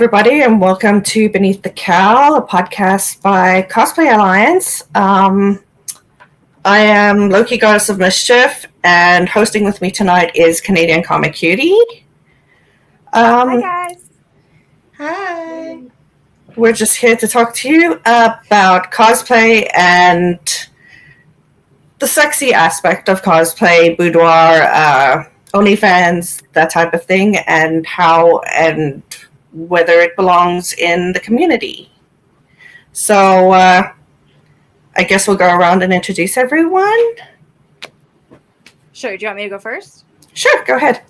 everybody, 0.00 0.40
and 0.40 0.58
welcome 0.58 1.02
to 1.02 1.28
Beneath 1.28 1.60
the 1.60 1.68
Cowl, 1.68 2.36
a 2.36 2.42
podcast 2.42 3.20
by 3.20 3.60
Cosplay 3.70 4.10
Alliance. 4.10 4.82
Um, 4.94 5.62
I 6.64 6.78
am 6.78 7.28
Loki, 7.28 7.58
Goddess 7.58 7.90
of 7.90 7.98
Mischief, 7.98 8.64
and 8.82 9.28
hosting 9.28 9.62
with 9.62 9.82
me 9.82 9.90
tonight 9.90 10.34
is 10.34 10.58
Canadian 10.62 11.02
Comic 11.02 11.34
Cutie. 11.34 11.78
Um, 13.12 13.50
Hi, 13.50 13.60
guys. 13.60 14.08
Hi. 14.96 15.82
We're 16.56 16.72
just 16.72 16.96
here 16.96 17.16
to 17.16 17.28
talk 17.28 17.54
to 17.56 17.68
you 17.68 17.92
about 18.06 18.90
cosplay 18.90 19.68
and 19.74 20.38
the 21.98 22.08
sexy 22.08 22.54
aspect 22.54 23.10
of 23.10 23.20
cosplay, 23.20 23.98
boudoir, 23.98 24.62
uh, 24.62 25.24
OnlyFans, 25.52 26.42
that 26.54 26.70
type 26.70 26.94
of 26.94 27.04
thing, 27.04 27.36
and 27.36 27.84
how 27.84 28.38
and 28.54 29.02
whether 29.52 30.00
it 30.00 30.16
belongs 30.16 30.72
in 30.74 31.12
the 31.12 31.20
community. 31.20 31.90
So 32.92 33.52
uh, 33.52 33.92
I 34.96 35.04
guess 35.04 35.28
we'll 35.28 35.36
go 35.36 35.54
around 35.54 35.82
and 35.82 35.92
introduce 35.92 36.36
everyone. 36.36 37.14
Sure. 38.92 39.16
Do 39.16 39.22
you 39.22 39.28
want 39.28 39.36
me 39.36 39.44
to 39.44 39.48
go 39.48 39.58
first? 39.58 40.04
Sure. 40.32 40.62
Go 40.64 40.76
ahead. 40.76 41.02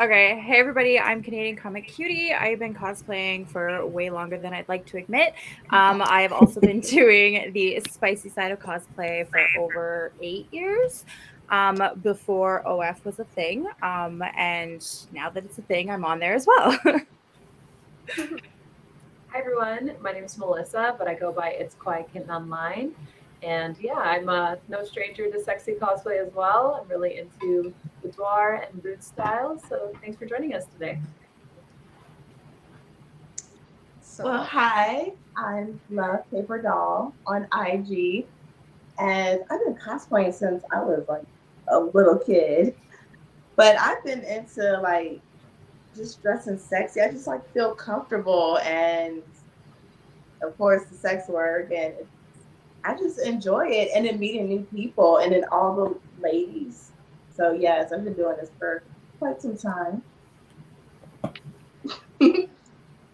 Okay. 0.00 0.38
Hey, 0.40 0.58
everybody. 0.58 0.98
I'm 0.98 1.22
Canadian 1.22 1.56
Comic 1.56 1.88
Cutie. 1.88 2.32
I've 2.32 2.60
been 2.60 2.74
cosplaying 2.74 3.48
for 3.48 3.84
way 3.86 4.10
longer 4.10 4.38
than 4.38 4.54
I'd 4.54 4.68
like 4.68 4.86
to 4.86 4.98
admit. 4.98 5.34
Um, 5.70 6.00
I 6.06 6.22
have 6.22 6.32
also 6.32 6.60
been 6.60 6.80
doing 6.80 7.52
the 7.52 7.82
spicy 7.90 8.28
side 8.28 8.52
of 8.52 8.60
cosplay 8.60 9.28
for 9.28 9.40
over 9.58 10.12
eight 10.22 10.46
years 10.52 11.04
um, 11.50 11.82
before 12.02 12.66
OF 12.66 13.04
was 13.04 13.18
a 13.18 13.24
thing. 13.24 13.66
Um, 13.82 14.22
and 14.36 14.86
now 15.12 15.30
that 15.30 15.44
it's 15.44 15.58
a 15.58 15.62
thing, 15.62 15.90
I'm 15.90 16.04
on 16.04 16.20
there 16.20 16.34
as 16.34 16.46
well. 16.46 16.78
Hi 18.16 19.38
everyone, 19.38 19.92
my 20.00 20.12
name 20.12 20.24
is 20.24 20.38
Melissa, 20.38 20.94
but 20.98 21.06
I 21.06 21.14
go 21.14 21.30
by 21.30 21.50
It's 21.50 21.74
Kawaii 21.74 22.10
Kitten 22.10 22.30
online. 22.30 22.94
And 23.42 23.76
yeah, 23.80 23.98
I'm 23.98 24.30
uh, 24.30 24.56
no 24.68 24.82
stranger 24.84 25.30
to 25.30 25.42
sexy 25.42 25.74
cosplay 25.74 26.24
as 26.24 26.32
well. 26.32 26.80
I'm 26.80 26.88
really 26.88 27.18
into 27.18 27.74
boudoir 28.02 28.66
and 28.66 28.82
boot 28.82 29.04
styles. 29.04 29.60
So 29.68 29.92
thanks 30.00 30.16
for 30.16 30.24
joining 30.24 30.54
us 30.54 30.64
today. 30.72 30.98
So, 34.00 34.24
well, 34.24 34.42
hi, 34.42 35.12
I'm 35.36 35.78
Love 35.90 36.30
Paper 36.30 36.62
Doll 36.62 37.14
on 37.26 37.46
IG. 37.52 38.26
And 38.98 39.40
I've 39.50 39.64
been 39.64 39.76
cosplaying 39.76 40.32
since 40.32 40.64
I 40.72 40.80
was 40.80 41.04
like 41.08 41.26
a 41.70 41.78
little 41.78 42.16
kid. 42.16 42.74
But 43.56 43.78
I've 43.78 44.02
been 44.02 44.22
into 44.22 44.80
like 44.80 45.20
just 45.98 46.22
dressing 46.22 46.58
sexy. 46.58 47.00
I 47.00 47.10
just 47.10 47.26
like 47.26 47.52
feel 47.52 47.74
comfortable 47.74 48.58
and 48.58 49.22
of 50.42 50.56
course 50.56 50.84
the 50.84 50.96
sex 50.96 51.28
work 51.28 51.70
and 51.72 51.94
I 52.84 52.96
just 52.96 53.18
enjoy 53.18 53.66
it 53.68 53.90
and 53.94 54.06
then 54.06 54.18
meeting 54.18 54.48
new 54.48 54.66
people 54.74 55.18
and 55.18 55.32
then 55.32 55.44
all 55.50 55.74
the 55.74 56.22
ladies. 56.22 56.92
So 57.36 57.52
yes, 57.52 57.92
I've 57.92 58.04
been 58.04 58.14
doing 58.14 58.36
this 58.40 58.50
for 58.58 58.82
quite 59.18 59.42
some 59.42 59.56
time. 59.56 60.02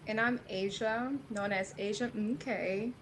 and 0.07 0.21
I'm 0.21 0.39
Asia, 0.49 1.13
known 1.29 1.51
as 1.51 1.73
Asia 1.77 2.09
MK, 2.15 2.93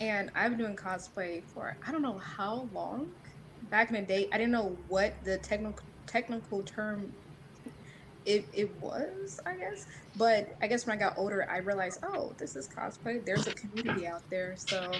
and 0.00 0.30
I've 0.34 0.52
been 0.52 0.58
doing 0.58 0.76
cosplay 0.76 1.42
for 1.44 1.76
I 1.86 1.92
don't 1.92 2.02
know 2.02 2.18
how 2.18 2.68
long. 2.72 3.10
Back 3.70 3.90
in 3.90 3.96
the 3.96 4.02
day, 4.02 4.28
I 4.32 4.38
didn't 4.38 4.52
know 4.52 4.76
what 4.88 5.14
the 5.24 5.38
technical 5.38 5.84
technical 6.06 6.62
term 6.62 7.12
it, 8.26 8.44
it 8.52 8.70
was, 8.82 9.40
I 9.46 9.54
guess. 9.54 9.86
But 10.16 10.54
I 10.60 10.66
guess 10.66 10.86
when 10.86 10.96
I 10.96 11.00
got 11.00 11.16
older, 11.16 11.48
I 11.50 11.58
realized, 11.58 12.00
oh, 12.02 12.34
this 12.36 12.56
is 12.56 12.68
cosplay. 12.68 13.24
There's 13.24 13.46
a 13.46 13.54
community 13.54 14.06
out 14.06 14.22
there. 14.28 14.54
So 14.56 14.92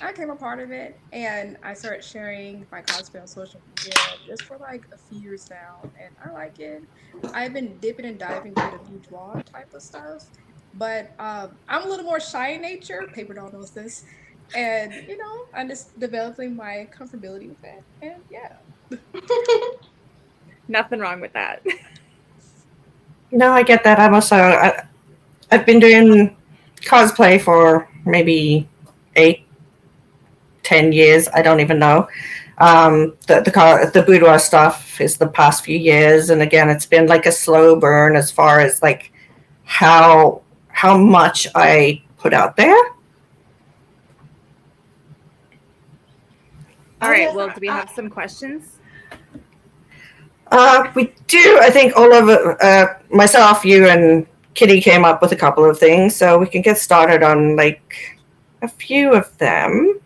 I 0.00 0.12
came 0.12 0.30
a 0.30 0.36
part 0.36 0.58
of 0.60 0.70
it 0.70 0.98
and 1.12 1.56
I 1.62 1.74
started 1.74 2.02
sharing 2.02 2.66
my 2.72 2.80
cosplay 2.82 3.20
on 3.20 3.26
social 3.26 3.60
media 3.78 3.94
just 4.26 4.42
for 4.44 4.56
like 4.58 4.86
a 4.92 4.96
few 4.96 5.20
years 5.20 5.50
now. 5.50 5.90
And 6.00 6.14
I 6.24 6.30
like 6.32 6.58
it. 6.58 6.82
I've 7.34 7.52
been 7.52 7.76
dipping 7.78 8.06
and 8.06 8.18
diving 8.18 8.54
into 8.56 8.78
the 8.82 8.90
boudoir 8.90 9.42
type 9.42 9.72
of 9.74 9.82
stuff. 9.82 10.24
But 10.74 11.12
um, 11.18 11.50
I'm 11.68 11.84
a 11.84 11.88
little 11.88 12.06
more 12.06 12.20
shy 12.20 12.52
in 12.52 12.62
nature. 12.62 13.06
Paper 13.12 13.34
doll 13.34 13.52
knows 13.52 13.70
this. 13.70 14.04
And, 14.54 14.92
you 15.06 15.18
know, 15.18 15.46
I'm 15.54 15.68
just 15.68 15.98
developing 16.00 16.56
my 16.56 16.88
comfortability 16.96 17.48
with 17.48 17.62
it. 17.64 17.82
And 18.00 18.22
yeah. 18.30 18.56
Nothing 20.68 21.00
wrong 21.00 21.20
with 21.20 21.32
that. 21.34 21.62
No, 23.32 23.50
I 23.50 23.62
get 23.62 23.82
that. 23.84 23.98
I'm 23.98 24.14
also 24.14 24.36
I, 24.36 24.86
I've 25.50 25.64
been 25.64 25.80
doing 25.80 26.36
cosplay 26.82 27.40
for 27.40 27.88
maybe 28.04 28.68
eight, 29.16 29.46
ten 30.62 30.92
years. 30.92 31.28
I 31.32 31.40
don't 31.40 31.60
even 31.60 31.78
know. 31.78 32.08
Um, 32.58 33.16
the 33.26 33.40
the 33.40 33.90
the 33.94 34.02
boudoir 34.02 34.38
stuff 34.38 35.00
is 35.00 35.16
the 35.16 35.26
past 35.26 35.64
few 35.64 35.78
years, 35.78 36.28
and 36.28 36.42
again, 36.42 36.68
it's 36.68 36.86
been 36.86 37.06
like 37.06 37.24
a 37.24 37.32
slow 37.32 37.74
burn 37.74 38.16
as 38.16 38.30
far 38.30 38.60
as 38.60 38.82
like 38.82 39.12
how 39.64 40.42
how 40.68 40.98
much 40.98 41.48
I 41.54 42.02
put 42.18 42.34
out 42.34 42.56
there. 42.56 42.76
All 47.00 47.10
right. 47.10 47.34
Well, 47.34 47.48
do 47.48 47.54
we 47.60 47.68
have 47.68 47.90
some 47.90 48.10
questions? 48.10 48.78
Uh, 50.52 50.92
we 50.94 51.14
do. 51.28 51.58
I 51.62 51.70
think 51.70 51.96
all 51.96 52.12
of 52.12 52.28
uh, 52.60 52.86
myself, 53.10 53.64
you, 53.64 53.88
and 53.88 54.26
Kitty 54.52 54.82
came 54.82 55.02
up 55.02 55.22
with 55.22 55.32
a 55.32 55.36
couple 55.36 55.64
of 55.64 55.78
things, 55.78 56.14
so 56.14 56.38
we 56.38 56.46
can 56.46 56.60
get 56.60 56.76
started 56.76 57.22
on 57.22 57.56
like 57.56 58.20
a 58.60 58.68
few 58.68 59.14
of 59.14 59.36
them. 59.38 59.98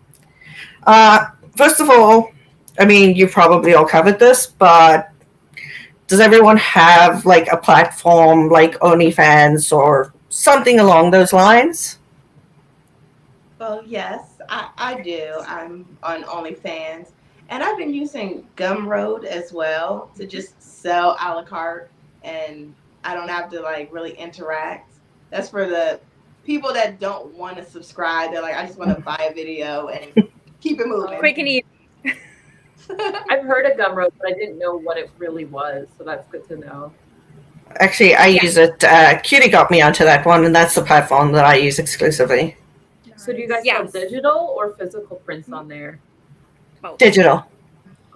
Uh, 0.86 1.26
first 1.56 1.80
of 1.80 1.90
all, 1.90 2.30
I 2.78 2.84
mean, 2.84 3.16
you 3.16 3.26
probably 3.26 3.74
all 3.74 3.84
covered 3.84 4.20
this, 4.20 4.46
but 4.46 5.10
does 6.06 6.20
everyone 6.20 6.58
have 6.58 7.26
like 7.26 7.48
a 7.50 7.56
platform 7.56 8.48
like 8.48 8.78
OnlyFans 8.78 9.76
or 9.76 10.14
something 10.28 10.78
along 10.78 11.10
those 11.10 11.32
lines? 11.32 11.98
Well, 13.58 13.82
yes, 13.84 14.20
I, 14.48 14.70
I 14.78 15.00
do. 15.00 15.42
I'm 15.44 15.98
on 16.04 16.22
OnlyFans. 16.22 17.08
And 17.48 17.62
I've 17.62 17.78
been 17.78 17.94
using 17.94 18.46
Gumroad 18.56 19.24
as 19.24 19.52
well 19.52 20.10
to 20.16 20.22
mm-hmm. 20.22 20.30
just 20.30 20.60
sell 20.60 21.16
a 21.20 21.34
la 21.34 21.42
carte 21.44 21.90
and 22.22 22.74
I 23.04 23.14
don't 23.14 23.28
have 23.28 23.50
to 23.50 23.60
like 23.60 23.92
really 23.92 24.12
interact. 24.12 24.94
That's 25.30 25.48
for 25.48 25.66
the 25.66 26.00
people 26.44 26.72
that 26.72 26.98
don't 26.98 27.32
want 27.34 27.56
to 27.56 27.64
subscribe. 27.64 28.32
They're 28.32 28.42
like, 28.42 28.56
I 28.56 28.66
just 28.66 28.78
want 28.78 28.90
to 28.90 28.96
mm-hmm. 28.96 29.04
buy 29.04 29.28
a 29.30 29.34
video 29.34 29.88
and 29.88 30.28
keep 30.60 30.80
it 30.80 30.86
moving. 30.86 31.18
Quick 31.18 31.38
and 31.38 31.48
easy. 31.48 31.64
I've 33.28 33.44
heard 33.44 33.66
of 33.66 33.76
Gumroad, 33.76 34.12
but 34.18 34.28
I 34.28 34.32
didn't 34.32 34.58
know 34.58 34.76
what 34.76 34.96
it 34.96 35.10
really 35.18 35.44
was. 35.44 35.88
So 35.98 36.04
that's 36.04 36.26
good 36.28 36.46
to 36.48 36.56
know. 36.56 36.92
Actually, 37.80 38.14
I 38.14 38.28
yeah. 38.28 38.42
use 38.42 38.56
it. 38.56 38.82
Uh, 38.82 39.18
Cutie 39.20 39.48
got 39.48 39.70
me 39.70 39.82
onto 39.82 40.04
that 40.04 40.24
one, 40.24 40.44
and 40.44 40.54
that's 40.54 40.74
the 40.74 40.82
platform 40.82 41.32
that 41.32 41.44
I 41.44 41.56
use 41.56 41.78
exclusively. 41.78 42.56
So, 43.16 43.32
do 43.32 43.40
you 43.40 43.48
guys 43.48 43.62
yes. 43.64 43.90
sell 43.92 44.02
digital 44.02 44.54
or 44.56 44.74
physical 44.74 45.16
prints 45.16 45.50
on 45.50 45.62
mm-hmm. 45.62 45.68
there? 45.71 46.00
Both. 46.86 46.98
Digital. 46.98 47.44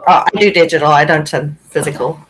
Oh, 0.06 0.25
I 0.25 0.31
do 0.38 0.52
digital. 0.52 0.88
I 0.88 1.05
don't 1.05 1.28
send 1.28 1.58
physical. 1.61 2.20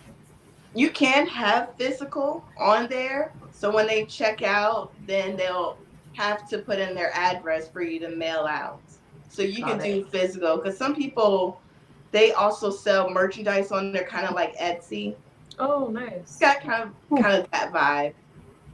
You 0.74 0.90
can 0.90 1.26
have 1.26 1.74
physical 1.76 2.44
on 2.58 2.88
there. 2.88 3.32
So 3.52 3.70
when 3.70 3.86
they 3.86 4.06
check 4.06 4.42
out, 4.42 4.92
then 5.06 5.36
they'll 5.36 5.76
have 6.14 6.48
to 6.48 6.58
put 6.58 6.78
in 6.78 6.94
their 6.94 7.14
address 7.14 7.68
for 7.68 7.82
you 7.82 8.00
to 8.00 8.08
mail 8.08 8.46
out. 8.48 8.80
So 9.28 9.42
you 9.42 9.60
Got 9.60 9.80
can 9.80 9.80
it. 9.80 9.84
do 9.84 10.04
physical 10.06 10.56
because 10.56 10.78
some 10.78 10.94
people 10.94 11.60
they 12.10 12.32
also 12.32 12.70
sell 12.70 13.10
merchandise 13.10 13.70
on 13.70 13.92
there, 13.92 14.04
kind 14.04 14.26
of 14.26 14.34
like 14.34 14.56
Etsy. 14.56 15.14
Oh, 15.58 15.88
nice. 15.88 16.12
It's 16.20 16.38
got 16.38 16.62
kind 16.62 16.84
of 16.84 17.22
kind 17.22 17.36
of 17.36 17.50
that 17.50 17.70
vibe, 17.70 18.14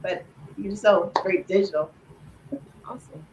but 0.01 0.23
you 0.57 0.63
can 0.63 0.77
sell 0.77 1.11
great 1.15 1.47
digital. 1.47 1.91
Awesome. 2.85 3.26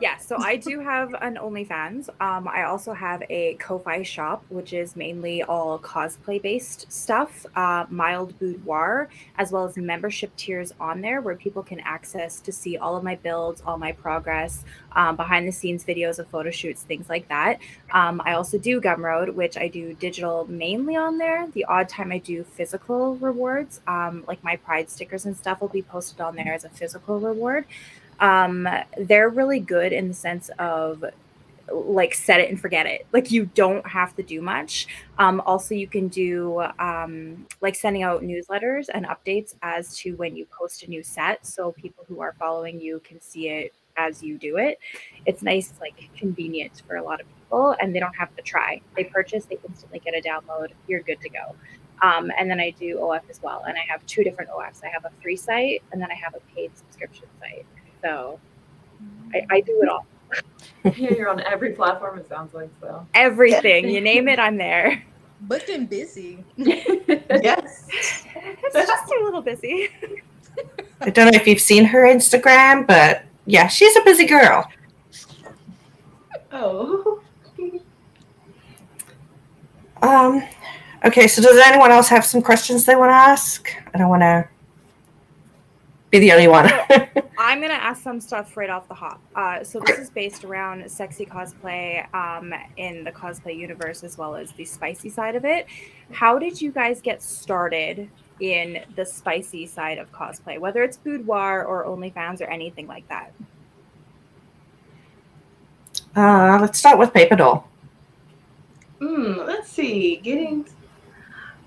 Yeah, 0.00 0.16
so 0.16 0.38
I 0.38 0.56
do 0.56 0.80
have 0.80 1.12
an 1.20 1.36
OnlyFans. 1.36 2.08
Um, 2.22 2.48
I 2.48 2.62
also 2.62 2.94
have 2.94 3.22
a 3.28 3.54
Ko-Fi 3.54 4.02
shop, 4.02 4.42
which 4.48 4.72
is 4.72 4.96
mainly 4.96 5.42
all 5.42 5.78
cosplay-based 5.78 6.90
stuff, 6.90 7.44
uh, 7.54 7.84
mild 7.90 8.38
boudoir, 8.38 9.10
as 9.36 9.52
well 9.52 9.66
as 9.66 9.76
membership 9.76 10.34
tiers 10.36 10.72
on 10.80 11.02
there 11.02 11.20
where 11.20 11.34
people 11.34 11.62
can 11.62 11.80
access 11.80 12.40
to 12.40 12.50
see 12.50 12.78
all 12.78 12.96
of 12.96 13.04
my 13.04 13.16
builds, 13.16 13.62
all 13.66 13.76
my 13.76 13.92
progress, 13.92 14.64
um, 14.92 15.16
behind-the-scenes 15.16 15.84
videos 15.84 16.18
of 16.18 16.26
photo 16.28 16.50
shoots, 16.50 16.82
things 16.82 17.10
like 17.10 17.28
that. 17.28 17.58
Um, 17.92 18.22
I 18.24 18.32
also 18.32 18.56
do 18.56 18.80
Gumroad, 18.80 19.34
which 19.34 19.58
I 19.58 19.68
do 19.68 19.92
digital 19.92 20.46
mainly 20.48 20.96
on 20.96 21.18
there. 21.18 21.46
The 21.52 21.66
odd 21.66 21.90
time 21.90 22.10
I 22.10 22.18
do 22.18 22.42
physical 22.42 23.16
rewards, 23.16 23.82
um, 23.86 24.24
like 24.26 24.42
my 24.42 24.56
Pride 24.56 24.88
stickers 24.88 25.26
and 25.26 25.36
stuff 25.36 25.60
will 25.60 25.68
be 25.68 25.82
posted 25.82 26.22
on 26.22 26.36
there 26.36 26.54
as 26.54 26.64
a 26.64 26.70
physical 26.70 27.20
reward 27.20 27.66
um, 28.20 28.68
they're 28.96 29.28
really 29.28 29.60
good 29.60 29.92
in 29.92 30.08
the 30.08 30.14
sense 30.14 30.50
of 30.58 31.04
like 31.72 32.14
set 32.14 32.40
it 32.40 32.50
and 32.50 32.60
forget 32.60 32.86
it. 32.86 33.06
Like 33.12 33.30
you 33.30 33.46
don't 33.46 33.86
have 33.86 34.14
to 34.16 34.22
do 34.22 34.42
much. 34.42 34.86
Um, 35.18 35.40
also, 35.46 35.74
you 35.74 35.86
can 35.86 36.08
do 36.08 36.62
um, 36.78 37.46
like 37.60 37.74
sending 37.74 38.02
out 38.02 38.22
newsletters 38.22 38.88
and 38.92 39.06
updates 39.06 39.54
as 39.62 39.96
to 39.98 40.16
when 40.16 40.36
you 40.36 40.46
post 40.46 40.82
a 40.82 40.90
new 40.90 41.02
set, 41.02 41.46
so 41.46 41.72
people 41.72 42.04
who 42.08 42.20
are 42.20 42.34
following 42.38 42.80
you 42.80 43.00
can 43.04 43.20
see 43.20 43.48
it 43.48 43.72
as 43.96 44.22
you 44.22 44.38
do 44.38 44.56
it. 44.56 44.78
It's 45.26 45.42
nice, 45.42 45.72
like 45.80 46.08
convenient 46.16 46.82
for 46.86 46.96
a 46.96 47.02
lot 47.02 47.20
of 47.20 47.26
people, 47.36 47.76
and 47.80 47.94
they 47.94 48.00
don't 48.00 48.16
have 48.16 48.34
to 48.36 48.42
try. 48.42 48.80
They 48.96 49.04
purchase, 49.04 49.44
they 49.44 49.58
instantly 49.66 50.00
get 50.00 50.14
a 50.14 50.26
download. 50.26 50.72
You're 50.88 51.02
good 51.02 51.20
to 51.20 51.28
go. 51.28 51.54
Um, 52.02 52.32
and 52.38 52.50
then 52.50 52.60
I 52.60 52.70
do 52.70 52.98
OF 52.98 53.22
as 53.28 53.42
well, 53.42 53.64
and 53.68 53.76
I 53.76 53.82
have 53.86 54.04
two 54.06 54.24
different 54.24 54.50
OFs. 54.50 54.82
I 54.82 54.88
have 54.88 55.04
a 55.04 55.10
free 55.22 55.36
site, 55.36 55.82
and 55.92 56.00
then 56.00 56.10
I 56.10 56.14
have 56.14 56.34
a 56.34 56.40
paid 56.54 56.70
subscription 56.76 57.26
site. 57.38 57.66
So 58.02 58.38
I, 59.34 59.46
I 59.50 59.60
do 59.60 59.80
it 59.82 59.88
all. 59.88 60.06
yeah, 60.84 61.14
you're 61.14 61.28
on 61.28 61.40
every 61.40 61.72
platform. 61.72 62.18
It 62.18 62.28
sounds 62.28 62.54
like 62.54 62.70
so. 62.80 63.06
Everything 63.14 63.88
you 63.88 64.00
name 64.00 64.28
it, 64.28 64.38
I'm 64.38 64.56
there. 64.56 65.02
But 65.42 65.66
then 65.66 65.86
busy. 65.86 66.44
yes, 66.56 67.88
it's 68.34 68.74
just 68.74 69.12
a 69.12 69.24
little 69.24 69.40
busy. 69.40 69.88
I 71.00 71.10
don't 71.10 71.32
know 71.32 71.38
if 71.38 71.46
you've 71.46 71.60
seen 71.60 71.84
her 71.84 72.02
Instagram, 72.02 72.86
but 72.86 73.24
yeah, 73.46 73.66
she's 73.68 73.96
a 73.96 74.02
busy 74.02 74.26
girl. 74.26 74.68
Oh. 76.52 77.22
Um. 80.02 80.42
Okay, 81.02 81.26
so 81.26 81.40
does 81.40 81.56
anyone 81.64 81.90
else 81.90 82.08
have 82.08 82.26
some 82.26 82.42
questions 82.42 82.84
they 82.84 82.96
want 82.96 83.10
to 83.10 83.14
ask? 83.14 83.74
I 83.94 83.98
don't 83.98 84.10
want 84.10 84.20
to 84.20 84.46
be 86.10 86.18
the 86.18 86.32
only 86.32 86.48
one. 86.48 86.66
I'm 87.38 87.60
gonna 87.60 87.74
ask 87.74 88.02
some 88.02 88.20
stuff 88.20 88.56
right 88.56 88.68
off 88.68 88.88
the 88.88 88.94
hop. 88.94 89.20
Uh, 89.34 89.64
so 89.64 89.80
this 89.80 89.98
is 89.98 90.10
based 90.10 90.44
around 90.44 90.90
sexy 90.90 91.24
cosplay 91.24 92.12
um, 92.14 92.52
in 92.76 93.04
the 93.04 93.12
cosplay 93.12 93.56
universe 93.56 94.02
as 94.04 94.18
well 94.18 94.34
as 94.34 94.52
the 94.52 94.64
spicy 94.64 95.08
side 95.08 95.36
of 95.36 95.44
it. 95.44 95.66
How 96.10 96.38
did 96.38 96.60
you 96.60 96.72
guys 96.72 97.00
get 97.00 97.22
started 97.22 98.10
in 98.40 98.84
the 98.96 99.06
spicy 99.06 99.66
side 99.66 99.98
of 99.98 100.10
cosplay, 100.12 100.58
whether 100.58 100.82
it's 100.82 100.96
boudoir 100.96 101.64
or 101.64 101.84
OnlyFans 101.86 102.40
or 102.40 102.44
anything 102.44 102.86
like 102.86 103.08
that? 103.08 103.32
Uh, 106.16 106.58
let's 106.60 106.78
start 106.78 106.98
with 106.98 107.12
Paper 107.14 107.36
Doll. 107.36 107.68
Hmm. 108.98 109.34
Let's 109.46 109.70
see. 109.70 110.16
Getting. 110.16 110.68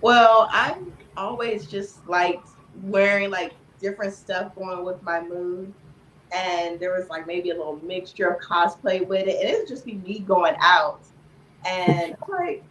Well, 0.01 0.49
I've 0.51 0.83
always 1.15 1.65
just 1.65 2.05
liked 2.07 2.49
wearing 2.83 3.29
like 3.29 3.53
different 3.83 4.13
stuff 4.13 4.55
going 4.55 4.83
with 4.83 5.03
my 5.03 5.21
mood. 5.21 5.71
And 6.33 6.79
there 6.79 6.91
was 6.97 7.07
like 7.09 7.27
maybe 7.27 7.51
a 7.51 7.53
little 7.53 7.79
mixture 7.83 8.27
of 8.29 8.41
cosplay 8.41 9.05
with 9.07 9.27
it. 9.27 9.39
And 9.39 9.49
it 9.49 9.59
would 9.59 9.67
just 9.67 9.85
be 9.85 9.95
me 9.95 10.19
going 10.19 10.55
out. 10.59 11.01
And 11.67 12.15
I'm 12.23 12.31
like, 12.31 12.63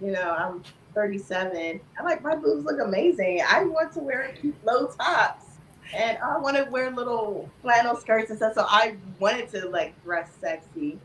you 0.00 0.12
know, 0.12 0.30
I'm 0.30 0.62
37. 0.94 1.80
I'm 1.98 2.04
like, 2.04 2.22
my 2.22 2.34
boobs 2.34 2.64
look 2.64 2.80
amazing. 2.80 3.42
I 3.46 3.64
want 3.64 3.92
to 3.92 3.98
wear 3.98 4.32
cute 4.40 4.56
low 4.64 4.86
tops. 4.86 5.44
And 5.94 6.16
I 6.18 6.38
want 6.38 6.56
to 6.56 6.64
wear 6.70 6.90
little 6.90 7.50
flannel 7.60 7.96
skirts 7.96 8.30
and 8.30 8.38
stuff. 8.38 8.54
So 8.54 8.64
I 8.66 8.96
wanted 9.18 9.50
to 9.50 9.68
like 9.68 10.00
dress 10.02 10.30
sexy. 10.40 10.98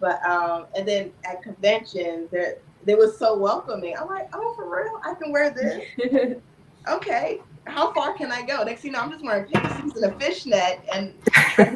But 0.00 0.24
um, 0.24 0.66
and 0.74 0.88
then 0.88 1.12
at 1.24 1.42
conventions, 1.42 2.30
there 2.30 2.56
they 2.84 2.94
were 2.94 3.12
so 3.18 3.36
welcoming. 3.36 3.94
I'm 3.98 4.06
like, 4.06 4.28
oh, 4.32 4.54
for 4.54 4.74
real? 4.74 5.00
I 5.04 5.14
can 5.14 5.32
wear 5.32 5.50
this. 5.50 6.38
okay 6.88 7.40
how 7.66 7.92
far 7.92 8.14
can 8.14 8.30
I 8.30 8.42
go? 8.42 8.62
Next 8.62 8.82
thing 8.82 8.92
you 8.92 8.96
know, 8.96 9.02
I'm 9.02 9.10
just 9.10 9.24
wearing 9.24 9.50
panties 9.52 9.96
and 9.96 10.12
a 10.12 10.18
fishnet, 10.18 10.80
and 10.92 11.12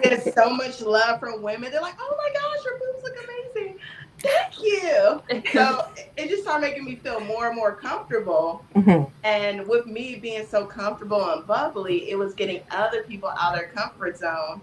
there's 0.02 0.32
so 0.34 0.50
much 0.50 0.80
love 0.80 1.20
from 1.20 1.42
women. 1.42 1.70
They're 1.70 1.80
like, 1.80 1.96
"Oh 1.98 2.16
my 2.16 2.40
gosh, 2.40 2.64
your 2.64 2.78
boobs 2.78 3.02
look 3.02 3.16
amazing! 3.24 3.78
Thank 4.18 4.62
you." 4.62 5.22
So 5.52 5.88
it 6.16 6.28
just 6.28 6.42
started 6.42 6.62
making 6.62 6.84
me 6.84 6.96
feel 6.96 7.20
more 7.20 7.48
and 7.48 7.56
more 7.56 7.74
comfortable. 7.74 8.64
Mm-hmm. 8.74 9.10
And 9.24 9.66
with 9.66 9.86
me 9.86 10.16
being 10.16 10.46
so 10.46 10.64
comfortable 10.64 11.30
and 11.30 11.46
bubbly, 11.46 12.10
it 12.10 12.16
was 12.16 12.34
getting 12.34 12.62
other 12.70 13.02
people 13.02 13.30
out 13.30 13.54
of 13.54 13.60
their 13.60 13.68
comfort 13.68 14.16
zone. 14.18 14.60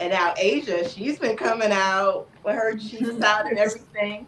And 0.00 0.12
now 0.12 0.34
Asia, 0.36 0.88
she's 0.88 1.18
been 1.18 1.36
coming 1.36 1.70
out 1.72 2.28
with 2.44 2.54
her 2.54 2.76
cheeks 2.76 3.20
out 3.22 3.46
and 3.46 3.58
everything. 3.58 4.26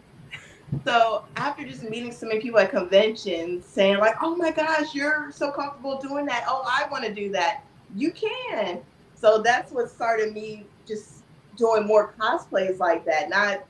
So 0.85 1.23
after 1.35 1.65
just 1.65 1.83
meeting 1.83 2.11
so 2.11 2.27
many 2.27 2.39
people 2.39 2.59
at 2.59 2.71
conventions 2.71 3.65
saying 3.65 3.97
like, 3.99 4.15
oh 4.21 4.35
my 4.35 4.51
gosh, 4.51 4.93
you're 4.93 5.31
so 5.31 5.51
comfortable 5.51 5.99
doing 5.99 6.25
that. 6.25 6.45
Oh, 6.47 6.63
I 6.65 6.89
want 6.89 7.05
to 7.05 7.13
do 7.13 7.31
that. 7.31 7.63
You 7.95 8.11
can. 8.11 8.81
So 9.15 9.41
that's 9.41 9.71
what 9.71 9.89
started 9.89 10.33
me 10.33 10.65
just 10.85 11.23
doing 11.55 11.85
more 11.85 12.13
cosplays 12.19 12.79
like 12.79 13.05
that, 13.05 13.29
not 13.29 13.65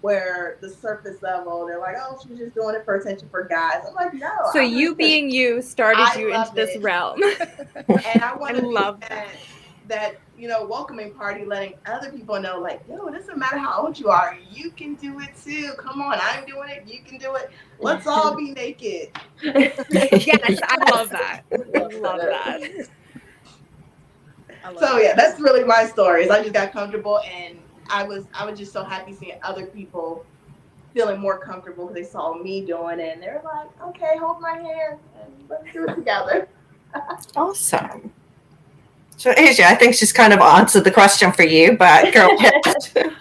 where 0.00 0.58
the 0.60 0.68
surface 0.68 1.22
level 1.22 1.64
they're 1.66 1.78
like, 1.78 1.96
oh, 2.00 2.18
she's 2.20 2.38
just 2.38 2.54
doing 2.54 2.74
it 2.74 2.84
for 2.84 2.96
attention 2.96 3.28
for 3.28 3.44
guys. 3.44 3.84
I'm 3.86 3.94
like, 3.94 4.14
no. 4.14 4.30
So 4.52 4.60
you 4.60 4.94
being 4.94 5.30
you 5.30 5.62
started 5.62 6.02
I 6.02 6.18
you 6.18 6.34
into 6.34 6.54
this 6.54 6.76
realm. 6.78 7.22
and 7.74 8.22
I 8.22 8.34
want 8.38 8.56
to 8.56 8.66
love 8.66 9.00
that 9.08 9.28
that 9.88 10.16
you 10.42 10.48
know 10.48 10.66
welcoming 10.66 11.14
party, 11.14 11.44
letting 11.44 11.74
other 11.86 12.10
people 12.10 12.40
know 12.40 12.58
like, 12.58 12.82
yo, 12.88 13.06
it 13.06 13.12
doesn't 13.12 13.38
matter 13.38 13.58
how 13.58 13.80
old 13.80 13.96
you 13.96 14.08
are, 14.08 14.36
you 14.50 14.72
can 14.72 14.96
do 14.96 15.20
it 15.20 15.28
too. 15.40 15.72
Come 15.78 16.02
on, 16.02 16.18
I'm 16.20 16.44
doing 16.46 16.68
it, 16.68 16.82
you 16.84 16.98
can 17.00 17.16
do 17.16 17.36
it. 17.36 17.48
Let's 17.78 18.08
all 18.08 18.34
be 18.34 18.50
naked. 18.50 19.16
yes, 19.40 20.58
I 20.64 20.90
love 20.90 21.10
that. 21.10 21.42
I 21.52 21.78
love 21.96 22.20
that. 22.20 22.88
so 24.80 24.98
yeah, 24.98 25.14
that's 25.14 25.38
really 25.40 25.62
my 25.62 25.86
story. 25.86 26.24
Is 26.24 26.30
I 26.30 26.40
just 26.40 26.54
got 26.54 26.72
comfortable 26.72 27.20
and 27.20 27.56
I 27.88 28.02
was 28.02 28.24
I 28.34 28.44
was 28.44 28.58
just 28.58 28.72
so 28.72 28.82
happy 28.82 29.14
seeing 29.14 29.38
other 29.44 29.66
people 29.66 30.26
feeling 30.92 31.20
more 31.20 31.38
comfortable 31.38 31.86
because 31.86 31.94
they 31.94 32.10
saw 32.10 32.34
me 32.34 32.66
doing 32.66 32.98
it 32.98 33.14
and 33.14 33.22
they're 33.22 33.42
like, 33.44 33.68
okay, 33.80 34.18
hold 34.18 34.40
my 34.40 34.54
hand 34.54 34.98
and 35.22 35.48
let's 35.48 35.72
do 35.72 35.84
it 35.84 35.94
together. 35.94 36.48
awesome. 37.36 38.12
So 39.22 39.32
Asia, 39.36 39.68
I 39.68 39.76
think 39.76 39.94
she's 39.94 40.12
kind 40.12 40.32
of 40.32 40.40
answered 40.40 40.82
the 40.82 40.90
question 40.90 41.30
for 41.30 41.44
you, 41.44 41.76
but 41.76 42.12
go 42.12 42.28
ahead. 42.40 43.14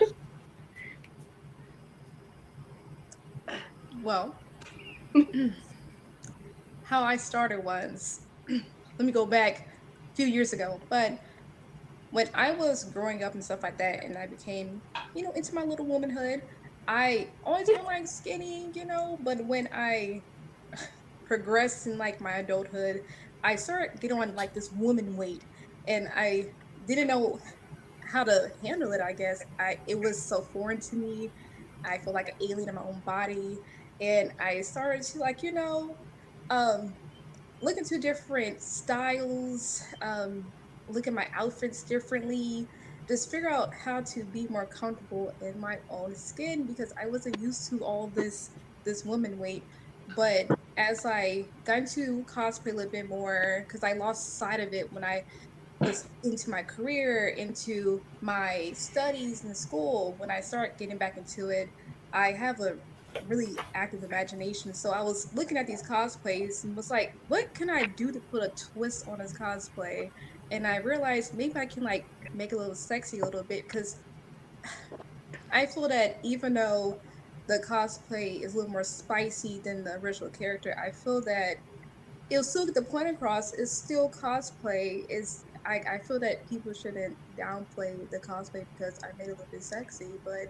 well, 4.02 4.34
how 6.86 7.04
I 7.04 7.18
started 7.18 7.64
was, 7.64 8.22
let 8.50 9.06
me 9.06 9.12
go 9.12 9.28
back 9.28 9.68
a 10.12 10.16
few 10.16 10.25
years 10.25 10.54
ago, 10.54 10.82
but 10.90 11.20
when 12.10 12.30
I 12.34 12.54
was 12.54 12.86
growing 12.86 13.24
up 13.24 13.36
and 13.36 13.44
stuff 13.44 13.62
like 13.62 13.78
that, 13.78 14.04
and 14.04 14.18
I 14.18 14.25
became, 14.25 14.82
you 15.14 15.22
know, 15.22 15.32
into 15.34 15.54
my 15.54 15.64
little 15.64 15.86
womanhood, 15.86 16.42
I 16.88 17.28
always 17.46 17.68
been 17.68 17.84
like 17.84 18.08
skinny, 18.08 18.72
you 18.74 18.86
know, 18.86 19.20
but 19.22 19.46
when 19.46 19.70
I 19.72 20.24
progressed 21.28 21.86
in 21.86 22.00
like 22.00 22.20
my 22.20 22.38
adulthood, 22.38 23.04
I 23.44 23.56
started 23.56 24.00
getting 24.00 24.20
on 24.20 24.36
like 24.36 24.56
this 24.56 24.72
woman 24.72 25.16
weight 25.16 25.44
and 25.88 26.10
I 26.16 26.48
didn't 26.88 27.08
know 27.08 27.40
how 28.06 28.24
to 28.24 28.52
handle 28.64 28.92
it. 28.92 29.02
I 29.02 29.14
guess 29.14 29.44
I 29.60 29.78
it 29.88 30.00
was 30.00 30.22
so 30.22 30.42
foreign 30.42 30.80
to 30.82 30.96
me. 30.96 31.30
I 31.86 31.98
feel 31.98 32.14
like 32.14 32.30
an 32.30 32.36
alien 32.42 32.70
in 32.70 32.76
my 32.76 32.84
own 32.84 33.02
body, 33.06 33.58
and 34.00 34.32
I 34.40 34.62
started 34.62 35.02
to 35.04 35.20
like 35.20 35.44
you 35.44 35.52
know, 35.52 35.96
um, 36.50 36.94
look 37.62 37.78
into 37.78 37.98
different 38.00 38.62
styles, 38.62 39.84
um, 40.02 40.46
look 40.90 41.08
at 41.08 41.14
my 41.14 41.28
outfits 41.34 41.84
differently, 41.84 42.68
just 43.08 43.32
figure 43.32 43.50
out 43.50 43.74
how 43.74 44.02
to 44.02 44.24
be 44.26 44.48
more 44.48 44.66
comfortable 44.66 45.34
in 45.42 45.60
my 45.60 45.78
own 45.90 46.16
skin 46.16 46.64
because 46.64 46.94
I 47.02 47.08
wasn't 47.08 47.40
used 47.40 47.70
to 47.70 47.84
all 47.84 48.12
this 48.14 48.52
this 48.84 49.06
woman 49.06 49.38
weight. 49.40 49.64
But 50.16 50.48
as 50.78 51.06
I 51.06 51.46
got 51.64 51.80
into 51.80 52.24
cosplay 52.24 52.74
a 52.74 52.76
little 52.76 52.92
bit 52.92 53.08
more, 53.08 53.64
because 53.66 53.84
I 53.84 53.94
lost 53.94 54.38
sight 54.38 54.60
of 54.60 54.74
it 54.74 54.92
when 54.92 55.04
I 55.04 55.24
into 56.24 56.50
my 56.50 56.64
career, 56.64 57.30
into 57.30 58.02
my 58.22 58.72
studies 58.74 59.44
in 59.44 59.54
school, 59.56 60.16
when 60.18 60.30
I 60.30 60.42
start 60.42 60.78
getting 60.78 60.98
back 60.98 61.18
into 61.18 61.50
it, 61.50 61.70
I 62.14 62.32
have 62.32 62.60
a 62.60 62.76
really 63.28 63.56
active 63.74 64.04
imagination. 64.04 64.74
So 64.74 64.92
I 64.92 65.02
was 65.02 65.34
looking 65.34 65.58
at 65.58 65.68
these 65.68 65.84
cosplays 65.84 66.64
and 66.64 66.76
was 66.76 66.92
like, 66.92 67.14
what 67.28 67.54
can 67.54 67.70
I 67.70 67.86
do 67.86 68.12
to 68.12 68.20
put 68.20 68.44
a 68.44 68.50
twist 68.50 69.08
on 69.08 69.20
this 69.20 69.34
cosplay? 69.34 70.12
And 70.52 70.68
I 70.68 70.78
realized 70.78 71.34
maybe 71.34 71.58
I 71.58 71.66
can 71.66 71.84
like 71.84 72.06
make 72.34 72.52
it 72.52 72.56
a 72.56 72.58
little 72.58 72.76
sexy 72.76 73.20
a 73.20 73.26
little 73.26 73.44
bit 73.44 73.68
because 73.68 73.98
I 75.52 75.66
feel 75.66 75.88
that 75.90 76.18
even 76.24 76.54
though 76.54 77.00
the 77.48 77.60
cosplay 77.60 78.42
is 78.42 78.54
a 78.54 78.58
little 78.58 78.72
more 78.72 78.84
spicy 78.84 79.60
than 79.60 79.84
the 79.84 79.96
original 79.96 80.30
character, 80.30 80.78
I 80.82 80.92
feel 80.92 81.22
that 81.22 81.58
it'll 82.30 82.44
still 82.44 82.66
get 82.66 82.76
the 82.76 82.82
point 82.82 83.10
across. 83.10 83.54
It's 83.54 83.72
still 83.72 84.10
cosplay. 84.10 85.10
Is 85.10 85.44
I, 85.65 85.82
I 85.94 85.98
feel 86.00 86.20
that 86.20 86.48
people 86.50 86.74
shouldn't 86.74 87.15
downplay 87.38 88.10
the 88.10 88.20
cosplay 88.20 88.65
because 88.77 89.00
I 89.03 89.15
made 89.18 89.27
it 89.27 89.32
a 89.32 89.32
little 89.32 89.46
bit 89.51 89.63
sexy, 89.63 90.10
but 90.24 90.48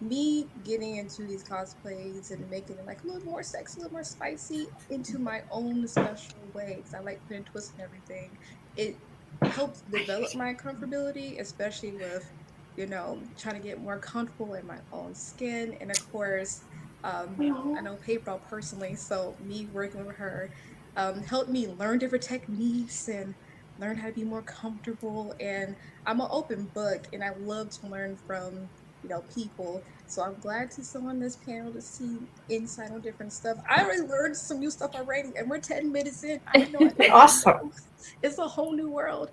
me 0.00 0.46
getting 0.64 0.96
into 0.96 1.22
these 1.22 1.42
cosplays 1.42 2.30
and 2.30 2.48
making 2.50 2.76
it 2.76 2.86
like 2.86 3.02
a 3.04 3.06
little 3.06 3.24
more 3.24 3.42
sexy, 3.42 3.80
a 3.80 3.82
little 3.82 3.94
more 3.94 4.04
spicy 4.04 4.68
into 4.90 5.18
my 5.18 5.42
own 5.50 5.88
special 5.88 6.34
way 6.52 6.74
because 6.76 6.94
I 6.94 7.00
like 7.00 7.26
putting 7.26 7.44
twists 7.44 7.72
and 7.72 7.80
everything. 7.82 8.30
It 8.76 8.96
helps 9.42 9.80
develop 9.90 10.34
my 10.34 10.54
comfortability, 10.54 11.40
especially 11.40 11.92
with 11.92 12.30
you 12.76 12.86
know, 12.86 13.18
trying 13.38 13.56
to 13.56 13.62
get 13.66 13.80
more 13.80 13.98
comfortable 13.98 14.54
in 14.54 14.66
my 14.66 14.78
own 14.92 15.14
skin. 15.14 15.76
And 15.80 15.90
of 15.90 16.12
course, 16.12 16.60
um, 17.04 17.74
I 17.76 17.80
know 17.80 17.94
Paper 17.96 18.38
personally, 18.48 18.94
so 18.94 19.34
me 19.44 19.66
working 19.72 20.04
with 20.06 20.16
her 20.16 20.50
um, 20.96 21.22
helped 21.22 21.50
me 21.50 21.66
learn 21.66 21.98
different 21.98 22.24
techniques 22.24 23.08
and 23.08 23.34
learn 23.78 23.96
how 23.96 24.08
to 24.08 24.14
be 24.14 24.24
more 24.24 24.42
comfortable. 24.42 25.34
And 25.40 25.76
I'm 26.06 26.20
an 26.20 26.28
open 26.30 26.64
book, 26.74 27.06
and 27.12 27.22
I 27.22 27.30
love 27.40 27.70
to 27.80 27.86
learn 27.86 28.16
from 28.16 28.68
you 29.02 29.08
know 29.08 29.22
people. 29.34 29.82
So 30.06 30.22
I'm 30.22 30.36
glad 30.40 30.70
to 30.72 30.84
sit 30.84 31.02
on 31.02 31.18
this 31.18 31.36
panel 31.36 31.72
to 31.72 31.80
see 31.80 32.18
insight 32.48 32.90
on 32.90 33.00
different 33.00 33.32
stuff. 33.32 33.58
I 33.68 33.82
already 33.82 34.02
learned 34.02 34.36
some 34.36 34.60
new 34.60 34.70
stuff 34.70 34.94
already, 34.94 35.32
and 35.36 35.50
we're 35.50 35.58
10 35.58 35.90
minutes 35.90 36.22
in. 36.24 36.40
I 36.54 36.58
know 36.64 36.90
awesome. 37.10 37.72
It's 38.22 38.38
a 38.38 38.46
whole 38.46 38.72
new 38.72 38.90
world. 38.90 39.30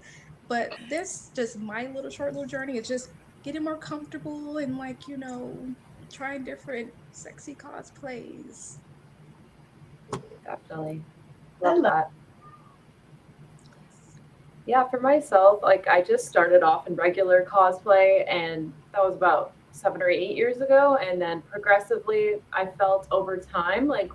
But 0.47 0.73
this 0.89 1.31
just 1.33 1.57
my 1.57 1.87
little 1.87 2.09
short 2.09 2.33
little 2.33 2.47
journey 2.47 2.77
is 2.77 2.87
just 2.87 3.09
getting 3.43 3.63
more 3.63 3.77
comfortable 3.77 4.57
and 4.57 4.77
like, 4.77 5.07
you 5.07 5.17
know, 5.17 5.55
trying 6.11 6.43
different 6.43 6.91
sexy 7.11 7.55
cosplays. 7.55 8.77
Definitely. 10.43 11.01
Love 11.61 11.81
that. 11.83 12.11
Yeah, 14.65 14.87
for 14.89 14.99
myself, 14.99 15.61
like 15.61 15.87
I 15.87 16.01
just 16.01 16.25
started 16.27 16.63
off 16.63 16.87
in 16.87 16.95
regular 16.95 17.45
cosplay 17.45 18.25
and 18.29 18.71
that 18.93 19.03
was 19.03 19.15
about 19.15 19.53
seven 19.71 20.01
or 20.01 20.09
eight 20.09 20.35
years 20.35 20.61
ago. 20.61 20.97
And 21.01 21.21
then 21.21 21.41
progressively 21.41 22.35
I 22.53 22.67
felt 22.67 23.07
over 23.11 23.37
time 23.37 23.87
like 23.87 24.09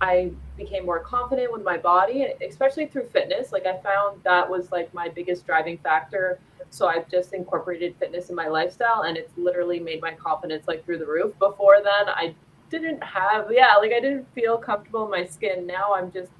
I 0.00 0.30
became 0.56 0.86
more 0.86 1.00
confident 1.00 1.52
with 1.52 1.62
my 1.64 1.76
body, 1.76 2.26
especially 2.46 2.86
through 2.86 3.08
fitness. 3.12 3.52
Like 3.52 3.66
I 3.66 3.76
found 3.78 4.22
that 4.24 4.48
was 4.48 4.72
like 4.72 4.92
my 4.94 5.08
biggest 5.08 5.44
driving 5.46 5.76
factor. 5.78 6.38
So 6.70 6.86
I've 6.86 7.08
just 7.10 7.34
incorporated 7.34 7.94
fitness 7.98 8.30
in 8.30 8.34
my 8.34 8.48
lifestyle 8.48 9.02
and 9.02 9.18
it's 9.18 9.36
literally 9.36 9.80
made 9.80 10.00
my 10.00 10.12
confidence 10.12 10.66
like 10.66 10.84
through 10.86 10.98
the 10.98 11.06
roof. 11.06 11.38
Before 11.38 11.76
then, 11.82 12.08
I 12.08 12.34
didn't 12.70 13.02
have, 13.04 13.48
yeah, 13.50 13.76
like 13.76 13.92
I 13.92 14.00
didn't 14.00 14.26
feel 14.34 14.56
comfortable 14.56 15.04
in 15.04 15.10
my 15.10 15.26
skin. 15.26 15.66
Now 15.66 15.94
I'm 15.94 16.10
just 16.10 16.32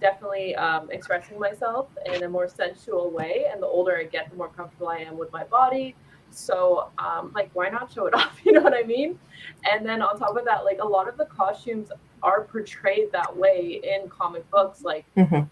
definitely 0.00 0.54
um, 0.56 0.90
expressing 0.90 1.38
myself 1.38 1.88
in 2.06 2.22
a 2.22 2.28
more 2.28 2.48
sensual 2.48 3.10
way. 3.10 3.46
And 3.50 3.62
the 3.62 3.66
older 3.66 3.96
I 3.96 4.04
get, 4.04 4.30
the 4.30 4.36
more 4.36 4.48
comfortable 4.48 4.88
I 4.88 4.98
am 4.98 5.16
with 5.16 5.32
my 5.32 5.44
body. 5.44 5.94
So, 6.30 6.90
um, 6.98 7.32
like, 7.34 7.50
why 7.54 7.68
not 7.68 7.92
show 7.92 8.06
it 8.06 8.14
off? 8.14 8.38
You 8.44 8.52
know 8.52 8.62
what 8.62 8.74
I 8.74 8.82
mean? 8.82 9.18
And 9.64 9.86
then 9.86 10.02
on 10.02 10.18
top 10.18 10.36
of 10.36 10.44
that, 10.44 10.64
like, 10.64 10.78
a 10.80 10.86
lot 10.86 11.08
of 11.08 11.16
the 11.16 11.26
costumes 11.26 11.90
are 12.22 12.42
portrayed 12.44 13.12
that 13.12 13.34
way 13.36 13.80
in 13.82 14.08
comic 14.08 14.48
books. 14.50 14.82
Like, 14.82 15.04
mm-hmm. 15.16 15.42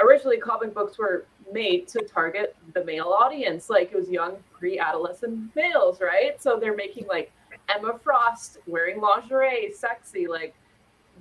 originally, 0.00 0.38
comic 0.38 0.74
books 0.74 0.98
were 0.98 1.26
made 1.52 1.88
to 1.88 2.00
target 2.04 2.56
the 2.74 2.84
male 2.84 3.14
audience. 3.18 3.70
Like, 3.70 3.92
it 3.92 3.96
was 3.96 4.08
young, 4.08 4.36
pre 4.52 4.78
adolescent 4.78 5.54
males, 5.54 6.00
right? 6.00 6.42
So 6.42 6.58
they're 6.58 6.76
making, 6.76 7.06
like, 7.06 7.32
Emma 7.74 7.98
Frost 8.02 8.58
wearing 8.66 9.00
lingerie, 9.00 9.72
sexy. 9.72 10.26
Like, 10.26 10.54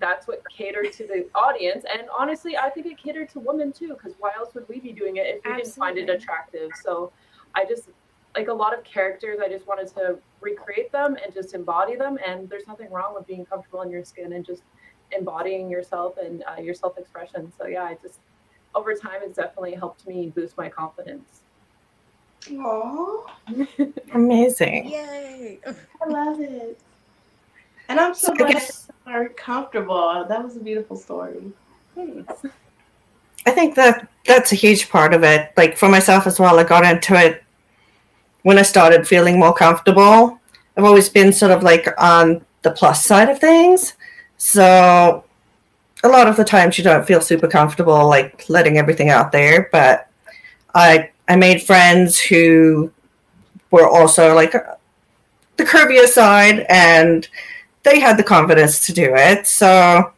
that's 0.02 0.28
what 0.28 0.44
catered 0.50 0.92
to 0.94 1.08
the 1.08 1.28
audience. 1.34 1.86
And 1.92 2.08
honestly, 2.18 2.58
I 2.58 2.70
think 2.70 2.88
it 2.88 2.98
catered 2.98 3.30
to 3.30 3.40
women 3.40 3.72
too, 3.72 3.90
because 3.90 4.14
why 4.20 4.32
else 4.36 4.54
would 4.56 4.68
we 4.68 4.80
be 4.80 4.92
doing 4.92 5.18
it 5.18 5.22
if 5.28 5.46
we 5.46 5.52
Absolutely. 5.52 5.64
didn't 5.64 5.76
find 5.76 5.98
it 5.98 6.10
attractive? 6.10 6.72
So 6.84 7.14
I 7.56 7.66
just 7.66 7.90
like 8.36 8.48
a 8.48 8.54
lot 8.54 8.78
of 8.78 8.84
characters, 8.84 9.40
I 9.44 9.50
just 9.50 9.68
wanted 9.68 9.88
to 9.96 10.18
recreate 10.40 10.92
them 10.92 11.18
and 11.24 11.34
just 11.34 11.54
embody 11.54 11.96
them. 11.96 12.18
And 12.26 12.50
there's 12.50 12.68
nothing 12.68 12.90
wrong 12.90 13.14
with 13.14 13.28
being 13.28 13.46
comfortable 13.46 13.82
in 13.82 13.90
your 13.90 14.04
skin 14.04 14.34
and 14.34 14.46
just 14.46 14.64
embodying 15.12 15.70
yourself 15.70 16.16
and 16.18 16.44
uh, 16.44 16.62
your 16.62 16.74
self 16.74 16.98
expression. 16.98 17.52
So 17.58 17.68
yeah, 17.68 17.84
I 17.84 17.98
just 18.02 18.20
over 18.74 18.94
time 18.96 19.20
it's 19.22 19.36
definitely 19.36 19.76
helped 19.76 20.08
me 20.08 20.32
boost 20.34 20.58
my 20.58 20.70
confidence. 20.70 21.42
Aww. 22.48 23.24
Amazing. 24.14 24.90
Yay. 24.90 25.60
I 25.66 26.08
love 26.08 26.40
it. 26.40 26.80
And 27.92 28.00
I'm 28.00 28.14
so, 28.14 28.28
so 28.28 28.36
glad 28.36 28.54
guess, 28.54 28.88
are 29.06 29.28
comfortable. 29.28 30.26
That 30.30 30.42
was 30.42 30.56
a 30.56 30.62
beautiful 30.62 30.96
story. 30.96 31.52
Thanks. 31.94 32.46
I 33.46 33.52
think 33.52 33.76
that 33.76 34.08
that's 34.26 34.54
a 34.54 34.56
huge 34.56 34.90
part 34.90 35.14
of 35.14 35.26
it. 35.26 35.52
Like 35.58 35.76
for 35.76 35.90
myself 35.90 36.26
as 36.26 36.40
well, 36.40 36.58
I 36.58 36.64
got 36.64 36.86
into 36.86 37.16
it 37.16 37.44
when 38.44 38.58
I 38.58 38.62
started 38.62 39.06
feeling 39.06 39.38
more 39.38 39.54
comfortable. 39.54 40.40
I've 40.78 40.86
always 40.86 41.10
been 41.10 41.34
sort 41.34 41.52
of 41.52 41.64
like 41.64 41.86
on 41.98 42.46
the 42.62 42.72
plus 42.72 43.04
side 43.04 43.28
of 43.28 43.40
things. 43.40 43.96
So 44.38 45.26
a 46.02 46.08
lot 46.08 46.30
of 46.30 46.38
the 46.38 46.46
times 46.46 46.78
you 46.78 46.86
don't 46.86 47.06
feel 47.06 47.20
super 47.20 47.50
comfortable 47.50 48.08
like 48.08 48.48
letting 48.48 48.78
everything 48.78 49.10
out 49.10 49.34
there, 49.34 49.68
but 49.74 50.08
I 50.74 51.10
I 51.28 51.36
made 51.36 51.62
friends 51.62 52.22
who 52.22 52.90
were 53.70 53.90
also 53.90 54.34
like 54.34 54.54
the 55.58 55.66
curvier 55.66 56.08
side 56.08 56.66
and 56.70 57.28
they 57.84 58.00
had 58.00 58.18
the 58.18 58.24
confidence 58.24 58.86
to 58.86 58.94
do 58.94 59.14
it. 59.16 59.48
So 59.48 60.12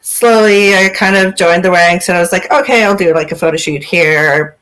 slowly 0.00 0.74
I 0.74 0.88
kind 0.90 1.16
of 1.16 1.36
joined 1.36 1.64
the 1.64 1.70
ranks 1.70 2.08
and 2.08 2.16
I 2.16 2.20
was 2.20 2.32
like, 2.32 2.50
okay, 2.52 2.84
I'll 2.84 2.96
do 2.96 3.14
like 3.14 3.32
a 3.32 3.36
photo 3.36 3.56
shoot 3.56 3.82
here, 3.82 4.56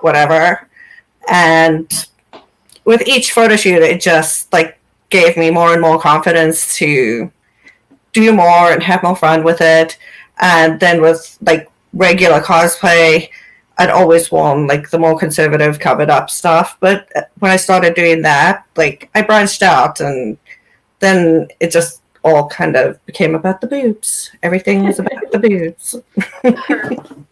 whatever. 0.00 0.68
And 1.28 2.06
with 2.84 3.06
each 3.06 3.32
photo 3.32 3.56
shoot, 3.56 3.82
it 3.82 4.00
just 4.00 4.52
like 4.52 4.78
gave 5.10 5.36
me 5.36 5.50
more 5.50 5.72
and 5.72 5.80
more 5.82 6.00
confidence 6.00 6.74
to 6.76 7.30
do 8.12 8.32
more 8.32 8.72
and 8.72 8.82
have 8.82 9.02
more 9.02 9.16
fun 9.16 9.44
with 9.44 9.60
it. 9.60 9.98
And 10.40 10.80
then 10.80 11.00
with 11.00 11.38
like 11.42 11.70
regular 11.92 12.40
cosplay, 12.40 13.28
I'd 13.78 13.90
always 13.90 14.30
worn 14.30 14.66
like 14.66 14.90
the 14.90 14.98
more 14.98 15.18
conservative 15.18 15.78
covered 15.78 16.10
up 16.10 16.30
stuff. 16.30 16.76
But 16.80 17.08
when 17.38 17.50
I 17.50 17.56
started 17.56 17.94
doing 17.94 18.22
that, 18.22 18.66
like 18.76 19.10
I 19.14 19.22
branched 19.22 19.62
out 19.62 20.00
and 20.00 20.36
then 21.02 21.48
it 21.60 21.70
just 21.70 22.00
all 22.24 22.48
kind 22.48 22.76
of 22.76 23.04
became 23.04 23.34
about 23.34 23.60
the 23.60 23.66
boobs. 23.66 24.30
Everything 24.42 24.84
was 24.84 24.98
about 24.98 25.30
the 25.32 25.38
boobs. 25.38 25.96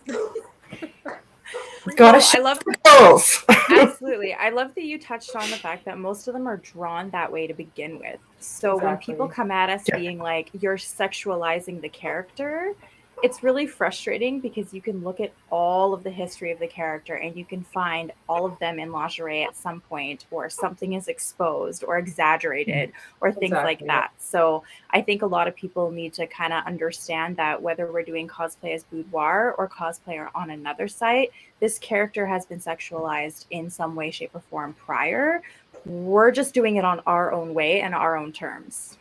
Gotta 1.97 2.39
I 2.39 2.41
love 2.41 2.63
the 2.65 2.77
girls. 2.85 3.43
absolutely. 3.71 4.35
I 4.39 4.51
love 4.51 4.75
that 4.75 4.85
you 4.85 4.99
touched 4.99 5.35
on 5.35 5.49
the 5.51 5.57
fact 5.57 5.85
that 5.87 5.99
most 5.99 6.29
of 6.29 6.35
them 6.35 6.47
are 6.47 6.59
drawn 6.59 7.09
that 7.11 7.33
way 7.33 7.47
to 7.47 7.55
begin 7.55 7.99
with. 7.99 8.19
So 8.39 8.77
exactly. 8.77 8.87
when 8.87 8.99
people 8.99 9.29
come 9.29 9.51
at 9.51 9.71
us 9.71 9.85
yeah. 9.89 9.97
being 9.97 10.19
like, 10.19 10.51
"You're 10.61 10.77
sexualizing 10.77 11.81
the 11.81 11.89
character," 11.89 12.75
it's 13.23 13.43
really 13.43 13.67
frustrating 13.67 14.41
because 14.41 14.73
you 14.73 14.81
can 14.81 15.03
look 15.03 15.21
at 15.21 15.33
all 15.51 15.93
of 15.93 16.03
the 16.03 16.11
history 16.11 16.51
of 16.53 16.59
the 16.59 16.67
character 16.67 17.15
and 17.15 17.37
you 17.37 17.45
can 17.45 17.63
find 17.63 18.13
all 18.29 18.47
of 18.47 18.59
them 18.59 18.79
in 18.79 18.93
lingerie 18.93 19.43
at 19.43 19.57
some 19.57 19.81
point 19.81 20.27
or 20.31 20.49
something 20.49 20.95
is 20.95 21.09
exposed 21.09 21.85
or 21.85 21.99
exaggerated 21.99 22.91
mm-hmm. 22.91 23.17
or 23.21 23.33
things 23.33 23.53
exactly. 23.53 23.71
like 23.71 23.87
that. 23.87 24.11
So 24.19 24.65
i 24.91 25.01
think 25.01 25.23
a 25.23 25.27
lot 25.27 25.49
of 25.49 25.55
people 25.55 25.91
need 25.91 26.13
to 26.15 26.27
kind 26.27 26.53
of 26.53 26.65
understand 26.67 27.37
that 27.37 27.61
whether 27.61 27.91
we're 27.91 28.03
doing 28.03 28.29
cosplay 28.29 28.75
as 28.75 28.85
boudoir 28.85 29.55
or 29.59 29.69
cosplay 29.69 30.29
on 30.35 30.51
another 30.51 30.89
site 30.89 31.31
this 31.61 31.79
character 31.79 32.27
has 32.27 32.47
been 32.47 32.59
sexualized 32.59 33.47
in 33.51 33.71
some 33.71 33.95
way 33.95 34.11
shape 34.11 34.31
or 34.35 34.41
form 34.41 34.75
prior. 34.75 35.43
We're 35.85 36.31
just 36.31 36.55
doing 36.55 36.77
it 36.77 36.85
on 36.85 37.01
our 37.07 37.33
own 37.33 37.55
way 37.55 37.83
and 37.83 37.95
our 37.95 38.17
own 38.17 38.33
terms. 38.33 38.97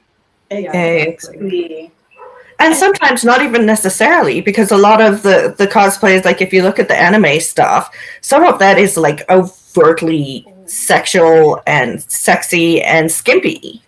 Exactly 0.51 1.91
and 2.59 2.75
sometimes 2.75 3.23
not 3.23 3.41
even 3.41 3.65
necessarily 3.65 4.41
because 4.41 4.71
a 4.71 4.77
lot 4.77 5.01
of 5.01 5.23
the 5.23 5.55
the 5.57 5.67
cosplays 5.67 6.25
like 6.25 6.41
if 6.41 6.53
you 6.53 6.61
look 6.61 6.77
at 6.77 6.87
the 6.87 6.95
anime 6.95 7.39
stuff 7.39 7.95
some 8.21 8.43
of 8.43 8.59
that 8.59 8.77
is 8.77 8.97
like 8.97 9.27
overtly 9.29 10.45
sexual 10.65 11.61
and 11.65 12.01
sexy 12.03 12.81
and 12.83 13.11
skimpy. 13.11 13.81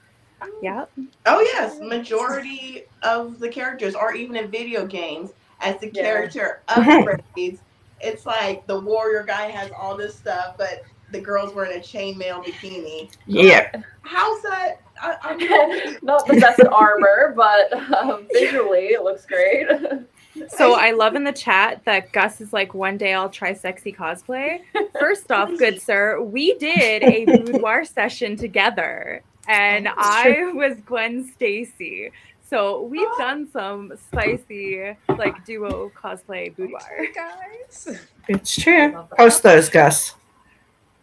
Yeah 0.61 0.85
oh 1.25 1.41
yes. 1.41 1.79
Majority 1.79 2.83
of 3.03 3.39
the 3.39 3.49
characters 3.49 3.95
or 3.95 4.13
even 4.13 4.35
in 4.35 4.49
video 4.49 4.85
games. 4.85 5.31
As 5.63 5.79
the 5.79 5.91
yeah. 5.93 6.01
character 6.01 6.61
upgrades 6.69 7.59
it's 7.99 8.25
like 8.25 8.65
the 8.65 8.79
warrior 8.79 9.23
guy 9.23 9.45
has 9.45 9.69
all 9.77 9.95
this 9.95 10.15
stuff 10.15 10.55
but 10.57 10.83
the 11.11 11.19
girl's 11.19 11.53
were 11.53 11.65
in 11.65 11.77
a 11.77 11.81
chainmail 11.81 12.43
bikini. 12.43 13.11
Yeah. 13.27 13.69
How's 14.01 14.41
that 14.43 14.81
I, 15.01 15.97
not 16.01 16.27
the 16.27 16.39
best 16.39 16.61
armor, 16.71 17.33
but 17.35 17.73
um, 17.93 18.27
visually 18.31 18.87
it 18.87 19.03
looks 19.03 19.25
great. 19.25 19.67
So 20.47 20.75
I 20.75 20.91
love 20.91 21.15
in 21.15 21.25
the 21.25 21.33
chat 21.33 21.83
that 21.85 22.11
Gus 22.13 22.39
is 22.39 22.53
like, 22.53 22.73
one 22.73 22.97
day 22.97 23.13
I'll 23.13 23.29
try 23.29 23.53
sexy 23.53 23.91
cosplay. 23.91 24.61
First 24.97 25.29
off, 25.29 25.49
good 25.59 25.81
sir, 25.81 26.21
we 26.21 26.57
did 26.57 27.03
a 27.03 27.25
boudoir 27.25 27.83
session 27.83 28.37
together, 28.37 29.23
and 29.47 29.89
I 29.89 30.51
was 30.53 30.77
Gwen 30.85 31.29
Stacy. 31.33 32.11
So 32.49 32.83
we've 32.83 33.07
oh. 33.11 33.15
done 33.17 33.49
some 33.51 33.91
spicy 34.07 34.95
like 35.09 35.43
duo 35.45 35.91
cosplay 36.01 36.55
boudoir. 36.55 37.07
Guys, 37.13 37.99
it's 38.29 38.55
true. 38.55 39.05
Post 39.17 39.43
those, 39.43 39.67
Gus. 39.67 40.15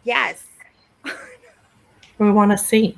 Yes. 0.03 0.43
we 2.17 2.31
want 2.31 2.51
to 2.51 2.57
see. 2.57 2.97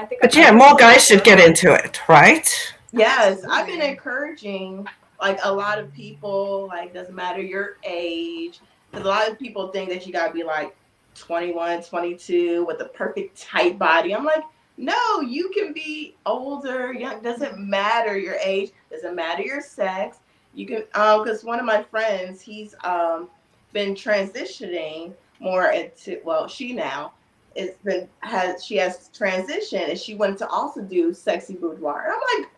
I 0.00 0.06
think. 0.06 0.20
But 0.22 0.34
yeah, 0.34 0.50
more 0.50 0.74
guys 0.76 1.06
should 1.06 1.24
get 1.24 1.38
into 1.38 1.72
it, 1.74 2.00
right? 2.08 2.48
Yes, 2.92 3.44
I've 3.48 3.66
been 3.66 3.82
encouraging 3.82 4.86
like 5.20 5.38
a 5.44 5.52
lot 5.52 5.78
of 5.78 5.92
people. 5.92 6.66
Like, 6.68 6.94
doesn't 6.94 7.14
matter 7.14 7.42
your 7.42 7.76
age, 7.84 8.60
because 8.90 9.04
a 9.04 9.08
lot 9.08 9.30
of 9.30 9.38
people 9.38 9.68
think 9.68 9.90
that 9.90 10.06
you 10.06 10.12
gotta 10.12 10.32
be 10.32 10.42
like 10.42 10.74
21, 11.16 11.82
22 11.82 12.64
with 12.64 12.80
a 12.80 12.86
perfect 12.86 13.40
tight 13.40 13.78
body. 13.78 14.14
I'm 14.14 14.24
like, 14.24 14.42
no, 14.78 15.20
you 15.20 15.50
can 15.50 15.74
be 15.74 16.16
older, 16.24 16.94
young, 16.94 17.22
doesn't 17.22 17.58
matter 17.58 18.16
your 18.16 18.36
age, 18.36 18.72
doesn't 18.90 19.14
matter 19.14 19.42
your 19.42 19.60
sex. 19.60 20.18
You 20.54 20.66
can, 20.66 20.84
um, 20.94 21.22
because 21.22 21.44
one 21.44 21.60
of 21.60 21.66
my 21.66 21.82
friends, 21.82 22.40
he's 22.40 22.74
um 22.84 23.28
been 23.72 23.94
transitioning 23.94 25.12
more 25.38 25.70
into, 25.70 26.20
well, 26.24 26.48
she 26.48 26.72
now 26.72 27.12
it's 27.60 27.78
been 27.82 28.08
has 28.20 28.64
she 28.64 28.76
has 28.76 29.10
transitioned 29.16 29.90
and 29.90 29.98
she 29.98 30.14
wanted 30.14 30.38
to 30.38 30.48
also 30.48 30.82
do 30.82 31.12
sexy 31.12 31.54
boudoir. 31.54 32.04
And 32.04 32.14
I'm 32.14 32.42
like, 32.42 32.50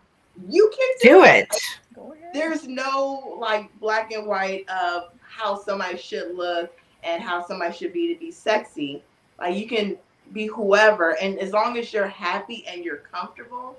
you 0.49 0.71
can 0.71 0.88
do, 1.00 1.09
do 1.09 1.25
it. 1.25 1.49
it. 1.50 2.32
There's 2.32 2.66
no 2.66 3.37
like 3.40 3.68
black 3.80 4.12
and 4.12 4.26
white 4.26 4.68
of 4.68 5.12
how 5.21 5.59
somebody 5.59 5.99
should 5.99 6.35
look 6.37 6.73
and 7.02 7.23
how 7.23 7.44
somebody 7.47 7.75
should 7.75 7.92
be 7.92 8.12
to 8.14 8.18
be 8.18 8.30
sexy. 8.30 9.02
Like 9.38 9.56
you 9.56 9.66
can 9.66 9.97
be 10.32 10.47
whoever, 10.47 11.16
and 11.21 11.38
as 11.38 11.52
long 11.52 11.76
as 11.76 11.92
you're 11.92 12.06
happy 12.06 12.64
and 12.66 12.85
you're 12.85 12.99
comfortable, 13.12 13.76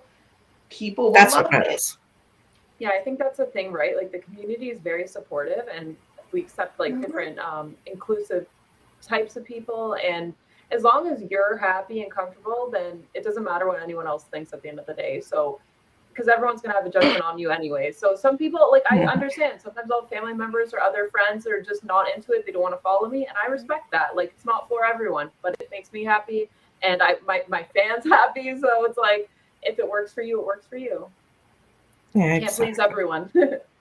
people 0.70 1.06
will 1.06 1.14
that's 1.14 1.36
love 1.36 1.46
what 1.46 1.68
it 1.68 1.74
is. 1.74 1.98
Yeah, 2.80 2.90
I 2.90 3.00
think 3.00 3.20
that's 3.20 3.38
the 3.38 3.46
thing, 3.46 3.72
right? 3.72 3.96
Like 3.96 4.12
the 4.12 4.20
community 4.20 4.70
is 4.70 4.80
very 4.80 5.08
supportive, 5.08 5.68
and 5.74 5.96
we 6.32 6.42
accept 6.42 6.80
like 6.80 6.92
mm-hmm. 6.92 7.02
different 7.02 7.40
um, 7.40 7.76
inclusive 7.86 8.46
types 9.02 9.36
of 9.36 9.46
people, 9.46 9.96
and 9.96 10.34
as 10.74 10.84
long 10.84 11.08
as 11.08 11.22
you're 11.30 11.58
happy 11.58 12.02
and 12.02 12.12
comfortable, 12.12 12.70
then 12.72 13.04
it 13.14 13.24
doesn't 13.24 13.44
matter 13.44 13.68
what 13.68 13.82
anyone 13.82 14.08
else 14.08 14.24
thinks 14.26 14.54
at 14.54 14.62
the 14.62 14.70
end 14.70 14.80
of 14.80 14.86
the 14.86 14.94
day. 14.94 15.22
So 15.22 15.60
because 16.14 16.28
everyone's 16.28 16.62
gonna 16.62 16.76
have 16.76 16.86
a 16.86 16.90
judgment 16.90 17.22
on 17.22 17.38
you 17.38 17.50
anyway. 17.50 17.92
So 17.92 18.16
some 18.16 18.38
people 18.38 18.70
like 18.72 18.84
I 18.90 19.00
understand. 19.06 19.62
Sometimes 19.62 19.90
I'll 19.92 20.02
have 20.02 20.10
family 20.10 20.34
members 20.34 20.74
or 20.74 20.80
other 20.80 21.10
friends 21.10 21.44
that 21.44 21.54
are 21.54 21.62
just 21.62 21.84
not 21.84 22.06
into 22.16 22.34
it. 22.34 22.46
They 22.46 22.52
don't 22.52 22.62
want 22.62 22.76
to 22.76 22.82
follow 22.82 23.10
me, 23.10 23.26
and 23.26 23.36
I 23.38 23.48
respect 23.48 23.92
that. 23.92 24.16
Like 24.16 24.32
it's 24.36 24.46
not 24.46 24.70
for 24.70 24.86
everyone, 24.86 25.32
but 25.42 25.56
it 25.60 25.70
makes 25.72 25.92
me 25.92 26.04
happy, 26.04 26.50
and 26.82 27.02
I 27.02 27.16
my 27.26 27.44
my 27.48 27.66
fans 27.76 28.06
happy. 28.10 28.56
So 28.60 28.86
it's 28.86 28.98
like 28.98 29.30
if 29.64 29.80
it 29.80 29.90
works 29.90 30.14
for 30.14 30.22
you, 30.22 30.40
it 30.40 30.46
works 30.46 30.68
for 30.68 30.78
you. 30.78 31.08
Yeah, 32.14 32.40
can't 32.40 32.54
please 32.54 32.80
everyone. 32.80 33.32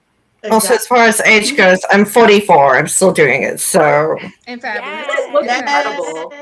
Also, 0.50 0.74
as 0.74 0.86
far 0.86 1.04
as 1.04 1.20
age 1.20 1.56
goes, 1.56 1.80
I'm 1.90 2.04
44. 2.04 2.76
I'm 2.76 2.88
still 2.88 3.12
doing 3.12 3.44
it. 3.44 3.60
So 3.60 4.18
and 4.46 4.60
fabulous, 4.60 5.06
yes. 5.44 5.60
incredible, 5.60 6.32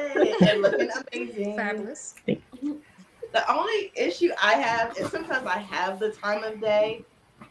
and 0.48 0.62
looking 0.62 0.88
amazing, 1.12 1.56
fabulous 1.56 2.14
the 3.32 3.52
only 3.52 3.92
issue 3.94 4.30
I 4.42 4.54
have 4.54 4.96
is 4.96 5.10
sometimes 5.10 5.46
I 5.46 5.58
have 5.58 5.98
the 5.98 6.10
time 6.10 6.42
of 6.42 6.60
day 6.60 7.04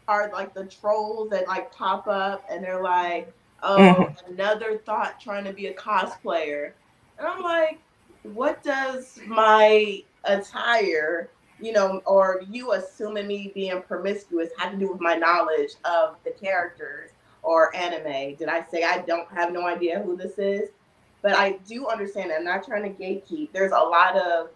are 0.08 0.30
like 0.32 0.54
the 0.54 0.66
trolls 0.66 1.30
that 1.30 1.46
like 1.48 1.72
pop 1.72 2.06
up 2.06 2.44
and 2.50 2.62
they're 2.62 2.82
like, 2.82 3.32
oh, 3.62 3.76
mm-hmm. 3.78 4.32
another 4.32 4.78
thought 4.78 5.20
trying 5.20 5.44
to 5.44 5.52
be 5.52 5.68
a 5.68 5.74
cosplayer. 5.74 6.72
And 7.18 7.26
I'm 7.26 7.42
like, 7.42 7.78
what 8.22 8.62
does 8.62 9.18
my 9.26 10.02
attire, 10.24 11.30
you 11.60 11.72
know, 11.72 12.02
or 12.06 12.42
you 12.48 12.72
assuming 12.72 13.26
me 13.26 13.52
being 13.54 13.82
promiscuous 13.82 14.50
had 14.58 14.70
to 14.70 14.76
do 14.76 14.90
with 14.90 15.00
my 15.00 15.14
knowledge 15.14 15.72
of 15.84 16.16
the 16.24 16.30
characters 16.30 17.10
or 17.42 17.74
anime? 17.74 18.34
Did 18.36 18.48
I 18.48 18.64
say 18.70 18.84
I 18.84 18.98
don't 19.02 19.28
have 19.30 19.52
no 19.52 19.66
idea 19.66 20.00
who 20.00 20.16
this 20.16 20.38
is? 20.38 20.70
But 21.22 21.32
I 21.32 21.52
do 21.68 21.86
understand. 21.86 22.32
I'm 22.32 22.44
not 22.44 22.64
trying 22.64 22.82
to 22.82 23.02
gatekeep. 23.02 23.52
There's 23.52 23.72
a 23.72 23.78
lot 23.78 24.16
of 24.16 24.48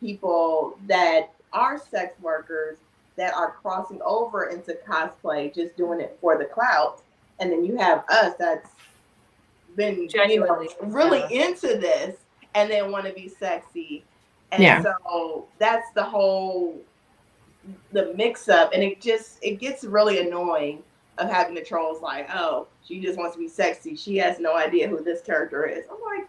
people 0.00 0.78
that 0.86 1.32
are 1.52 1.78
sex 1.78 2.20
workers 2.20 2.78
that 3.16 3.34
are 3.34 3.52
crossing 3.62 4.00
over 4.04 4.50
into 4.50 4.78
cosplay, 4.86 5.52
just 5.54 5.76
doing 5.76 6.00
it 6.00 6.16
for 6.20 6.38
the 6.38 6.44
clout. 6.44 7.02
And 7.40 7.50
then 7.50 7.64
you 7.64 7.76
have 7.76 8.04
us 8.08 8.34
that's 8.38 8.70
been 9.74 10.08
genuinely 10.08 10.68
you 10.80 10.86
know, 10.86 10.92
really 10.92 11.24
yeah. 11.30 11.46
into 11.46 11.68
this 11.78 12.16
and 12.54 12.70
then 12.70 12.90
want 12.90 13.06
to 13.06 13.12
be 13.12 13.28
sexy. 13.28 14.04
And 14.52 14.62
yeah. 14.62 14.82
so 14.82 15.46
that's 15.58 15.90
the 15.94 16.02
whole 16.02 16.80
the 17.92 18.12
mix 18.14 18.48
up 18.48 18.70
and 18.72 18.82
it 18.82 19.00
just 19.00 19.38
it 19.42 19.58
gets 19.58 19.82
really 19.82 20.20
annoying 20.20 20.82
of 21.18 21.28
having 21.28 21.54
the 21.54 21.62
trolls 21.62 22.00
like, 22.00 22.28
oh, 22.32 22.68
she 22.84 23.00
just 23.00 23.18
wants 23.18 23.34
to 23.34 23.40
be 23.40 23.48
sexy. 23.48 23.96
She 23.96 24.16
has 24.18 24.38
no 24.38 24.56
idea 24.56 24.88
who 24.88 25.02
this 25.02 25.22
character 25.22 25.66
is. 25.66 25.84
I'm 25.90 26.18
like, 26.18 26.28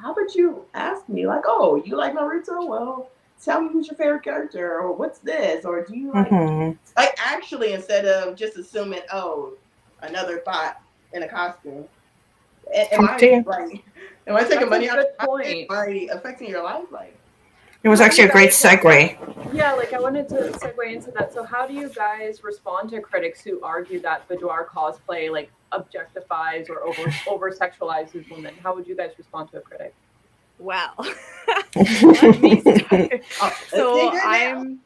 how 0.00 0.12
about 0.12 0.34
you 0.34 0.64
ask 0.74 1.08
me 1.08 1.26
like, 1.26 1.42
oh, 1.46 1.82
you 1.84 1.96
like 1.96 2.14
Naruto? 2.14 2.66
Well, 2.66 3.10
tell 3.42 3.60
me 3.60 3.72
who's 3.72 3.88
your 3.88 3.96
favorite 3.96 4.22
character, 4.22 4.78
or 4.78 4.92
what's 4.92 5.18
this, 5.18 5.64
or 5.64 5.84
do 5.84 5.96
you 5.96 6.12
like 6.12 6.28
mm-hmm. 6.28 6.76
like 6.96 7.14
actually 7.18 7.72
instead 7.72 8.04
of 8.04 8.36
just 8.36 8.56
assuming, 8.56 9.00
oh, 9.12 9.54
another 10.02 10.38
thought 10.38 10.80
in 11.12 11.22
a 11.22 11.28
costume. 11.28 11.84
Am 12.74 13.08
I 13.08 13.44
like, 13.46 13.84
am 14.26 14.36
I 14.36 14.44
taking 14.44 14.68
money 14.68 14.88
out 14.88 14.98
of 14.98 15.16
point? 15.18 15.66
Am 15.70 15.70
I 15.70 16.08
affecting 16.12 16.48
your 16.48 16.62
life? 16.62 16.84
Like, 16.90 17.16
it 17.82 17.88
was 17.88 18.00
actually 18.00 18.24
a 18.24 18.32
great 18.32 18.50
segue. 18.50 19.54
Yeah, 19.54 19.72
like 19.72 19.92
I 19.92 20.00
wanted 20.00 20.28
to 20.30 20.34
segue 20.34 20.92
into 20.92 21.10
that. 21.12 21.32
So, 21.32 21.44
how 21.44 21.66
do 21.66 21.74
you 21.74 21.88
guys 21.88 22.42
respond 22.42 22.90
to 22.90 23.00
critics 23.00 23.42
who 23.42 23.60
argue 23.62 24.00
that 24.00 24.26
boudoir 24.28 24.66
cosplay 24.66 25.30
like 25.30 25.50
objectifies 25.72 26.68
or 26.68 26.84
over 26.84 27.14
over 27.28 27.50
sexualizes 27.50 28.28
women? 28.30 28.54
How 28.62 28.74
would 28.74 28.86
you 28.86 28.96
guys 28.96 29.12
respond 29.16 29.50
to 29.52 29.58
a 29.58 29.60
critic? 29.60 29.94
Well, 30.58 30.94
oh, 30.98 31.12
so 33.68 34.10
I'm 34.18 34.80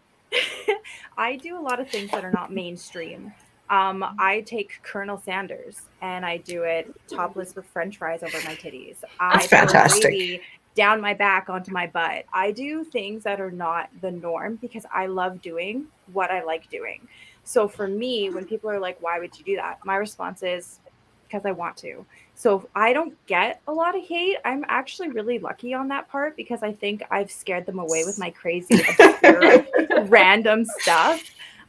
I 1.17 1.37
do 1.37 1.59
a 1.59 1.63
lot 1.63 1.81
of 1.81 1.89
things 1.89 2.11
that 2.11 2.25
are 2.25 2.33
not 2.33 2.53
mainstream. 2.53 3.33
Um, 3.71 4.05
I 4.19 4.43
take 4.43 4.81
Colonel 4.83 5.23
Sanders 5.25 5.83
and 6.03 6.27
I 6.27 6.39
do 6.39 6.65
it 6.65 6.93
topless 7.09 7.55
with 7.55 7.67
French 7.67 7.99
fries 7.99 8.23
over 8.23 8.37
my 8.45 8.57
titties. 8.57 8.97
That's 9.01 9.15
I 9.21 9.47
fantastic 9.47 10.43
down 10.75 11.01
my 11.01 11.15
back 11.15 11.49
onto 11.51 11.73
my 11.73 11.87
butt. 11.87 12.25
I 12.33 12.53
do 12.53 12.85
things 12.85 13.25
that 13.25 13.41
are 13.41 13.51
not 13.51 13.91
the 14.01 14.11
norm 14.11 14.57
because 14.57 14.87
I 14.93 15.07
love 15.07 15.43
doing 15.43 15.87
what 16.13 16.31
I 16.31 16.43
like 16.43 16.69
doing. 16.71 17.07
So 17.45 17.67
for 17.69 17.89
me, 17.89 18.31
when 18.31 18.45
people 18.45 18.71
are 18.71 18.79
like, 18.79 19.01
why 19.01 19.19
would 19.19 19.37
you 19.39 19.45
do 19.45 19.57
that? 19.57 19.85
My 19.85 19.97
response 19.97 20.43
is 20.43 20.81
because 21.27 21.47
I 21.47 21.53
want 21.53 21.77
to. 21.79 22.05
So 22.35 22.69
I 22.75 22.93
don't 22.93 23.15
get 23.27 23.61
a 23.69 23.73
lot 23.73 23.97
of 23.97 24.03
hate. 24.03 24.39
I'm 24.45 24.65
actually 24.69 25.09
really 25.09 25.39
lucky 25.39 25.75
on 25.75 25.89
that 25.89 26.09
part 26.09 26.37
because 26.37 26.63
I 26.63 26.73
think 26.73 27.03
I've 27.11 27.31
scared 27.31 27.67
them 27.67 27.79
away 27.79 28.05
with 28.05 28.19
my 28.19 28.31
crazy, 28.31 28.83
random 30.09 30.65
stuff. 30.65 31.23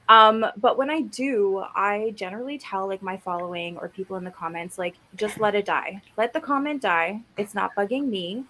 Um, 0.09 0.45
but 0.57 0.77
when 0.77 0.89
I 0.89 1.01
do, 1.01 1.63
I 1.75 2.13
generally 2.15 2.57
tell 2.57 2.87
like 2.87 3.01
my 3.01 3.17
following 3.17 3.77
or 3.77 3.87
people 3.87 4.17
in 4.17 4.23
the 4.23 4.31
comments, 4.31 4.77
like, 4.77 4.95
just 5.15 5.39
let 5.39 5.55
it 5.55 5.65
die. 5.65 6.01
Let 6.17 6.33
the 6.33 6.41
comment 6.41 6.81
die. 6.81 7.21
It's 7.37 7.55
not 7.55 7.73
bugging 7.75 8.07
me. 8.07 8.43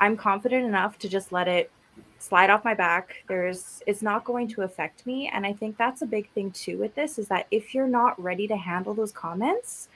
I'm 0.00 0.16
confident 0.16 0.64
enough 0.64 0.98
to 1.00 1.08
just 1.08 1.32
let 1.32 1.48
it 1.48 1.70
slide 2.18 2.50
off 2.50 2.64
my 2.64 2.74
back. 2.74 3.24
There's 3.28 3.82
it's 3.86 4.02
not 4.02 4.24
going 4.24 4.48
to 4.48 4.62
affect 4.62 5.06
me. 5.06 5.30
And 5.32 5.46
I 5.46 5.52
think 5.52 5.76
that's 5.76 6.02
a 6.02 6.06
big 6.06 6.30
thing 6.30 6.50
too 6.50 6.78
with 6.78 6.94
this 6.94 7.18
is 7.18 7.28
that 7.28 7.46
if 7.50 7.74
you're 7.74 7.88
not 7.88 8.20
ready 8.22 8.46
to 8.48 8.56
handle 8.56 8.94
those 8.94 9.12
comments, 9.12 9.88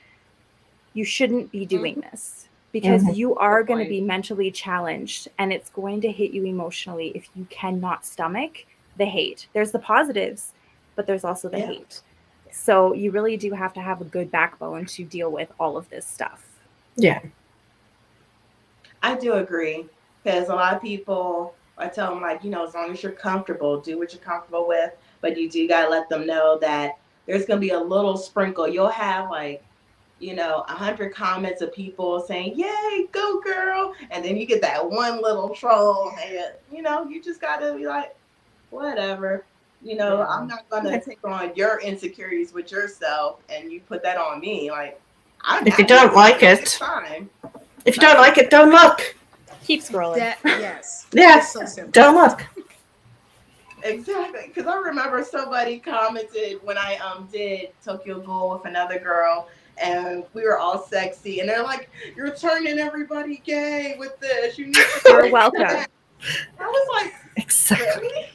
you 0.94 1.04
shouldn't 1.04 1.50
be 1.50 1.66
doing 1.66 1.96
mm-hmm. 1.96 2.10
this 2.10 2.48
because 2.70 3.02
mm-hmm. 3.02 3.14
you 3.14 3.36
are 3.36 3.62
going 3.62 3.84
to 3.84 3.88
be 3.88 4.00
mentally 4.00 4.50
challenged 4.50 5.28
and 5.38 5.52
it's 5.52 5.70
going 5.70 6.00
to 6.00 6.10
hit 6.10 6.32
you 6.32 6.44
emotionally 6.44 7.08
if 7.14 7.28
you 7.34 7.46
cannot 7.50 8.06
stomach 8.06 8.64
the 8.96 9.04
hate. 9.04 9.46
There's 9.52 9.72
the 9.72 9.78
positives, 9.78 10.52
but 10.96 11.06
there's 11.06 11.24
also 11.24 11.48
the 11.48 11.58
yeah. 11.58 11.66
hate. 11.66 12.02
So 12.50 12.92
you 12.92 13.10
really 13.10 13.36
do 13.36 13.52
have 13.52 13.72
to 13.74 13.80
have 13.80 14.00
a 14.00 14.04
good 14.04 14.30
backbone 14.30 14.86
to 14.86 15.04
deal 15.04 15.30
with 15.30 15.50
all 15.58 15.76
of 15.76 15.88
this 15.88 16.06
stuff. 16.06 16.44
Yeah. 16.96 17.20
I 19.02 19.16
do 19.16 19.34
agree 19.34 19.86
because 20.22 20.48
a 20.48 20.54
lot 20.54 20.74
of 20.74 20.82
people, 20.82 21.54
I 21.78 21.88
tell 21.88 22.12
them 22.12 22.22
like, 22.22 22.44
you 22.44 22.50
know, 22.50 22.64
as 22.66 22.74
long 22.74 22.92
as 22.92 23.02
you're 23.02 23.12
comfortable, 23.12 23.80
do 23.80 23.98
what 23.98 24.12
you're 24.12 24.22
comfortable 24.22 24.68
with, 24.68 24.92
but 25.20 25.36
you 25.38 25.50
do 25.50 25.66
gotta 25.66 25.88
let 25.88 26.08
them 26.08 26.26
know 26.26 26.58
that 26.60 26.98
there's 27.26 27.46
gonna 27.46 27.60
be 27.60 27.70
a 27.70 27.80
little 27.80 28.16
sprinkle. 28.16 28.68
You'll 28.68 28.88
have 28.88 29.30
like, 29.30 29.64
you 30.18 30.34
know, 30.34 30.64
a 30.68 30.72
hundred 30.72 31.14
comments 31.14 31.62
of 31.62 31.72
people 31.72 32.20
saying, 32.20 32.56
"Yay, 32.56 33.08
go 33.10 33.40
girl!" 33.40 33.92
and 34.10 34.24
then 34.24 34.36
you 34.36 34.46
get 34.46 34.60
that 34.60 34.88
one 34.88 35.20
little 35.20 35.48
troll, 35.48 36.12
and 36.24 36.52
you 36.70 36.82
know, 36.82 37.04
you 37.08 37.20
just 37.20 37.40
gotta 37.40 37.74
be 37.74 37.86
like, 37.86 38.14
whatever. 38.70 39.44
You 39.82 39.96
know, 39.96 40.18
yeah. 40.18 40.28
I'm 40.28 40.46
not 40.46 40.68
gonna 40.70 41.00
take 41.00 41.18
on 41.24 41.52
your 41.56 41.80
insecurities 41.80 42.52
with 42.52 42.70
yourself, 42.70 43.40
and 43.48 43.72
you 43.72 43.80
put 43.80 44.02
that 44.04 44.16
on 44.16 44.40
me. 44.40 44.70
Like, 44.70 45.00
I'm 45.42 45.66
if 45.66 45.78
you 45.78 45.86
don't 45.86 46.14
like 46.14 46.42
it, 46.42 46.68
fine. 46.68 47.28
If 47.84 47.96
you 47.96 48.02
don't 48.02 48.18
like 48.18 48.38
it, 48.38 48.50
don't 48.50 48.70
look. 48.70 49.16
Keep 49.64 49.82
scrolling. 49.82 50.16
That, 50.16 50.38
yes. 50.44 51.06
Yeah. 51.12 51.40
So 51.40 51.86
don't 51.88 52.14
look. 52.14 52.42
Exactly, 53.84 54.42
because 54.46 54.66
I 54.66 54.76
remember 54.76 55.24
somebody 55.24 55.78
commented 55.78 56.60
when 56.62 56.78
I 56.78 56.96
um 56.96 57.28
did 57.32 57.70
Tokyo 57.84 58.20
Ghoul 58.20 58.50
with 58.50 58.66
another 58.66 59.00
girl, 59.00 59.48
and 59.78 60.22
we 60.34 60.44
were 60.44 60.58
all 60.58 60.86
sexy, 60.86 61.40
and 61.40 61.48
they're 61.48 61.64
like, 61.64 61.90
"You're 62.16 62.34
turning 62.34 62.78
everybody 62.78 63.42
gay 63.44 63.96
with 63.98 64.18
this. 64.20 64.58
You 64.58 64.66
need 64.66 64.74
to." 64.76 65.00
You're 65.08 65.30
welcome. 65.32 65.62
I 65.62 65.86
was 66.60 66.88
like, 67.02 67.14
exactly. 67.36 68.08
Like, 68.14 68.30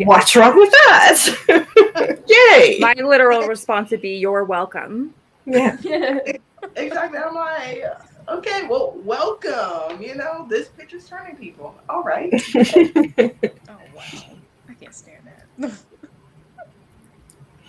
What's 0.00 0.36
wrong 0.36 0.56
with 0.56 0.70
that? 0.70 2.18
Yay! 2.58 2.78
My 2.78 2.94
literal 2.94 3.46
response 3.46 3.90
would 3.90 4.02
be, 4.02 4.16
"You're 4.16 4.44
welcome." 4.44 5.14
Yeah. 5.46 5.76
exactly. 6.76 7.18
I'm 7.18 7.34
like, 7.34 7.84
Okay, 8.30 8.66
well, 8.68 8.96
welcome. 9.04 10.00
You 10.00 10.14
know, 10.14 10.46
this 10.48 10.68
picture's 10.68 11.08
turning 11.08 11.34
people. 11.34 11.74
All 11.88 12.02
right. 12.02 12.32
oh 12.54 13.80
wow, 13.94 14.36
I 14.68 14.74
can't 14.78 14.94
stand 14.94 15.28
that. 15.58 15.72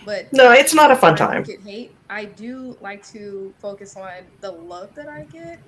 but 0.05 0.31
no, 0.31 0.51
it's 0.51 0.75
not 0.75 0.91
a 0.91 0.95
fun 0.95 1.15
time. 1.15 1.43
Get 1.43 1.61
hate. 1.61 1.95
I 2.11 2.25
do 2.25 2.77
like 2.79 3.05
to 3.07 3.53
focus 3.59 3.95
on 3.95 4.11
the 4.41 4.51
love 4.51 4.93
that 4.93 5.07
I 5.07 5.23
get, 5.23 5.59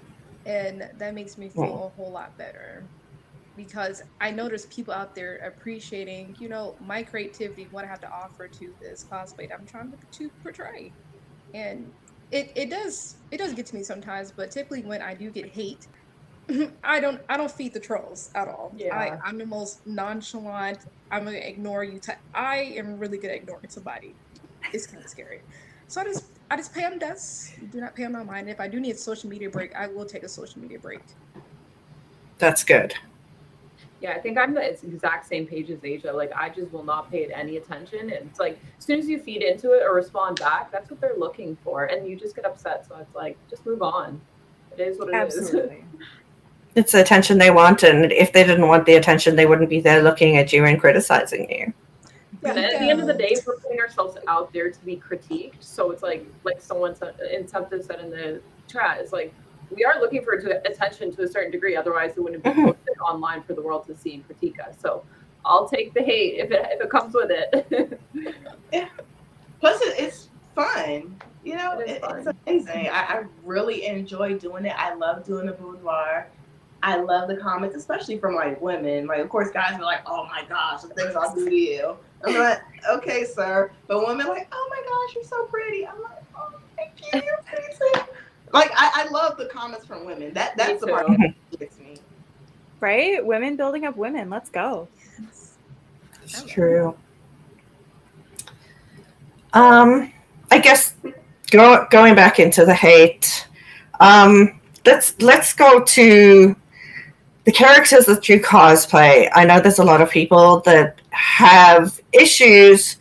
and 0.46 0.88
that 0.98 1.16
makes 1.16 1.40
me 1.40 1.50
feel 1.50 1.64
mm. 1.64 1.86
a 1.86 1.90
whole 1.90 2.12
lot 2.12 2.38
better. 2.38 2.84
Because 3.56 4.02
I 4.20 4.32
know 4.32 4.48
there's 4.48 4.66
people 4.68 4.94
out 4.94 5.13
there 5.13 5.38
appreciating, 5.38 6.36
you 6.39 6.50
know, 6.50 6.76
my 6.80 7.04
creativity, 7.04 7.68
what 7.72 7.86
I 7.86 7.88
have 7.88 8.02
to 8.02 8.12
offer 8.12 8.48
to 8.48 8.74
this 8.82 9.06
cosplay 9.10 9.48
that 9.50 9.60
I'm 9.60 9.66
trying 9.66 9.92
to, 9.92 9.98
to 10.20 10.30
portray, 10.42 10.92
and 11.54 11.92
it, 12.32 12.52
it 12.56 12.70
does 12.70 13.18
it 13.30 13.38
does 13.38 13.54
get 13.54 13.68
to 13.68 13.76
me 13.76 13.84
sometimes, 13.84 14.32
but 14.32 14.50
typically 14.50 14.82
when 14.82 15.02
I 15.02 15.13
do 15.13 15.30
get 15.30 15.48
hate, 15.50 15.88
I 16.84 17.00
don't 17.00 17.22
I 17.30 17.38
don't 17.38 17.52
feed 17.52 17.74
the 17.74 17.80
trolls 17.80 18.32
at 18.36 18.48
all. 18.48 18.74
Yeah. 18.76 18.96
I, 18.96 19.28
I'm 19.28 19.38
the 19.38 19.46
most 19.46 19.86
nonchalant. 19.86 20.80
I'm 21.12 21.26
gonna 21.26 21.38
ignore 21.38 21.84
you. 21.84 22.00
Type. 22.00 22.18
I 22.34 22.58
am 22.76 22.98
really 22.98 23.18
good 23.18 23.30
at 23.30 23.38
ignoring 23.38 23.70
somebody. 23.70 24.16
It's 24.74 24.88
kind 24.88 25.04
of 25.04 25.10
scary. 25.10 25.42
So 25.88 26.02
I 26.02 26.06
just 26.06 26.26
I 26.50 26.58
just 26.58 26.74
pay 26.74 26.82
them 26.82 26.98
debts. 26.98 27.54
Do 27.72 27.80
not 27.80 27.96
pay 27.96 28.04
them 28.04 28.13
no 28.13 28.24
mind. 28.24 28.50
If 28.50 28.60
I 28.60 28.68
do 28.68 28.80
need 28.80 28.96
a 28.96 28.98
social 28.98 29.30
media 29.30 29.50
break, 29.50 29.76
I 29.76 29.88
will 29.88 30.06
take 30.06 30.24
a 30.24 30.30
social 30.30 30.60
media 30.60 30.80
break. 30.80 31.02
That's 32.39 32.63
good. 32.63 32.96
Yeah, 34.04 34.12
I 34.12 34.20
think 34.20 34.38
I'm 34.38 34.54
the 34.54 34.70
exact 34.70 35.28
same 35.28 35.48
page 35.48 35.70
as 35.70 35.80
Asia. 35.82 36.12
Like, 36.12 36.34
I 36.36 36.50
just 36.50 36.74
will 36.74 36.84
not 36.84 37.10
pay 37.10 37.24
it 37.24 37.32
any 37.34 37.56
attention. 37.56 38.02
And 38.02 38.12
it's 38.12 38.38
like, 38.38 38.60
as 38.78 38.84
soon 38.84 39.00
as 39.00 39.08
you 39.08 39.18
feed 39.18 39.42
into 39.42 39.72
it 39.72 39.82
or 39.82 39.96
respond 39.96 40.42
back, 40.42 40.74
that's 40.74 40.92
what 40.92 41.00
they're 41.00 41.16
looking 41.16 41.58
for. 41.63 41.86
And 41.86 42.06
you 42.06 42.18
just 42.18 42.36
get 42.36 42.44
upset. 42.44 42.86
So 42.86 42.98
it's 42.98 43.16
like, 43.16 43.38
just 43.50 43.66
move 43.66 43.82
on. 43.82 44.20
It 44.78 44.82
is 44.82 45.00
what 45.00 45.08
it 45.08 45.16
Absolutely. 45.16 45.78
is. 45.78 46.06
it's 46.76 46.92
the 46.92 47.00
attention 47.00 47.38
they 47.38 47.50
want. 47.50 47.82
And 47.84 48.12
if 48.12 48.34
they 48.34 48.44
didn't 48.44 48.68
want 48.68 48.86
the 48.86 48.96
attention, 48.96 49.38
they 49.38 49.46
wouldn't 49.46 49.70
be 49.70 49.80
there 49.80 50.04
looking 50.04 50.36
at 50.36 50.52
you 50.52 50.66
and 50.66 50.78
criticizing 50.78 51.50
you. 51.50 51.74
Yeah, 52.44 52.56
at 52.56 52.80
the 52.82 52.89
end 52.89 53.00
of 53.00 53.08
the 53.08 53.13
day, 53.13 53.38
we're 53.48 53.56
putting 53.56 53.80
ourselves 53.80 54.18
out 54.28 54.52
there 54.52 54.70
to 54.70 54.80
be 54.86 54.98
critiqued. 54.98 55.62
So 55.62 55.92
it's 55.92 56.04
like, 56.04 56.28
like 56.44 56.60
someone 56.60 56.94
said, 56.94 57.16
Inceptive 57.34 57.86
said 57.86 58.02
in 58.02 58.10
the 58.10 58.42
chat, 58.68 58.98
it's 59.00 59.13
like, 59.13 59.34
we 59.76 59.86
are 59.86 60.00
looking 60.00 60.24
for 60.24 60.34
attention 60.34 61.16
to 61.16 61.24
a 61.24 61.28
certain 61.28 61.52
degree. 61.52 61.76
Otherwise, 61.76 62.14
it 62.18 62.22
wouldn't 62.22 62.44
be 62.44 62.50
mm-hmm. 62.50 62.66
posted 62.66 62.98
online 63.08 63.44
for 63.44 63.54
the 63.54 63.62
world 63.62 63.86
to 63.88 63.96
see 63.96 64.16
and 64.16 64.26
critique 64.26 64.58
us. 64.60 64.76
So 64.80 65.04
I'll 65.46 65.68
take 65.68 65.94
the 65.94 66.02
hate 66.02 66.40
if 66.40 66.52
it 66.52 66.66
if 66.72 66.82
it 66.82 66.90
comes 66.90 67.14
with 67.14 67.32
it. 67.32 68.00
yeah. 68.74 68.90
Plus, 69.60 69.80
it's 69.84 70.30
fun. 70.56 71.16
You 71.44 71.56
know, 71.58 71.80
it 71.80 72.02
it's 72.02 72.28
amazing. 72.46 72.90
I, 72.90 73.02
I, 73.02 73.24
really 73.44 73.86
enjoy 73.86 74.38
doing 74.38 74.66
it. 74.66 74.74
I 74.78 74.94
love 74.94 75.26
doing 75.26 75.46
the 75.46 75.52
boudoir. 75.52 76.28
I 76.82 76.98
love 76.98 77.28
the 77.28 77.36
comments, 77.36 77.76
especially 77.76 78.18
from 78.18 78.36
like 78.36 78.62
women. 78.62 79.08
Like, 79.08 79.20
of 79.20 79.30
course, 79.30 79.52
guys 79.52 79.78
are 79.78 79.84
like, 79.84 80.02
"Oh 80.06 80.26
my 80.26 80.44
gosh, 80.48 80.84
the 80.84 80.90
things 80.90 81.16
I'll 81.16 81.34
do 81.34 81.50
to 81.50 81.56
you." 81.56 81.98
I'm 82.26 82.34
like, 82.40 82.62
"Okay, 82.90 83.26
sir," 83.26 83.72
but 83.88 84.06
women 84.08 84.28
like, 84.28 84.48
"Oh 84.52 84.68
my 84.70 84.82
gosh, 84.88 85.16
you're 85.16 85.24
so 85.26 85.46
pretty." 85.46 85.86
I'm 85.86 86.02
like, 86.02 86.24
"Oh, 86.38 86.60
thank 86.78 86.92
you, 87.02 87.22
you're 87.22 87.42
pretty." 87.46 88.10
Like 88.54 88.72
I, 88.76 89.04
I 89.04 89.10
love 89.10 89.38
the 89.38 89.46
comments 89.48 89.86
from 89.86 90.06
women. 90.06 90.34
That 90.34 90.56
that's 90.56 90.80
the 90.80 90.88
part 90.88 91.08
that 91.08 91.60
gets 91.60 91.80
me. 91.80 91.98
Right? 92.80 93.26
Women 93.26 93.56
building 93.56 93.86
up 93.86 93.98
women. 93.98 94.30
Let's 94.30 94.50
go. 94.50 94.88
It's 96.24 96.44
true. 96.44 96.96
Um, 99.54 100.13
I 100.52 100.60
guess 100.60 100.96
go, 101.52 101.88
going 101.89 102.16
back 102.16 102.39
into 102.39 102.66
the 102.66 102.74
hate. 102.74 103.48
Um, 104.00 104.60
let's 104.86 105.20
let's 105.20 105.54
go 105.54 105.84
to 105.84 106.56
the 107.46 107.52
characters 107.52 108.06
that 108.06 108.30
you 108.30 108.39
cosplay. 108.39 109.30
I 109.34 109.46
know 109.46 109.60
there's 109.60 109.80
a 109.80 109.84
lot 109.84 110.02
of 110.02 110.10
people 110.10 110.60
that 110.62 111.00
have 111.10 112.00
issues 112.12 112.98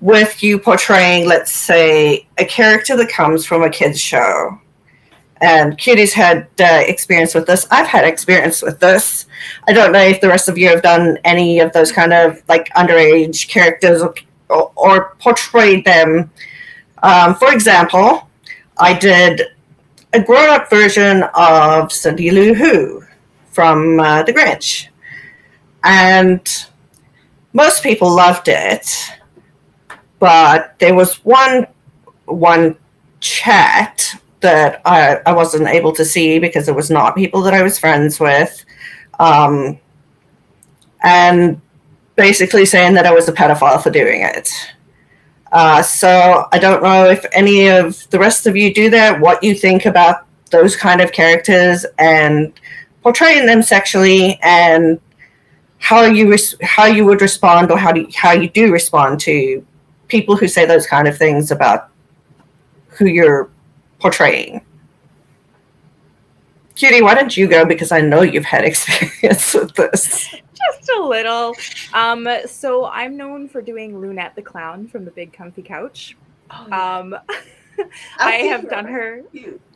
with 0.00 0.42
you 0.42 0.58
portraying, 0.58 1.26
let's 1.26 1.52
say, 1.52 2.26
a 2.38 2.44
character 2.44 2.96
that 2.96 3.10
comes 3.10 3.44
from 3.44 3.62
a 3.62 3.70
kids 3.70 4.00
show. 4.00 4.58
And 5.42 5.78
Cutie's 5.78 6.12
had 6.12 6.48
uh, 6.60 6.82
experience 6.86 7.34
with 7.34 7.46
this. 7.46 7.66
I've 7.70 7.86
had 7.86 8.04
experience 8.04 8.60
with 8.60 8.78
this. 8.78 9.26
I 9.66 9.72
don't 9.72 9.92
know 9.92 10.00
if 10.02 10.20
the 10.20 10.28
rest 10.28 10.48
of 10.48 10.58
you 10.58 10.68
have 10.68 10.82
done 10.82 11.18
any 11.24 11.60
of 11.60 11.72
those 11.72 11.92
kind 11.92 12.12
of 12.12 12.42
like 12.48 12.68
underage 12.74 13.48
characters 13.48 14.02
or, 14.02 14.14
or 14.76 15.16
portrayed 15.18 15.84
them. 15.84 16.30
Um, 17.02 17.34
for 17.34 17.52
example, 17.52 18.28
I 18.78 18.92
did 18.92 19.42
a 20.12 20.22
grown 20.22 20.50
up 20.50 20.68
version 20.68 21.24
of 21.34 21.90
Cindy 21.90 22.30
Lou 22.30 22.52
Who 22.52 23.04
from 23.50 23.98
uh, 23.98 24.22
The 24.22 24.32
Grinch. 24.32 24.88
And 25.84 26.46
most 27.54 27.82
people 27.82 28.14
loved 28.14 28.48
it 28.48 29.10
but 30.20 30.78
there 30.78 30.94
was 30.94 31.16
one 31.24 31.66
one 32.26 32.76
chat 33.18 34.14
that 34.40 34.80
I, 34.84 35.16
I 35.26 35.32
wasn't 35.32 35.68
able 35.68 35.92
to 35.94 36.04
see 36.04 36.38
because 36.38 36.68
it 36.68 36.74
was 36.74 36.90
not 36.90 37.16
people 37.16 37.42
that 37.42 37.54
I 37.54 37.62
was 37.62 37.78
friends 37.78 38.20
with. 38.20 38.64
Um, 39.18 39.78
and 41.02 41.60
basically 42.16 42.64
saying 42.64 42.94
that 42.94 43.06
I 43.06 43.12
was 43.12 43.28
a 43.28 43.32
pedophile 43.32 43.82
for 43.82 43.90
doing 43.90 44.22
it. 44.22 44.50
Uh, 45.52 45.82
so 45.82 46.46
I 46.52 46.58
don't 46.58 46.82
know 46.82 47.10
if 47.10 47.24
any 47.32 47.68
of 47.68 48.08
the 48.10 48.18
rest 48.18 48.46
of 48.46 48.56
you 48.56 48.72
do 48.72 48.88
that, 48.90 49.20
what 49.20 49.42
you 49.42 49.54
think 49.54 49.84
about 49.84 50.26
those 50.50 50.76
kind 50.76 51.00
of 51.00 51.12
characters 51.12 51.84
and 51.98 52.52
portraying 53.02 53.46
them 53.46 53.62
sexually 53.62 54.38
and 54.42 55.00
how 55.78 56.04
you 56.04 56.30
res- 56.30 56.56
how 56.62 56.84
you 56.84 57.04
would 57.04 57.20
respond 57.20 57.70
or 57.70 57.78
how 57.78 57.90
do 57.90 58.02
you, 58.02 58.08
how 58.14 58.32
you 58.32 58.48
do 58.50 58.70
respond 58.70 59.18
to 59.20 59.64
people 60.10 60.36
who 60.36 60.48
say 60.48 60.66
those 60.66 60.86
kind 60.86 61.08
of 61.08 61.16
things 61.16 61.50
about 61.50 61.88
who 62.88 63.06
you're 63.06 63.50
portraying. 63.98 64.64
Cutie, 66.74 67.02
why 67.02 67.14
don't 67.14 67.36
you 67.36 67.46
go? 67.46 67.64
Because 67.64 67.92
I 67.92 68.00
know 68.00 68.22
you've 68.22 68.44
had 68.44 68.64
experience 68.64 69.54
with 69.54 69.74
this. 69.74 70.34
Just 70.54 70.90
a 70.98 71.02
little. 71.02 71.54
Um, 71.94 72.28
so 72.46 72.86
I'm 72.86 73.16
known 73.16 73.48
for 73.48 73.62
doing 73.62 74.00
Lunette 74.00 74.34
the 74.34 74.42
clown 74.42 74.88
from 74.88 75.04
the 75.04 75.10
Big 75.10 75.32
Comfy 75.32 75.62
Couch. 75.62 76.16
Oh, 76.50 76.66
yeah. 76.68 76.98
Um, 76.98 77.16
I 78.18 78.32
have 78.32 78.68
done 78.68 78.86
her. 78.86 79.22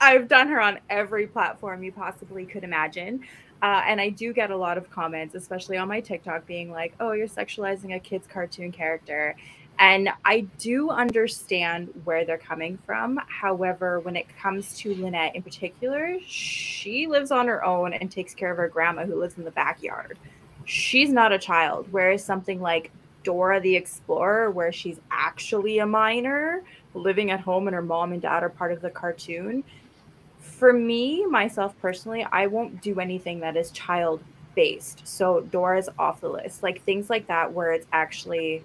I've 0.00 0.28
done 0.28 0.48
her 0.48 0.60
on 0.60 0.78
every 0.90 1.26
platform 1.26 1.82
you 1.82 1.92
possibly 1.92 2.44
could 2.44 2.64
imagine. 2.64 3.20
Uh, 3.62 3.82
and 3.86 3.98
I 3.98 4.10
do 4.10 4.34
get 4.34 4.50
a 4.50 4.56
lot 4.56 4.76
of 4.76 4.90
comments, 4.90 5.34
especially 5.34 5.78
on 5.78 5.88
my 5.88 6.00
TikTok, 6.00 6.46
being 6.46 6.70
like, 6.70 6.94
"Oh, 7.00 7.12
you're 7.12 7.28
sexualizing 7.28 7.94
a 7.94 7.98
kid's 7.98 8.26
cartoon 8.26 8.70
character," 8.72 9.36
And 9.78 10.08
I 10.24 10.40
do 10.58 10.90
understand 10.90 11.88
where 12.04 12.24
they're 12.24 12.38
coming 12.38 12.78
from. 12.86 13.18
However, 13.26 14.00
when 14.00 14.16
it 14.16 14.26
comes 14.38 14.76
to 14.78 14.94
Lunette 14.94 15.34
in 15.34 15.42
particular, 15.42 16.16
she 16.26 17.06
lives 17.06 17.30
on 17.30 17.48
her 17.48 17.64
own 17.64 17.92
and 17.92 18.10
takes 18.10 18.34
care 18.34 18.52
of 18.52 18.56
her 18.56 18.68
grandma 18.68 19.04
who 19.04 19.18
lives 19.18 19.36
in 19.36 19.44
the 19.44 19.50
backyard. 19.50 20.16
She's 20.64 21.10
not 21.10 21.32
a 21.32 21.38
child. 21.38 21.88
Whereas 21.90 22.24
something 22.24 22.60
like 22.60 22.92
Dora 23.24 23.60
the 23.60 23.74
Explorer, 23.74 24.50
where 24.50 24.70
she's 24.70 25.00
actually 25.10 25.78
a 25.80 25.86
minor 25.86 26.62
living 26.94 27.30
at 27.32 27.40
home 27.40 27.66
and 27.66 27.74
her 27.74 27.82
mom 27.82 28.12
and 28.12 28.22
dad 28.22 28.42
are 28.44 28.48
part 28.48 28.70
of 28.70 28.80
the 28.80 28.90
cartoon. 28.90 29.64
For 30.38 30.72
me, 30.72 31.26
myself 31.26 31.74
personally, 31.82 32.24
I 32.30 32.46
won't 32.46 32.80
do 32.80 33.00
anything 33.00 33.40
that 33.40 33.56
is 33.56 33.70
child 33.72 34.22
based. 34.54 35.02
So 35.04 35.40
Dora's 35.40 35.88
off 35.98 36.20
the 36.20 36.28
list. 36.28 36.62
Like 36.62 36.82
things 36.82 37.10
like 37.10 37.26
that 37.26 37.52
where 37.52 37.72
it's 37.72 37.86
actually 37.92 38.62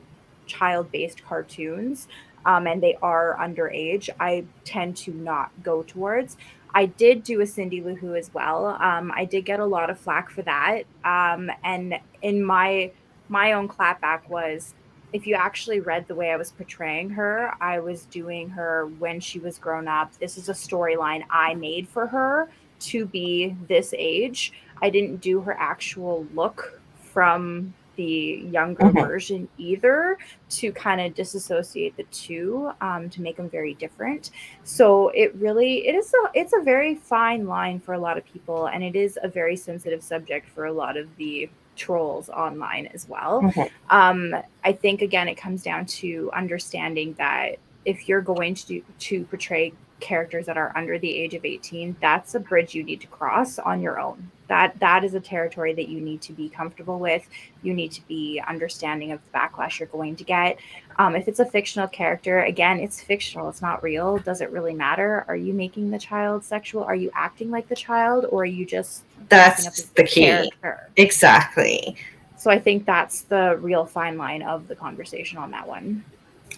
child 0.49 0.91
based 0.91 1.23
cartoons 1.23 2.07
um, 2.45 2.67
and 2.67 2.81
they 2.81 2.97
are 3.01 3.37
underage, 3.39 4.09
I 4.19 4.45
tend 4.65 4.97
to 4.97 5.11
not 5.11 5.51
go 5.63 5.83
towards. 5.83 6.37
I 6.73 6.85
did 6.85 7.23
do 7.23 7.41
a 7.41 7.47
Cindy 7.47 7.81
Lou 7.81 7.95
Who 7.95 8.15
as 8.15 8.33
well. 8.33 8.67
Um, 8.67 9.11
I 9.15 9.25
did 9.25 9.45
get 9.45 9.59
a 9.59 9.65
lot 9.65 9.89
of 9.89 9.99
flack 9.99 10.29
for 10.29 10.41
that. 10.43 10.83
Um, 11.03 11.51
and 11.63 11.99
in 12.21 12.43
my 12.43 12.91
my 13.27 13.53
own 13.53 13.67
clapback 13.67 14.27
was 14.27 14.73
if 15.11 15.25
you 15.25 15.35
actually 15.35 15.79
read 15.79 16.07
the 16.07 16.15
way 16.15 16.31
I 16.31 16.35
was 16.35 16.51
portraying 16.51 17.11
her, 17.11 17.53
I 17.59 17.79
was 17.79 18.05
doing 18.05 18.49
her 18.49 18.87
when 18.99 19.19
she 19.19 19.39
was 19.39 19.57
grown 19.57 19.87
up. 19.87 20.17
This 20.19 20.37
is 20.37 20.49
a 20.49 20.53
storyline 20.53 21.23
I 21.29 21.55
made 21.55 21.87
for 21.87 22.07
her 22.07 22.49
to 22.81 23.05
be 23.05 23.55
this 23.67 23.93
age. 23.97 24.53
I 24.81 24.89
didn't 24.89 25.17
do 25.17 25.41
her 25.41 25.55
actual 25.59 26.27
look 26.33 26.79
from 26.95 27.73
the 27.99 28.47
younger 28.49 28.85
mm-hmm. 28.85 28.97
version 28.97 29.49
either 29.57 30.17
to 30.49 30.71
kind 30.71 31.01
of 31.01 31.13
disassociate 31.13 31.97
the 31.97 32.03
two 32.03 32.71
um, 32.79 33.09
to 33.09 33.21
make 33.21 33.35
them 33.35 33.49
very 33.49 33.73
different 33.73 34.31
so 34.63 35.09
it 35.09 35.35
really 35.35 35.85
it 35.85 35.95
is 35.95 36.13
a 36.13 36.29
it's 36.33 36.53
a 36.53 36.61
very 36.63 36.95
fine 36.95 37.45
line 37.45 37.77
for 37.77 37.95
a 37.95 37.99
lot 37.99 38.17
of 38.17 38.23
people 38.23 38.67
and 38.67 38.85
it 38.85 38.95
is 38.95 39.19
a 39.21 39.27
very 39.27 39.57
sensitive 39.57 40.01
subject 40.01 40.47
for 40.47 40.65
a 40.65 40.71
lot 40.71 40.95
of 40.95 41.13
the 41.17 41.49
trolls 41.75 42.29
online 42.29 42.87
as 42.93 43.05
well 43.09 43.41
mm-hmm. 43.41 43.95
um, 43.95 44.33
i 44.63 44.71
think 44.71 45.01
again 45.01 45.27
it 45.27 45.35
comes 45.35 45.61
down 45.61 45.85
to 45.85 46.31
understanding 46.33 47.13
that 47.17 47.57
if 47.83 48.07
you're 48.07 48.21
going 48.21 48.53
to 48.53 48.65
do, 48.65 48.83
to 48.99 49.25
portray 49.25 49.73
characters 49.99 50.45
that 50.45 50.57
are 50.57 50.75
under 50.75 50.97
the 50.97 51.13
age 51.13 51.33
of 51.33 51.45
18 51.45 51.95
that's 52.01 52.35
a 52.35 52.39
bridge 52.39 52.73
you 52.73 52.83
need 52.83 53.01
to 53.01 53.07
cross 53.07 53.59
on 53.59 53.81
your 53.81 53.99
own. 53.99 54.31
That 54.47 54.79
that 54.79 55.03
is 55.03 55.13
a 55.13 55.19
territory 55.19 55.73
that 55.73 55.89
you 55.89 56.01
need 56.01 56.21
to 56.23 56.33
be 56.33 56.49
comfortable 56.49 56.99
with. 56.99 57.27
You 57.61 57.73
need 57.73 57.91
to 57.91 58.01
be 58.07 58.41
understanding 58.47 59.11
of 59.11 59.19
the 59.23 59.37
backlash 59.37 59.79
you're 59.79 59.87
going 59.87 60.15
to 60.15 60.23
get. 60.23 60.57
Um, 60.97 61.15
if 61.15 61.27
it's 61.27 61.39
a 61.39 61.45
fictional 61.45 61.87
character 61.87 62.41
again 62.41 62.79
it's 62.79 63.01
fictional 63.01 63.49
it's 63.49 63.61
not 63.61 63.83
real. 63.83 64.17
Does 64.17 64.41
it 64.41 64.49
really 64.51 64.73
matter? 64.73 65.25
Are 65.27 65.35
you 65.35 65.53
making 65.53 65.91
the 65.91 65.99
child 65.99 66.43
sexual? 66.43 66.83
Are 66.83 66.95
you 66.95 67.11
acting 67.13 67.51
like 67.51 67.67
the 67.67 67.75
child 67.75 68.25
or 68.31 68.41
are 68.41 68.45
you 68.45 68.65
just 68.65 69.03
that's 69.27 69.83
the 69.89 70.03
key. 70.03 70.21
character? 70.25 70.89
exactly. 70.95 71.95
So 72.37 72.49
i 72.49 72.57
think 72.57 72.85
that's 72.85 73.23
the 73.23 73.57
real 73.61 73.85
fine 73.85 74.17
line 74.17 74.41
of 74.41 74.67
the 74.67 74.75
conversation 74.75 75.37
on 75.37 75.51
that 75.51 75.67
one. 75.67 76.03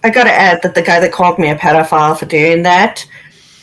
I 0.03 0.09
gotta 0.09 0.31
add 0.31 0.61
that 0.63 0.75
the 0.75 0.81
guy 0.81 0.99
that 0.99 1.11
called 1.11 1.37
me 1.37 1.49
a 1.49 1.55
pedophile 1.55 2.17
for 2.17 2.25
doing 2.25 2.63
that 2.63 3.05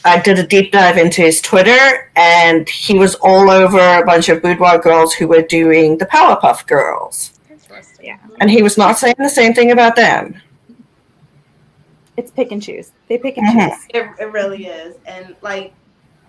I 0.04 0.20
did 0.20 0.38
a 0.38 0.46
deep 0.46 0.72
dive 0.72 0.96
into 0.96 1.22
his 1.22 1.40
Twitter, 1.40 2.10
and 2.16 2.68
he 2.68 2.98
was 2.98 3.14
all 3.16 3.50
over 3.50 3.78
a 3.78 4.04
bunch 4.04 4.28
of 4.28 4.42
boudoir 4.42 4.78
girls 4.78 5.12
who 5.12 5.26
were 5.26 5.42
doing 5.42 5.98
the 5.98 6.06
Powerpuff 6.06 6.66
Girls. 6.66 7.32
Yeah. 8.00 8.18
And 8.40 8.50
he 8.50 8.62
was 8.62 8.78
not 8.78 8.98
saying 8.98 9.16
the 9.18 9.28
same 9.28 9.54
thing 9.54 9.72
about 9.72 9.96
them. 9.96 10.40
It's 12.16 12.30
pick 12.30 12.52
and 12.52 12.62
choose. 12.62 12.92
They 13.08 13.18
pick 13.18 13.38
and 13.38 13.46
mm-hmm. 13.46 13.70
choose. 13.70 13.86
It, 13.90 14.10
it 14.20 14.32
really 14.32 14.66
is. 14.66 14.96
And 15.06 15.36
like 15.42 15.74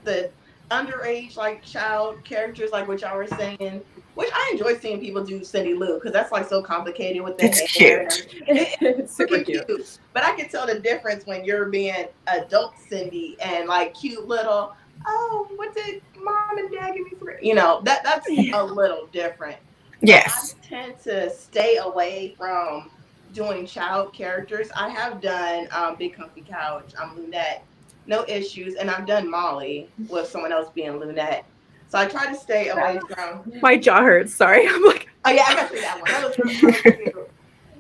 the 0.03 0.29
underage, 0.71 1.37
like 1.37 1.63
child 1.63 2.23
characters, 2.23 2.71
like 2.71 2.87
what 2.87 3.01
y'all 3.01 3.17
were 3.17 3.27
saying, 3.27 3.81
which 4.19 4.29
I 4.33 4.49
enjoy 4.51 4.77
seeing 4.77 4.99
people 4.99 5.23
do 5.23 5.45
Cindy 5.45 5.73
Lou 5.73 5.93
because 5.93 6.11
that's 6.11 6.29
like 6.29 6.45
so 6.45 6.61
complicated 6.61 7.21
with 7.21 7.37
the 7.37 7.45
it's 7.45 7.77
hair. 7.77 8.05
Cute. 8.09 8.43
it's 8.49 9.15
super 9.15 9.41
cute. 9.41 9.65
cute. 9.65 9.99
But 10.11 10.25
I 10.25 10.35
can 10.35 10.49
tell 10.49 10.67
the 10.67 10.77
difference 10.77 11.25
when 11.25 11.45
you're 11.45 11.67
being 11.67 12.05
adult 12.27 12.73
Cindy 12.89 13.37
and 13.41 13.69
like 13.69 13.93
cute 13.93 14.27
little. 14.27 14.75
Oh, 15.07 15.47
what 15.55 15.73
did 15.73 16.01
mom 16.21 16.57
and 16.57 16.69
dad 16.69 16.95
give 16.95 17.05
me 17.05 17.11
for? 17.17 17.39
You 17.41 17.55
know 17.55 17.79
that 17.85 18.03
that's 18.03 18.27
a 18.53 18.61
little 18.61 19.07
different. 19.13 19.55
Yes. 20.01 20.55
I 20.63 20.67
tend 20.67 20.99
to 21.03 21.29
stay 21.29 21.77
away 21.77 22.35
from 22.37 22.91
doing 23.33 23.65
child 23.65 24.11
characters. 24.11 24.67
I 24.75 24.89
have 24.89 25.21
done 25.21 25.69
um, 25.71 25.95
Big 25.95 26.13
Comfy 26.13 26.41
Couch. 26.41 26.91
I'm 26.99 27.15
Lunette. 27.15 27.63
No 28.05 28.25
issues. 28.27 28.75
And 28.75 28.91
I've 28.91 29.07
done 29.07 29.31
Molly 29.31 29.87
with 30.09 30.27
someone 30.27 30.51
else 30.51 30.69
being 30.75 30.99
Lunette. 30.99 31.45
So 31.89 31.97
I 31.97 32.05
try 32.05 32.31
to 32.31 32.35
stay 32.39 32.69
away 32.69 32.99
from. 33.09 33.51
My 33.61 33.75
jaw 33.75 34.01
hurts. 34.01 34.33
Sorry, 34.33 34.67
I'm 34.69 34.83
like. 34.85 35.09
Oh 35.25 35.31
yeah, 35.31 35.43
I 35.47 35.53
got 35.55 35.69
through 35.69 35.81
that 35.81 35.99
one. 35.99 36.11
That 36.11 37.03
was 37.03 37.13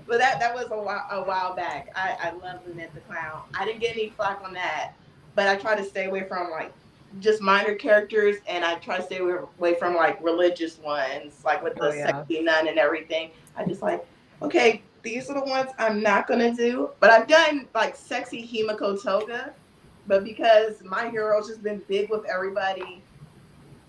but 0.07 0.17
that 0.17 0.39
that 0.39 0.53
was 0.53 0.65
a 0.71 0.77
while 0.77 1.05
a 1.11 1.23
while 1.23 1.55
back. 1.55 1.89
I 1.95 2.17
I 2.21 2.31
love 2.31 2.59
Lunette 2.67 2.93
the 2.93 3.01
Clown. 3.01 3.43
I 3.57 3.65
didn't 3.65 3.79
get 3.79 3.91
any 3.91 4.09
flack 4.09 4.41
on 4.43 4.53
that, 4.53 4.93
but 5.35 5.47
I 5.47 5.55
try 5.55 5.75
to 5.75 5.83
stay 5.83 6.05
away 6.05 6.27
from 6.27 6.49
like 6.49 6.73
just 7.19 7.41
minor 7.41 7.75
characters, 7.75 8.37
and 8.47 8.65
I 8.65 8.75
try 8.75 8.97
to 8.97 9.03
stay 9.03 9.19
away 9.19 9.75
from 9.75 9.95
like 9.95 10.21
religious 10.23 10.79
ones, 10.79 11.41
like 11.45 11.63
with 11.63 11.75
the 11.75 11.83
oh, 11.83 11.93
yeah. 11.93 12.05
sexy 12.07 12.41
nun 12.41 12.67
and 12.67 12.79
everything. 12.79 13.29
I 13.55 13.65
just 13.65 13.81
like, 13.81 14.05
okay, 14.41 14.81
these 15.03 15.29
are 15.29 15.35
the 15.35 15.45
ones 15.45 15.69
I'm 15.77 16.01
not 16.01 16.27
gonna 16.27 16.53
do. 16.53 16.89
But 16.99 17.11
I've 17.11 17.27
done 17.27 17.67
like 17.75 17.95
sexy 17.95 18.45
Himiko 18.45 19.01
Toga, 19.01 19.53
but 20.07 20.23
because 20.23 20.83
my 20.83 21.09
hero's 21.09 21.47
just 21.47 21.63
been 21.63 21.81
big 21.87 22.09
with 22.09 22.25
everybody 22.25 23.03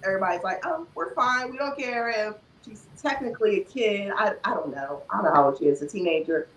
everybody's 0.05 0.43
like, 0.43 0.61
oh, 0.65 0.87
we're 0.95 1.15
fine. 1.15 1.51
We 1.51 1.59
don't 1.59 1.77
care 1.79 2.11
if 2.11 2.35
she's 2.65 2.87
technically 3.01 3.61
a 3.61 3.65
kid. 3.65 4.13
I, 4.17 4.35
I 4.45 4.55
don't 4.55 4.75
know. 4.75 5.03
I 5.11 5.17
don't 5.17 5.25
know 5.25 5.35
how 5.35 5.47
old 5.47 5.59
she 5.59 5.67
is, 5.67 5.83
a 5.83 5.87
teenager. 5.87 6.49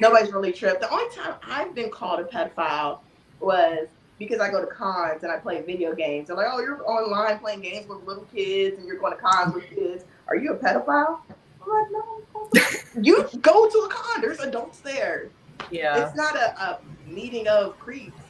Nobody's 0.00 0.32
really 0.32 0.52
tripped. 0.52 0.80
The 0.80 0.90
only 0.90 1.14
time 1.14 1.34
I've 1.42 1.74
been 1.74 1.90
called 1.90 2.20
a 2.20 2.24
pedophile 2.24 3.00
was 3.40 3.88
because 4.18 4.40
I 4.40 4.50
go 4.50 4.60
to 4.60 4.66
cons 4.66 5.22
and 5.22 5.32
I 5.32 5.38
play 5.38 5.62
video 5.62 5.94
games. 5.94 6.28
They're 6.28 6.36
like, 6.36 6.48
oh, 6.50 6.60
you're 6.60 6.88
online 6.88 7.38
playing 7.38 7.60
games 7.60 7.88
with 7.88 8.04
little 8.04 8.26
kids 8.34 8.78
and 8.78 8.86
you're 8.86 8.98
going 8.98 9.14
to 9.14 9.20
cons 9.20 9.54
with 9.54 9.68
kids. 9.70 10.04
Are 10.28 10.36
you 10.36 10.52
a 10.52 10.56
pedophile? 10.56 11.20
I'm 11.62 11.68
like, 11.68 11.90
no. 11.90 13.02
you 13.02 13.28
go 13.40 13.68
to 13.68 13.78
a 13.78 13.88
con. 13.88 14.20
There's 14.20 14.40
adults 14.40 14.80
there. 14.80 15.30
Yeah. 15.70 16.06
It's 16.06 16.16
not 16.16 16.36
a, 16.36 16.60
a 16.60 16.80
meeting 17.06 17.46
of 17.48 17.78
creeps. 17.78 18.27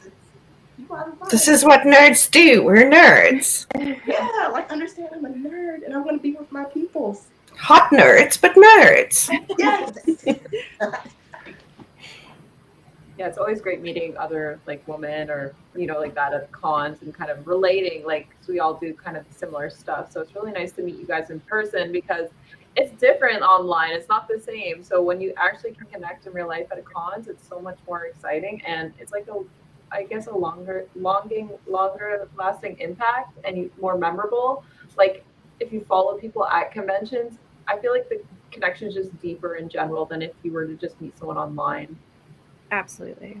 This 1.29 1.47
is 1.47 1.63
what 1.63 1.81
nerds 1.81 2.29
do. 2.31 2.63
We're 2.63 2.89
nerds. 2.89 3.67
Yeah, 4.07 4.49
like 4.51 4.71
understand 4.71 5.09
I'm 5.13 5.25
a 5.25 5.29
nerd 5.29 5.85
and 5.85 5.93
I 5.93 5.99
want 5.99 6.17
to 6.17 6.21
be 6.21 6.33
with 6.33 6.51
my 6.51 6.63
peoples. 6.65 7.27
Hot 7.57 7.91
nerds, 7.91 8.41
but 8.41 8.55
nerds. 8.55 9.29
yes. 9.59 9.97
yeah, 13.17 13.27
it's 13.27 13.37
always 13.37 13.61
great 13.61 13.81
meeting 13.81 14.17
other 14.17 14.59
like 14.65 14.87
women 14.87 15.29
or 15.29 15.53
you 15.75 15.85
know 15.85 15.99
like 15.99 16.15
that 16.15 16.33
at 16.33 16.51
cons 16.51 17.03
and 17.03 17.13
kind 17.13 17.29
of 17.29 17.45
relating. 17.45 18.03
Like 18.05 18.29
we 18.47 18.59
all 18.59 18.73
do 18.73 18.93
kind 18.93 19.15
of 19.15 19.25
similar 19.29 19.69
stuff, 19.69 20.11
so 20.11 20.21
it's 20.21 20.33
really 20.33 20.51
nice 20.51 20.71
to 20.73 20.81
meet 20.81 20.95
you 20.95 21.05
guys 21.05 21.29
in 21.29 21.39
person 21.41 21.91
because 21.91 22.29
it's 22.75 22.99
different 22.99 23.43
online. 23.43 23.91
It's 23.91 24.09
not 24.09 24.27
the 24.27 24.39
same. 24.39 24.83
So 24.83 25.03
when 25.03 25.21
you 25.21 25.33
actually 25.37 25.73
can 25.73 25.85
connect 25.87 26.25
in 26.25 26.33
real 26.33 26.47
life 26.47 26.67
at 26.71 26.79
a 26.79 26.81
cons, 26.81 27.27
it's 27.27 27.47
so 27.47 27.59
much 27.59 27.77
more 27.87 28.05
exciting 28.05 28.61
and 28.65 28.93
it's 28.99 29.11
like 29.11 29.27
a 29.27 29.43
I 29.91 30.03
guess 30.03 30.27
a 30.27 30.35
longer, 30.35 30.87
longing, 30.95 31.49
longer 31.67 32.27
lasting 32.37 32.77
impact 32.79 33.37
and 33.43 33.69
more 33.79 33.97
memorable. 33.97 34.63
Like 34.97 35.23
if 35.59 35.73
you 35.73 35.81
follow 35.81 36.17
people 36.17 36.45
at 36.45 36.71
conventions, 36.71 37.37
I 37.67 37.77
feel 37.79 37.91
like 37.91 38.09
the 38.09 38.21
connection 38.51 38.87
is 38.87 38.93
just 38.93 39.21
deeper 39.21 39.55
in 39.55 39.69
general 39.69 40.05
than 40.05 40.21
if 40.21 40.31
you 40.43 40.51
were 40.51 40.65
to 40.65 40.75
just 40.75 40.99
meet 41.01 41.17
someone 41.17 41.37
online. 41.37 41.97
Absolutely. 42.71 43.37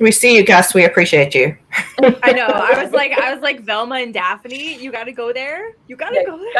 We 0.00 0.10
see 0.10 0.34
you, 0.36 0.44
Gus. 0.44 0.74
We 0.74 0.84
appreciate 0.84 1.34
you. 1.34 1.56
I 2.22 2.32
know. 2.32 2.46
I 2.46 2.82
was 2.82 2.92
like, 2.92 3.12
I 3.12 3.32
was 3.32 3.42
like 3.42 3.60
Velma 3.60 3.96
and 3.96 4.12
Daphne. 4.12 4.76
You 4.82 4.90
got 4.90 5.04
to 5.04 5.12
go 5.12 5.32
there. 5.32 5.74
You 5.86 5.96
got 5.96 6.10
to 6.10 6.16
yeah, 6.16 6.24
go 6.24 6.38
there. 6.38 6.52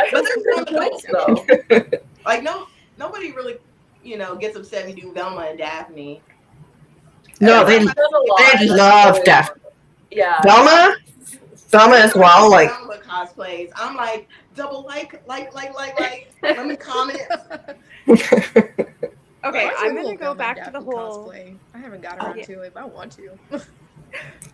That's 0.70 1.06
though. 1.10 1.98
like 2.26 2.42
no, 2.42 2.66
nobody 2.98 3.32
really, 3.32 3.56
you 4.04 4.18
know, 4.18 4.36
gets 4.36 4.56
upset 4.56 4.86
when 4.86 4.96
you 4.96 5.04
do 5.04 5.12
Velma 5.12 5.42
and 5.42 5.58
Daphne. 5.58 6.20
No, 7.42 7.64
they 7.64 7.80
they 7.80 8.68
love 8.68 9.22
Daphne. 9.24 9.60
Yeah. 10.12 10.40
Velma, 10.42 10.96
Velma 11.70 11.96
as 11.96 12.14
well. 12.14 12.48
Like 12.48 12.70
cosplays. 12.70 13.70
I'm 13.74 13.96
like 13.96 14.28
double 14.54 14.82
like 14.82 15.20
like 15.26 15.52
like 15.52 15.74
like 15.74 15.98
like. 15.98 16.32
Let 16.42 16.66
me 16.66 16.76
comment. 16.76 17.20
okay, 18.08 19.70
I'm 19.76 19.94
gonna 19.96 20.16
go 20.16 20.34
back 20.34 20.64
to 20.64 20.70
the 20.70 20.80
whole. 20.80 21.28
Cosplay. 21.28 21.56
I 21.74 21.78
haven't 21.78 22.00
got 22.00 22.18
around 22.18 22.34
oh, 22.34 22.36
yeah. 22.36 22.44
to 22.44 22.60
it, 22.60 22.74
but 22.74 22.84
I 22.84 22.86
want 22.86 23.10
to. 23.12 23.36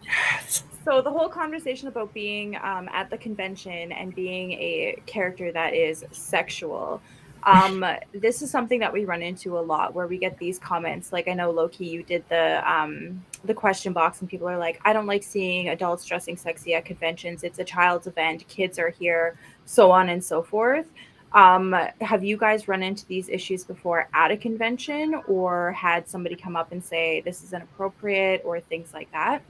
yes. 0.03 0.64
So 0.83 1.03
the 1.03 1.11
whole 1.11 1.29
conversation 1.29 1.88
about 1.88 2.14
being 2.14 2.57
um, 2.57 2.88
at 2.90 3.11
the 3.11 3.18
convention 3.18 3.92
and 3.92 4.14
being 4.14 4.53
a 4.53 5.03
character 5.05 5.53
that 5.53 5.74
is 5.74 6.07
sexual 6.12 7.03
um, 7.44 7.85
this 8.12 8.42
is 8.42 8.51
something 8.51 8.81
that 8.81 8.92
we 8.92 9.05
run 9.05 9.22
into 9.22 9.59
a 9.59 9.61
lot 9.61 9.94
where 9.94 10.07
we 10.07 10.18
get 10.18 10.38
these 10.38 10.59
comments. 10.59 11.12
Like 11.12 11.29
I 11.29 11.35
know 11.35 11.51
Loki, 11.51 11.87
you 11.87 12.03
did 12.03 12.24
the 12.29 12.62
um, 12.70 13.24
the 13.44 13.55
question 13.55 13.92
box, 13.92 14.20
and 14.20 14.29
people 14.29 14.48
are 14.48 14.59
like, 14.59 14.81
"I 14.85 14.92
don't 14.92 15.07
like 15.07 15.22
seeing 15.22 15.68
adults 15.68 16.05
dressing 16.05 16.37
sexy 16.37 16.74
at 16.74 16.85
conventions. 16.85 17.44
It's 17.44 17.59
a 17.59 17.64
child's 17.64 18.07
event. 18.07 18.46
Kids 18.48 18.79
are 18.79 18.90
here, 18.90 19.37
so 19.64 19.90
on 19.90 20.09
and 20.09 20.22
so 20.22 20.42
forth." 20.42 20.87
Um, 21.33 21.77
have 22.01 22.24
you 22.24 22.38
guys 22.38 22.68
run 22.68 22.83
into 22.83 23.05
these 23.07 23.29
issues 23.29 23.62
before 23.62 24.09
at 24.14 24.31
a 24.31 24.37
convention, 24.37 25.14
or 25.29 25.72
had 25.72 26.09
somebody 26.09 26.37
come 26.37 26.57
up 26.57 26.72
and 26.72 26.83
say 26.83 27.20
this 27.20 27.42
is 27.42 27.53
inappropriate, 27.53 28.42
or 28.44 28.61
things 28.61 28.92
like 28.92 29.11
that? 29.12 29.42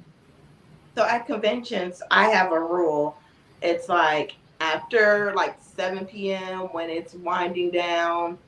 So 0.94 1.04
at 1.04 1.26
conventions, 1.26 2.02
I 2.10 2.28
have 2.30 2.52
a 2.52 2.60
rule. 2.60 3.16
It's 3.62 3.88
like 3.88 4.34
after 4.60 5.32
like 5.34 5.56
7 5.60 6.06
p.m. 6.06 6.60
when 6.72 6.90
it's 6.90 7.14
winding 7.14 7.70
down, 7.70 8.38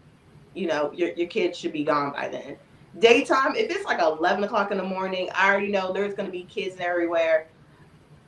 you 0.54 0.66
know, 0.66 0.92
your, 0.92 1.10
your 1.12 1.28
kids 1.28 1.58
should 1.58 1.72
be 1.72 1.84
gone 1.84 2.12
by 2.12 2.28
then. 2.28 2.56
Daytime, 2.98 3.54
if 3.54 3.70
it's 3.70 3.84
like 3.84 4.00
11 4.00 4.42
o'clock 4.42 4.72
in 4.72 4.78
the 4.78 4.84
morning, 4.84 5.28
I 5.34 5.48
already 5.48 5.68
know 5.68 5.92
there's 5.92 6.14
going 6.14 6.26
to 6.26 6.32
be 6.32 6.42
kids 6.44 6.76
everywhere. 6.80 7.46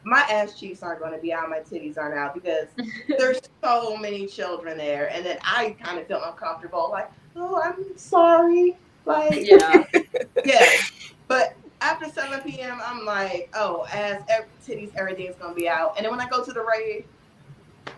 My 0.05 0.21
ass 0.21 0.59
cheeks 0.59 0.83
aren't 0.83 1.01
going 1.01 1.13
to 1.13 1.19
be 1.19 1.33
out, 1.33 1.49
my 1.49 1.61
titties 1.61 1.99
aren't 1.99 2.17
out 2.17 2.35
because 2.35 2.69
there's 3.19 3.41
so 3.63 3.97
many 3.97 4.27
children 4.27 4.77
there. 4.77 5.09
And 5.13 5.27
then 5.27 5.39
I 5.43 5.77
kind 5.83 5.99
of 5.99 6.07
feel 6.07 6.23
uncomfortable, 6.25 6.89
like, 6.93 7.11
oh, 7.35 7.61
I'm 7.61 7.97
sorry. 7.97 8.77
Like, 9.05 9.47
yeah. 9.47 9.85
yeah. 10.45 10.71
But 11.27 11.57
after 11.81 12.09
7 12.09 12.41
p.m., 12.43 12.81
I'm 12.85 13.05
like, 13.05 13.51
oh, 13.55 13.85
ass, 13.93 14.23
titties, 14.65 14.95
everything's 14.95 15.35
going 15.37 15.55
to 15.55 15.61
be 15.61 15.69
out. 15.69 15.95
And 15.97 16.05
then 16.05 16.13
when 16.13 16.21
I 16.21 16.29
go 16.29 16.45
to 16.45 16.53
the 16.53 16.65
rave, 16.65 17.05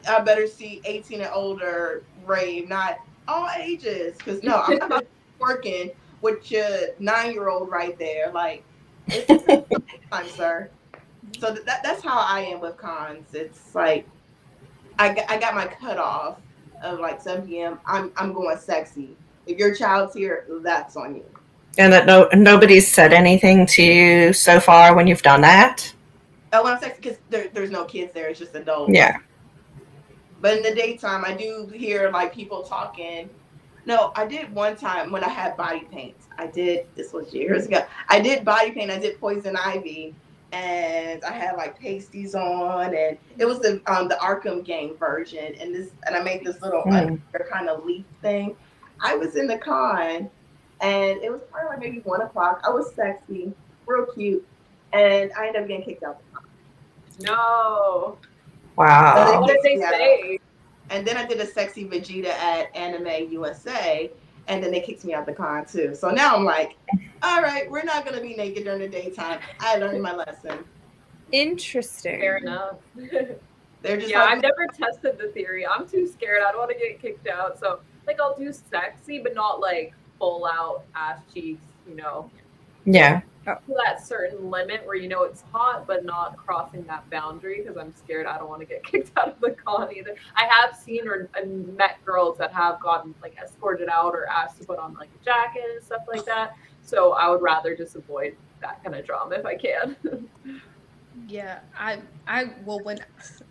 I 0.08 0.20
better 0.20 0.46
see 0.46 0.80
18 0.84 1.20
and 1.20 1.30
older 1.32 2.02
rave, 2.26 2.68
not 2.68 2.98
all 3.28 3.48
ages. 3.56 4.16
Because 4.18 4.42
no, 4.42 4.62
I'm 4.62 4.88
not 4.88 5.06
working 5.38 5.90
with 6.20 6.50
your 6.50 6.68
nine 6.98 7.32
year 7.32 7.48
old 7.48 7.70
right 7.70 7.98
there. 7.98 8.30
Like, 8.32 8.64
time, 9.08 10.28
sir. 10.28 10.70
So 11.38 11.52
that, 11.52 11.82
that's 11.82 12.02
how 12.02 12.18
I 12.18 12.40
am 12.40 12.60
with 12.60 12.76
cons. 12.76 13.34
It's 13.34 13.74
like 13.74 14.06
I, 14.98 15.24
I 15.28 15.38
got 15.38 15.54
my 15.54 15.66
cutoff 15.66 16.38
of 16.82 17.00
like 17.00 17.20
7 17.20 17.46
p.m. 17.46 17.80
I'm 17.86 18.12
I'm 18.16 18.32
going 18.32 18.58
sexy. 18.58 19.16
If 19.46 19.58
your 19.58 19.74
child's 19.74 20.14
here, 20.14 20.46
that's 20.62 20.96
on 20.96 21.16
you. 21.16 21.24
And 21.76 21.92
that 21.92 22.06
no 22.06 22.28
nobody's 22.32 22.90
said 22.90 23.12
anything 23.12 23.66
to 23.66 23.82
you 23.82 24.32
so 24.32 24.60
far 24.60 24.94
when 24.94 25.06
you've 25.06 25.22
done 25.22 25.40
that. 25.40 25.92
Oh, 26.52 26.62
when 26.62 26.74
I'm 26.74 26.80
sexy, 26.80 27.00
because 27.00 27.18
there, 27.30 27.48
there's 27.52 27.70
no 27.70 27.84
kids 27.84 28.12
there; 28.14 28.28
it's 28.28 28.38
just 28.38 28.54
adults. 28.54 28.92
Yeah. 28.94 29.18
But 30.44 30.58
in 30.58 30.62
the 30.62 30.74
daytime, 30.74 31.24
I 31.24 31.32
do 31.32 31.72
hear 31.74 32.10
like 32.10 32.34
people 32.34 32.64
talking. 32.64 33.30
No, 33.86 34.12
I 34.14 34.26
did 34.26 34.54
one 34.54 34.76
time 34.76 35.10
when 35.10 35.24
I 35.24 35.30
had 35.30 35.56
body 35.56 35.86
paint. 35.90 36.18
I 36.36 36.48
did 36.48 36.86
this 36.96 37.14
was 37.14 37.32
years 37.32 37.64
ago. 37.64 37.82
I 38.10 38.20
did 38.20 38.44
body 38.44 38.70
paint. 38.70 38.90
I 38.90 38.98
did 38.98 39.18
poison 39.18 39.56
ivy, 39.56 40.14
and 40.52 41.24
I 41.24 41.32
had 41.32 41.56
like 41.56 41.80
pasties 41.80 42.34
on, 42.34 42.94
and 42.94 43.16
it 43.38 43.46
was 43.46 43.60
the 43.60 43.80
um 43.86 44.06
the 44.06 44.16
Arkham 44.16 44.62
game 44.62 44.98
version, 44.98 45.54
and 45.58 45.74
this 45.74 45.92
and 46.06 46.14
I 46.14 46.22
made 46.22 46.44
this 46.44 46.60
little 46.60 46.82
mm. 46.82 47.18
kind 47.50 47.70
of 47.70 47.86
leaf 47.86 48.04
thing. 48.20 48.54
I 49.00 49.16
was 49.16 49.36
in 49.36 49.46
the 49.46 49.56
con, 49.56 50.28
and 50.82 51.22
it 51.22 51.32
was 51.32 51.40
probably 51.50 51.70
like 51.70 51.78
maybe 51.78 52.00
one 52.00 52.20
o'clock. 52.20 52.60
I 52.66 52.68
was 52.68 52.92
sexy, 52.94 53.50
real 53.86 54.04
cute, 54.12 54.46
and 54.92 55.32
I 55.38 55.46
ended 55.46 55.62
up 55.62 55.68
getting 55.68 55.86
kicked 55.86 56.02
out 56.02 56.18
the 56.18 56.36
con. 56.36 56.48
No. 57.20 58.18
Wow. 58.76 59.40
What 59.40 59.48
did 59.48 59.60
they 59.62 59.78
say? 59.78 60.38
And 60.90 61.06
then 61.06 61.16
I 61.16 61.24
did 61.24 61.40
a 61.40 61.46
sexy 61.46 61.86
Vegeta 61.86 62.28
at 62.28 62.74
Anime 62.76 63.32
USA, 63.32 64.10
and 64.48 64.62
then 64.62 64.70
they 64.70 64.80
kicked 64.80 65.04
me 65.04 65.14
out 65.14 65.26
the 65.26 65.32
con 65.32 65.64
too. 65.64 65.94
So 65.94 66.10
now 66.10 66.36
I'm 66.36 66.44
like, 66.44 66.76
all 67.22 67.40
right, 67.40 67.70
we're 67.70 67.84
not 67.84 68.04
gonna 68.04 68.20
be 68.20 68.34
naked 68.34 68.64
during 68.64 68.80
the 68.80 68.88
daytime. 68.88 69.40
I 69.60 69.76
learned 69.76 70.02
my 70.02 70.14
lesson. 70.14 70.64
Interesting. 71.32 72.20
Fair 72.20 72.36
enough. 72.38 72.76
They're 72.96 73.98
just 73.98 74.10
yeah. 74.10 74.20
like, 74.20 74.36
I've 74.36 74.42
never 74.42 74.66
tested 74.72 75.18
the 75.18 75.28
theory. 75.28 75.66
I'm 75.66 75.86
too 75.86 76.06
scared. 76.06 76.42
I 76.46 76.52
don't 76.52 76.60
want 76.60 76.70
to 76.70 76.78
get 76.78 77.00
kicked 77.00 77.28
out. 77.28 77.58
So 77.58 77.80
like, 78.06 78.20
I'll 78.20 78.36
do 78.36 78.52
sexy, 78.52 79.18
but 79.18 79.34
not 79.34 79.60
like 79.60 79.94
full 80.18 80.46
out 80.46 80.84
ass 80.94 81.20
cheeks. 81.32 81.60
You 81.88 81.96
know. 81.96 82.30
Yeah. 82.84 83.20
To 83.44 83.58
that 83.84 84.04
certain 84.04 84.50
limit 84.50 84.86
where 84.86 84.96
you 84.96 85.06
know 85.06 85.24
it's 85.24 85.44
hot, 85.52 85.86
but 85.86 86.04
not 86.04 86.38
crossing 86.38 86.82
that 86.84 87.08
boundary 87.10 87.60
because 87.60 87.76
I'm 87.76 87.94
scared 87.94 88.26
I 88.26 88.38
don't 88.38 88.48
want 88.48 88.60
to 88.60 88.66
get 88.66 88.82
kicked 88.90 89.10
out 89.18 89.28
of 89.28 89.40
the 89.40 89.50
con 89.50 89.94
either. 89.94 90.14
I 90.34 90.46
have 90.46 90.74
seen 90.74 91.06
or 91.06 91.28
uh, 91.36 91.44
met 91.44 92.02
girls 92.06 92.38
that 92.38 92.52
have 92.54 92.80
gotten 92.80 93.14
like 93.20 93.36
escorted 93.36 93.90
out 93.90 94.14
or 94.14 94.26
asked 94.28 94.60
to 94.60 94.66
put 94.66 94.78
on 94.78 94.94
like 94.94 95.10
a 95.20 95.24
jacket 95.24 95.62
and 95.74 95.84
stuff 95.84 96.02
like 96.08 96.24
that. 96.24 96.56
So 96.82 97.12
I 97.12 97.28
would 97.28 97.42
rather 97.42 97.76
just 97.76 97.96
avoid 97.96 98.34
that 98.62 98.82
kind 98.82 98.96
of 98.96 99.04
drama 99.04 99.36
if 99.36 99.44
I 99.44 99.56
can. 99.56 99.96
yeah, 101.28 101.60
I 101.78 102.00
I 102.26 102.50
well 102.64 102.80
when 102.80 102.98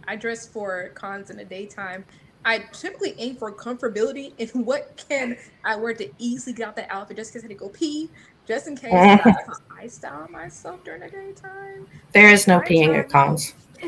I 0.07 0.15
dress 0.15 0.47
for 0.47 0.89
cons 0.95 1.29
in 1.29 1.37
the 1.37 1.45
daytime, 1.45 2.03
I 2.45 2.59
typically 2.73 3.15
aim 3.17 3.37
for 3.37 3.51
comfortability 3.53 4.33
and 4.39 4.65
what 4.65 5.03
can 5.07 5.37
I 5.63 5.75
wear 5.75 5.93
to 5.93 6.09
easily 6.17 6.53
get 6.53 6.67
out 6.67 6.75
the 6.75 6.91
outfit 6.93 7.17
just 7.17 7.31
because 7.31 7.43
I 7.43 7.47
had 7.47 7.57
to 7.57 7.59
go 7.59 7.69
pee, 7.69 8.09
just 8.47 8.67
in 8.67 8.75
case 8.75 8.91
I 8.93 9.87
style 9.87 10.27
myself 10.29 10.83
during 10.83 11.01
the 11.01 11.09
daytime. 11.09 11.87
There 12.13 12.29
is 12.29 12.47
no 12.47 12.59
peeing 12.59 12.97
at 12.97 13.09
cons. 13.09 13.53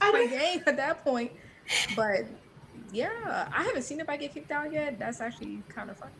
I 0.00 0.26
game 0.26 0.62
at 0.66 0.76
that 0.76 1.04
point, 1.04 1.30
but 1.94 2.24
yeah, 2.92 3.48
I 3.54 3.62
haven't 3.62 3.82
seen 3.82 4.00
if 4.00 4.08
I 4.08 4.16
get 4.16 4.34
kicked 4.34 4.50
out 4.50 4.72
yet. 4.72 4.98
That's 4.98 5.20
actually 5.20 5.62
kind 5.68 5.90
of 5.90 5.96
fun. 5.98 6.10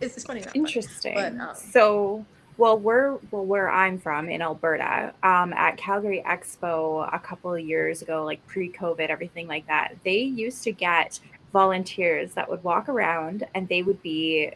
It's, 0.00 0.16
it's 0.16 0.24
funny. 0.24 0.44
Interesting. 0.54 1.14
Funny. 1.14 1.38
But, 1.38 1.48
um, 1.48 1.56
so 1.56 2.24
well, 2.56 2.78
we're 2.78 3.18
well 3.30 3.44
where 3.44 3.70
I'm 3.70 3.98
from 3.98 4.28
in 4.28 4.42
Alberta, 4.42 5.14
um, 5.22 5.52
at 5.54 5.76
Calgary 5.78 6.22
Expo 6.26 7.08
a 7.12 7.18
couple 7.18 7.54
of 7.54 7.60
years 7.60 8.02
ago, 8.02 8.24
like 8.24 8.46
pre-COVID, 8.46 9.08
everything 9.08 9.48
like 9.48 9.66
that. 9.66 9.94
They 10.04 10.18
used 10.18 10.62
to 10.64 10.72
get 10.72 11.18
volunteers 11.52 12.34
that 12.34 12.48
would 12.48 12.62
walk 12.62 12.88
around 12.88 13.46
and 13.54 13.68
they 13.68 13.82
would 13.82 14.02
be 14.02 14.52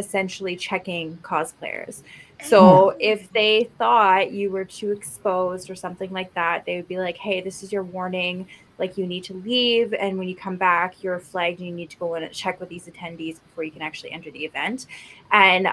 essentially 0.00 0.56
checking 0.56 1.16
cosplayers. 1.18 2.02
Mm-hmm. 2.02 2.48
So 2.48 2.96
if 2.98 3.30
they 3.32 3.70
thought 3.78 4.32
you 4.32 4.50
were 4.50 4.64
too 4.64 4.90
exposed 4.90 5.70
or 5.70 5.76
something 5.76 6.10
like 6.10 6.34
that, 6.34 6.64
they 6.64 6.76
would 6.76 6.88
be 6.88 6.98
like, 6.98 7.16
"Hey, 7.16 7.40
this 7.40 7.62
is 7.62 7.72
your 7.72 7.84
warning. 7.84 8.48
Like 8.78 8.98
you 8.98 9.06
need 9.06 9.24
to 9.24 9.34
leave, 9.34 9.92
and 9.94 10.18
when 10.18 10.26
you 10.26 10.34
come 10.34 10.56
back, 10.56 11.04
you're 11.04 11.20
flagged. 11.20 11.58
And 11.60 11.68
you 11.68 11.74
need 11.74 11.90
to 11.90 11.98
go 11.98 12.14
in 12.16 12.24
and 12.24 12.32
check 12.32 12.58
with 12.58 12.70
these 12.70 12.86
attendees 12.86 13.40
before 13.42 13.62
you 13.62 13.70
can 13.70 13.82
actually 13.82 14.12
enter 14.12 14.30
the 14.30 14.44
event." 14.44 14.86
And 15.30 15.68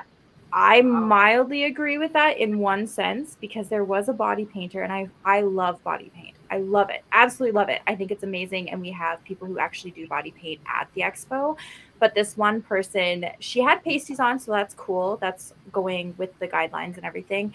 I 0.54 0.82
mildly 0.82 1.66
agree 1.66 1.98
with 1.98 2.14
that 2.14 2.38
in 2.38 2.60
one 2.60 2.88
sense 2.88 3.36
because 3.40 3.68
there 3.68 3.84
was 3.84 4.08
a 4.08 4.14
body 4.14 4.46
painter 4.46 4.82
and 4.82 4.94
I 4.94 5.10
I 5.26 5.42
love 5.42 5.84
body 5.84 6.12
paint. 6.16 6.37
I 6.50 6.60
love 6.60 6.90
it. 6.90 7.04
Absolutely 7.12 7.54
love 7.54 7.70
it. 7.70 7.82
I 7.88 7.96
think 7.96 8.12
it's 8.12 8.24
amazing 8.24 8.70
and 8.70 8.82
we 8.82 8.92
have 8.92 9.24
people 9.24 9.48
who 9.48 9.60
actually 9.60 9.92
do 9.92 10.08
body 10.08 10.32
paint 10.32 10.62
at 10.68 10.88
the 10.94 11.02
expo. 11.02 11.58
But 12.00 12.14
this 12.14 12.38
one 12.38 12.62
person, 12.62 13.26
she 13.40 13.62
had 13.62 13.84
pasties 13.84 14.20
on, 14.20 14.40
so 14.40 14.52
that's 14.52 14.74
cool. 14.76 15.18
That's 15.18 15.54
going 15.72 16.14
with 16.18 16.38
the 16.40 16.48
guidelines 16.48 16.98
and 16.98 17.06
everything. 17.06 17.54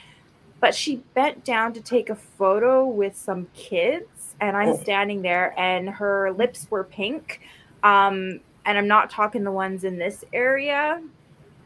But 0.60 0.74
she 0.74 0.96
bent 1.14 1.44
down 1.44 1.72
to 1.74 1.80
take 1.80 2.10
a 2.10 2.14
photo 2.14 2.86
with 2.86 3.16
some 3.16 3.48
kids 3.54 4.34
and 4.40 4.56
I'm 4.56 4.70
oh. 4.70 4.76
standing 4.76 5.22
there 5.22 5.58
and 5.58 5.88
her 5.88 6.32
lips 6.32 6.66
were 6.70 6.84
pink. 6.84 7.40
Um 7.82 8.40
and 8.64 8.78
I'm 8.78 8.86
not 8.86 9.10
talking 9.10 9.42
the 9.42 9.50
ones 9.50 9.82
in 9.82 9.98
this 9.98 10.24
area 10.32 11.02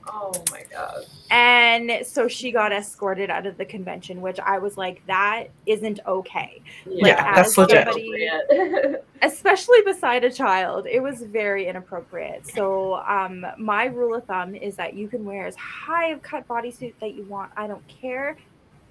Oh 0.08 0.32
my 0.50 0.64
god. 0.70 1.04
And 1.30 2.06
so 2.06 2.28
she 2.28 2.52
got 2.52 2.72
escorted 2.72 3.30
out 3.30 3.46
of 3.46 3.56
the 3.56 3.64
convention, 3.64 4.20
which 4.20 4.38
I 4.40 4.58
was 4.58 4.76
like, 4.76 5.04
that 5.06 5.48
isn't 5.66 6.00
okay. 6.06 6.62
Yeah, 6.86 7.22
like, 7.24 7.34
that's 7.34 7.58
legit. 7.58 9.04
especially 9.22 9.82
beside 9.82 10.24
a 10.24 10.30
child, 10.30 10.86
it 10.86 11.00
was 11.00 11.22
very 11.22 11.66
inappropriate. 11.66 12.46
So 12.46 12.96
um, 12.96 13.44
my 13.58 13.86
rule 13.86 14.14
of 14.14 14.24
thumb 14.24 14.54
is 14.54 14.76
that 14.76 14.94
you 14.94 15.08
can 15.08 15.24
wear 15.24 15.46
as 15.46 15.56
high 15.56 16.10
of 16.10 16.22
cut 16.22 16.46
bodysuit 16.46 16.94
that 17.00 17.14
you 17.14 17.24
want. 17.24 17.50
I 17.56 17.66
don't 17.66 17.86
care. 17.88 18.36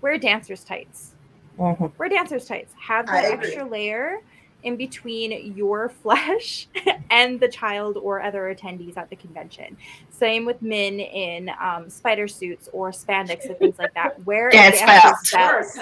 Wear 0.02 0.18
dancer's 0.18 0.64
tights. 0.64 1.14
Mm-hmm. 1.58 1.86
Wear 1.98 2.10
dancer's 2.10 2.46
tights. 2.46 2.74
Have 2.78 3.08
that 3.08 3.26
extra 3.26 3.68
layer 3.68 4.20
in 4.66 4.76
between 4.76 5.56
your 5.56 5.90
flesh 6.04 6.68
and 7.10 7.40
the 7.40 7.48
child 7.48 7.98
or 7.98 8.22
other 8.22 8.54
attendees 8.54 8.98
at 8.98 9.10
the 9.10 9.16
convention. 9.16 9.78
Same 10.10 10.46
with 10.46 10.62
men 10.62 11.00
in 11.00 11.50
um, 11.62 11.90
spider 11.90 12.28
suits 12.28 12.68
or 12.74 12.92
spandex 12.92 13.46
and 13.46 13.58
things 13.58 13.80
like 13.80 13.94
that. 13.94 14.24
Wear 14.26 14.50
Dance 14.50 14.82
belts. 15.32 15.80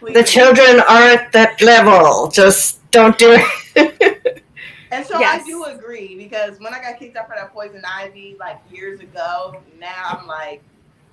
The 0.00 0.24
children 0.24 0.80
are 0.88 1.02
at 1.02 1.32
that 1.32 1.60
level. 1.60 2.30
Just 2.30 2.90
don't 2.90 3.18
do 3.18 3.36
it. 3.38 4.42
and 4.90 5.04
so 5.04 5.18
yes. 5.18 5.42
I 5.42 5.46
do 5.46 5.64
agree 5.64 6.16
because 6.16 6.58
when 6.60 6.72
I 6.72 6.80
got 6.80 6.98
kicked 6.98 7.16
out 7.16 7.28
for 7.28 7.34
that 7.36 7.52
poison 7.52 7.82
ivy 7.86 8.36
like 8.38 8.58
years 8.70 9.00
ago, 9.00 9.60
now 9.78 10.18
I'm 10.18 10.26
like, 10.26 10.62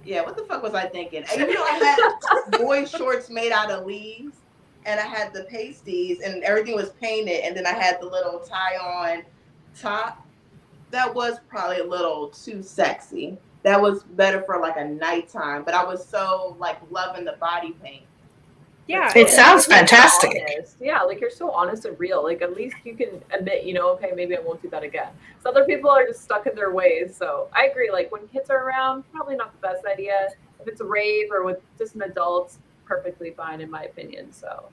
yeah, 0.06 0.22
what 0.22 0.38
the 0.38 0.44
fuck 0.44 0.64
was 0.64 0.74
I 0.74 0.88
thinking? 0.88 1.26
And 1.32 1.42
you 1.42 1.54
know, 1.54 1.64
I 1.64 2.18
had 2.52 2.62
boy 2.62 2.86
shorts 2.86 3.30
made 3.30 3.52
out 3.52 3.72
of 3.72 3.86
leaves 3.86 4.38
and 4.88 5.00
I 5.00 5.04
had 5.06 5.34
the 5.34 5.44
pasties 5.44 6.22
and 6.22 6.42
everything 6.44 6.76
was 6.76 6.90
painted, 7.02 7.42
and 7.44 7.56
then 7.56 7.68
I 7.68 7.74
had 7.74 8.02
the 8.02 8.06
little 8.06 8.40
tie 8.40 8.78
on 8.78 9.24
top. 9.80 10.26
That 10.92 11.14
was 11.14 11.40
probably 11.50 11.80
a 11.80 11.84
little 11.84 12.30
too 12.30 12.64
sexy. 12.64 13.38
That 13.64 13.80
was 13.80 14.04
better 14.04 14.42
for 14.44 14.60
like 14.60 14.78
a 14.78 14.86
nighttime, 14.86 15.64
but 15.64 15.74
I 15.74 15.84
was 15.84 16.08
so 16.08 16.56
like 16.58 16.78
loving 16.90 17.26
the 17.26 17.34
body 17.34 17.76
paint. 17.84 18.04
Yeah, 18.88 19.12
it 19.14 19.30
sounds 19.30 19.66
fantastic. 19.66 20.42
Yeah, 20.80 21.02
like 21.02 21.20
you're 21.20 21.30
so 21.30 21.52
honest 21.52 21.84
and 21.84 22.00
real. 22.00 22.24
Like 22.24 22.42
at 22.42 22.56
least 22.56 22.78
you 22.86 22.96
can 22.96 23.22
admit, 23.34 23.66
you 23.66 23.74
know, 23.74 23.90
okay, 23.96 24.12
maybe 24.16 24.38
I 24.38 24.40
won't 24.40 24.62
do 24.62 24.70
that 24.70 24.84
again. 24.84 25.10
So 25.44 25.50
other 25.50 25.66
people 25.66 25.90
are 25.90 26.08
just 26.08 26.24
stuck 26.24 26.48
in 26.48 26.56
their 26.56 26.72
ways. 26.72 27.14
So 27.14 27.50
I 27.54 27.66
agree. 27.66 27.92
Like 27.92 28.10
when 28.14 28.26
kids 28.30 28.50
are 28.50 28.66
around, 28.66 29.04
probably 29.12 29.36
not 29.36 29.52
the 29.52 29.68
best 29.68 29.86
idea. 29.86 30.30
If 30.62 30.70
it's 30.70 30.80
a 30.80 30.86
rave 30.86 31.28
or 31.30 31.44
with 31.44 31.60
just 31.78 31.96
an 31.96 32.04
adult, 32.04 32.56
perfectly 32.86 33.32
fine 33.32 33.60
in 33.60 33.70
my 33.70 33.84
opinion. 33.84 34.32
So 34.32 34.70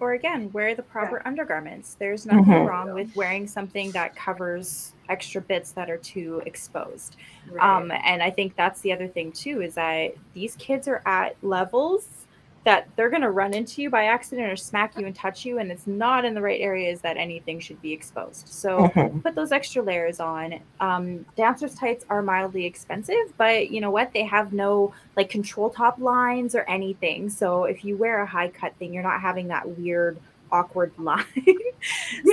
or 0.00 0.14
again, 0.14 0.50
wear 0.52 0.74
the 0.74 0.82
proper 0.82 1.16
yeah. 1.16 1.28
undergarments. 1.28 1.94
There's 1.94 2.26
nothing 2.26 2.44
mm-hmm. 2.44 2.66
wrong 2.66 2.94
with 2.94 3.14
wearing 3.14 3.46
something 3.46 3.90
that 3.92 4.16
covers 4.16 4.94
extra 5.08 5.40
bits 5.40 5.72
that 5.72 5.90
are 5.90 5.98
too 5.98 6.42
exposed. 6.46 7.16
Right. 7.50 7.62
Um, 7.62 7.92
and 8.04 8.22
I 8.22 8.30
think 8.30 8.56
that's 8.56 8.80
the 8.80 8.92
other 8.92 9.08
thing 9.08 9.30
too 9.32 9.60
is 9.60 9.74
that 9.74 10.14
these 10.32 10.56
kids 10.56 10.88
are 10.88 11.02
at 11.04 11.36
levels 11.42 12.19
that 12.64 12.88
they're 12.94 13.08
going 13.08 13.22
to 13.22 13.30
run 13.30 13.54
into 13.54 13.80
you 13.80 13.88
by 13.88 14.04
accident 14.04 14.50
or 14.50 14.56
smack 14.56 14.96
you 14.98 15.06
and 15.06 15.14
touch 15.14 15.46
you 15.46 15.58
and 15.58 15.72
it's 15.72 15.86
not 15.86 16.24
in 16.24 16.34
the 16.34 16.40
right 16.40 16.60
areas 16.60 17.00
that 17.00 17.16
anything 17.16 17.58
should 17.58 17.80
be 17.80 17.92
exposed. 17.92 18.48
So 18.48 18.88
mm-hmm. 18.88 19.20
put 19.20 19.34
those 19.34 19.50
extra 19.50 19.82
layers 19.82 20.20
on. 20.20 20.60
Um, 20.78 21.24
dancers 21.36 21.74
tights 21.74 22.04
are 22.10 22.22
mildly 22.22 22.66
expensive 22.66 23.32
but 23.38 23.70
you 23.70 23.80
know 23.80 23.90
what? 23.90 24.12
They 24.12 24.24
have 24.24 24.52
no 24.52 24.92
like 25.16 25.30
control 25.30 25.70
top 25.70 25.98
lines 25.98 26.54
or 26.54 26.68
anything. 26.68 27.30
So 27.30 27.64
if 27.64 27.84
you 27.84 27.96
wear 27.96 28.20
a 28.20 28.26
high 28.26 28.48
cut 28.48 28.74
thing 28.76 28.92
you're 28.92 29.02
not 29.02 29.20
having 29.20 29.48
that 29.48 29.66
weird 29.66 30.18
awkward 30.52 30.92
line. 30.98 31.24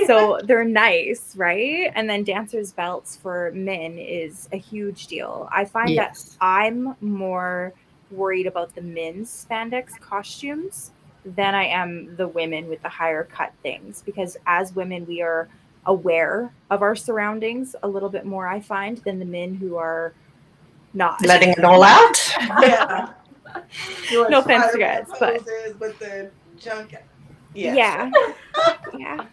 So 0.06 0.40
they're 0.44 0.64
nice 0.64 1.34
right? 1.36 1.90
And 1.94 2.08
then 2.08 2.22
dancers 2.22 2.72
belts 2.72 3.16
for 3.16 3.50
men 3.54 3.96
is 3.96 4.46
a 4.52 4.58
huge 4.58 5.06
deal. 5.06 5.48
I 5.50 5.64
find 5.64 5.90
yes. 5.90 6.22
that 6.22 6.36
i'm 6.44 6.94
more 7.00 7.72
worried 8.10 8.46
about 8.46 8.74
the 8.74 8.80
men's 8.80 9.46
spandex 9.48 9.98
costumes 10.00 10.92
than 11.24 11.54
I 11.54 11.64
am 11.64 12.16
the 12.16 12.28
women 12.28 12.68
with 12.68 12.80
the 12.82 12.88
higher 12.88 13.24
cut 13.24 13.52
things 13.62 14.02
because 14.04 14.36
as 14.46 14.74
women 14.74 15.06
we 15.06 15.20
are 15.20 15.48
aware 15.86 16.52
of 16.70 16.82
our 16.82 16.96
surroundings 16.96 17.74
a 17.82 17.88
little 17.88 18.08
bit 18.08 18.24
more 18.24 18.46
I 18.46 18.60
find 18.60 18.98
than 18.98 19.18
the 19.18 19.24
men 19.24 19.54
who 19.54 19.76
are 19.76 20.12
not. 20.94 21.24
Letting 21.24 21.50
it 21.50 21.64
all 21.64 21.82
out. 21.82 22.32
Yeah. 22.60 23.12
No 24.12 24.40
offense 24.40 24.72
to 24.72 24.78
guys, 24.78 25.06
but- 25.18 25.42
with 25.80 25.98
the 25.98 26.30
junk. 26.58 26.94
Yeah. 27.54 27.74
Yeah. 27.74 28.10
yeah. 28.98 29.24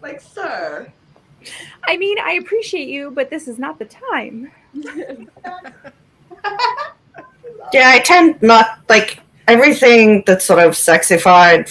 Like, 0.00 0.20
sir. 0.20 0.92
I 1.82 1.96
mean, 1.96 2.16
I 2.22 2.34
appreciate 2.34 2.86
you, 2.88 3.10
but 3.10 3.30
this 3.30 3.48
is 3.48 3.58
not 3.58 3.80
the 3.80 3.86
time. 3.86 4.52
Yeah, 7.72 7.90
I 7.92 8.00
tend 8.00 8.40
not 8.42 8.80
like 8.88 9.20
everything 9.48 10.22
that's 10.26 10.44
sort 10.44 10.60
of 10.60 10.72
sexified 10.72 11.68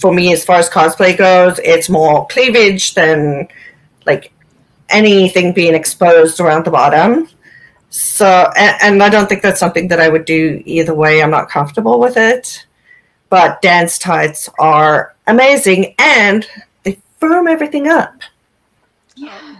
for 0.00 0.12
me 0.12 0.32
as 0.32 0.44
far 0.44 0.56
as 0.56 0.68
cosplay 0.68 1.16
goes. 1.16 1.58
It's 1.60 1.88
more 1.88 2.26
cleavage 2.28 2.94
than 2.94 3.48
like 4.06 4.32
anything 4.88 5.52
being 5.52 5.74
exposed 5.74 6.40
around 6.40 6.64
the 6.64 6.70
bottom. 6.70 7.28
So, 7.90 8.50
and, 8.56 8.76
and 8.82 9.02
I 9.02 9.08
don't 9.10 9.28
think 9.28 9.42
that's 9.42 9.60
something 9.60 9.88
that 9.88 10.00
I 10.00 10.08
would 10.08 10.24
do 10.24 10.62
either 10.64 10.94
way. 10.94 11.22
I'm 11.22 11.30
not 11.30 11.50
comfortable 11.50 12.00
with 12.00 12.16
it. 12.16 12.66
But 13.28 13.62
dance 13.62 13.98
tights 13.98 14.48
are 14.58 15.14
amazing 15.26 15.94
and 15.98 16.46
they 16.82 17.00
firm 17.18 17.46
everything 17.48 17.88
up. 17.88 18.14
Yes. 19.14 19.51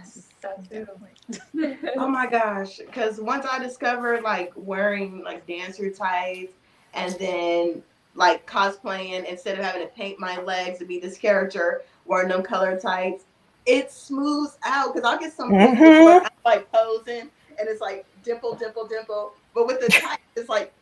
That 1.53 1.81
too. 1.81 1.89
Oh 1.97 2.07
my 2.07 2.27
gosh. 2.27 2.77
Because 2.77 3.19
once 3.19 3.45
I 3.49 3.59
discovered 3.59 4.23
like 4.23 4.51
wearing 4.55 5.23
like 5.23 5.45
dancer 5.47 5.89
tights 5.91 6.53
and 6.93 7.13
then 7.19 7.83
like 8.15 8.45
cosplaying 8.47 9.25
instead 9.25 9.57
of 9.57 9.65
having 9.65 9.81
to 9.81 9.87
paint 9.93 10.19
my 10.19 10.39
legs 10.41 10.79
to 10.79 10.85
be 10.85 10.99
this 10.99 11.17
character 11.17 11.81
wearing 12.05 12.29
them 12.29 12.43
color 12.43 12.79
tights, 12.79 13.25
it 13.65 13.91
smooths 13.91 14.57
out. 14.65 14.93
Because 14.93 15.09
I'll 15.09 15.19
get 15.19 15.33
some 15.33 15.49
pictures 15.49 15.79
Mhm. 15.79 16.27
like 16.45 16.71
posing 16.71 17.29
and 17.59 17.69
it's 17.69 17.81
like 17.81 18.05
dimple, 18.23 18.55
dimple, 18.55 18.87
dimple. 18.87 19.33
But 19.53 19.67
with 19.67 19.79
the 19.79 19.89
tights, 19.89 20.21
it's 20.35 20.49
like 20.49 20.73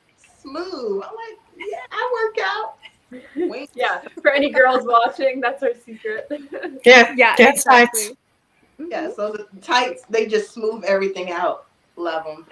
smooth. 0.41 1.03
I'm 1.03 1.15
like, 1.15 1.39
yeah, 1.57 1.80
I 1.91 2.11
work 2.24 2.38
out. 2.45 2.76
Wink. 3.36 3.69
yeah, 3.74 4.01
for 4.22 4.32
any 4.32 4.49
girls 4.49 4.86
watching, 4.86 5.41
that's 5.41 5.61
our 5.63 5.74
secret. 5.86 6.32
Yeah, 6.86 7.13
Yeah, 7.17 7.36
dance 7.36 7.59
exactly. 7.59 8.17
Tights. 8.78 8.89
Yeah, 8.91 9.11
so 9.13 9.32
the 9.32 9.47
tights, 9.61 10.03
they 10.09 10.26
just 10.26 10.51
smooth 10.51 10.84
everything 10.86 11.32
out. 11.32 11.65
Love 11.95 12.26
them. 12.26 12.45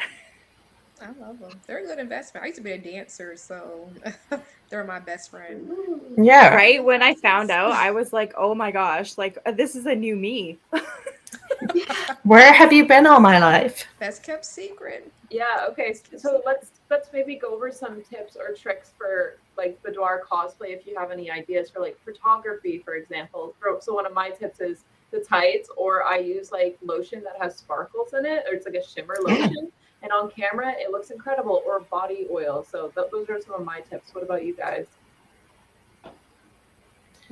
I 1.01 1.07
love 1.19 1.39
them. 1.39 1.51
They're 1.65 1.83
a 1.83 1.87
good 1.87 1.99
investment. 1.99 2.43
I 2.43 2.47
used 2.47 2.57
to 2.57 2.63
be 2.63 2.71
a 2.71 2.77
dancer, 2.77 3.35
so 3.37 3.89
they're 4.69 4.83
my 4.83 4.99
best 4.99 5.31
friend. 5.31 5.71
Yeah. 6.17 6.53
Right 6.53 6.83
when 6.83 7.01
I 7.01 7.15
found 7.15 7.51
out, 7.51 7.71
I 7.71 7.91
was 7.99 8.11
like, 8.11 8.33
"Oh 8.37 8.53
my 8.53 8.71
gosh! 8.71 9.17
Like 9.17 9.37
uh, 9.45 9.51
this 9.51 9.75
is 9.75 9.85
a 9.85 9.95
new 9.95 10.15
me." 10.15 10.57
Where 12.23 12.53
have 12.53 12.73
you 12.73 12.85
been 12.85 13.05
all 13.05 13.19
my 13.19 13.39
life? 13.39 13.85
Best 13.99 14.23
kept 14.23 14.45
secret. 14.45 15.11
Yeah. 15.29 15.65
Okay. 15.69 15.95
So 16.17 16.41
let's 16.45 16.71
let's 16.89 17.09
maybe 17.13 17.35
go 17.35 17.53
over 17.53 17.71
some 17.71 18.01
tips 18.03 18.35
or 18.35 18.53
tricks 18.53 18.91
for 18.97 19.37
like 19.57 19.81
boudoir 19.83 20.23
cosplay. 20.29 20.75
If 20.75 20.85
you 20.85 20.97
have 20.97 21.11
any 21.11 21.31
ideas 21.31 21.69
for 21.69 21.79
like 21.79 21.97
photography, 22.03 22.79
for 22.79 22.95
example. 22.95 23.53
So 23.81 23.93
one 23.93 24.05
of 24.05 24.13
my 24.13 24.31
tips 24.31 24.59
is 24.59 24.83
the 25.11 25.19
tights, 25.19 25.69
or 25.75 26.03
I 26.03 26.17
use 26.17 26.51
like 26.51 26.77
lotion 26.83 27.23
that 27.23 27.33
has 27.41 27.55
sparkles 27.57 28.13
in 28.13 28.25
it, 28.25 28.43
or 28.47 28.53
it's 28.53 28.65
like 28.65 28.75
a 28.75 28.85
shimmer 28.87 29.17
lotion. 29.25 29.71
And 30.01 30.11
on 30.13 30.31
camera, 30.31 30.73
it 30.77 30.91
looks 30.91 31.09
incredible. 31.11 31.61
Or 31.65 31.81
body 31.81 32.25
oil. 32.31 32.65
So 32.69 32.87
th- 32.95 33.07
those 33.11 33.29
are 33.29 33.41
some 33.41 33.55
of 33.55 33.65
my 33.65 33.81
tips. 33.81 34.13
What 34.13 34.23
about 34.23 34.45
you 34.45 34.55
guys? 34.55 34.85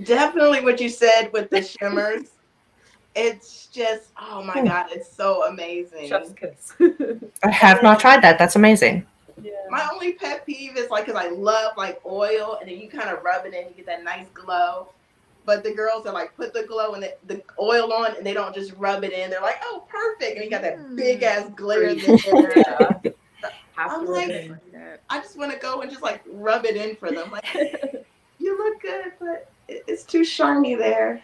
Definitely 0.04 0.62
what 0.62 0.80
you 0.80 0.90
said 0.90 1.32
with 1.34 1.50
the 1.50 1.62
shimmers. 1.62 2.32
It's 3.16 3.66
just, 3.68 4.12
oh 4.20 4.44
my 4.44 4.54
Hmm. 4.60 4.66
God, 4.68 4.88
it's 4.92 5.12
so 5.12 5.46
amazing. 5.48 6.08
Chef's 6.08 6.34
kiss. 6.34 6.74
I 7.44 7.50
have 7.50 7.82
not 7.82 8.00
tried 8.00 8.22
that. 8.22 8.38
That's 8.38 8.56
amazing. 8.56 9.08
yeah. 9.42 9.54
My 9.70 9.88
only 9.92 10.14
pet 10.14 10.46
peeve 10.46 10.78
is 10.78 10.92
like, 10.92 11.06
because 11.08 11.20
I 11.20 11.30
love 11.30 11.72
like 11.78 12.00
oil 12.06 12.58
and 12.62 12.70
then 12.70 12.78
you 12.80 12.90
kind 12.90 13.10
of 13.10 13.24
rub 13.24 13.46
it 13.48 13.56
in, 13.56 13.70
you 13.70 13.74
get 13.76 13.88
that 13.88 14.04
nice 14.04 14.28
glow. 14.36 14.90
But 15.48 15.64
the 15.64 15.72
girls 15.72 16.06
are 16.06 16.14
like, 16.14 16.36
put 16.36 16.54
the 16.54 16.64
glow 16.64 16.94
and 16.94 17.02
the, 17.02 17.16
the 17.26 17.42
oil 17.58 17.94
on 17.94 18.18
and 18.18 18.26
they 18.26 18.34
don't 18.34 18.54
just 18.54 18.74
rub 18.74 19.06
it 19.06 19.14
in. 19.14 19.30
They're 19.30 19.40
like, 19.40 19.56
oh, 19.64 19.88
perfect. 19.88 20.36
And 20.36 20.44
you 20.44 20.52
got 20.52 20.62
that 20.62 20.94
big 20.98 21.24
ass 21.24 21.50
glitter 21.56 21.96
there. 21.96 23.02
I'm 23.78 24.06
like- 24.06 24.28
rub 24.28 24.30
it 24.30 24.44
in. 24.44 24.52
Like 24.52 24.72
that. 24.74 25.02
I 25.10 25.20
just 25.20 25.38
want 25.38 25.54
to 25.54 25.58
go 25.58 25.80
and 25.80 25.90
just 25.90 26.04
like 26.04 26.22
rub 26.30 26.66
it 26.66 26.76
in 26.76 26.98
for 26.98 27.12
them. 27.12 27.32
Like, 27.32 27.46
you 28.40 28.58
look 28.58 28.82
good, 28.82 29.14
but 29.22 29.50
it's 29.70 30.04
too 30.04 30.26
shiny 30.26 30.76
there. 30.76 31.24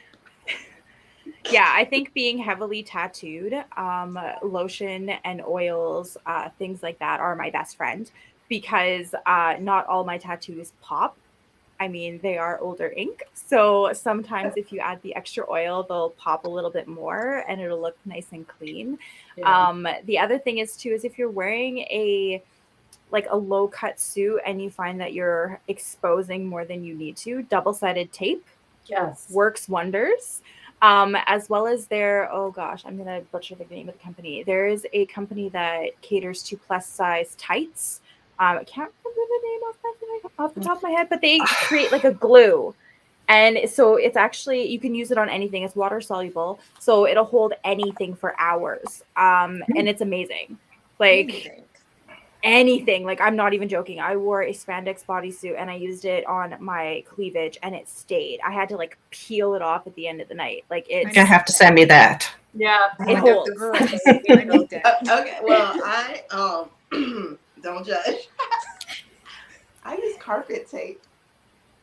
yeah, 1.52 1.74
I 1.76 1.84
think 1.84 2.14
being 2.14 2.38
heavily 2.38 2.82
tattooed, 2.82 3.62
um, 3.76 4.18
lotion 4.42 5.10
and 5.26 5.42
oils, 5.42 6.16
uh, 6.26 6.48
things 6.58 6.82
like 6.82 6.98
that 7.00 7.20
are 7.20 7.36
my 7.36 7.50
best 7.50 7.76
friend 7.76 8.10
because 8.48 9.14
uh, 9.26 9.56
not 9.60 9.86
all 9.88 10.06
my 10.06 10.18
tattoos 10.18 10.72
pop. 10.82 11.18
I 11.80 11.88
mean, 11.88 12.20
they 12.22 12.38
are 12.38 12.60
older 12.60 12.94
ink. 12.96 13.24
So 13.34 13.92
sometimes 13.94 14.54
if 14.56 14.72
you 14.72 14.80
add 14.80 15.02
the 15.02 15.16
extra 15.16 15.50
oil, 15.50 15.84
they'll 15.84 16.12
pop 16.12 16.46
a 16.46 16.50
little 16.50 16.70
bit 16.70 16.88
more 16.88 17.44
and 17.48 17.60
it'll 17.60 17.82
look 17.82 17.98
nice 18.06 18.28
and 18.32 18.48
clean. 18.48 18.98
Yeah. 19.36 19.68
Um, 19.68 19.88
the 20.06 20.20
other 20.20 20.38
thing 20.38 20.60
is 20.60 20.78
too 20.78 20.90
is 20.90 21.04
if 21.04 21.18
you're 21.18 21.30
wearing 21.30 21.80
a 21.80 22.42
like 23.12 23.28
a 23.30 23.38
low 23.38 23.68
cut 23.68 24.00
suit 24.00 24.42
and 24.46 24.62
you 24.62 24.70
find 24.72 25.00
that 25.00 25.14
you're 25.14 25.60
exposing 25.68 26.48
more 26.48 26.66
than 26.66 26.84
you 26.84 26.96
need 26.96 27.16
to, 27.18 27.44
double 27.44 27.74
sided 27.74 28.12
tape 28.12 28.46
yes. 28.86 29.28
works 29.30 29.70
wonders. 29.70 30.42
Um, 30.82 31.16
as 31.28 31.50
well 31.50 31.66
as 31.66 31.86
their 31.88 32.30
oh 32.32 32.52
gosh, 32.52 32.84
I'm 32.86 32.98
gonna 32.98 33.22
butcher 33.32 33.56
the 33.56 33.64
name 33.74 33.88
of 33.88 33.96
the 33.96 34.04
company. 34.04 34.44
There 34.44 34.68
is 34.68 34.86
a 34.92 35.06
company 35.06 35.48
that 35.50 36.02
caters 36.02 36.44
to 36.44 36.58
plus 36.58 36.86
size 36.86 37.36
tights. 37.36 38.02
Um, 38.40 38.58
I 38.58 38.64
can't 38.64 38.92
remember 39.04 39.22
the 39.30 39.48
name 39.48 39.62
off, 39.62 39.76
my, 40.38 40.46
off 40.46 40.54
the 40.56 40.62
top 40.62 40.78
of 40.78 40.84
my 40.84 40.90
head, 40.92 41.08
but 41.10 41.22
they 41.22 41.40
create 41.46 41.92
like 41.92 42.04
a 42.04 42.14
glue. 42.14 42.74
And 43.30 43.70
so 43.70 43.96
it's 43.96 44.18
actually 44.18 44.66
you 44.68 44.80
can 44.80 44.94
use 44.94 45.10
it 45.12 45.18
on 45.18 45.30
anything. 45.30 45.64
It's 45.64 45.76
water 45.76 46.02
soluble, 46.02 46.60
so 46.80 47.08
it'll 47.08 47.24
hold 47.24 47.54
anything 47.64 48.16
for 48.16 48.40
hours. 48.40 49.04
Um, 49.16 49.64
and 49.78 49.88
it's 49.88 50.02
amazing. 50.02 50.58
Like 51.00 51.30
Anything. 51.30 51.64
anything. 52.44 53.04
Like 53.06 53.22
I'm 53.22 53.36
not 53.36 53.54
even 53.54 53.70
joking. 53.70 54.00
I 54.02 54.16
wore 54.18 54.44
a 54.44 54.52
spandex 54.52 55.06
bodysuit 55.06 55.58
and 55.58 55.70
I 55.72 55.76
used 55.76 56.04
it 56.06 56.26
on 56.28 56.56
my 56.60 57.04
cleavage 57.08 57.58
and 57.64 57.74
it 57.74 57.88
stayed. 57.88 58.40
I 58.46 58.52
had 58.52 58.68
to 58.70 58.76
like 58.78 58.98
peel 59.10 59.56
it 59.56 59.62
off 59.62 59.88
at 59.88 59.96
the 59.96 60.08
end 60.08 60.20
of 60.22 60.28
the 60.28 60.36
night. 60.36 60.66
Like 60.70 60.88
You're 60.90 61.02
it's 61.08 61.16
gonna 61.16 61.26
have 61.26 61.46
to 61.46 61.54
send 61.54 61.76
me 61.76 61.86
that. 61.86 62.30
Yeah. 62.54 62.90
It 63.00 63.18
holds. 63.18 63.50
the 63.50 63.56
girls. 63.56 63.78
I 64.06 64.44
need 64.44 64.70
that. 64.70 64.86
Uh, 65.08 65.22
okay, 65.22 65.40
well, 65.44 65.80
I 65.84 66.68
um 66.92 67.40
don't 67.64 67.86
judge. 67.86 68.30
I 69.86 69.96
use 69.98 70.16
carpet 70.20 70.70
tape. 70.70 71.02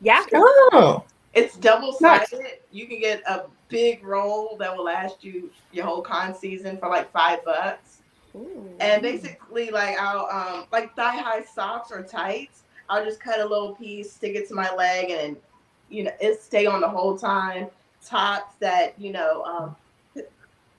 yeah. 0.01 0.23
Oh, 0.33 1.03
It's 1.33 1.57
double 1.57 1.93
sided. 1.93 2.59
You 2.71 2.87
can 2.87 2.99
get 2.99 3.21
a 3.27 3.43
big 3.69 4.03
roll 4.03 4.57
that 4.59 4.75
will 4.75 4.85
last 4.85 5.23
you 5.23 5.49
your 5.71 5.85
whole 5.85 6.01
con 6.01 6.33
season 6.35 6.77
for 6.77 6.89
like 6.89 7.11
five 7.11 7.43
bucks. 7.45 7.99
Ooh. 8.35 8.69
And 8.79 9.01
basically, 9.01 9.69
like 9.71 9.97
I'll 9.99 10.25
um 10.31 10.65
like 10.71 10.95
thigh 10.95 11.17
high 11.17 11.43
socks 11.43 11.91
or 11.91 12.01
tights. 12.03 12.63
I'll 12.89 13.03
just 13.05 13.19
cut 13.21 13.39
a 13.39 13.45
little 13.45 13.75
piece, 13.75 14.11
stick 14.11 14.35
it 14.35 14.47
to 14.49 14.53
my 14.55 14.73
leg, 14.73 15.09
and 15.11 15.37
you 15.89 16.03
know 16.03 16.11
it 16.19 16.41
stay 16.41 16.65
on 16.65 16.81
the 16.81 16.89
whole 16.89 17.17
time. 17.17 17.67
Tops 18.03 18.55
that 18.59 18.99
you 18.99 19.11
know, 19.11 19.43
um, 19.43 19.75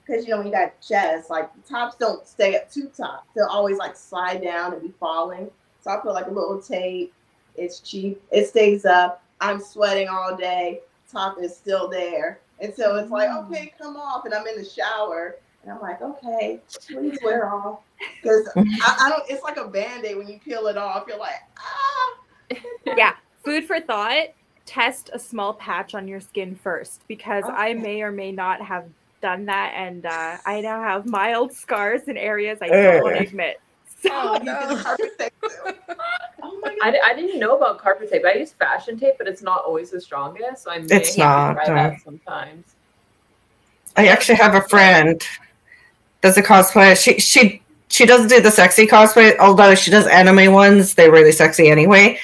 because 0.06 0.24
you 0.24 0.30
know 0.30 0.38
when 0.38 0.46
you 0.46 0.52
got 0.52 0.80
chest, 0.80 1.30
like 1.30 1.50
tops 1.66 1.96
don't 1.96 2.26
stay 2.26 2.56
up 2.56 2.70
too 2.70 2.90
top; 2.96 3.26
They'll 3.34 3.46
always 3.46 3.78
like 3.78 3.96
slide 3.96 4.42
down 4.42 4.72
and 4.72 4.82
be 4.82 4.92
falling. 5.00 5.50
So 5.82 5.90
I 5.90 5.96
put 5.96 6.12
like 6.14 6.26
a 6.26 6.30
little 6.30 6.60
tape. 6.60 7.12
It's 7.56 7.80
cheap. 7.80 8.22
It 8.30 8.46
stays 8.46 8.84
up. 8.84 9.22
I'm 9.40 9.60
sweating 9.60 10.08
all 10.08 10.36
day. 10.36 10.80
Top 11.10 11.38
is 11.40 11.54
still 11.54 11.88
there. 11.88 12.40
And 12.60 12.72
so 12.72 12.96
it's 12.96 13.10
like, 13.10 13.28
okay, 13.28 13.74
come 13.76 13.96
off. 13.96 14.24
And 14.24 14.32
I'm 14.32 14.46
in 14.46 14.56
the 14.56 14.64
shower. 14.64 15.36
And 15.62 15.72
I'm 15.72 15.80
like, 15.80 16.00
okay, 16.00 16.60
please 16.86 17.18
wear 17.24 17.52
off. 17.52 17.80
Because 18.22 18.48
I, 18.56 18.96
I 19.00 19.10
don't, 19.10 19.24
it's 19.28 19.42
like 19.42 19.56
a 19.56 19.66
band 19.66 20.04
aid 20.04 20.16
when 20.16 20.28
you 20.28 20.38
peel 20.38 20.68
it 20.68 20.76
off. 20.76 21.04
You're 21.08 21.18
like, 21.18 21.34
ah. 21.58 22.56
Yeah. 22.96 23.14
Food 23.44 23.64
for 23.64 23.80
thought. 23.80 24.28
Test 24.64 25.10
a 25.12 25.18
small 25.18 25.54
patch 25.54 25.94
on 25.94 26.06
your 26.06 26.20
skin 26.20 26.54
first 26.54 27.02
because 27.08 27.44
I 27.48 27.74
may 27.74 28.00
or 28.02 28.12
may 28.12 28.30
not 28.30 28.62
have 28.62 28.84
done 29.22 29.46
that 29.46 29.72
and 29.74 30.04
uh, 30.04 30.36
I 30.44 30.60
now 30.60 30.82
have 30.82 31.06
mild 31.06 31.52
scars 31.52 32.02
in 32.08 32.16
areas 32.18 32.58
I 32.60 32.68
don't 32.68 33.02
want 33.02 33.16
to 33.16 33.22
admit. 33.22 33.60
So 34.02 34.10
Oh, 34.12 34.38
no. 34.42 34.76
carpet 34.82 35.18
tape 35.18 35.32
too. 35.40 35.72
Oh 36.44 36.58
my 36.60 36.76
I, 36.82 36.90
God. 36.90 36.90
di- 36.90 37.00
I 37.06 37.14
didn't 37.14 37.38
know 37.38 37.56
about 37.56 37.78
carpet 37.78 38.10
tape. 38.10 38.24
I 38.26 38.32
use 38.34 38.50
fashion 38.52 38.98
tape, 38.98 39.14
but 39.16 39.28
it's 39.28 39.42
not 39.42 39.64
always 39.64 39.90
the 39.92 40.00
strongest. 40.00 40.64
So 40.64 40.72
I 40.72 40.78
may 40.78 40.96
It's 40.96 41.14
have 41.14 41.18
not, 41.18 41.48
to 41.48 41.54
try 41.54 41.68
no. 41.68 41.74
that 41.90 42.02
sometimes. 42.02 42.64
I 43.96 44.08
actually 44.08 44.34
have 44.38 44.56
a 44.56 44.62
friend 44.62 45.22
that's 46.20 46.36
a 46.36 46.42
cosplay. 46.42 47.00
She 47.00 47.20
she 47.20 47.62
she 47.88 48.06
doesn't 48.06 48.28
do 48.28 48.40
the 48.40 48.50
sexy 48.50 48.86
cosplay, 48.88 49.36
although 49.38 49.74
she 49.76 49.90
does 49.92 50.06
anime 50.08 50.52
ones. 50.52 50.94
They're 50.94 51.12
really 51.12 51.30
sexy 51.32 51.68
anyway. 51.68 52.18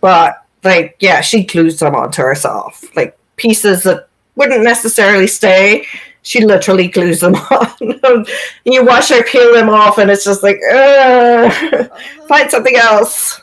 But 0.00 0.44
like, 0.62 0.96
yeah, 1.00 1.22
she 1.22 1.44
glues 1.44 1.78
them 1.78 1.94
onto 1.94 2.20
herself, 2.20 2.84
like 2.96 3.16
pieces 3.36 3.84
that 3.84 4.08
wouldn't 4.36 4.62
necessarily 4.64 5.26
stay. 5.26 5.86
She 6.24 6.44
literally 6.44 6.88
glues 6.88 7.20
them 7.20 7.34
on. 7.50 8.26
you 8.64 8.84
wash 8.84 9.10
her, 9.10 9.22
peel 9.22 9.52
them 9.52 9.68
off, 9.68 9.98
and 9.98 10.10
it's 10.10 10.24
just 10.24 10.42
like, 10.42 10.58
uh, 10.72 11.50
find 12.26 12.50
something 12.50 12.76
else. 12.76 13.40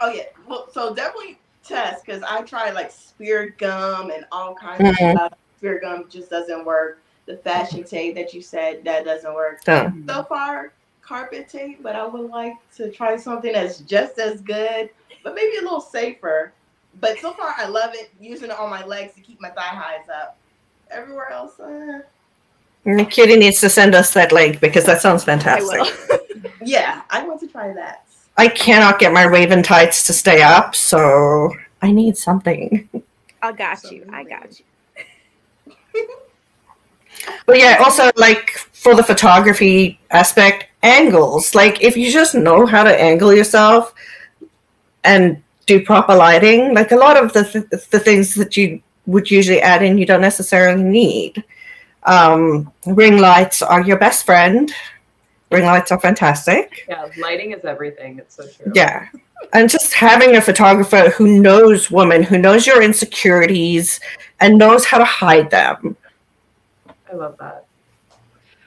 Oh 0.00 0.10
yeah, 0.10 0.24
well, 0.48 0.68
so 0.72 0.94
definitely 0.94 1.38
test 1.62 2.04
because 2.04 2.22
I 2.22 2.42
tried 2.42 2.72
like 2.72 2.90
spirit 2.90 3.58
gum 3.58 4.10
and 4.10 4.24
all 4.32 4.54
kinds 4.54 4.82
mm-hmm. 4.82 5.04
of 5.04 5.16
stuff. 5.16 5.38
Spirit 5.58 5.82
gum 5.82 6.06
just 6.08 6.30
doesn't 6.30 6.64
work. 6.64 6.98
The 7.26 7.36
fashion 7.38 7.84
tape 7.84 8.14
that 8.14 8.32
you 8.32 8.40
said 8.40 8.84
that 8.84 9.04
doesn't 9.04 9.34
work. 9.34 9.60
Oh. 9.68 9.92
So 10.06 10.22
far, 10.24 10.72
carpet 11.02 11.48
tape, 11.48 11.82
but 11.82 11.94
I 11.94 12.06
would 12.06 12.30
like 12.30 12.54
to 12.76 12.90
try 12.90 13.16
something 13.16 13.52
that's 13.52 13.80
just 13.80 14.18
as 14.18 14.40
good, 14.40 14.90
but 15.22 15.34
maybe 15.34 15.56
a 15.58 15.62
little 15.62 15.80
safer. 15.80 16.52
But 17.00 17.18
so 17.18 17.32
far, 17.32 17.54
I 17.58 17.66
love 17.66 17.90
it. 17.94 18.10
Using 18.18 18.50
it 18.50 18.58
on 18.58 18.70
my 18.70 18.84
legs 18.86 19.14
to 19.14 19.20
keep 19.20 19.40
my 19.40 19.50
thigh 19.50 19.62
highs 19.62 20.08
up. 20.08 20.38
Everywhere 20.90 21.30
else, 21.30 21.58
uh... 21.60 22.00
Kitty 23.10 23.36
needs 23.36 23.60
to 23.60 23.68
send 23.68 23.94
us 23.96 24.12
that 24.12 24.30
link 24.30 24.60
because 24.60 24.84
that 24.84 25.00
sounds 25.00 25.24
fantastic. 25.24 25.80
I 25.80 26.50
yeah, 26.64 27.02
I 27.10 27.26
want 27.26 27.40
to 27.40 27.48
try 27.48 27.72
that. 27.72 28.06
I 28.36 28.48
cannot 28.48 29.00
get 29.00 29.12
my 29.12 29.24
Raven 29.24 29.62
tights 29.62 30.06
to 30.06 30.12
stay 30.12 30.42
up, 30.42 30.76
so 30.76 31.52
I 31.82 31.90
need 31.90 32.16
something. 32.16 32.88
I 33.42 33.52
got 33.52 33.90
you. 33.90 34.04
I 34.12 34.22
got 34.24 34.58
you. 34.58 36.06
but 37.46 37.58
yeah, 37.58 37.80
also 37.84 38.10
like 38.16 38.50
for 38.50 38.94
the 38.94 39.02
photography 39.02 39.98
aspect, 40.10 40.66
angles. 40.82 41.54
Like 41.54 41.82
if 41.82 41.96
you 41.96 42.10
just 42.12 42.34
know 42.34 42.66
how 42.66 42.84
to 42.84 43.00
angle 43.02 43.32
yourself 43.32 43.94
and 45.02 45.42
do 45.66 45.84
proper 45.84 46.14
lighting, 46.14 46.74
like 46.74 46.92
a 46.92 46.96
lot 46.96 47.16
of 47.16 47.32
the 47.32 47.44
th- 47.44 47.88
the 47.90 47.98
things 47.98 48.34
that 48.36 48.56
you 48.56 48.80
would 49.06 49.30
usually 49.30 49.60
add 49.60 49.82
in, 49.82 49.98
you 49.98 50.06
don't 50.06 50.20
necessarily 50.20 50.82
need. 50.82 51.44
Um, 52.04 52.72
ring 52.86 53.18
lights 53.18 53.62
are 53.62 53.82
your 53.82 53.98
best 53.98 54.24
friend. 54.24 54.72
Ring 55.50 55.64
lights 55.64 55.92
are 55.92 56.00
fantastic. 56.00 56.86
Yeah, 56.88 57.08
lighting 57.18 57.52
is 57.52 57.64
everything. 57.64 58.18
It's 58.18 58.36
so 58.36 58.46
true. 58.46 58.72
Yeah. 58.74 59.08
And 59.52 59.70
just 59.70 59.92
having 59.94 60.36
a 60.36 60.40
photographer 60.40 61.10
who 61.10 61.40
knows 61.40 61.90
women, 61.90 62.22
who 62.22 62.38
knows 62.38 62.66
your 62.66 62.82
insecurities 62.82 64.00
and 64.40 64.58
knows 64.58 64.84
how 64.84 64.98
to 64.98 65.04
hide 65.04 65.50
them. 65.50 65.96
I 67.10 67.14
love 67.14 67.36
that. 67.38 67.66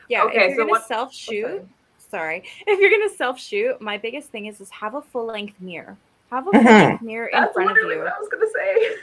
Yeah, 0.08 0.24
okay, 0.24 0.50
if 0.50 0.56
you're 0.56 0.68
so 0.68 0.74
gonna 0.74 0.86
self 0.86 1.14
shoot, 1.14 1.68
sorry, 2.10 2.44
if 2.66 2.80
you're 2.80 2.90
gonna 2.90 3.16
self 3.16 3.40
shoot, 3.40 3.80
my 3.80 3.98
biggest 3.98 4.30
thing 4.30 4.48
is 4.48 4.60
is 4.60 4.70
have 4.72 4.96
a 4.96 5.02
full 5.02 5.26
length 5.26 5.60
mirror. 5.60 5.98
Have 6.32 6.48
a 6.48 6.52
full 6.52 6.62
length 6.62 6.98
mm-hmm. 6.98 7.06
mirror 7.06 7.28
in 7.28 7.40
That's 7.40 7.54
front 7.54 7.72
of 7.72 7.78
you. 7.78 7.98
What 8.00 8.08
I 8.08 8.20
was 8.20 8.30
gonna 8.30 8.50
say. 8.52 8.96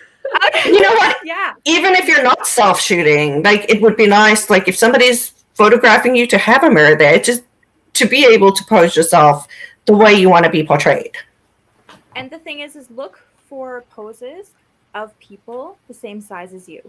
Okay. 0.47 0.71
You 0.71 0.81
know 0.81 0.93
what? 0.95 1.17
Yeah. 1.25 1.55
Even 1.65 1.95
if 1.95 2.07
you're 2.07 2.23
not 2.23 2.47
self 2.47 2.81
shooting, 2.81 3.43
like 3.43 3.71
it 3.71 3.83
would 3.83 3.97
be 3.97 4.07
nice, 4.07 4.51
like 4.51 4.69
if 4.69 4.77
somebody's 4.77 5.31
photographing 5.55 6.15
you 6.15 6.27
to 6.27 6.39
have 6.39 6.65
a 6.65 6.71
mirror 6.71 6.97
there, 6.97 7.19
just 7.19 7.45
to 7.95 8.07
be 8.07 8.27
able 8.27 8.53
to 8.53 8.65
pose 8.65 8.95
yourself 8.95 9.47
the 9.87 9.97
way 9.97 10.13
you 10.13 10.29
want 10.29 10.45
to 10.45 10.51
be 10.51 10.65
portrayed. 10.65 11.17
And 12.15 12.31
the 12.31 12.39
thing 12.39 12.61
is, 12.61 12.77
is 12.77 12.91
look 12.91 13.21
for 13.49 13.85
poses 13.91 14.53
of 14.95 15.19
people 15.19 15.79
the 15.89 15.95
same 15.95 16.21
size 16.21 16.53
as 16.53 16.69
you. 16.69 16.81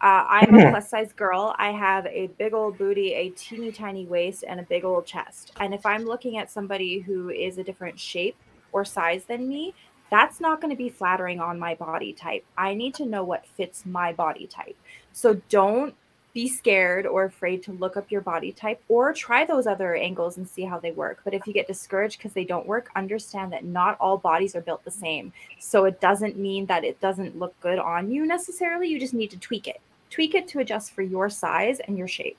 Uh, 0.00 0.24
I'm 0.28 0.46
mm-hmm. 0.46 0.68
a 0.68 0.70
plus 0.70 0.90
size 0.90 1.12
girl. 1.12 1.54
I 1.58 1.70
have 1.70 2.06
a 2.06 2.26
big 2.38 2.52
old 2.52 2.76
booty, 2.76 3.14
a 3.14 3.30
teeny 3.30 3.72
tiny 3.72 4.04
waist, 4.06 4.44
and 4.46 4.60
a 4.60 4.62
big 4.62 4.84
old 4.84 5.06
chest. 5.06 5.52
And 5.58 5.72
if 5.72 5.86
I'm 5.86 6.04
looking 6.04 6.36
at 6.36 6.50
somebody 6.50 6.98
who 6.98 7.30
is 7.30 7.58
a 7.58 7.64
different 7.64 7.98
shape 7.98 8.36
or 8.72 8.84
size 8.84 9.24
than 9.24 9.48
me, 9.48 9.74
that's 10.10 10.40
not 10.40 10.60
going 10.60 10.70
to 10.70 10.76
be 10.76 10.88
flattering 10.88 11.40
on 11.40 11.58
my 11.58 11.74
body 11.74 12.12
type. 12.12 12.44
I 12.56 12.74
need 12.74 12.94
to 12.94 13.06
know 13.06 13.24
what 13.24 13.46
fits 13.46 13.84
my 13.86 14.12
body 14.12 14.46
type. 14.46 14.76
So 15.12 15.40
don't 15.48 15.94
be 16.36 16.48
scared 16.48 17.06
or 17.06 17.24
afraid 17.24 17.62
to 17.62 17.72
look 17.72 17.96
up 17.96 18.10
your 18.10 18.20
body 18.20 18.52
type 18.52 18.78
or 18.90 19.10
try 19.14 19.46
those 19.46 19.66
other 19.66 19.94
angles 19.94 20.36
and 20.36 20.46
see 20.46 20.64
how 20.64 20.78
they 20.78 20.90
work. 20.90 21.18
But 21.24 21.32
if 21.32 21.46
you 21.46 21.54
get 21.54 21.66
discouraged 21.66 22.18
because 22.18 22.34
they 22.34 22.44
don't 22.44 22.66
work, 22.66 22.90
understand 22.94 23.54
that 23.54 23.64
not 23.64 23.96
all 24.00 24.18
bodies 24.18 24.54
are 24.54 24.60
built 24.60 24.84
the 24.84 24.90
same. 24.90 25.32
So 25.58 25.86
it 25.86 25.98
doesn't 25.98 26.36
mean 26.36 26.66
that 26.66 26.84
it 26.84 27.00
doesn't 27.00 27.38
look 27.38 27.58
good 27.60 27.78
on 27.78 28.10
you 28.10 28.26
necessarily. 28.26 28.86
You 28.86 29.00
just 29.00 29.14
need 29.14 29.30
to 29.30 29.38
tweak 29.38 29.66
it. 29.66 29.80
Tweak 30.10 30.34
it 30.34 30.46
to 30.48 30.60
adjust 30.60 30.92
for 30.92 31.00
your 31.00 31.30
size 31.30 31.80
and 31.80 31.96
your 31.96 32.06
shape. 32.06 32.36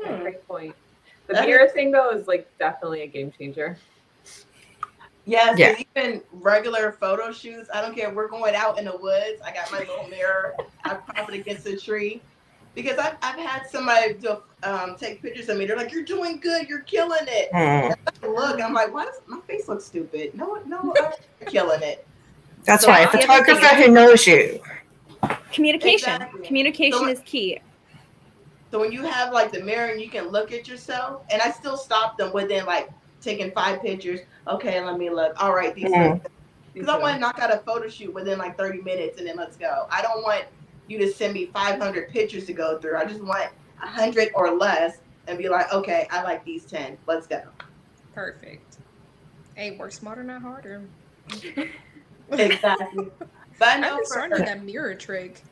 Hmm. 0.00 0.22
Great 0.22 0.48
point. 0.48 0.74
The 1.26 1.34
mirror 1.34 1.68
thing 1.68 1.90
though 1.90 2.10
is 2.10 2.26
like 2.26 2.50
definitely 2.58 3.02
a 3.02 3.06
game 3.06 3.30
changer. 3.30 3.76
Yes, 5.24 5.58
yeah. 5.58 5.80
even 5.96 6.22
regular 6.32 6.92
photo 6.92 7.30
shoots. 7.30 7.70
I 7.72 7.80
don't 7.80 7.94
care. 7.94 8.12
We're 8.12 8.28
going 8.28 8.54
out 8.54 8.78
in 8.78 8.86
the 8.86 8.96
woods. 8.96 9.40
I 9.44 9.52
got 9.52 9.70
my 9.70 9.80
little 9.80 10.08
mirror. 10.08 10.54
I 10.84 10.94
prop 10.94 11.28
it 11.28 11.34
against 11.36 11.66
a 11.66 11.76
tree 11.76 12.20
because 12.74 12.98
I've, 12.98 13.14
I've 13.22 13.38
had 13.38 13.68
somebody 13.68 14.14
do, 14.14 14.38
um, 14.64 14.96
take 14.96 15.22
pictures 15.22 15.48
of 15.48 15.58
me. 15.58 15.66
They're 15.66 15.76
like, 15.76 15.92
"You're 15.92 16.04
doing 16.04 16.40
good. 16.40 16.68
You're 16.68 16.80
killing 16.80 17.26
it." 17.28 17.52
Mm. 17.52 17.94
look, 18.22 18.60
I'm 18.60 18.72
like, 18.72 18.92
"Why 18.92 19.04
does 19.04 19.20
my 19.26 19.38
face 19.40 19.68
look 19.68 19.80
stupid?" 19.80 20.34
No, 20.34 20.60
no, 20.66 20.92
I'm 20.98 21.46
killing 21.46 21.82
it. 21.82 22.06
That's 22.64 22.84
so 22.84 22.90
right. 22.90 23.06
A 23.06 23.10
photographer 23.10 23.76
who 23.76 23.88
knows 23.88 24.26
you. 24.26 24.60
Communication. 25.52 26.14
Exactly. 26.14 26.46
Communication 26.46 26.98
so, 26.98 27.06
is 27.08 27.20
key. 27.20 27.60
So 28.72 28.80
when 28.80 28.90
you 28.90 29.02
have 29.02 29.32
like 29.32 29.52
the 29.52 29.60
mirror 29.60 29.90
and 29.90 30.00
you 30.00 30.08
can 30.08 30.28
look 30.28 30.50
at 30.50 30.66
yourself, 30.66 31.22
and 31.30 31.40
I 31.42 31.50
still 31.50 31.76
stop 31.76 32.16
them 32.16 32.32
within 32.32 32.64
like 32.66 32.90
taking 33.22 33.50
five 33.52 33.80
pictures. 33.80 34.20
Okay, 34.48 34.80
let 34.84 34.98
me 34.98 35.10
look. 35.10 35.40
All 35.42 35.54
right, 35.54 35.74
these 35.74 35.86
mm-hmm. 35.86 36.24
because 36.74 36.88
I 36.88 36.98
want 36.98 37.14
to 37.14 37.20
knock 37.20 37.38
out 37.38 37.54
a 37.54 37.58
photo 37.58 37.88
shoot 37.88 38.12
within 38.12 38.38
like 38.38 38.56
30 38.56 38.82
minutes 38.82 39.18
and 39.18 39.26
then 39.26 39.36
let's 39.36 39.56
go. 39.56 39.86
I 39.90 40.02
don't 40.02 40.22
want 40.22 40.44
you 40.88 40.98
to 40.98 41.12
send 41.12 41.34
me 41.34 41.46
500 41.46 42.08
pictures 42.10 42.44
to 42.46 42.52
go 42.52 42.78
through. 42.78 42.96
I 42.96 43.04
just 43.04 43.22
want 43.22 43.50
100 43.78 44.30
or 44.34 44.56
less 44.56 44.98
and 45.26 45.38
be 45.38 45.48
like, 45.48 45.72
okay, 45.72 46.06
I 46.10 46.22
like 46.22 46.44
these 46.44 46.64
10. 46.64 46.98
Let's 47.06 47.26
go. 47.26 47.42
Perfect. 48.14 48.78
Hey, 49.54 49.76
work 49.76 49.92
smarter, 49.92 50.24
not 50.24 50.42
harder. 50.42 50.82
exactly. 52.30 53.08
But 53.58 53.68
I 53.68 53.78
know 53.78 53.96
I'm 53.96 54.04
starting 54.04 54.44
that 54.44 54.64
mirror 54.64 54.94
trick, 54.94 55.42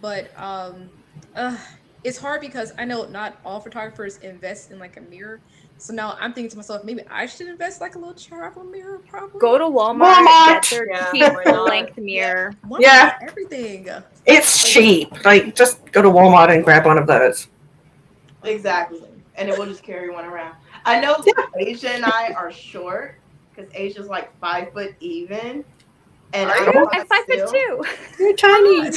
but 0.00 0.30
um, 0.36 0.90
uh, 1.34 1.56
it's 2.04 2.18
hard 2.18 2.40
because 2.40 2.72
I 2.78 2.84
know 2.84 3.06
not 3.06 3.38
all 3.44 3.60
photographers 3.60 4.18
invest 4.18 4.70
in 4.70 4.78
like 4.78 4.96
a 4.96 5.00
mirror. 5.00 5.40
So 5.80 5.94
now 5.94 6.14
I'm 6.20 6.34
thinking 6.34 6.50
to 6.50 6.56
myself, 6.56 6.84
maybe 6.84 7.02
I 7.10 7.24
should 7.24 7.48
invest 7.48 7.80
like 7.80 7.94
a 7.94 7.98
little 7.98 8.12
travel 8.12 8.64
mirror. 8.64 8.98
Probably 9.08 9.40
go 9.40 9.56
to 9.56 9.64
Walmart, 9.64 10.14
Walmart. 10.14 10.46
get 10.46 10.64
their 10.70 11.14
yeah, 11.14 11.60
length 11.62 11.96
mirror. 11.96 12.54
Walmart 12.66 12.80
yeah, 12.80 13.18
everything. 13.22 13.88
It's 14.26 14.62
cheap. 14.70 15.24
Like 15.24 15.54
just 15.56 15.90
go 15.90 16.02
to 16.02 16.08
Walmart 16.08 16.54
and 16.54 16.62
grab 16.62 16.84
one 16.84 16.98
of 16.98 17.06
those. 17.06 17.48
Exactly, 18.44 19.00
and 19.36 19.48
it 19.48 19.58
will 19.58 19.64
just 19.64 19.82
carry 19.82 20.10
one 20.10 20.26
around. 20.26 20.54
I 20.84 21.00
know 21.00 21.16
yeah. 21.26 21.46
Asia 21.58 21.90
and 21.90 22.04
I 22.04 22.34
are 22.34 22.52
short 22.52 23.18
because 23.54 23.72
Asia's 23.74 24.06
like 24.06 24.38
five 24.38 24.74
foot 24.74 24.94
even, 25.00 25.64
and 26.34 26.50
I'm, 26.50 26.88
I'm 26.92 27.06
five 27.06 27.24
foot 27.24 27.48
two. 27.50 27.84
You're 28.18 28.36
tiny. 28.36 28.90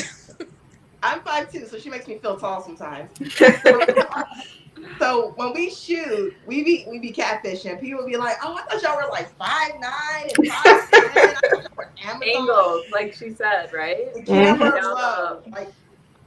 I'm 1.04 1.22
five 1.22 1.50
two, 1.50 1.66
so 1.66 1.80
she 1.80 1.90
makes 1.90 2.08
me 2.08 2.18
feel 2.18 2.38
tall 2.38 2.62
sometimes. 2.62 3.10
so 5.00 5.34
when 5.36 5.54
we 5.54 5.70
shoot, 5.70 6.34
we 6.46 6.64
be 6.64 6.86
we 6.90 7.00
be 7.00 7.12
catfishing. 7.12 7.80
People 7.80 8.06
be 8.06 8.18
like, 8.18 8.38
"Oh, 8.44 8.56
I 8.56 8.62
thought 8.64 8.82
y'all 8.82 8.96
were 8.96 9.10
like 9.12 9.36
five 9.38 9.74
nine 9.80 10.32
and 10.38 10.48
five 10.48 11.68
Angles, 12.06 12.86
like 12.92 13.14
she 13.14 13.34
said, 13.34 13.72
right? 13.74 14.14
The 14.14 14.24
camera 14.24 14.72
mm-hmm. 14.72 14.86
low. 14.86 15.42
Like 15.52 15.72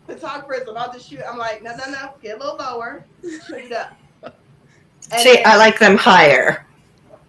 photographers 0.06 0.68
about 0.68 0.94
to 0.94 1.00
shoot. 1.00 1.20
I'm 1.28 1.38
like, 1.38 1.62
no, 1.62 1.74
no, 1.76 1.90
no, 1.90 2.14
get 2.22 2.36
a 2.36 2.38
little 2.38 2.56
lower, 2.56 3.04
put 3.48 3.58
it 3.58 3.72
up. 3.72 3.96
And 4.22 5.22
See, 5.22 5.34
then, 5.34 5.42
I 5.46 5.56
like 5.56 5.78
them 5.78 5.96
higher. 5.96 6.66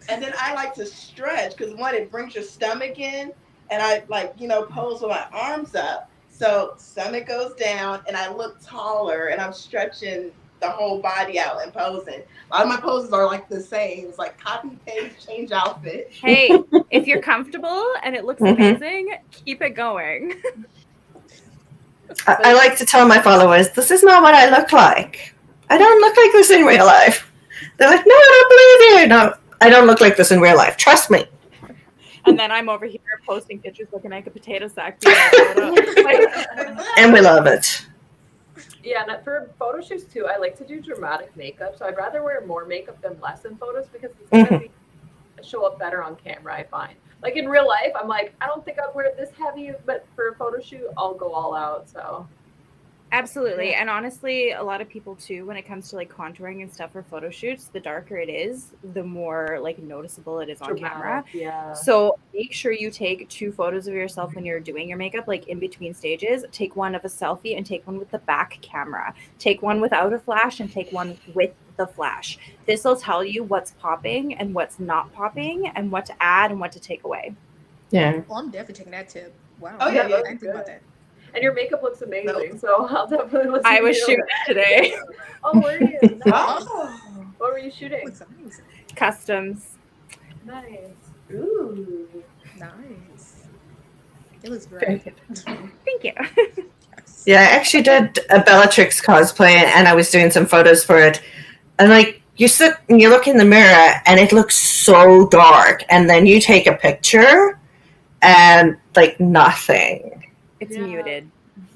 And 0.10 0.24
then 0.24 0.34
I 0.40 0.54
like 0.54 0.74
to 0.76 0.86
stretch 0.86 1.56
because 1.56 1.76
one, 1.76 1.94
it 1.94 2.10
brings 2.10 2.34
your 2.34 2.44
stomach 2.44 3.00
in, 3.00 3.32
and 3.70 3.82
I 3.82 4.04
like 4.08 4.34
you 4.38 4.48
know 4.48 4.64
pose 4.64 5.02
with 5.02 5.12
my 5.12 5.28
arms 5.34 5.76
up. 5.76 6.10
So 6.30 6.76
stomach 6.78 7.28
goes 7.28 7.54
down, 7.56 8.02
and 8.08 8.16
I 8.16 8.34
look 8.34 8.58
taller, 8.64 9.28
and 9.28 9.42
I'm 9.42 9.54
stretching 9.54 10.32
the 10.60 10.70
whole 10.70 10.99
body 10.99 11.39
out 11.39 11.62
and 11.64 11.74
posing. 11.74 12.22
A 12.51 12.53
lot 12.53 12.64
of 12.64 12.68
my 12.70 12.78
poses 12.78 13.12
are 13.14 13.26
like 13.26 13.47
the 13.49 13.60
same. 13.60 14.08
It's 14.08 14.18
like 14.18 14.39
copy 14.39 14.78
paste, 14.86 15.28
change 15.28 15.51
outfit. 15.51 16.12
Hey, 16.12 16.49
if 16.91 17.08
you're 17.08 17.22
comfortable 17.22 17.93
and 18.03 18.16
it 18.16 18.26
looks 18.26 18.41
mm-hmm. 18.41 18.62
amazing, 18.62 19.18
keep 19.32 19.62
it 19.62 19.72
going. 19.72 20.34
I, 22.26 22.38
I, 22.45 22.53
like 22.53 22.78
to 22.78 22.86
tell 22.86 23.08
my 23.08 23.22
followers, 23.22 23.72
this 23.72 23.91
is 23.91 24.01
not 24.01 24.24
what 24.24 24.34
I 24.34 24.49
look 24.49 24.72
like. 24.72 25.36
I 25.70 25.78
don't 25.78 26.01
look 26.01 26.16
like 26.16 26.32
this 26.32 26.49
in 26.51 26.66
real 26.66 26.86
life. 26.86 27.32
They're 27.78 27.89
like, 27.89 28.05
no, 28.05 28.16
I 28.16 28.45
don't 28.47 28.89
believe 28.89 29.01
you. 29.01 29.08
No, 29.08 29.34
I 29.62 29.70
don't 29.70 29.88
look 29.88 30.01
like 30.01 30.16
this 30.16 30.32
in 30.32 30.39
real 30.39 30.55
life. 30.55 30.78
Trust 30.78 31.12
me. 31.12 31.26
And 32.26 32.38
then 32.38 32.51
I'm 32.51 32.68
over 32.70 32.86
here 32.86 32.99
posting 33.26 33.60
pictures 33.60 33.88
looking 33.93 34.12
like 34.12 34.28
a 34.28 34.30
potato 34.30 34.68
sack. 34.68 35.01
and 36.97 37.14
we 37.14 37.22
love 37.22 37.47
it. 37.47 37.87
Yeah, 38.84 39.04
and 39.08 39.24
for 39.24 39.50
photo 39.60 39.82
shoots 39.82 40.06
too, 40.06 40.28
I 40.28 40.38
like 40.38 40.58
to 40.58 40.66
do 40.66 40.82
dramatic 40.82 41.36
makeup. 41.36 41.78
So 41.78 41.86
I'd 41.86 41.98
rather 41.98 42.24
wear 42.24 42.46
more 42.46 42.66
makeup 42.66 43.02
than 43.02 43.20
less 43.22 43.46
in 43.46 43.58
photos 43.58 43.88
because 43.88 44.12
it's 44.20 44.30
mm-hmm. 44.30 44.56
gonna 44.56 44.60
be, 44.62 44.72
show 45.44 45.66
up 45.66 45.80
better 45.80 46.04
on 46.04 46.16
camera. 46.16 46.56
I 46.56 46.64
find. 46.64 46.96
like 47.22 47.36
in 47.36 47.48
real 47.48 47.68
life, 47.68 47.92
I'm 48.00 48.08
like, 48.08 48.34
I 48.42 48.48
don't 48.48 48.64
think 48.64 48.78
I'd 48.80 48.94
wear 48.96 49.14
this 49.18 49.30
heavy, 49.38 49.72
but 49.86 50.06
for 50.16 50.30
a 50.30 50.36
photo 50.36 50.60
shoot, 50.62 50.88
I'll 50.98 51.14
go 51.16 51.32
all 51.32 51.56
out. 51.56 51.90
So 51.90 52.28
Absolutely. 53.12 53.74
And 53.74 53.89
honestly, 53.89 54.51
a 54.51 54.62
lot 54.62 54.82
of 54.82 54.89
people 54.89 55.16
too, 55.16 55.45
when 55.45 55.55
it 55.55 55.64
comes 55.64 55.89
to 55.89 55.95
like 55.95 56.14
contouring 56.14 56.62
and 56.62 56.72
stuff 56.72 56.91
for 56.91 57.03
photo 57.03 57.30
shoots, 57.30 57.70
the 57.72 57.80
darker 57.80 58.18
it 58.18 58.30
is, 58.30 58.74
the 58.93 59.03
more 59.03 59.60
like 59.62 59.80
noticeable 59.80 60.39
it 60.39 60.49
is 60.49 60.62
on 60.62 60.78
camera. 60.78 61.24
Yeah. 61.34 61.74
So 61.74 62.20
make 62.34 62.53
sure 62.53 62.72
you 62.72 62.91
take 62.91 63.30
two 63.30 63.51
photos 63.51 63.88
of 63.88 63.93
yourself 63.93 64.36
when 64.36 64.45
you're 64.45 64.60
doing 64.60 64.89
your 64.89 64.97
makeup, 64.97 65.28
like 65.28 65.47
in 65.47 65.58
between 65.58 65.93
stages. 65.93 66.43
Take 66.51 66.76
one 66.76 66.95
of 66.95 67.05
a 67.05 67.08
selfie 67.08 67.55
and 67.55 67.66
take 67.66 67.88
one 67.88 67.97
with 67.97 68.12
the 68.12 68.20
back 68.20 68.60
camera. 68.62 69.14
Take 69.39 69.62
one 69.62 69.80
without 69.80 70.12
a 70.12 70.20
flash 70.20 70.60
and 70.60 70.72
take 70.72 70.91
one 70.91 71.18
with 71.34 71.51
the 71.78 71.88
flash. 71.88 72.38
This 72.66 72.84
will 72.84 72.97
tell 72.97 73.24
you 73.24 73.43
what's 73.43 73.72
popping 73.72 74.34
and 74.34 74.53
what's 74.53 74.80
not 74.80 75.14
popping 75.14 75.68
and 75.68 75.91
what 75.91 76.05
to 76.08 76.14
add 76.20 76.51
and 76.51 76.60
what 76.60 76.74
to 76.74 76.80
take 76.80 77.03
away. 77.05 77.36
Yeah. 77.89 78.22
Well, 78.28 78.39
I'm 78.39 78.51
definitely 78.51 78.76
taking 78.76 78.91
that 78.91 79.08
tip. 79.08 79.34
Wow. 79.60 79.78
Oh, 79.80 79.89
yeah, 79.89 80.01
I 80.01 80.08
yeah, 80.08 80.18
didn't 80.18 80.39
think 80.39 80.51
about 80.51 80.66
that. 80.66 80.82
And 81.34 81.44
your 81.44 81.54
makeup 81.54 81.84
looks 81.84 82.02
amazing, 82.02 82.58
so 82.60 82.88
I'll 82.88 83.08
definitely 83.08 83.52
listen. 83.52 83.66
I 83.66 83.78
to 83.78 83.84
was 83.84 83.98
you. 83.98 84.06
shooting 84.06 84.26
today. 84.48 84.96
Oh, 85.44 85.60
where 85.62 85.80
were 85.80 85.86
you? 85.86 86.00
Nice. 86.26 86.64
Oh. 86.68 87.26
What 87.38 87.54
were 87.54 87.60
you 87.60 87.72
shooting? 87.72 88.04
Looks 88.04 88.22
amazing. 88.22 88.66
Customs. 88.96 89.76
Nice. 90.46 90.72
Ooh. 91.32 92.08
Nice. 92.58 93.46
It 94.44 94.50
looks 94.50 94.66
Very 94.66 94.98
great. 94.98 95.14
Thank 95.86 96.04
you. 96.04 96.14
Yeah, 97.26 97.42
I 97.42 97.44
actually 97.44 97.84
did 97.84 98.20
a 98.30 98.42
Bellatrix 98.42 99.02
cosplay 99.02 99.50
and 99.52 99.88
I 99.88 99.94
was 99.94 100.10
doing 100.10 100.32
some 100.32 100.46
photos 100.46 100.84
for 100.84 100.98
it. 101.00 101.22
And 101.78 101.90
like 101.90 102.22
you 102.38 102.48
sit 102.48 102.76
and 102.90 103.00
you 103.00 103.10
look 103.10 103.28
in 103.28 103.38
the 103.38 103.46
mirror 103.46 104.02
and 104.06 104.20
it 104.20 104.32
looks 104.32 104.56
so 104.56 105.28
dark 105.28 105.84
and 105.90 106.10
then 106.10 106.26
you 106.26 106.40
take 106.42 106.68
a 106.68 106.74
picture 106.74 107.60
and 108.22 108.78
like 108.96 109.20
nothing. 109.20 110.24
It's 110.60 110.76
Yeah. 110.76 110.86
muted. 110.86 111.32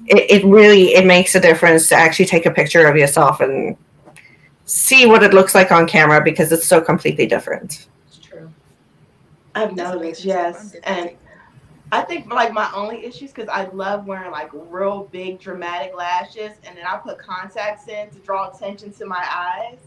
It, 0.06 0.42
it 0.42 0.44
really 0.44 0.94
it 0.94 1.06
makes 1.06 1.34
a 1.34 1.40
difference 1.40 1.88
to 1.88 1.96
actually 1.96 2.26
take 2.26 2.46
a 2.46 2.50
picture 2.50 2.86
of 2.86 2.96
yourself 2.96 3.40
and 3.40 3.76
see 4.64 5.06
what 5.06 5.22
it 5.22 5.34
looks 5.34 5.54
like 5.54 5.72
on 5.72 5.86
camera 5.86 6.22
because 6.22 6.52
it's 6.52 6.66
so 6.66 6.80
completely 6.80 7.26
different. 7.26 7.88
It's 8.06 8.18
true. 8.18 8.50
I've 9.54 9.74
noticed, 9.74 10.24
yes. 10.24 10.74
And 10.84 11.10
I 11.92 12.00
think 12.02 12.32
like 12.32 12.52
my 12.54 12.70
only 12.74 13.04
issues 13.04 13.32
because 13.32 13.50
I 13.50 13.66
love 13.66 14.06
wearing 14.06 14.30
like 14.30 14.50
real 14.52 15.08
big 15.12 15.38
dramatic 15.38 15.94
lashes, 15.94 16.52
and 16.64 16.76
then 16.76 16.86
I 16.86 16.96
put 16.96 17.18
contacts 17.18 17.86
in 17.86 18.08
to 18.10 18.18
draw 18.20 18.50
attention 18.50 18.92
to 18.94 19.06
my 19.06 19.24
eyes. 19.30 19.78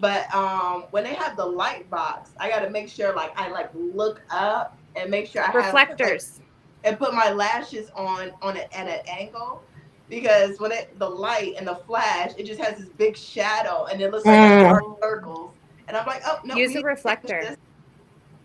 But 0.00 0.34
um, 0.34 0.86
when 0.90 1.04
they 1.04 1.14
have 1.14 1.36
the 1.36 1.46
light 1.46 1.88
box, 1.88 2.30
I 2.40 2.48
got 2.48 2.60
to 2.60 2.70
make 2.70 2.88
sure 2.88 3.14
like 3.14 3.38
I 3.38 3.48
like 3.48 3.70
look 3.72 4.20
up 4.30 4.76
and 4.96 5.08
make 5.10 5.28
sure 5.28 5.42
I 5.42 5.46
have 5.46 5.54
Reflectors. 5.54 6.40
And 6.84 6.98
put 6.98 7.14
my 7.14 7.30
lashes 7.30 7.90
on 7.94 8.32
on 8.42 8.56
it 8.56 8.68
at 8.72 8.88
an 8.88 9.00
angle 9.08 9.62
because 10.08 10.58
when 10.60 10.72
it 10.72 10.98
the 10.98 11.08
light 11.08 11.54
and 11.56 11.66
the 11.66 11.76
flash, 11.86 12.32
it 12.36 12.44
just 12.44 12.60
has 12.60 12.78
this 12.78 12.88
big 12.90 13.16
shadow 13.16 13.86
and 13.86 14.00
it 14.00 14.10
looks 14.10 14.26
like 14.26 14.38
Mm. 14.38 14.62
dark 14.62 14.84
circles. 15.02 15.54
And 15.88 15.96
I'm 15.96 16.06
like, 16.06 16.22
oh 16.26 16.38
no, 16.44 16.54
Use 16.54 16.74
a 16.76 16.82
reflector. 16.82 17.56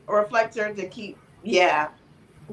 A 0.07 0.13
reflector 0.13 0.73
to 0.73 0.87
keep, 0.87 1.17
yeah. 1.43 1.89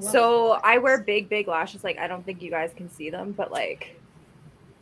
So. 0.01 0.59
I 0.65 0.79
wear 0.79 0.99
big, 0.99 1.29
big 1.29 1.47
lashes. 1.47 1.85
Like 1.85 1.99
I 1.99 2.09
don't 2.09 2.25
think 2.25 2.43
you 2.43 2.51
guys 2.51 2.73
can 2.77 2.91
see 2.91 3.11
them, 3.11 3.33
but 3.33 3.53
like 3.53 3.97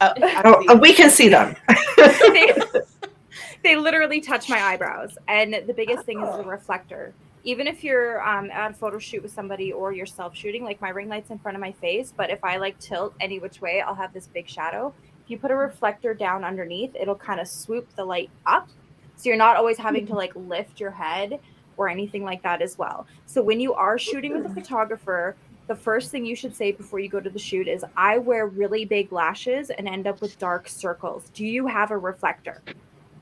Uh, 0.00 0.14
Oh, 0.44 0.64
uh, 0.68 0.74
we 0.80 0.94
can 0.94 1.10
see 1.10 1.28
them. 1.28 1.54
they, 1.96 2.52
they 3.62 3.76
literally 3.76 4.20
touch 4.20 4.48
my 4.48 4.60
eyebrows. 4.62 5.16
And 5.28 5.54
the 5.66 5.74
biggest 5.74 6.04
thing 6.04 6.20
is 6.20 6.36
the 6.36 6.44
reflector. 6.44 7.12
Even 7.44 7.66
if 7.66 7.82
you're 7.82 8.22
um, 8.26 8.50
at 8.50 8.70
a 8.70 8.74
photo 8.74 8.98
shoot 8.98 9.22
with 9.22 9.32
somebody 9.32 9.72
or 9.72 9.92
you're 9.92 10.06
self 10.06 10.36
shooting, 10.36 10.64
like 10.64 10.80
my 10.80 10.90
ring 10.90 11.08
light's 11.08 11.30
in 11.30 11.38
front 11.38 11.56
of 11.56 11.60
my 11.60 11.72
face, 11.72 12.12
but 12.16 12.30
if 12.30 12.42
I 12.44 12.56
like 12.56 12.78
tilt 12.78 13.14
any 13.20 13.38
which 13.38 13.60
way, 13.60 13.80
I'll 13.80 13.94
have 13.94 14.12
this 14.12 14.28
big 14.28 14.48
shadow. 14.48 14.94
If 15.24 15.30
you 15.30 15.38
put 15.38 15.50
a 15.50 15.56
reflector 15.56 16.14
down 16.14 16.44
underneath, 16.44 16.94
it'll 16.94 17.14
kind 17.14 17.40
of 17.40 17.48
swoop 17.48 17.88
the 17.96 18.04
light 18.04 18.30
up. 18.46 18.68
So 19.16 19.28
you're 19.28 19.36
not 19.36 19.56
always 19.56 19.78
having 19.78 20.06
to 20.06 20.14
like 20.14 20.34
lift 20.34 20.80
your 20.80 20.90
head 20.90 21.40
or 21.76 21.88
anything 21.88 22.24
like 22.24 22.42
that 22.42 22.62
as 22.62 22.78
well. 22.78 23.06
So 23.26 23.42
when 23.42 23.60
you 23.60 23.74
are 23.74 23.98
shooting 23.98 24.34
with 24.34 24.46
a 24.46 24.54
photographer, 24.54 25.36
the 25.68 25.74
first 25.74 26.10
thing 26.10 26.26
you 26.26 26.36
should 26.36 26.54
say 26.54 26.72
before 26.72 26.98
you 26.98 27.08
go 27.08 27.20
to 27.20 27.30
the 27.30 27.38
shoot 27.38 27.68
is 27.68 27.84
I 27.96 28.18
wear 28.18 28.46
really 28.46 28.84
big 28.84 29.12
lashes 29.12 29.70
and 29.70 29.88
end 29.88 30.06
up 30.06 30.20
with 30.20 30.38
dark 30.38 30.68
circles. 30.68 31.30
Do 31.34 31.46
you 31.46 31.66
have 31.66 31.90
a 31.90 31.98
reflector? 31.98 32.62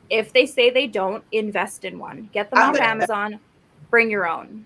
If 0.08 0.32
they 0.32 0.46
say 0.46 0.70
they 0.70 0.86
don't, 0.86 1.22
invest 1.32 1.84
in 1.84 1.98
one. 1.98 2.28
Get 2.32 2.50
them 2.50 2.58
off 2.58 2.76
Amazon. 2.76 3.38
Bring 3.91 4.11
your 4.11 4.28
own. 4.28 4.64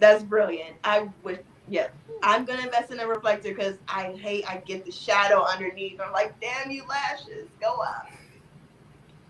That's 0.00 0.22
brilliant. 0.24 0.76
I 0.84 1.08
would, 1.22 1.40
yeah. 1.68 1.88
I'm 2.24 2.44
gonna 2.44 2.62
invest 2.62 2.92
in 2.92 3.00
a 3.00 3.06
reflector 3.06 3.50
because 3.50 3.76
I 3.88 4.12
hate 4.12 4.48
I 4.48 4.58
get 4.58 4.84
the 4.84 4.92
shadow 4.92 5.44
underneath. 5.44 6.00
I'm 6.00 6.12
like, 6.12 6.38
damn 6.40 6.70
you 6.70 6.84
lashes, 6.88 7.48
go 7.60 7.74
up. 7.82 8.06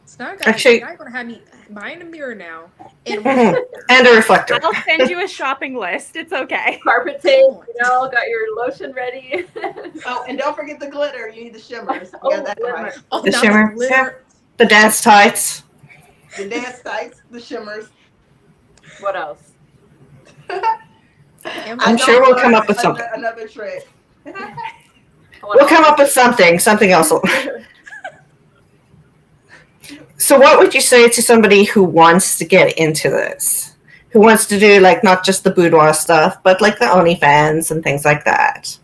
So 0.05 0.25
now 0.25 0.33
I 0.33 0.37
got, 0.37 0.49
Actually- 0.49 0.81
now 0.81 0.89
you're 0.89 0.97
gonna 0.97 1.11
have 1.11 1.27
me 1.27 1.43
buying 1.71 2.03
a 2.03 2.05
mirror 2.05 2.35
now. 2.35 2.65
And 3.07 3.27
and 3.27 4.07
a 4.07 4.15
reflector. 4.15 4.59
I'll 4.63 4.73
send 4.85 5.11
you 5.11 5.25
a 5.25 5.29
shopping 5.29 5.75
list. 5.75 6.15
It's 6.17 6.33
okay. 6.33 6.79
Carpet 6.85 7.21
tape, 7.21 7.41
you 7.41 7.65
know, 7.83 8.09
got 8.11 8.29
your 8.29 8.55
lotion 8.57 8.93
ready. 8.93 9.45
Oh, 10.07 10.25
and 10.29 10.37
don't 10.39 10.55
forget 10.57 10.79
the 10.81 10.89
glitter. 10.89 11.29
You 11.29 11.45
need 11.45 11.55
the 11.55 11.59
shimmers. 11.61 12.13
You 12.13 12.19
Oh, 12.23 12.31
got 12.31 12.45
that 12.47 12.59
glimmer. 12.59 12.83
right. 12.85 12.99
oh, 13.13 13.23
The 13.23 13.31
now 13.31 13.41
shimmer. 13.43 13.73
glitter. 13.75 14.23
The 14.59 14.67
dance 14.67 15.01
tights. 15.03 15.63
The 16.37 16.49
dance 16.49 16.81
tights, 16.83 17.23
the 17.31 17.41
shimmers. 17.41 17.89
What 19.01 19.17
else? 19.17 19.53
I 20.49 21.77
I'm 21.79 21.97
sure 21.97 22.21
we'll 22.21 22.39
come 22.39 22.55
up 22.55 22.69
with 22.69 22.79
something. 22.79 23.07
Another 23.15 23.49
trick. 23.49 23.89
We'll 25.45 25.67
come 25.67 25.83
up 25.85 25.99
with 25.99 26.09
something. 26.09 26.61
Something 26.61 26.93
else. 26.93 27.13
So, 30.23 30.39
what 30.39 30.61
would 30.61 30.73
you 30.73 30.81
say 30.81 31.09
to 31.09 31.21
somebody 31.21 31.65
who 31.65 31.83
wants 31.83 32.39
to 32.39 32.45
get 32.45 32.79
into 32.79 33.11
this? 33.11 33.75
Who 34.11 34.21
wants 34.21 34.47
to 34.47 34.59
do 34.61 34.79
like 34.79 35.03
not 35.03 35.25
just 35.25 35.43
the 35.43 35.51
boudoir 35.51 35.93
stuff, 35.93 36.41
but 36.45 36.61
like 36.61 36.79
the 36.79 36.85
OnlyFans 36.85 37.73
and 37.73 37.83
things 37.83 38.05
like 38.05 38.25
that? 38.25 38.79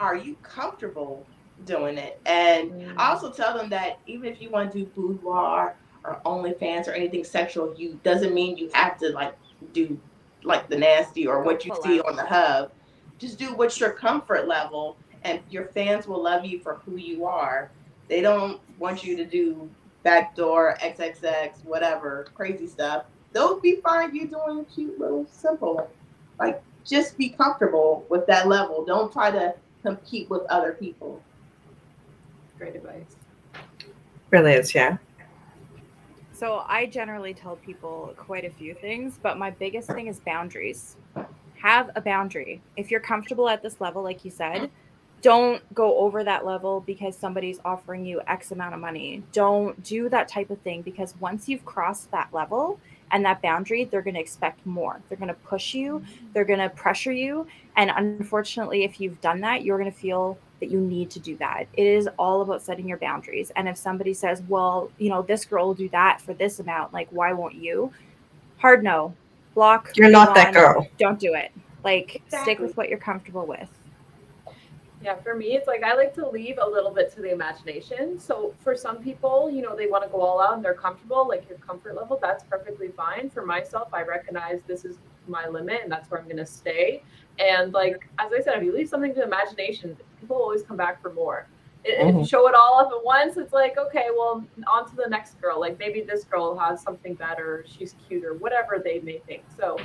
Are 0.00 0.16
you 0.16 0.36
comfortable 0.42 1.26
doing 1.64 1.96
it? 1.96 2.20
And 2.26 2.70
mm. 2.72 2.94
I 2.98 3.08
also 3.08 3.32
tell 3.32 3.56
them 3.56 3.70
that 3.70 4.00
even 4.06 4.30
if 4.30 4.42
you 4.42 4.50
want 4.50 4.70
to 4.70 4.80
do 4.80 4.84
boudoir 4.84 5.74
or 6.08 6.20
OnlyFans 6.24 6.88
or 6.88 6.92
anything 6.92 7.24
sexual, 7.24 7.74
you 7.76 8.00
doesn't 8.02 8.34
mean 8.34 8.56
you 8.56 8.70
have 8.72 8.98
to 8.98 9.10
like 9.10 9.36
do 9.72 9.98
like 10.42 10.68
the 10.68 10.76
nasty 10.76 11.26
or 11.26 11.42
what 11.42 11.64
you 11.64 11.74
see 11.82 12.00
on 12.00 12.16
the 12.16 12.24
hub. 12.24 12.70
Just 13.18 13.38
do 13.38 13.54
what's 13.54 13.78
your 13.80 13.90
comfort 13.90 14.46
level, 14.46 14.96
and 15.24 15.40
your 15.50 15.66
fans 15.66 16.06
will 16.06 16.22
love 16.22 16.44
you 16.44 16.60
for 16.60 16.76
who 16.84 16.96
you 16.96 17.26
are. 17.26 17.70
They 18.08 18.20
don't 18.20 18.60
want 18.78 19.04
you 19.04 19.16
to 19.16 19.24
do 19.24 19.68
backdoor 20.02 20.76
XXX 20.80 21.64
whatever 21.64 22.28
crazy 22.34 22.66
stuff. 22.66 23.04
They'll 23.32 23.60
be 23.60 23.76
fine 23.76 24.14
you 24.14 24.26
doing 24.26 24.64
cute 24.64 24.98
little 24.98 25.26
simple. 25.30 25.90
Like 26.38 26.62
just 26.84 27.18
be 27.18 27.28
comfortable 27.30 28.06
with 28.08 28.26
that 28.26 28.48
level. 28.48 28.84
Don't 28.84 29.12
try 29.12 29.30
to 29.30 29.54
compete 29.82 30.30
with 30.30 30.42
other 30.48 30.72
people. 30.72 31.20
Great 32.56 32.76
advice. 32.76 33.16
Really 34.30 34.52
is, 34.52 34.74
yeah. 34.74 34.96
So 36.38 36.64
I 36.68 36.86
generally 36.86 37.34
tell 37.34 37.56
people 37.56 38.14
quite 38.16 38.44
a 38.44 38.50
few 38.50 38.72
things, 38.72 39.18
but 39.20 39.38
my 39.38 39.50
biggest 39.50 39.90
thing 39.90 40.06
is 40.06 40.20
boundaries. 40.20 40.94
Have 41.60 41.90
a 41.96 42.00
boundary. 42.00 42.62
If 42.76 42.92
you're 42.92 43.00
comfortable 43.00 43.48
at 43.48 43.60
this 43.60 43.80
level, 43.80 44.04
like 44.04 44.24
you 44.24 44.30
said, 44.30 44.70
don't 45.20 45.60
go 45.74 45.98
over 45.98 46.22
that 46.22 46.46
level 46.46 46.78
because 46.86 47.16
somebody's 47.16 47.58
offering 47.64 48.04
you 48.04 48.20
X 48.28 48.52
amount 48.52 48.72
of 48.72 48.78
money. 48.78 49.24
Don't 49.32 49.82
do 49.82 50.08
that 50.10 50.28
type 50.28 50.50
of 50.50 50.60
thing 50.60 50.82
because 50.82 51.12
once 51.18 51.48
you've 51.48 51.64
crossed 51.64 52.08
that 52.12 52.32
level 52.32 52.78
and 53.10 53.24
that 53.24 53.42
boundary, 53.42 53.82
they're 53.82 54.00
going 54.00 54.14
to 54.14 54.20
expect 54.20 54.64
more. 54.64 55.00
They're 55.08 55.18
going 55.18 55.26
to 55.26 55.34
push 55.34 55.74
you, 55.74 56.04
they're 56.34 56.44
going 56.44 56.60
to 56.60 56.68
pressure 56.68 57.10
you. 57.10 57.48
And 57.74 57.90
unfortunately, 57.90 58.84
if 58.84 59.00
you've 59.00 59.20
done 59.20 59.40
that, 59.40 59.64
you're 59.64 59.78
going 59.78 59.90
to 59.90 59.98
feel 59.98 60.38
that 60.60 60.70
you 60.70 60.80
need 60.80 61.10
to 61.10 61.20
do 61.20 61.36
that. 61.36 61.64
It 61.74 61.86
is 61.86 62.08
all 62.18 62.42
about 62.42 62.62
setting 62.62 62.88
your 62.88 62.98
boundaries. 62.98 63.52
And 63.56 63.68
if 63.68 63.76
somebody 63.76 64.12
says, 64.14 64.42
well, 64.48 64.90
you 64.98 65.08
know, 65.08 65.22
this 65.22 65.44
girl 65.44 65.68
will 65.68 65.74
do 65.74 65.88
that 65.90 66.20
for 66.20 66.34
this 66.34 66.58
amount, 66.58 66.92
like, 66.92 67.08
why 67.10 67.32
won't 67.32 67.54
you? 67.54 67.92
Hard 68.58 68.82
no. 68.82 69.14
Block. 69.54 69.90
You're 69.96 70.10
not 70.10 70.28
move 70.28 70.34
that 70.36 70.54
girl. 70.54 70.88
Don't 70.98 71.18
do 71.18 71.34
it. 71.34 71.52
Like, 71.84 72.22
stick 72.28 72.58
with 72.58 72.76
what 72.76 72.88
you're 72.88 72.98
comfortable 72.98 73.46
with. 73.46 73.68
Yeah, 75.02 75.14
for 75.16 75.34
me, 75.36 75.54
it's 75.54 75.68
like 75.68 75.84
I 75.84 75.94
like 75.94 76.12
to 76.14 76.28
leave 76.28 76.58
a 76.60 76.68
little 76.68 76.90
bit 76.90 77.14
to 77.14 77.20
the 77.22 77.30
imagination. 77.30 78.18
So 78.18 78.52
for 78.58 78.74
some 78.74 78.98
people, 78.98 79.48
you 79.48 79.62
know, 79.62 79.76
they 79.76 79.86
want 79.86 80.02
to 80.02 80.08
go 80.10 80.20
all 80.20 80.40
out 80.40 80.54
and 80.54 80.64
they're 80.64 80.74
comfortable, 80.74 81.26
like 81.28 81.48
your 81.48 81.58
comfort 81.58 81.94
level, 81.94 82.18
that's 82.20 82.42
perfectly 82.44 82.88
fine. 82.88 83.30
For 83.30 83.46
myself, 83.46 83.88
I 83.94 84.02
recognize 84.02 84.60
this 84.66 84.84
is 84.84 84.96
my 85.28 85.46
limit 85.46 85.82
and 85.84 85.92
that's 85.92 86.10
where 86.10 86.20
I'm 86.20 86.26
going 86.26 86.38
to 86.38 86.46
stay. 86.46 87.02
And 87.38 87.72
like, 87.72 88.08
as 88.18 88.32
I 88.32 88.40
said, 88.40 88.56
if 88.58 88.64
you 88.64 88.74
leave 88.74 88.88
something 88.88 89.14
to 89.14 89.22
imagination, 89.22 89.96
people 90.20 90.36
always 90.36 90.62
come 90.62 90.76
back 90.76 91.00
for 91.00 91.12
more. 91.12 91.46
I- 91.86 92.08
If 92.08 92.16
you 92.16 92.26
show 92.26 92.48
it 92.48 92.56
all 92.56 92.80
up 92.80 92.90
at 92.90 93.04
once, 93.04 93.36
it's 93.36 93.52
like, 93.52 93.78
okay, 93.78 94.06
well, 94.16 94.44
on 94.72 94.88
to 94.90 94.96
the 94.96 95.06
next 95.08 95.40
girl. 95.40 95.60
Like 95.60 95.78
maybe 95.78 96.00
this 96.00 96.24
girl 96.24 96.58
has 96.58 96.82
something 96.82 97.14
better, 97.14 97.64
she's 97.68 97.94
cute 98.08 98.24
or 98.24 98.34
whatever 98.34 98.80
they 98.82 98.98
may 98.98 99.18
think. 99.28 99.44
So 99.56 99.78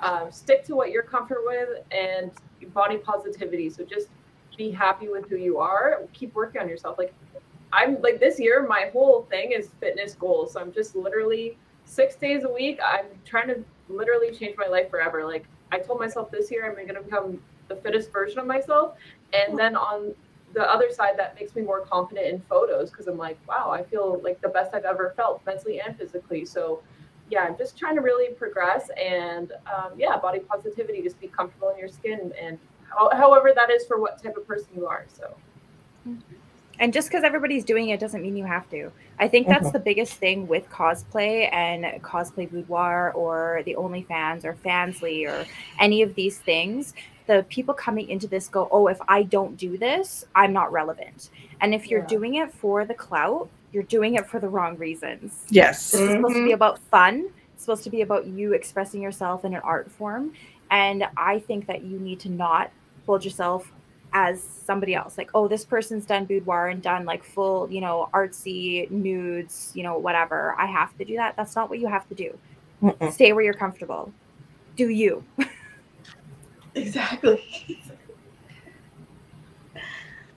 um, 0.00 0.30
stick 0.30 0.64
to 0.66 0.76
what 0.76 0.92
you're 0.92 1.02
comfortable 1.02 1.46
with 1.46 1.68
and 1.90 2.30
body 2.72 2.96
positivity. 2.98 3.68
So 3.70 3.82
just 3.84 4.06
be 4.56 4.70
happy 4.70 5.08
with 5.08 5.28
who 5.28 5.36
you 5.36 5.58
are. 5.58 6.02
Keep 6.12 6.34
working 6.34 6.60
on 6.60 6.68
yourself. 6.68 6.98
Like 6.98 7.14
I'm 7.72 8.00
like 8.02 8.20
this 8.20 8.38
year, 8.38 8.66
my 8.66 8.90
whole 8.92 9.26
thing 9.30 9.52
is 9.52 9.70
fitness 9.80 10.14
goals. 10.14 10.52
So 10.52 10.60
I'm 10.60 10.72
just 10.72 10.94
literally 10.94 11.56
six 11.84 12.16
days 12.16 12.44
a 12.44 12.52
week. 12.52 12.78
I'm 12.84 13.06
trying 13.24 13.48
to 13.48 13.64
literally 13.88 14.30
change 14.32 14.56
my 14.58 14.66
life 14.66 14.90
forever. 14.90 15.24
Like 15.24 15.46
I 15.70 15.78
told 15.78 15.98
myself 15.98 16.30
this 16.30 16.50
year, 16.50 16.66
I'm 16.66 16.74
going 16.74 16.94
to 16.94 17.02
become 17.02 17.42
the 17.68 17.76
fittest 17.76 18.12
version 18.12 18.38
of 18.38 18.46
myself. 18.46 18.96
And 19.32 19.58
then 19.58 19.76
on 19.76 20.14
the 20.54 20.62
other 20.62 20.90
side, 20.90 21.18
that 21.18 21.34
makes 21.40 21.54
me 21.54 21.62
more 21.62 21.80
confident 21.80 22.26
in 22.26 22.40
photos 22.42 22.90
because 22.90 23.06
I'm 23.08 23.16
like, 23.16 23.38
wow, 23.48 23.70
I 23.70 23.82
feel 23.82 24.20
like 24.22 24.40
the 24.42 24.48
best 24.48 24.74
I've 24.74 24.84
ever 24.84 25.14
felt 25.16 25.44
mentally 25.46 25.80
and 25.80 25.96
physically. 25.96 26.44
So 26.44 26.82
yeah, 27.30 27.44
I'm 27.44 27.56
just 27.56 27.78
trying 27.78 27.94
to 27.94 28.02
really 28.02 28.34
progress 28.34 28.90
and 29.02 29.52
um, 29.74 29.92
yeah, 29.96 30.18
body 30.18 30.40
positivity, 30.40 31.00
just 31.02 31.18
be 31.18 31.28
comfortable 31.28 31.70
in 31.70 31.78
your 31.78 31.88
skin 31.88 32.32
and 32.38 32.58
however 33.12 33.52
that 33.54 33.70
is 33.70 33.86
for 33.86 34.00
what 34.00 34.22
type 34.22 34.36
of 34.36 34.46
person 34.46 34.68
you 34.76 34.86
are. 34.86 35.04
So. 35.16 35.34
And 36.78 36.92
just 36.92 37.08
because 37.08 37.22
everybody's 37.22 37.64
doing 37.64 37.90
it 37.90 38.00
doesn't 38.00 38.22
mean 38.22 38.36
you 38.36 38.44
have 38.44 38.68
to. 38.70 38.90
I 39.20 39.28
think 39.28 39.46
that's 39.46 39.66
mm-hmm. 39.66 39.72
the 39.72 39.78
biggest 39.78 40.14
thing 40.14 40.48
with 40.48 40.68
cosplay 40.68 41.52
and 41.52 41.84
cosplay 42.02 42.50
boudoir 42.50 43.12
or 43.12 43.62
the 43.66 43.76
OnlyFans 43.76 44.44
or 44.44 44.54
Fansly 44.54 45.28
or 45.28 45.46
any 45.78 46.02
of 46.02 46.14
these 46.14 46.38
things. 46.38 46.94
The 47.28 47.46
people 47.48 47.72
coming 47.72 48.08
into 48.08 48.26
this 48.26 48.48
go, 48.48 48.68
oh, 48.72 48.88
if 48.88 48.98
I 49.06 49.22
don't 49.22 49.56
do 49.56 49.78
this, 49.78 50.24
I'm 50.34 50.52
not 50.52 50.72
relevant. 50.72 51.30
And 51.60 51.72
if 51.72 51.88
you're 51.88 52.00
yeah. 52.00 52.06
doing 52.06 52.34
it 52.36 52.52
for 52.52 52.84
the 52.84 52.94
clout, 52.94 53.48
you're 53.72 53.84
doing 53.84 54.16
it 54.16 54.26
for 54.26 54.40
the 54.40 54.48
wrong 54.48 54.76
reasons. 54.76 55.44
Yes. 55.50 55.92
This 55.92 56.00
mm-hmm. 56.00 56.10
is 56.10 56.16
supposed 56.16 56.34
to 56.34 56.40
be 56.40 56.46
mm-hmm. 56.46 56.54
about 56.54 56.78
fun. 56.90 57.28
It's 57.54 57.62
supposed 57.62 57.84
to 57.84 57.90
be 57.90 58.00
about 58.00 58.26
you 58.26 58.54
expressing 58.54 59.00
yourself 59.00 59.44
in 59.44 59.54
an 59.54 59.60
art 59.62 59.88
form. 59.88 60.32
And 60.72 61.06
I 61.16 61.38
think 61.38 61.66
that 61.66 61.84
you 61.84 62.00
need 62.00 62.18
to 62.20 62.28
not 62.28 62.72
hold 63.06 63.24
yourself 63.24 63.70
as 64.12 64.42
somebody 64.42 64.94
else. 64.94 65.16
Like, 65.16 65.30
oh, 65.34 65.48
this 65.48 65.64
person's 65.64 66.06
done 66.06 66.24
boudoir 66.24 66.68
and 66.68 66.82
done 66.82 67.04
like 67.04 67.24
full, 67.24 67.70
you 67.70 67.80
know, 67.80 68.08
artsy 68.12 68.90
nudes, 68.90 69.72
you 69.74 69.82
know, 69.82 69.98
whatever. 69.98 70.54
I 70.58 70.66
have 70.66 70.96
to 70.98 71.04
do 71.04 71.16
that. 71.16 71.36
That's 71.36 71.56
not 71.56 71.70
what 71.70 71.78
you 71.78 71.88
have 71.88 72.08
to 72.08 72.14
do. 72.14 72.38
Mm-mm. 72.82 73.12
Stay 73.12 73.32
where 73.32 73.44
you're 73.44 73.54
comfortable. 73.54 74.12
Do 74.76 74.88
you. 74.88 75.24
exactly. 76.74 77.80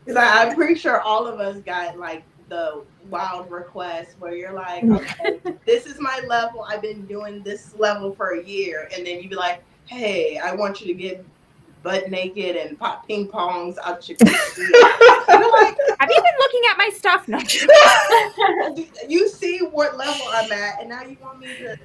Because 0.05 0.17
I'm 0.17 0.55
pretty 0.55 0.75
sure 0.75 1.01
all 1.01 1.25
of 1.25 1.39
us 1.39 1.57
got 1.61 1.97
like 1.97 2.23
the 2.47 2.83
wild 3.09 3.49
request 3.49 4.15
where 4.19 4.35
you're 4.35 4.53
like, 4.53 4.83
mm. 4.83 4.99
okay, 4.99 5.39
this 5.65 5.85
is 5.85 5.99
my 5.99 6.21
level. 6.27 6.61
I've 6.61 6.81
been 6.81 7.05
doing 7.05 7.41
this 7.41 7.75
level 7.77 8.13
for 8.13 8.39
a 8.39 8.43
year. 8.43 8.89
And 8.95 9.05
then 9.05 9.19
you'd 9.19 9.31
be 9.31 9.35
like, 9.35 9.63
hey, 9.85 10.37
I 10.37 10.53
want 10.53 10.81
you 10.81 10.87
to 10.87 10.93
get 10.93 11.25
butt 11.85 12.09
naked 12.09 12.55
and 12.55 12.79
pop 12.79 13.07
ping 13.07 13.27
pongs 13.27 13.77
out 13.83 14.09
your 14.09 14.17
like, 14.21 14.33
Have 15.99 16.09
you 16.09 16.21
been 16.21 16.37
looking 16.39 16.61
at 16.71 16.77
my 16.77 16.89
stuff? 16.93 17.27
No. 17.27 17.37
you 19.07 19.29
see 19.29 19.59
what 19.59 19.95
level 19.95 20.25
I'm 20.31 20.51
at, 20.51 20.81
and 20.81 20.89
now 20.89 21.03
you 21.03 21.15
want 21.21 21.39
me 21.39 21.47
to 21.59 21.77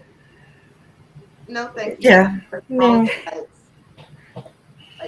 no 1.48 1.68
thank 1.68 2.02
you. 2.02 2.10
Yeah. 2.10 2.40
No. 2.68 3.02
Like 3.02 3.46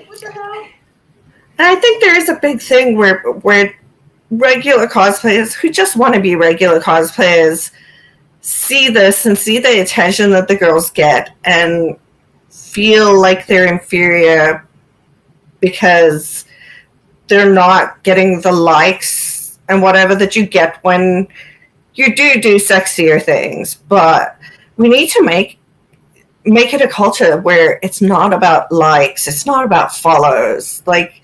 what 0.08 0.20
the 0.20 0.30
hell? 0.30 0.66
And 1.58 1.58
I 1.58 1.74
think 1.76 2.02
there 2.02 2.16
is 2.16 2.28
a 2.28 2.34
big 2.34 2.60
thing 2.60 2.96
where 2.96 3.22
where 3.22 3.74
regular 4.30 4.86
cosplayers 4.86 5.54
who 5.54 5.70
just 5.70 5.96
want 5.96 6.14
to 6.14 6.20
be 6.20 6.36
regular 6.36 6.80
cosplayers 6.80 7.70
see 8.40 8.90
this 8.90 9.24
and 9.24 9.38
see 9.38 9.58
the 9.58 9.80
attention 9.80 10.30
that 10.30 10.48
the 10.48 10.56
girls 10.56 10.90
get 10.90 11.30
and 11.44 11.96
feel 12.50 13.18
like 13.18 13.46
they're 13.46 13.72
inferior 13.72 14.66
because 15.62 16.44
they're 17.28 17.54
not 17.54 18.02
getting 18.02 18.42
the 18.42 18.52
likes 18.52 19.58
and 19.70 19.80
whatever 19.80 20.14
that 20.14 20.36
you 20.36 20.44
get 20.44 20.76
when 20.84 21.26
you 21.94 22.14
do 22.14 22.38
do 22.38 22.56
sexier 22.56 23.22
things 23.22 23.76
but 23.88 24.36
we 24.76 24.90
need 24.90 25.08
to 25.08 25.22
make 25.22 25.58
make 26.44 26.74
it 26.74 26.82
a 26.82 26.88
culture 26.88 27.40
where 27.40 27.78
it's 27.82 28.02
not 28.02 28.34
about 28.34 28.70
likes 28.70 29.26
it's 29.26 29.46
not 29.46 29.64
about 29.64 29.96
follows 29.96 30.82
like 30.84 31.22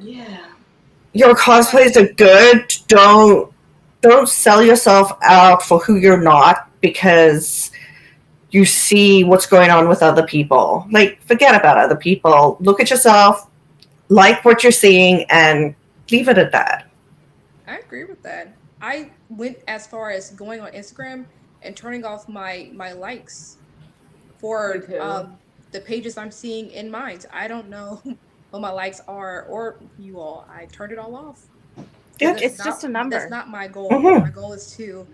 yeah 0.00 0.44
your 1.14 1.34
cosplays 1.34 1.96
are 1.96 2.12
good. 2.12 2.70
Don't 2.88 3.50
don't 4.00 4.28
sell 4.28 4.62
yourself 4.62 5.16
out 5.22 5.62
for 5.62 5.78
who 5.78 5.96
you're 5.96 6.20
not 6.20 6.68
because 6.82 7.70
you 8.50 8.66
see 8.66 9.24
what's 9.24 9.46
going 9.46 9.70
on 9.70 9.88
with 9.88 10.02
other 10.02 10.26
people. 10.26 10.86
Like 10.90 11.22
forget 11.22 11.54
about 11.54 11.78
other 11.78 11.96
people. 11.96 12.58
Look 12.60 12.80
at 12.80 12.90
yourself, 12.90 13.48
like 14.08 14.44
what 14.44 14.62
you're 14.62 14.72
seeing 14.72 15.24
and 15.30 15.74
leave 16.10 16.28
it 16.28 16.38
at 16.38 16.52
that. 16.52 16.90
I 17.66 17.78
agree 17.78 18.04
with 18.04 18.22
that. 18.22 18.54
I 18.80 19.10
went 19.30 19.58
as 19.66 19.86
far 19.86 20.10
as 20.10 20.30
going 20.30 20.60
on 20.60 20.72
Instagram 20.72 21.24
and 21.62 21.74
turning 21.76 22.04
off 22.04 22.28
my 22.28 22.70
my 22.74 22.92
likes 22.92 23.56
for 24.38 24.84
um, 25.00 25.38
the 25.72 25.80
pages 25.80 26.18
I'm 26.18 26.30
seeing 26.30 26.70
in 26.70 26.90
mine. 26.90 27.20
I 27.32 27.48
don't 27.48 27.70
know 27.70 28.02
what 28.50 28.60
my 28.60 28.70
likes 28.70 29.00
are 29.08 29.44
or 29.44 29.78
you 29.98 30.20
all. 30.20 30.46
I 30.50 30.66
turned 30.66 30.92
it 30.92 30.98
all 30.98 31.16
off. 31.16 31.46
Yeah, 32.20 32.36
it's 32.38 32.58
not, 32.58 32.64
just 32.64 32.84
a 32.84 32.88
number. 32.88 33.18
That's 33.18 33.30
not 33.30 33.48
my 33.48 33.66
goal. 33.66 33.90
Mm-hmm. 33.90 34.24
My 34.24 34.30
goal 34.30 34.52
is 34.52 34.76
to 34.76 35.06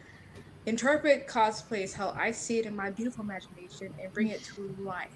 interpret 0.67 1.27
cosplays 1.27 1.95
how 1.95 2.11
I 2.11 2.31
see 2.31 2.59
it 2.59 2.67
in 2.67 2.77
my 2.77 2.91
beautiful 2.91 3.25
imagination 3.25 3.95
and 4.03 4.13
bring 4.13 4.29
it 4.29 4.43
to 4.55 4.75
life. 4.79 5.11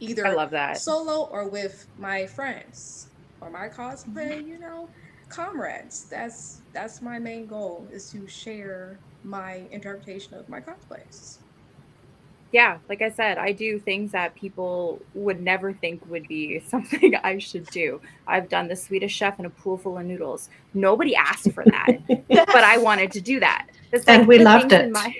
Either 0.00 0.26
I 0.26 0.34
love 0.34 0.50
that 0.50 0.78
solo 0.78 1.24
or 1.30 1.48
with 1.48 1.86
my 1.98 2.26
friends 2.26 3.08
or 3.40 3.50
my 3.50 3.68
cosplay, 3.68 4.38
mm-hmm. 4.38 4.48
you 4.48 4.58
know, 4.58 4.88
comrades. 5.28 6.04
That's 6.04 6.62
that's 6.72 7.02
my 7.02 7.18
main 7.18 7.46
goal 7.46 7.86
is 7.90 8.10
to 8.12 8.26
share 8.26 8.98
my 9.22 9.62
interpretation 9.70 10.34
of 10.34 10.48
my 10.48 10.60
cosplays 10.60 11.38
yeah, 12.54 12.78
like 12.88 13.02
I 13.02 13.10
said, 13.10 13.36
I 13.36 13.50
do 13.50 13.80
things 13.80 14.12
that 14.12 14.36
people 14.36 15.02
would 15.14 15.42
never 15.42 15.72
think 15.72 16.08
would 16.08 16.28
be 16.28 16.60
something 16.68 17.16
I 17.16 17.38
should 17.38 17.66
do. 17.66 18.00
I've 18.28 18.48
done 18.48 18.68
the 18.68 18.76
Swedish 18.76 19.12
chef 19.12 19.40
in 19.40 19.44
a 19.44 19.50
pool 19.50 19.76
full 19.76 19.98
of 19.98 20.06
noodles. 20.06 20.48
Nobody 20.72 21.16
asked 21.16 21.50
for 21.50 21.64
that, 21.64 21.88
but 22.28 22.64
I 22.64 22.78
wanted 22.78 23.10
to 23.10 23.20
do 23.20 23.40
that. 23.40 23.66
Like 23.92 24.04
and 24.06 24.28
we 24.28 24.38
loved 24.38 24.72
it. 24.72 24.88
My, 24.92 25.12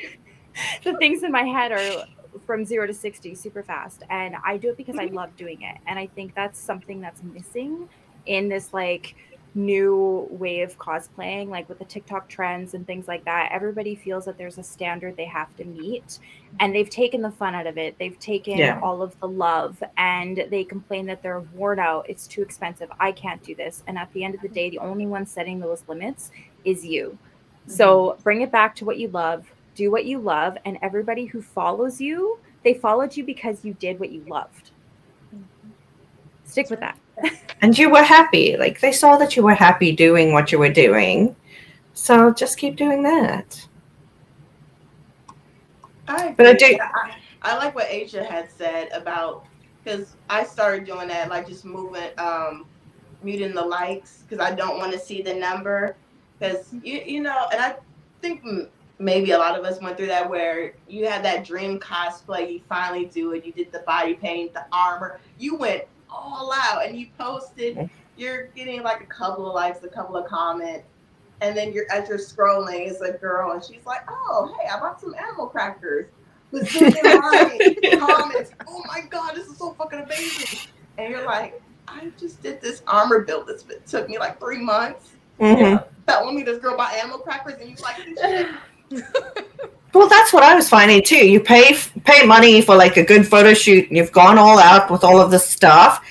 the 0.84 0.96
things 0.98 1.24
in 1.24 1.32
my 1.32 1.42
head 1.42 1.72
are 1.72 2.04
from 2.46 2.64
zero 2.64 2.86
to 2.86 2.94
60 2.94 3.34
super 3.34 3.62
fast. 3.62 4.02
And 4.10 4.36
I 4.44 4.56
do 4.56 4.70
it 4.70 4.76
because 4.76 4.96
I 4.98 5.06
love 5.06 5.36
doing 5.36 5.62
it. 5.62 5.78
And 5.86 5.98
I 5.98 6.06
think 6.06 6.34
that's 6.34 6.58
something 6.58 7.00
that's 7.00 7.22
missing 7.22 7.88
in 8.26 8.48
this 8.48 8.72
like 8.72 9.14
new 9.54 10.26
way 10.30 10.62
of 10.62 10.78
cosplaying, 10.78 11.48
like 11.48 11.68
with 11.68 11.78
the 11.78 11.84
TikTok 11.84 12.28
trends 12.28 12.74
and 12.74 12.86
things 12.86 13.06
like 13.06 13.24
that, 13.24 13.50
everybody 13.52 13.94
feels 13.94 14.24
that 14.24 14.36
there's 14.36 14.58
a 14.58 14.62
standard 14.62 15.16
they 15.16 15.24
have 15.26 15.54
to 15.56 15.64
meet. 15.64 16.18
And 16.60 16.74
they've 16.74 16.90
taken 16.90 17.22
the 17.22 17.30
fun 17.30 17.54
out 17.54 17.66
of 17.66 17.78
it. 17.78 17.96
They've 17.98 18.18
taken 18.18 18.58
yeah. 18.58 18.80
all 18.82 19.02
of 19.02 19.18
the 19.20 19.28
love 19.28 19.82
and 19.96 20.44
they 20.50 20.64
complain 20.64 21.06
that 21.06 21.22
they're 21.22 21.40
worn 21.40 21.78
out. 21.78 22.06
It's 22.08 22.26
too 22.26 22.42
expensive. 22.42 22.90
I 22.98 23.12
can't 23.12 23.42
do 23.42 23.54
this. 23.54 23.82
And 23.86 23.98
at 23.98 24.12
the 24.12 24.24
end 24.24 24.34
of 24.34 24.40
the 24.40 24.48
day, 24.48 24.70
the 24.70 24.78
only 24.78 25.06
one 25.06 25.26
setting 25.26 25.60
those 25.60 25.84
limits 25.88 26.30
is 26.64 26.84
you. 26.84 27.18
Mm-hmm. 27.66 27.72
So 27.72 28.18
bring 28.22 28.42
it 28.42 28.50
back 28.50 28.74
to 28.76 28.84
what 28.84 28.98
you 28.98 29.08
love, 29.08 29.46
do 29.74 29.90
what 29.90 30.04
you 30.04 30.18
love. 30.18 30.56
And 30.64 30.78
everybody 30.82 31.26
who 31.26 31.42
follows 31.42 32.00
you, 32.00 32.38
they 32.62 32.74
followed 32.74 33.16
you 33.16 33.24
because 33.24 33.64
you 33.64 33.74
did 33.74 34.00
what 34.00 34.10
you 34.10 34.24
loved. 34.28 34.70
Mm-hmm. 35.34 35.70
Stick 36.44 36.70
with 36.70 36.80
that 36.80 36.98
and 37.62 37.78
you 37.78 37.90
were 37.90 38.02
happy. 38.02 38.56
Like 38.56 38.80
they 38.80 38.92
saw 38.92 39.16
that 39.18 39.36
you 39.36 39.42
were 39.42 39.54
happy 39.54 39.92
doing 39.92 40.32
what 40.32 40.52
you 40.52 40.58
were 40.58 40.72
doing. 40.72 41.34
So 41.94 42.32
just 42.32 42.58
keep 42.58 42.76
doing 42.76 43.02
that. 43.02 43.66
I 46.08 46.34
but 46.36 46.46
I 46.46 46.52
do. 46.54 46.76
I, 46.80 47.16
I, 47.42 47.56
like 47.56 47.74
what 47.74 47.86
Asia 47.88 48.22
had 48.22 48.50
said 48.50 48.90
about 48.92 49.46
because 49.82 50.16
I 50.28 50.44
started 50.44 50.84
doing 50.84 51.08
that, 51.08 51.30
like 51.30 51.46
just 51.46 51.64
moving, 51.64 52.10
um, 52.18 52.66
muting 53.22 53.54
the 53.54 53.62
likes 53.62 54.24
because 54.28 54.44
I 54.44 54.54
don't 54.54 54.78
want 54.78 54.92
to 54.92 54.98
see 54.98 55.22
the 55.22 55.34
number. 55.34 55.96
Because 56.38 56.74
you 56.82 57.00
you 57.06 57.22
know, 57.22 57.48
and 57.52 57.60
I 57.60 57.76
think 58.20 58.42
maybe 58.98 59.32
a 59.32 59.38
lot 59.38 59.58
of 59.58 59.64
us 59.64 59.80
went 59.80 59.96
through 59.96 60.06
that 60.06 60.28
where 60.28 60.74
you 60.88 61.06
had 61.06 61.24
that 61.24 61.44
dream 61.44 61.78
cosplay, 61.80 62.52
you 62.52 62.60
finally 62.68 63.06
do 63.06 63.32
it, 63.32 63.44
you 63.44 63.52
did 63.52 63.72
the 63.72 63.80
body 63.80 64.14
paint, 64.14 64.54
the 64.54 64.64
armor, 64.72 65.20
you 65.38 65.56
went 65.56 65.84
all 66.14 66.52
out 66.52 66.86
and 66.86 66.98
you 66.98 67.08
posted 67.18 67.90
you're 68.16 68.46
getting 68.48 68.82
like 68.82 69.00
a 69.02 69.06
couple 69.06 69.46
of 69.48 69.54
likes 69.54 69.82
a 69.82 69.88
couple 69.88 70.16
of 70.16 70.26
comments 70.26 70.86
and 71.40 71.56
then 71.56 71.72
you're 71.72 71.90
as 71.90 72.08
you're 72.08 72.18
scrolling 72.18 72.88
it's 72.88 73.00
a 73.00 73.12
girl 73.12 73.52
and 73.52 73.64
she's 73.64 73.84
like 73.84 74.02
oh 74.08 74.54
hey 74.60 74.68
i 74.68 74.78
bought 74.78 75.00
some 75.00 75.14
animal 75.14 75.46
crackers. 75.46 76.06
With 76.50 76.70
comments 77.98 78.52
oh 78.68 78.82
my 78.86 79.00
god 79.10 79.34
this 79.34 79.48
is 79.48 79.58
so 79.58 79.72
fucking 79.72 80.00
amazing. 80.00 80.70
And 80.98 81.10
you're 81.10 81.24
like 81.24 81.60
i 81.88 82.12
just 82.18 82.42
did 82.42 82.60
this 82.60 82.82
armor 82.86 83.22
build 83.22 83.48
this 83.48 83.64
took 83.86 84.08
me 84.08 84.18
like 84.18 84.38
three 84.38 84.62
months. 84.62 85.10
Mm-hmm. 85.40 85.60
yeah, 85.60 85.82
telling 86.06 86.36
me 86.36 86.44
this 86.44 86.58
girl 86.60 86.76
bought 86.76 86.94
animal 86.94 87.18
crackers 87.18 87.54
and 87.54 87.70
you 87.70 87.76
like 87.82 87.96
this 87.96 88.20
shit 88.20 88.48
Well, 89.94 90.08
that's 90.08 90.32
what 90.32 90.42
I 90.42 90.56
was 90.56 90.68
finding 90.68 91.02
too. 91.02 91.24
You 91.24 91.38
pay 91.38 91.76
pay 92.04 92.26
money 92.26 92.60
for 92.60 92.74
like 92.74 92.96
a 92.96 93.04
good 93.04 93.26
photo 93.26 93.54
shoot, 93.54 93.88
and 93.88 93.96
you've 93.96 94.10
gone 94.10 94.38
all 94.38 94.58
out 94.58 94.90
with 94.90 95.04
all 95.04 95.20
of 95.20 95.30
the 95.30 95.38
stuff, 95.38 96.04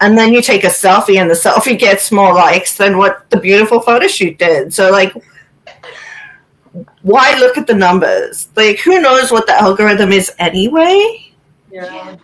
and 0.00 0.16
then 0.16 0.34
you 0.34 0.42
take 0.42 0.62
a 0.62 0.68
selfie, 0.68 1.18
and 1.18 1.30
the 1.30 1.34
selfie 1.46 1.78
gets 1.78 2.12
more 2.12 2.34
likes 2.34 2.76
than 2.76 2.98
what 2.98 3.28
the 3.30 3.40
beautiful 3.40 3.80
photo 3.80 4.06
shoot 4.06 4.38
did. 4.38 4.74
So, 4.74 4.90
like, 4.90 5.14
why 7.00 7.34
look 7.38 7.56
at 7.56 7.66
the 7.66 7.74
numbers? 7.74 8.50
Like, 8.56 8.78
who 8.78 9.00
knows 9.00 9.32
what 9.32 9.46
the 9.46 9.58
algorithm 9.58 10.12
is 10.12 10.30
anyway? 10.38 11.32
Yeah. 11.72 12.16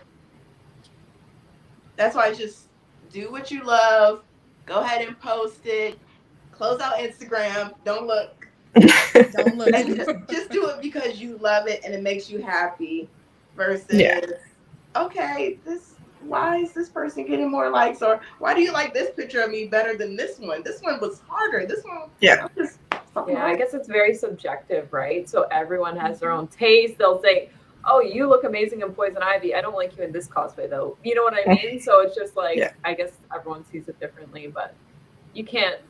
That's 1.95 2.15
why 2.15 2.31
just 2.31 2.67
do 3.11 3.31
what 3.31 3.49
you 3.49 3.63
love. 3.63 4.23
Go 4.67 4.81
ahead 4.81 5.05
and 5.05 5.19
post 5.19 5.65
it. 5.65 5.97
Close 6.51 6.79
out 6.79 6.97
Instagram. 6.97 7.73
Don't 7.83 8.05
look 8.05 8.36
don't 8.79 9.57
look. 9.57 9.69
just, 9.69 10.09
just, 10.29 10.49
do 10.49 10.67
it 10.69 10.81
because 10.81 11.19
you 11.19 11.37
love 11.37 11.67
it 11.67 11.81
and 11.83 11.93
it 11.93 12.01
makes 12.01 12.29
you 12.29 12.41
happy. 12.41 13.09
Versus, 13.55 13.87
yeah. 13.89 14.21
okay, 14.95 15.57
this 15.65 15.95
why 16.21 16.57
is 16.57 16.73
this 16.73 16.89
person 16.89 17.25
getting 17.25 17.49
more 17.49 17.69
likes 17.69 18.01
or 18.01 18.21
why 18.39 18.53
do 18.53 18.61
you 18.61 18.71
like 18.71 18.93
this 18.93 19.11
picture 19.15 19.41
of 19.41 19.51
me 19.51 19.65
better 19.65 19.97
than 19.97 20.15
this 20.15 20.39
one? 20.39 20.63
This 20.63 20.81
one 20.81 20.99
was 20.99 21.21
harder. 21.27 21.65
This 21.65 21.83
one, 21.83 22.09
yeah. 22.21 22.47
Just, 22.55 22.79
yeah, 23.27 23.45
I 23.45 23.55
guess 23.55 23.73
it's 23.73 23.87
very 23.87 24.13
subjective, 24.13 24.91
right? 24.93 25.27
So 25.27 25.47
everyone 25.51 25.97
has 25.97 26.19
their 26.19 26.31
own 26.31 26.47
taste. 26.47 26.99
They'll 26.99 27.21
say, 27.21 27.49
"Oh, 27.83 27.99
you 27.99 28.27
look 28.27 28.43
amazing 28.43 28.81
in 28.81 28.91
Poison 28.93 29.23
Ivy. 29.23 29.55
I 29.55 29.61
don't 29.61 29.75
like 29.75 29.97
you 29.97 30.03
in 30.03 30.11
this 30.11 30.27
cosplay, 30.27 30.69
though." 30.69 30.97
You 31.03 31.15
know 31.15 31.23
what 31.23 31.33
I 31.33 31.51
mean? 31.51 31.79
So 31.79 32.01
it's 32.01 32.15
just 32.15 32.35
like 32.35 32.57
yeah. 32.57 32.73
I 32.85 32.93
guess 32.93 33.13
everyone 33.33 33.65
sees 33.65 33.87
it 33.87 33.99
differently, 33.99 34.47
but 34.47 34.75
you 35.33 35.43
can't 35.43 35.81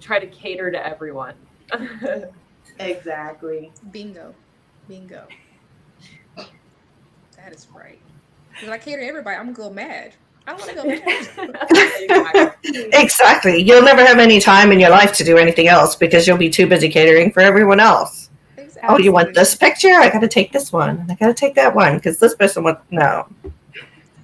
try 0.00 0.20
to 0.20 0.26
cater 0.28 0.70
to 0.70 0.86
everyone. 0.86 1.34
Exactly. 2.78 3.72
Bingo. 3.90 4.34
Bingo. 4.88 5.26
That 6.36 7.52
is 7.52 7.66
right. 7.74 7.98
Because 8.52 8.68
I 8.68 8.78
cater 8.78 9.00
to 9.00 9.06
everybody, 9.06 9.36
I'm 9.36 9.52
gonna 9.52 9.68
go 9.68 9.74
mad. 9.74 10.14
I 10.46 10.56
don't 10.56 10.60
want 10.60 10.70
to 10.70 12.12
go 12.12 12.24
mad. 12.34 12.54
exactly. 12.92 13.62
You'll 13.62 13.82
never 13.82 14.04
have 14.04 14.18
any 14.18 14.40
time 14.40 14.72
in 14.72 14.78
your 14.78 14.90
life 14.90 15.12
to 15.14 15.24
do 15.24 15.38
anything 15.38 15.68
else 15.68 15.96
because 15.96 16.26
you'll 16.26 16.36
be 16.36 16.50
too 16.50 16.66
busy 16.66 16.88
catering 16.88 17.32
for 17.32 17.40
everyone 17.40 17.80
else. 17.80 18.30
Exactly. 18.56 18.94
Oh, 18.94 18.98
you 18.98 19.12
want 19.12 19.34
this 19.34 19.54
picture? 19.54 19.92
I 19.92 20.08
got 20.08 20.20
to 20.20 20.28
take 20.28 20.52
this 20.52 20.72
one. 20.72 21.04
I 21.10 21.14
got 21.14 21.26
to 21.28 21.34
take 21.34 21.54
that 21.56 21.74
one 21.74 21.96
because 21.96 22.18
this 22.18 22.34
person 22.34 22.62
wants 22.62 22.82
no. 22.90 23.26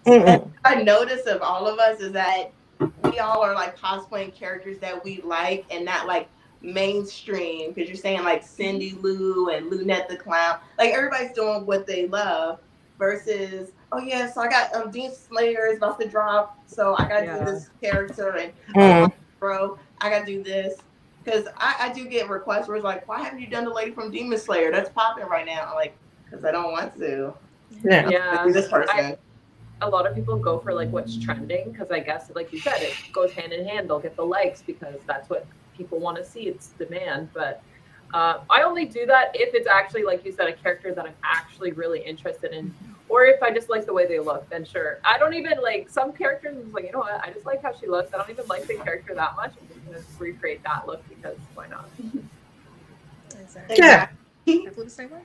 I 0.07 0.83
notice 0.83 1.27
of 1.27 1.43
all 1.43 1.67
of 1.67 1.79
us 1.79 2.01
is 2.01 2.13
that 2.13 2.53
we 3.05 3.19
all 3.19 3.43
are 3.43 3.55
like 3.55 3.77
cosplaying 3.77 4.35
characters 4.35 4.79
that 4.79 5.03
we 5.05 5.21
like 5.23 5.65
and 5.71 5.85
not 5.85 6.07
like 6.07 6.29
mainstream 6.63 7.73
because 7.73 7.89
you're 7.89 7.97
saying 7.97 8.23
like 8.23 8.43
Cindy 8.43 8.93
Lou 9.01 9.51
and 9.51 9.71
Lunette 9.71 10.09
the 10.09 10.17
Clown. 10.17 10.59
Like 10.79 10.91
everybody's 10.91 11.33
doing 11.33 11.67
what 11.67 11.87
they 11.87 12.07
love 12.07 12.61
versus 12.99 13.73
oh 13.91 13.99
yeah, 13.99 14.31
so 14.31 14.41
I 14.41 14.49
got 14.49 14.75
um 14.75 14.91
Demon 14.91 15.15
Slayer 15.15 15.67
is 15.67 15.79
about 15.79 16.01
to 16.01 16.09
drop, 16.09 16.59
so 16.67 16.95
I 16.99 17.09
gotta 17.09 17.27
yeah. 17.27 17.39
do 17.39 17.45
this 17.45 17.71
character 17.81 18.37
and 18.37 18.53
mm. 18.75 19.09
oh, 19.09 19.13
bro, 19.39 19.79
I 20.01 20.11
gotta 20.11 20.27
do 20.27 20.43
this. 20.43 20.79
Because 21.25 21.47
I, 21.57 21.77
I 21.79 21.93
do 21.93 22.07
get 22.07 22.29
requests 22.29 22.67
where 22.67 22.77
it's 22.77 22.85
like, 22.85 23.07
why 23.07 23.23
haven't 23.23 23.39
you 23.39 23.47
done 23.47 23.65
the 23.65 23.71
lady 23.71 23.93
from 23.93 24.11
Demon 24.11 24.39
Slayer? 24.39 24.73
That's 24.73 24.91
popping 24.91 25.25
right 25.27 25.47
now. 25.47 25.69
I'm 25.69 25.75
like, 25.77 25.97
because 26.25 26.45
I 26.45 26.51
don't 26.51 26.73
want 26.73 26.99
to. 26.99 27.33
Yeah. 27.85 28.09
yeah. 28.09 28.47
This 28.49 28.69
person. 28.69 28.89
I, 28.93 29.17
a 29.83 29.89
lot 29.89 30.07
of 30.07 30.15
people 30.15 30.37
go 30.37 30.59
for 30.59 30.73
like 30.73 30.91
what's 30.91 31.17
trending 31.17 31.71
because 31.71 31.91
I 31.91 32.01
guess, 32.01 32.31
like 32.35 32.53
you 32.53 32.61
said, 32.61 32.81
it 32.81 32.95
goes 33.13 33.33
hand 33.33 33.53
in 33.53 33.67
hand. 33.67 33.89
They'll 33.89 34.01
get 34.01 34.17
the 34.17 34.25
likes 34.25 34.63
because 34.63 35.01
that's 35.07 35.29
what 35.29 35.47
people 35.77 35.99
want 35.99 36.17
to 36.19 36.25
see. 36.25 36.43
It's 36.43 36.69
demand, 36.69 37.31
but 37.33 37.63
uh, 38.15 38.41
I 38.51 38.63
only 38.63 38.85
do 38.85 39.07
that 39.07 39.31
if 39.35 39.55
it's 39.55 39.67
actually, 39.67 40.05
like 40.05 40.25
you 40.25 40.33
said, 40.33 40.49
a 40.49 40.53
character 40.53 40.95
that 40.95 41.07
I'm 41.07 41.15
actually 41.25 41.73
really 41.73 42.01
interested 42.01 42.53
in, 42.53 42.75
or 43.09 43.25
if 43.25 43.43
I 43.43 43.53
just 43.53 43.71
like 43.71 43.87
the 43.87 43.93
way 43.93 44.07
they 44.07 44.19
look. 44.19 44.49
Then 44.51 44.65
sure. 44.65 44.99
I 45.05 45.19
don't 45.19 45.35
even 45.35 45.61
like 45.63 45.89
some 45.89 46.13
characters. 46.13 46.57
Like 46.73 46.85
you 46.85 46.93
know 46.93 47.01
what? 47.01 47.21
I 47.23 47.31
just 47.31 47.47
like 47.47 47.63
how 47.63 47.75
she 47.75 47.87
looks. 47.87 48.13
I 48.13 48.19
don't 48.19 48.31
even 48.31 48.47
like 48.49 48.67
the 48.67 48.77
character 48.77 49.15
that 49.15 49.37
much. 49.37 49.53
I'm 49.61 49.69
just 49.69 49.87
gonna 49.87 50.05
recreate 50.19 50.63
that 50.65 50.87
look 50.87 51.07
because 51.09 51.37
why 51.55 51.69
not? 51.69 51.89
exactly. 53.41 53.77
Yeah. 53.79 54.09
I 54.47 54.71
feel 54.71 54.85
the 54.85 54.91
same 54.91 55.11
way. 55.11 55.21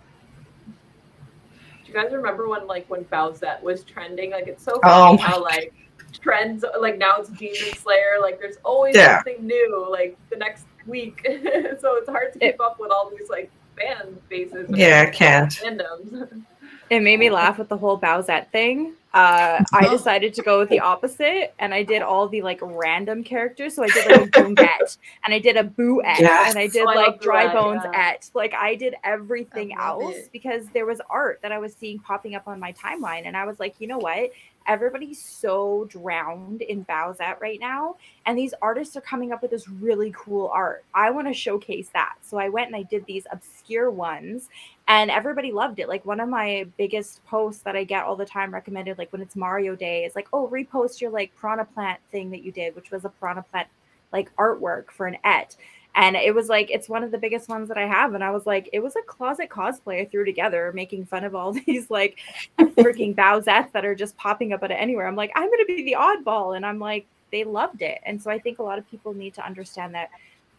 Do 1.86 1.94
you 1.94 1.94
guys 1.94 2.12
remember 2.12 2.48
when 2.48 2.68
like 2.68 2.90
when 2.90 3.06
Bowsette 3.06 3.62
was 3.62 3.84
trending? 3.84 4.32
Like 4.32 4.48
it's 4.48 4.64
so 4.64 4.80
funny 4.82 5.18
oh 5.20 5.24
how 5.24 5.42
like 5.42 5.74
trends 6.12 6.64
like 6.80 6.98
now 6.98 7.16
it's 7.18 7.30
Demon 7.30 7.74
Slayer. 7.76 8.18
Like 8.22 8.40
there's 8.40 8.58
always 8.64 8.96
yeah. 8.96 9.18
something 9.18 9.46
new. 9.46 9.88
Like 9.90 10.18
the 10.30 10.38
next 10.38 10.66
week, 10.86 11.22
so 11.26 11.96
it's 11.96 12.10
hard 12.10 12.34
to 12.34 12.40
keep 12.40 12.56
it, 12.56 12.62
up 12.62 12.80
with 12.80 12.92
all 12.92 13.10
these 13.10 13.30
like 13.30 13.52
fan 13.78 14.18
bases. 14.30 14.70
Yeah, 14.70 15.06
I 15.08 15.12
can't. 15.12 15.52
Fandoms. 15.52 16.44
It 16.90 17.02
made 17.02 17.20
me 17.20 17.30
laugh 17.30 17.58
with 17.58 17.68
the 17.68 17.78
whole 17.78 18.00
Bowsette 18.00 18.50
thing. 18.52 18.94
Uh, 19.14 19.64
I 19.74 19.90
decided 19.90 20.34
to 20.36 20.42
go 20.42 20.60
with 20.60 20.70
the 20.70 20.80
opposite, 20.80 21.54
and 21.60 21.74
I 21.74 21.84
did 21.84 22.02
all 22.02 22.30
the 22.30 22.42
like 22.42 22.60
random 22.62 23.24
characters. 23.24 23.76
So 23.76 23.84
I 23.84 23.88
did 23.88 24.06
like 24.06 24.22
a 24.22 24.26
Boomette, 24.40 24.98
and 25.26 25.34
I 25.34 25.40
did 25.40 25.58
a 25.58 25.64
Boo-ette, 25.64 26.20
yes. 26.20 26.50
and 26.50 26.60
I 26.60 26.68
did 26.68 26.84
oh, 26.84 26.94
like 26.94 27.20
Dry 27.20 27.52
Bones 27.52 27.82
et. 27.94 28.30
Like 28.34 28.54
I 28.54 28.76
did 28.76 28.96
everything 29.04 29.74
else 29.74 30.16
it. 30.16 30.30
because 30.32 30.68
there 30.68 30.86
was 30.86 31.02
art 31.10 31.40
that 31.42 31.52
I 31.52 31.58
was 31.58 31.74
seeing 31.74 32.00
popping 32.00 32.36
up 32.36 32.48
on 32.48 32.60
my 32.60 32.74
timeline, 32.74 33.26
and 33.26 33.36
I 33.36 33.46
was 33.46 33.60
like, 33.60 33.76
you 33.80 33.88
know 33.88 33.98
what? 33.98 34.32
Everybody's 34.68 35.24
so 35.24 35.86
drowned 35.90 36.62
in 36.62 36.86
Bowsette 36.86 37.40
right 37.40 37.60
now. 37.60 37.96
And 38.26 38.38
these 38.38 38.54
artists 38.62 38.96
are 38.96 39.02
coming 39.02 39.32
up 39.32 39.42
with 39.42 39.52
this 39.52 39.68
really 39.68 40.14
cool 40.16 40.50
art. 40.54 40.84
I 40.94 41.10
want 41.12 41.28
to 41.28 41.34
showcase 41.34 41.90
that. 41.94 42.16
So 42.22 42.38
I 42.38 42.50
went 42.50 42.68
and 42.68 42.76
I 42.76 42.84
did 42.84 43.06
these 43.06 43.26
obscure 43.32 43.90
ones 43.90 44.50
and 44.88 45.10
everybody 45.10 45.52
loved 45.52 45.80
it. 45.80 45.88
Like 45.88 46.06
one 46.06 46.20
of 46.20 46.30
my 46.30 46.68
biggest 46.78 47.26
posts 47.26 47.62
that 47.64 47.76
I 47.76 47.84
get 47.84 48.04
all 48.04 48.16
the 48.16 48.26
time 48.26 48.54
recommended, 48.54 48.98
like 48.98 49.12
when 49.12 49.22
it's 49.22 49.36
Mario 49.36 49.76
Day, 49.76 50.06
is 50.06 50.16
like, 50.16 50.28
oh, 50.34 50.48
repost 50.48 51.02
your 51.02 51.12
like 51.12 51.32
Piranha 51.40 51.66
Plant 51.66 52.00
thing 52.12 52.30
that 52.32 52.44
you 52.44 52.52
did, 52.52 52.76
which 52.76 52.92
was 52.92 53.06
a 53.06 53.10
Piranha 53.10 53.44
Plant 53.52 53.68
like 54.14 54.34
artwork 54.38 54.90
for 54.92 55.08
an 55.08 55.18
et 55.24 55.56
and 55.98 56.16
it 56.16 56.34
was 56.34 56.48
like 56.48 56.70
it's 56.70 56.88
one 56.88 57.04
of 57.04 57.10
the 57.10 57.18
biggest 57.18 57.50
ones 57.50 57.68
that 57.70 57.78
I 57.78 57.88
have. 57.88 58.14
And 58.14 58.24
I 58.24 58.30
was 58.30 58.46
like, 58.46 58.70
it 58.72 58.80
was 58.80 58.96
a 58.96 59.02
closet 59.02 59.50
cosplay 59.50 60.02
I 60.02 60.06
threw 60.06 60.24
together, 60.24 60.72
making 60.76 61.08
fun 61.08 61.24
of 61.24 61.34
all 61.34 61.52
these 61.66 61.90
like 61.90 62.20
freaking 62.60 63.16
Bowsettes 63.16 63.72
that 63.72 63.84
are 63.84 63.96
just 63.96 64.16
popping 64.16 64.54
up 64.54 64.62
out 64.62 64.72
of 64.72 64.78
anywhere. 64.78 65.08
I'm 65.08 65.16
like, 65.16 65.32
I'm 65.36 65.50
gonna 65.50 65.66
be 65.66 65.84
the 65.84 65.96
oddball, 66.00 66.56
and 66.56 66.66
I'm 66.66 66.78
like, 66.78 67.08
they 67.32 67.44
loved 67.44 67.82
it. 67.82 68.00
And 68.06 68.22
so 68.22 68.30
I 68.30 68.38
think 68.38 68.60
a 68.60 68.64
lot 68.64 68.78
of 68.78 68.90
people 68.90 69.14
need 69.16 69.34
to 69.34 69.46
understand 69.46 69.96
that 69.96 70.12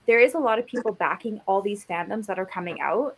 there 0.07 0.19
is 0.19 0.35
a 0.35 0.39
lot 0.39 0.59
of 0.59 0.67
people 0.67 0.93
backing 0.93 1.41
all 1.47 1.63
these 1.63 1.87
fandoms 1.87 2.27
that 2.27 2.39
are 2.39 2.47
coming 2.47 2.81
out. 2.81 3.17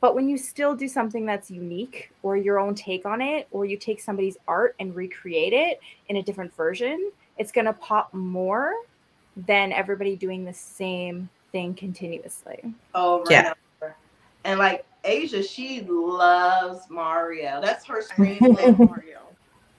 But 0.00 0.16
when 0.16 0.28
you 0.28 0.38
still 0.38 0.74
do 0.74 0.88
something 0.88 1.24
that's 1.24 1.50
unique 1.50 2.10
or 2.22 2.36
your 2.36 2.58
own 2.58 2.74
take 2.74 3.06
on 3.06 3.20
it, 3.20 3.46
or 3.52 3.64
you 3.64 3.76
take 3.76 4.00
somebody's 4.00 4.36
art 4.48 4.74
and 4.80 4.94
recreate 4.94 5.52
it 5.52 5.80
in 6.08 6.16
a 6.16 6.22
different 6.22 6.54
version, 6.54 7.10
it's 7.36 7.52
going 7.52 7.66
to 7.66 7.72
pop 7.72 8.12
more 8.12 8.72
than 9.46 9.72
everybody 9.72 10.16
doing 10.16 10.44
the 10.44 10.52
same 10.52 11.28
thing 11.52 11.74
continuously. 11.74 12.74
Oh, 12.94 13.20
right. 13.20 13.30
Yeah. 13.30 13.52
And 14.44 14.58
like 14.58 14.84
Asia, 15.04 15.42
she 15.42 15.82
loves 15.88 16.88
Mario. 16.90 17.60
That's 17.62 17.84
her 17.86 18.02
screen 18.02 18.38
Mario. 18.40 19.20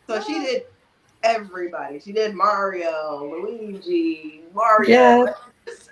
So 0.07 0.21
she 0.21 0.39
did 0.39 0.63
everybody. 1.23 1.99
She 1.99 2.11
did 2.11 2.33
Mario, 2.33 3.29
Luigi, 3.31 4.41
Mario, 4.53 4.89
yeah. 4.89 5.33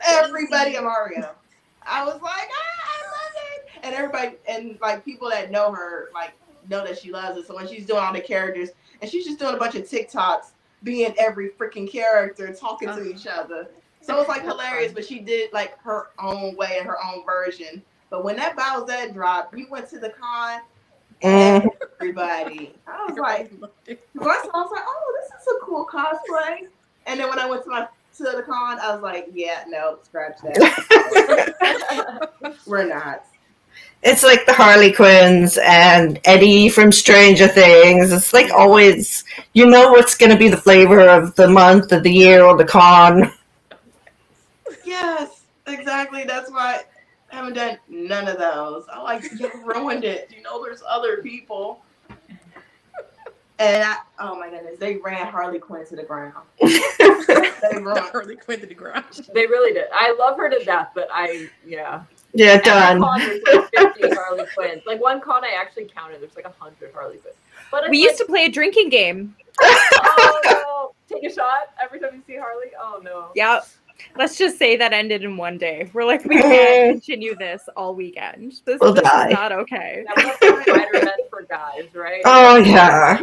everybody 0.08 0.76
a 0.76 0.82
Mario. 0.82 1.36
I 1.84 2.04
was 2.04 2.22
like, 2.22 2.50
ah, 2.52 2.84
I 2.84 3.06
love 3.06 3.34
it. 3.56 3.70
And 3.84 3.96
everybody 3.96 4.36
and 4.48 4.78
like 4.82 5.06
people 5.06 5.30
that 5.30 5.52
know 5.52 5.72
her 5.72 6.10
like 6.14 6.34
know 6.70 6.84
that 6.86 7.00
she 7.00 7.12
loves 7.12 7.38
it. 7.38 7.48
So 7.48 7.56
when 7.56 7.68
she's 7.68 7.86
doing 7.86 8.00
all 8.00 8.14
the 8.14 8.22
characters 8.22 8.70
and 9.02 9.10
she's 9.10 9.26
just 9.26 9.40
doing 9.40 9.56
a 9.56 9.58
bunch 9.58 9.76
of 9.76 9.84
TikToks 9.84 10.52
being 10.84 11.14
every 11.18 11.50
freaking 11.50 11.90
character 11.90 12.54
talking 12.54 12.88
to 12.88 12.94
uh-huh. 12.94 13.04
each 13.04 13.28
other. 13.28 13.68
So 14.02 14.20
it's 14.20 14.30
like 14.30 14.44
hilarious, 14.44 14.94
but 14.94 15.06
she 15.06 15.20
did 15.20 15.52
like 15.52 15.78
her 15.82 16.08
own 16.20 16.56
way 16.56 16.78
and 16.78 16.88
her 16.88 16.98
own 17.04 17.26
version. 17.26 17.82
But 18.10 18.24
when 18.24 18.38
that 18.38 18.56
Bowsette 18.56 19.14
dropped, 19.14 19.54
we 19.54 19.66
went 19.66 19.90
to 19.90 20.00
the 20.00 20.10
con 20.10 20.62
and 21.22 21.70
everybody. 22.00 22.74
I 22.88 23.06
was 23.06 23.18
like, 23.18 23.52
first 23.52 23.70
I 24.16 24.62
was 24.62 24.72
like, 24.72 24.84
oh, 24.86 25.20
this 25.20 25.42
is 25.42 25.48
a 25.48 25.66
cool 25.66 25.86
cosplay. 25.86 26.68
And 27.06 27.20
then 27.20 27.30
when 27.30 27.40
I 27.40 27.50
went 27.50 27.64
to 27.64 27.70
my 27.70 27.88
to 28.18 28.24
the 28.24 28.44
con, 28.44 28.80
I 28.80 28.94
was 28.94 29.02
like, 29.02 29.28
yeah, 29.34 29.64
no, 29.68 30.00
scratch 30.04 30.38
that. 30.44 32.30
We're 32.68 32.88
not. 32.88 33.26
It's 34.04 34.24
like 34.24 34.46
the 34.46 34.54
Harley 34.54 34.92
Quinns 34.92 35.58
and 35.62 36.20
Eddie 36.24 36.70
from 36.70 36.92
Stranger 36.92 37.48
Things. 37.48 38.12
It's 38.12 38.34
like 38.34 38.52
always, 38.52 39.24
you 39.54 39.66
know 39.66 39.92
what's 39.92 40.16
going 40.16 40.32
to 40.32 40.38
be 40.38 40.50
the 40.50 40.58
flavor 40.58 41.02
of 41.02 41.36
the 41.36 41.48
month, 41.48 41.92
of 41.92 42.04
the 42.04 42.12
year, 42.12 42.44
or 42.44 42.56
the 42.56 42.66
con. 42.66 43.32
Yes, 44.86 45.44
exactly. 45.66 46.24
That's 46.24 46.50
why 46.52 46.84
I 47.32 47.36
haven't 47.36 47.56
done 47.56 47.78
none 47.90 48.28
of 48.28 48.38
those. 48.38 48.86
I 48.92 49.02
like 49.02 49.24
you 49.38 49.52
ruined 49.66 50.04
it. 50.04 50.32
You 50.36 50.42
know, 50.44 50.64
there's 50.64 50.84
other 50.88 51.18
people. 51.22 51.82
And 53.60 53.84
I, 53.84 53.98
oh 54.20 54.40
my 54.40 54.52
goodness, 54.52 54.78
they 54.78 54.98
ran 54.98 55.26
Harley 55.28 55.58
Quinn 55.58 55.86
to 55.88 55.96
the 55.96 56.04
ground. 56.04 56.46
they 56.62 57.82
ran 57.82 58.04
Harley 58.12 58.36
Quinn 58.36 58.60
to 58.60 58.68
the 58.68 58.76
ground. 58.76 59.06
They 59.34 59.48
really 59.48 59.74
did. 59.74 59.88
I 59.92 60.16
love 60.18 60.38
her 60.38 60.48
to 60.48 60.64
death, 60.64 60.92
but 60.94 61.08
I, 61.12 61.50
yeah. 61.66 62.04
Yeah, 62.38 62.62
done. 62.62 63.00
Like 63.00 63.22
50 63.76 64.10
Harley 64.14 64.46
Quinns. 64.56 64.84
Like 64.86 65.02
one 65.02 65.20
con, 65.20 65.44
I 65.44 65.56
actually 65.60 65.86
counted. 65.86 66.22
There's 66.22 66.36
like 66.36 66.46
a 66.46 66.54
hundred 66.60 66.94
Harley 66.94 67.18
Quinns. 67.18 67.36
But 67.72 67.90
we 67.90 67.98
like, 67.98 68.10
used 68.10 68.18
to 68.20 68.26
play 68.26 68.46
a 68.46 68.50
drinking 68.50 68.90
game. 68.90 69.36
oh 69.60 70.42
no! 70.46 71.16
Take 71.16 71.30
a 71.30 71.34
shot 71.34 71.74
every 71.82 72.00
time 72.00 72.12
you 72.14 72.22
see 72.28 72.38
Harley. 72.38 72.68
Oh 72.80 73.02
no. 73.04 73.30
Yep. 73.36 73.66
Let's 74.16 74.38
just 74.38 74.60
say 74.60 74.76
that 74.78 74.94
ended 74.94 75.24
in 75.24 75.38
one 75.38 75.58
day. 75.58 75.90
We're 75.92 76.06
like, 76.06 76.24
we 76.26 76.36
can't 76.42 76.94
continue 76.94 77.36
this 77.36 77.68
all 77.76 77.96
weekend. 77.96 78.62
This, 78.66 78.80
we'll 78.80 78.94
this 78.94 79.04
is 79.04 79.34
not 79.34 79.52
okay. 79.52 80.06
Spider-Man 80.08 81.08
for 81.32 81.42
guys, 81.50 81.88
right? 81.96 82.22
Oh 82.24 82.58
yeah. 82.58 83.20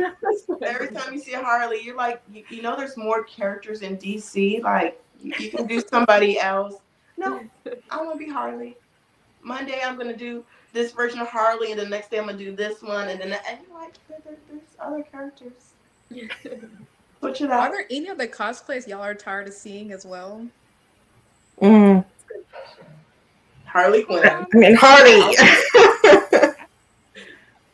Every 0.61 0.89
time 0.89 1.15
you 1.15 1.21
see 1.21 1.35
Harley, 1.35 1.81
you're 1.85 1.97
like, 1.97 2.21
you, 2.33 2.43
you 2.49 2.63
know, 2.63 2.77
there's 2.77 2.97
more 2.97 3.23
characters 3.23 3.83
in 3.83 3.97
DC. 3.97 4.63
Like, 4.63 5.01
you, 5.23 5.33
you 5.39 5.51
can 5.51 5.69
do 5.69 5.81
somebody 5.89 6.41
else. 6.41 6.75
No, 7.17 7.41
I 7.91 7.97
want 7.99 8.19
to 8.19 8.19
be 8.19 8.29
Harley. 8.29 8.77
Monday 9.45 9.81
I'm 9.85 9.97
gonna 9.97 10.17
do 10.17 10.45
this 10.73 10.93
version 10.93 11.21
of 11.21 11.29
Harley, 11.29 11.71
and 11.71 11.79
the 11.79 11.87
next 11.87 12.11
day 12.11 12.19
I'm 12.19 12.27
gonna 12.27 12.39
do 12.39 12.57
this 12.57 12.83
one, 12.83 13.09
and 13.09 13.21
then 13.21 13.33
and 13.33 13.59
you're 13.69 13.79
like, 13.79 13.95
there, 14.09 14.19
there's 14.49 14.63
other 14.81 15.03
characters. 15.03 15.75
Switch 17.21 17.41
it 17.41 17.51
Are 17.51 17.71
there 17.71 17.87
any 17.91 18.11
other 18.11 18.27
cosplays 18.27 18.87
y'all 18.87 19.01
are 19.03 19.15
tired 19.15 19.49
of 19.49 19.55
seeing 19.55 19.93
as 19.93 20.05
well? 20.05 20.47
Mm. 21.63 22.05
Harley 23.65 24.03
Quinn. 24.03 24.27
I 24.27 24.47
mean 24.53 24.77
Harley. 24.79 25.37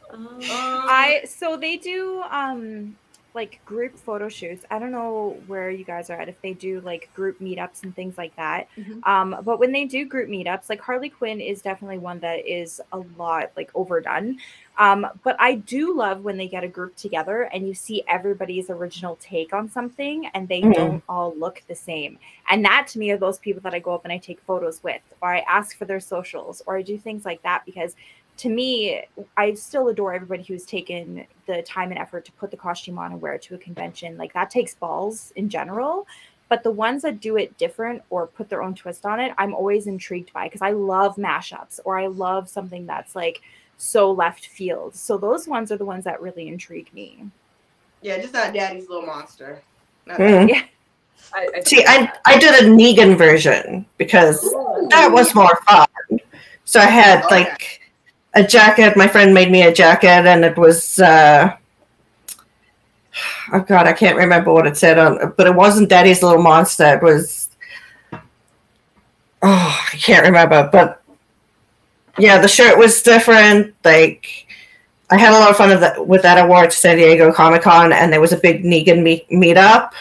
um, 0.12 0.38
I 0.42 1.22
so 1.26 1.56
they 1.56 1.76
do 1.76 2.22
um 2.30 2.96
like 3.34 3.60
group 3.64 3.96
photo 3.96 4.28
shoots. 4.28 4.64
I 4.70 4.78
don't 4.78 4.92
know 4.92 5.36
where 5.46 5.70
you 5.70 5.84
guys 5.84 6.10
are 6.10 6.20
at 6.20 6.28
if 6.28 6.40
they 6.42 6.52
do 6.52 6.80
like 6.80 7.08
group 7.14 7.38
meetups 7.38 7.84
and 7.84 7.94
things 7.94 8.18
like 8.18 8.34
that. 8.36 8.68
Mm-hmm. 8.76 9.08
Um, 9.08 9.42
but 9.44 9.58
when 9.58 9.72
they 9.72 9.84
do 9.84 10.04
group 10.04 10.28
meetups, 10.28 10.68
like 10.68 10.80
Harley 10.80 11.08
Quinn 11.08 11.40
is 11.40 11.62
definitely 11.62 11.98
one 11.98 12.18
that 12.20 12.46
is 12.46 12.80
a 12.92 12.98
lot 13.16 13.50
like 13.56 13.70
overdone. 13.74 14.38
Um, 14.78 15.06
but 15.22 15.36
I 15.38 15.56
do 15.56 15.94
love 15.94 16.24
when 16.24 16.38
they 16.38 16.48
get 16.48 16.64
a 16.64 16.68
group 16.68 16.96
together 16.96 17.42
and 17.52 17.68
you 17.68 17.74
see 17.74 18.02
everybody's 18.08 18.70
original 18.70 19.16
take 19.20 19.52
on 19.52 19.70
something 19.70 20.26
and 20.32 20.48
they 20.48 20.62
mm-hmm. 20.62 20.72
don't 20.72 21.02
all 21.08 21.34
look 21.36 21.62
the 21.68 21.74
same. 21.74 22.18
And 22.50 22.64
that 22.64 22.86
to 22.88 22.98
me 22.98 23.10
are 23.10 23.18
those 23.18 23.38
people 23.38 23.60
that 23.62 23.74
I 23.74 23.78
go 23.78 23.94
up 23.94 24.04
and 24.04 24.12
I 24.12 24.18
take 24.18 24.40
photos 24.40 24.82
with, 24.82 25.02
or 25.20 25.34
I 25.34 25.40
ask 25.40 25.76
for 25.76 25.84
their 25.84 26.00
socials, 26.00 26.62
or 26.66 26.76
I 26.76 26.82
do 26.82 26.96
things 26.98 27.24
like 27.24 27.42
that 27.42 27.64
because 27.66 27.94
to 28.38 28.48
me, 28.48 29.02
I 29.36 29.54
still 29.54 29.88
adore 29.88 30.14
everybody 30.14 30.42
who's 30.42 30.64
taken 30.64 31.26
the 31.46 31.62
time 31.62 31.90
and 31.90 31.98
effort 31.98 32.24
to 32.26 32.32
put 32.32 32.50
the 32.50 32.56
costume 32.56 32.98
on 32.98 33.12
and 33.12 33.20
wear 33.20 33.34
it 33.34 33.42
to 33.42 33.54
a 33.54 33.58
convention. 33.58 34.16
Like 34.16 34.32
that 34.32 34.50
takes 34.50 34.74
balls 34.74 35.32
in 35.36 35.48
general. 35.48 36.06
But 36.48 36.64
the 36.64 36.70
ones 36.70 37.02
that 37.02 37.20
do 37.20 37.36
it 37.36 37.56
different 37.58 38.02
or 38.10 38.26
put 38.26 38.48
their 38.48 38.62
own 38.62 38.74
twist 38.74 39.06
on 39.06 39.20
it, 39.20 39.32
I'm 39.38 39.54
always 39.54 39.86
intrigued 39.86 40.32
by 40.32 40.46
because 40.46 40.62
I 40.62 40.72
love 40.72 41.16
mashups 41.16 41.78
or 41.84 41.98
I 41.98 42.08
love 42.08 42.48
something 42.48 42.86
that's 42.86 43.14
like 43.14 43.40
so 43.76 44.10
left 44.10 44.46
field. 44.46 44.94
So 44.96 45.16
those 45.16 45.46
ones 45.46 45.70
are 45.70 45.76
the 45.76 45.84
ones 45.84 46.04
that 46.04 46.20
really 46.20 46.48
intrigue 46.48 46.92
me. 46.92 47.26
Yeah, 48.02 48.18
just 48.18 48.32
not 48.32 48.52
Daddy's 48.52 48.88
Little 48.88 49.06
Monster. 49.06 49.62
Mm. 50.08 50.48
Yeah. 50.48 50.62
I, 51.32 51.48
I 51.54 51.60
See, 51.60 51.84
I, 51.86 52.10
I 52.24 52.38
did 52.38 52.64
a 52.64 52.68
Negan 52.68 53.16
version 53.16 53.86
because 53.98 54.42
Ooh. 54.44 54.88
that 54.90 55.12
was 55.12 55.34
more 55.34 55.60
fun. 55.68 55.86
So 56.64 56.80
I 56.80 56.86
had 56.86 57.24
okay. 57.24 57.34
like 57.34 57.79
a 58.34 58.44
jacket. 58.44 58.96
My 58.96 59.08
friend 59.08 59.34
made 59.34 59.50
me 59.50 59.62
a 59.62 59.72
jacket, 59.72 60.26
and 60.26 60.44
it 60.44 60.56
was 60.56 60.98
uh, 60.98 61.56
oh 63.52 63.60
god, 63.60 63.86
I 63.86 63.92
can't 63.92 64.16
remember 64.16 64.52
what 64.52 64.66
it 64.66 64.76
said 64.76 64.98
on, 64.98 65.34
but 65.36 65.46
it 65.46 65.54
wasn't 65.54 65.88
Daddy's 65.88 66.22
Little 66.22 66.42
Monster. 66.42 66.96
It 66.96 67.02
was 67.02 67.48
oh, 69.42 69.88
I 69.92 69.96
can't 69.96 70.26
remember, 70.26 70.68
but 70.70 71.02
yeah, 72.18 72.38
the 72.40 72.48
shirt 72.48 72.78
was 72.78 73.02
different. 73.02 73.74
Like 73.84 74.46
I 75.10 75.18
had 75.18 75.32
a 75.32 75.38
lot 75.38 75.50
of 75.50 75.56
fun 75.56 75.72
of 75.72 75.80
that 75.80 76.06
with 76.06 76.22
that 76.22 76.42
award 76.42 76.72
San 76.72 76.96
Diego 76.96 77.32
Comic 77.32 77.62
Con, 77.62 77.92
and 77.92 78.12
there 78.12 78.20
was 78.20 78.32
a 78.32 78.36
big 78.36 78.64
Negan 78.64 79.02
meet 79.02 79.28
meetup. 79.30 79.92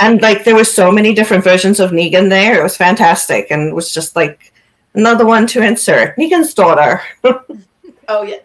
And 0.00 0.22
like 0.22 0.44
there 0.44 0.54
were 0.54 0.64
so 0.64 0.92
many 0.92 1.12
different 1.12 1.42
versions 1.42 1.80
of 1.80 1.90
Negan 1.90 2.28
there. 2.28 2.60
It 2.60 2.62
was 2.62 2.76
fantastic, 2.76 3.50
and 3.50 3.68
it 3.68 3.74
was 3.74 3.92
just 3.92 4.14
like 4.14 4.52
another 4.98 5.24
one 5.24 5.46
to 5.46 5.62
insert. 5.62 6.16
Negan's 6.16 6.52
daughter. 6.52 7.00
oh 8.08 8.22
yes, 8.22 8.42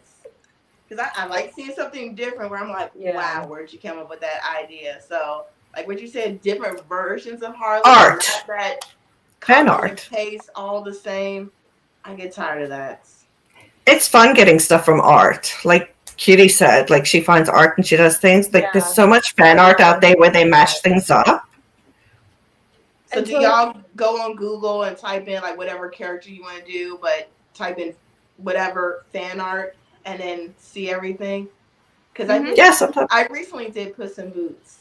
because 0.88 1.06
I, 1.16 1.24
I, 1.24 1.26
like 1.26 1.54
seeing 1.54 1.74
something 1.74 2.16
different 2.16 2.52
where 2.52 2.60
I'm 2.60 2.70
like, 2.70 2.92
yeah. 2.96 3.16
wow, 3.16 3.48
where'd 3.48 3.74
you 3.74 3.80
come 3.80 3.98
up 3.98 4.10
with 4.10 4.22
that 4.22 4.42
idea? 4.62 5.00
So 5.08 5.46
like 5.76 5.88
what 5.88 6.00
you 6.00 6.08
said, 6.08 6.42
different 6.42 6.88
versions 6.88 7.42
of 7.42 7.56
Harley. 7.56 7.82
Art. 7.86 8.24
That 8.48 8.86
fan 9.42 9.68
art. 9.68 10.08
Taste 10.10 10.50
all 10.56 10.82
the 10.82 10.94
same. 10.94 11.52
I 12.06 12.14
get 12.14 12.34
tired 12.34 12.62
of 12.64 12.70
that. 12.70 13.08
It's 13.86 14.08
fun 14.08 14.34
getting 14.34 14.60
stuff 14.60 14.86
from 14.86 15.02
art. 15.02 15.54
Like 15.66 15.96
Cutie 16.18 16.50
said, 16.50 16.90
like 16.90 17.06
she 17.06 17.22
finds 17.22 17.50
art 17.50 17.78
and 17.78 17.86
she 17.86 17.98
does 17.98 18.18
things. 18.18 18.54
Like 18.54 18.64
yeah. 18.64 18.70
there's 18.74 18.94
so 18.94 19.08
much 19.08 19.34
fan 19.34 19.60
art 19.60 19.80
out 19.80 20.00
there 20.00 20.16
where 20.18 20.32
they 20.32 20.46
mash 20.46 20.80
things 20.82 21.10
up. 21.10 21.50
So 23.14 23.24
do 23.24 23.32
y'all 23.34 23.82
go 23.96 24.22
on 24.22 24.36
Google 24.36 24.84
and 24.84 24.98
type 24.98 25.28
in 25.28 25.42
like 25.42 25.58
whatever 25.58 25.90
character 25.90 26.30
you 26.30 26.42
want 26.42 26.66
to 26.66 26.72
do, 26.72 27.00
but 27.02 27.30
type 27.54 27.78
in 27.78 27.94
whatever 28.38 29.06
fan 29.14 29.40
art 29.40 29.76
and 30.06 30.20
then 30.20 30.54
see 30.58 30.90
everything? 30.90 31.48
Because 32.12 32.30
mm-hmm. 32.30 32.48
I 32.48 32.54
yeah, 32.56 32.72
sometimes 32.72 33.08
I 33.12 33.28
recently 33.28 33.70
did 33.70 33.96
Puss 33.96 34.18
in 34.18 34.30
Boots. 34.32 34.80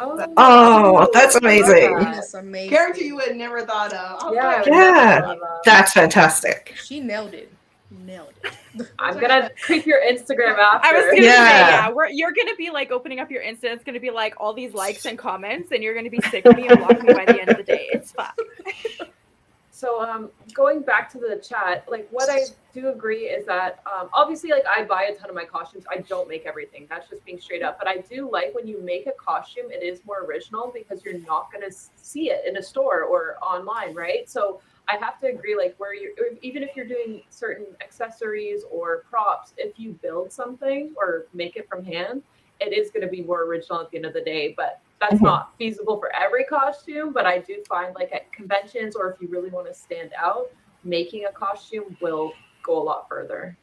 Oh, 0.00 0.26
oh 0.36 1.10
that's 1.12 1.36
amazing. 1.36 1.98
That's 1.98 2.34
amazing. 2.34 2.70
Character 2.70 3.02
you 3.02 3.16
would 3.16 3.36
never 3.36 3.64
thought 3.64 3.92
of. 3.92 4.34
Yeah, 4.34 4.62
yeah, 4.66 5.34
that's 5.64 5.92
fantastic. 5.92 6.74
She 6.82 7.00
nailed 7.00 7.34
it. 7.34 7.52
Nailed 7.90 8.32
it. 8.42 8.52
I'm 8.98 9.18
gonna 9.18 9.50
creep 9.62 9.86
your 9.86 10.00
Instagram 10.02 10.58
after. 10.58 10.88
I 10.88 10.92
was 10.92 11.04
gonna 11.06 11.22
yeah. 11.22 11.22
say, 11.22 11.72
yeah, 11.72 11.90
we're, 11.90 12.08
you're 12.08 12.32
gonna 12.32 12.56
be 12.56 12.70
like 12.70 12.90
opening 12.90 13.20
up 13.20 13.30
your 13.30 13.42
Insta. 13.42 13.64
It's 13.64 13.84
gonna 13.84 14.00
be 14.00 14.10
like 14.10 14.34
all 14.38 14.52
these 14.52 14.74
likes 14.74 15.06
and 15.06 15.18
comments, 15.18 15.72
and 15.72 15.82
you're 15.82 15.94
gonna 15.94 16.10
be 16.10 16.20
sick 16.30 16.44
of 16.46 16.56
me 16.56 16.68
and 16.68 16.78
block 16.78 17.02
me 17.02 17.12
by 17.12 17.24
the 17.24 17.40
end 17.40 17.50
of 17.50 17.56
the 17.56 17.62
day. 17.62 17.88
It's 17.92 18.12
fun. 18.12 18.30
So 19.84 20.00
um, 20.00 20.30
going 20.54 20.82
back 20.82 21.10
to 21.12 21.18
the 21.18 21.42
chat, 21.46 21.84
like 21.90 22.08
what 22.10 22.30
I 22.30 22.44
do 22.72 22.88
agree 22.88 23.24
is 23.24 23.44
that 23.46 23.82
um, 23.92 24.08
obviously, 24.14 24.50
like 24.50 24.64
I 24.66 24.84
buy 24.84 25.10
a 25.12 25.14
ton 25.14 25.28
of 25.28 25.34
my 25.34 25.44
costumes. 25.44 25.84
I 25.90 25.98
don't 25.98 26.28
make 26.28 26.46
everything. 26.46 26.86
That's 26.88 27.10
just 27.10 27.24
being 27.24 27.40
straight 27.40 27.62
up. 27.62 27.78
But 27.78 27.88
I 27.88 27.96
do 27.98 28.30
like 28.30 28.54
when 28.54 28.68
you 28.68 28.80
make 28.80 29.08
a 29.08 29.12
costume, 29.12 29.72
it 29.72 29.82
is 29.82 30.00
more 30.06 30.24
original 30.24 30.72
because 30.72 31.04
you're 31.04 31.18
not 31.18 31.52
going 31.52 31.68
to 31.68 31.76
see 31.96 32.30
it 32.30 32.46
in 32.46 32.56
a 32.56 32.62
store 32.62 33.02
or 33.02 33.36
online, 33.42 33.94
right? 33.94 34.30
So 34.30 34.60
I 34.88 34.96
have 35.00 35.18
to 35.20 35.28
agree, 35.28 35.56
like 35.56 35.74
where 35.78 35.94
you 35.94 36.14
even 36.42 36.62
if 36.62 36.76
you're 36.76 36.86
doing 36.86 37.22
certain 37.30 37.66
accessories 37.80 38.64
or 38.70 39.04
props, 39.08 39.54
if 39.56 39.78
you 39.78 39.92
build 40.02 40.32
something 40.32 40.92
or 40.96 41.26
make 41.32 41.56
it 41.56 41.68
from 41.68 41.84
hand, 41.84 42.22
it 42.60 42.72
is 42.72 42.90
going 42.90 43.02
to 43.02 43.08
be 43.08 43.22
more 43.22 43.44
original 43.44 43.80
at 43.80 43.90
the 43.90 43.96
end 43.96 44.06
of 44.06 44.12
the 44.12 44.20
day. 44.20 44.54
But 44.56 44.80
that's 45.00 45.14
mm-hmm. 45.14 45.24
not 45.24 45.54
feasible 45.58 45.98
for 45.98 46.14
every 46.14 46.44
costume, 46.44 47.12
but 47.12 47.26
I 47.26 47.38
do 47.38 47.62
find 47.68 47.94
like 47.94 48.12
at 48.12 48.30
conventions 48.32 48.94
or 48.94 49.10
if 49.10 49.20
you 49.20 49.28
really 49.28 49.50
want 49.50 49.66
to 49.68 49.74
stand 49.74 50.12
out, 50.18 50.50
making 50.84 51.24
a 51.24 51.32
costume 51.32 51.96
will 52.00 52.32
go 52.62 52.80
a 52.80 52.82
lot 52.82 53.08
further. 53.08 53.56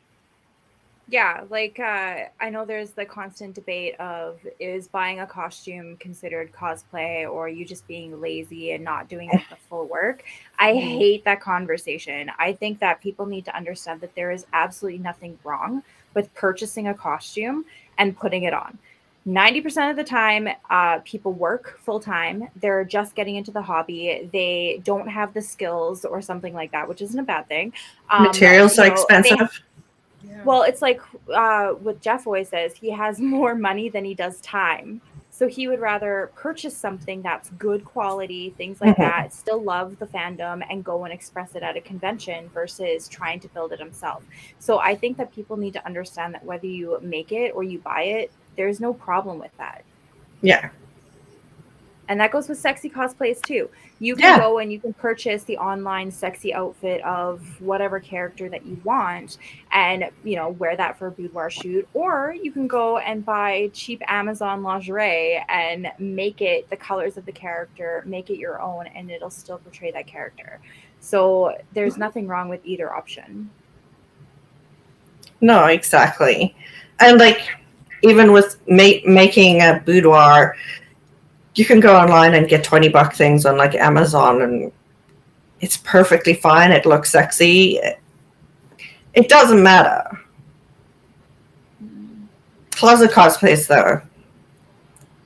Yeah, 1.11 1.43
like 1.49 1.77
uh, 1.77 2.29
I 2.39 2.49
know 2.49 2.63
there's 2.63 2.91
the 2.91 3.03
constant 3.05 3.53
debate 3.53 3.99
of 3.99 4.39
is 4.61 4.87
buying 4.87 5.19
a 5.19 5.27
costume 5.27 5.97
considered 5.97 6.53
cosplay 6.53 7.29
or 7.29 7.49
you 7.49 7.65
just 7.65 7.85
being 7.85 8.21
lazy 8.21 8.71
and 8.71 8.81
not 8.81 9.09
doing 9.09 9.29
the 9.49 9.57
full 9.69 9.87
work. 9.87 10.23
I 10.57 10.71
mm-hmm. 10.71 10.87
hate 10.87 11.25
that 11.25 11.41
conversation. 11.41 12.31
I 12.39 12.53
think 12.53 12.79
that 12.79 13.01
people 13.01 13.25
need 13.25 13.43
to 13.43 13.55
understand 13.55 13.99
that 13.99 14.15
there 14.15 14.31
is 14.31 14.45
absolutely 14.53 14.99
nothing 14.99 15.37
wrong 15.43 15.83
with 16.13 16.33
purchasing 16.33 16.87
a 16.87 16.93
costume 16.93 17.65
and 17.97 18.17
putting 18.17 18.43
it 18.43 18.53
on 18.53 18.79
90% 19.27 19.91
of 19.91 19.97
the 19.97 20.03
time, 20.03 20.47
uh, 20.71 20.99
people 20.99 21.33
work 21.33 21.79
full 21.79 21.99
time. 21.99 22.47
They're 22.55 22.83
just 22.83 23.13
getting 23.13 23.35
into 23.35 23.51
the 23.51 23.61
hobby. 23.61 24.27
They 24.33 24.81
don't 24.83 25.07
have 25.07 25.33
the 25.33 25.41
skills 25.41 26.05
or 26.05 26.21
something 26.21 26.55
like 26.55 26.71
that, 26.71 26.89
which 26.89 27.01
isn't 27.01 27.19
a 27.19 27.23
bad 27.23 27.47
thing. 27.47 27.71
Um, 28.09 28.23
Materials 28.23 28.79
are 28.79 28.87
know, 28.87 28.93
expensive. 28.93 29.61
They, 30.31 30.35
yeah. 30.35 30.43
Well, 30.43 30.63
it's 30.63 30.81
like 30.81 31.01
uh, 31.33 31.69
what 31.69 32.01
Jeff 32.01 32.27
always 32.27 32.49
says 32.49 32.73
he 32.73 32.89
has 32.91 33.19
more 33.37 33.55
money 33.55 33.89
than 33.89 34.05
he 34.05 34.13
does 34.13 34.39
time. 34.41 35.01
So 35.33 35.47
he 35.47 35.67
would 35.67 35.79
rather 35.79 36.29
purchase 36.35 36.75
something 36.75 37.21
that's 37.21 37.49
good 37.51 37.85
quality, 37.85 38.53
things 38.57 38.81
like 38.81 38.91
mm-hmm. 38.91 39.01
that, 39.01 39.33
still 39.33 39.63
love 39.63 39.97
the 39.97 40.05
fandom 40.05 40.61
and 40.69 40.83
go 40.83 41.05
and 41.05 41.13
express 41.13 41.55
it 41.55 41.63
at 41.63 41.77
a 41.77 41.81
convention 41.81 42.49
versus 42.49 43.07
trying 43.07 43.39
to 43.39 43.47
build 43.47 43.71
it 43.71 43.79
himself. 43.79 44.23
So 44.59 44.79
I 44.79 44.93
think 44.93 45.17
that 45.17 45.33
people 45.33 45.55
need 45.55 45.73
to 45.73 45.85
understand 45.85 46.33
that 46.33 46.43
whether 46.43 46.67
you 46.67 46.99
make 47.01 47.31
it 47.31 47.51
or 47.55 47.63
you 47.63 47.79
buy 47.79 48.03
it, 48.03 48.31
there's 48.57 48.81
no 48.81 48.93
problem 48.93 49.39
with 49.39 49.55
that. 49.57 49.83
Yeah. 50.41 50.69
And 52.11 52.19
that 52.19 52.29
goes 52.29 52.49
with 52.49 52.57
sexy 52.57 52.89
cosplays 52.89 53.41
too. 53.41 53.69
You 53.99 54.17
can 54.17 54.35
yeah. 54.35 54.39
go 54.39 54.57
and 54.57 54.69
you 54.69 54.81
can 54.81 54.91
purchase 54.91 55.45
the 55.45 55.57
online 55.57 56.11
sexy 56.11 56.53
outfit 56.53 57.01
of 57.05 57.39
whatever 57.61 58.01
character 58.01 58.49
that 58.49 58.65
you 58.65 58.81
want 58.83 59.37
and, 59.71 60.09
you 60.25 60.35
know, 60.35 60.49
wear 60.49 60.75
that 60.75 60.99
for 60.99 61.07
a 61.07 61.11
boudoir 61.11 61.49
shoot. 61.49 61.87
Or 61.93 62.35
you 62.37 62.51
can 62.51 62.67
go 62.67 62.97
and 62.97 63.23
buy 63.23 63.71
cheap 63.71 64.01
Amazon 64.09 64.61
lingerie 64.61 65.41
and 65.47 65.89
make 65.99 66.41
it 66.41 66.69
the 66.69 66.75
colors 66.75 67.15
of 67.15 67.25
the 67.25 67.31
character, 67.31 68.03
make 68.05 68.29
it 68.29 68.37
your 68.37 68.61
own, 68.61 68.87
and 68.87 69.09
it'll 69.09 69.29
still 69.29 69.59
portray 69.59 69.89
that 69.91 70.05
character. 70.05 70.59
So 70.99 71.55
there's 71.73 71.95
nothing 71.95 72.27
wrong 72.27 72.49
with 72.49 72.59
either 72.65 72.93
option. 72.93 73.49
No, 75.39 75.67
exactly. 75.67 76.53
And 76.99 77.19
like 77.19 77.47
even 78.03 78.33
with 78.33 78.57
ma- 78.67 78.99
making 79.05 79.61
a 79.61 79.81
boudoir, 79.85 80.57
you 81.55 81.65
can 81.65 81.79
go 81.79 81.95
online 81.95 82.33
and 82.33 82.47
get 82.47 82.63
20 82.63 82.89
buck 82.89 83.13
things 83.13 83.45
on 83.45 83.57
like 83.57 83.75
Amazon 83.75 84.41
and 84.41 84.71
it's 85.59 85.77
perfectly 85.77 86.33
fine. 86.33 86.71
It 86.71 86.85
looks 86.85 87.11
sexy. 87.11 87.79
It, 89.13 89.29
doesn't 89.29 89.61
matter. 89.61 90.19
Closet 92.71 93.11
cosplays, 93.11 93.67
though. 93.67 94.01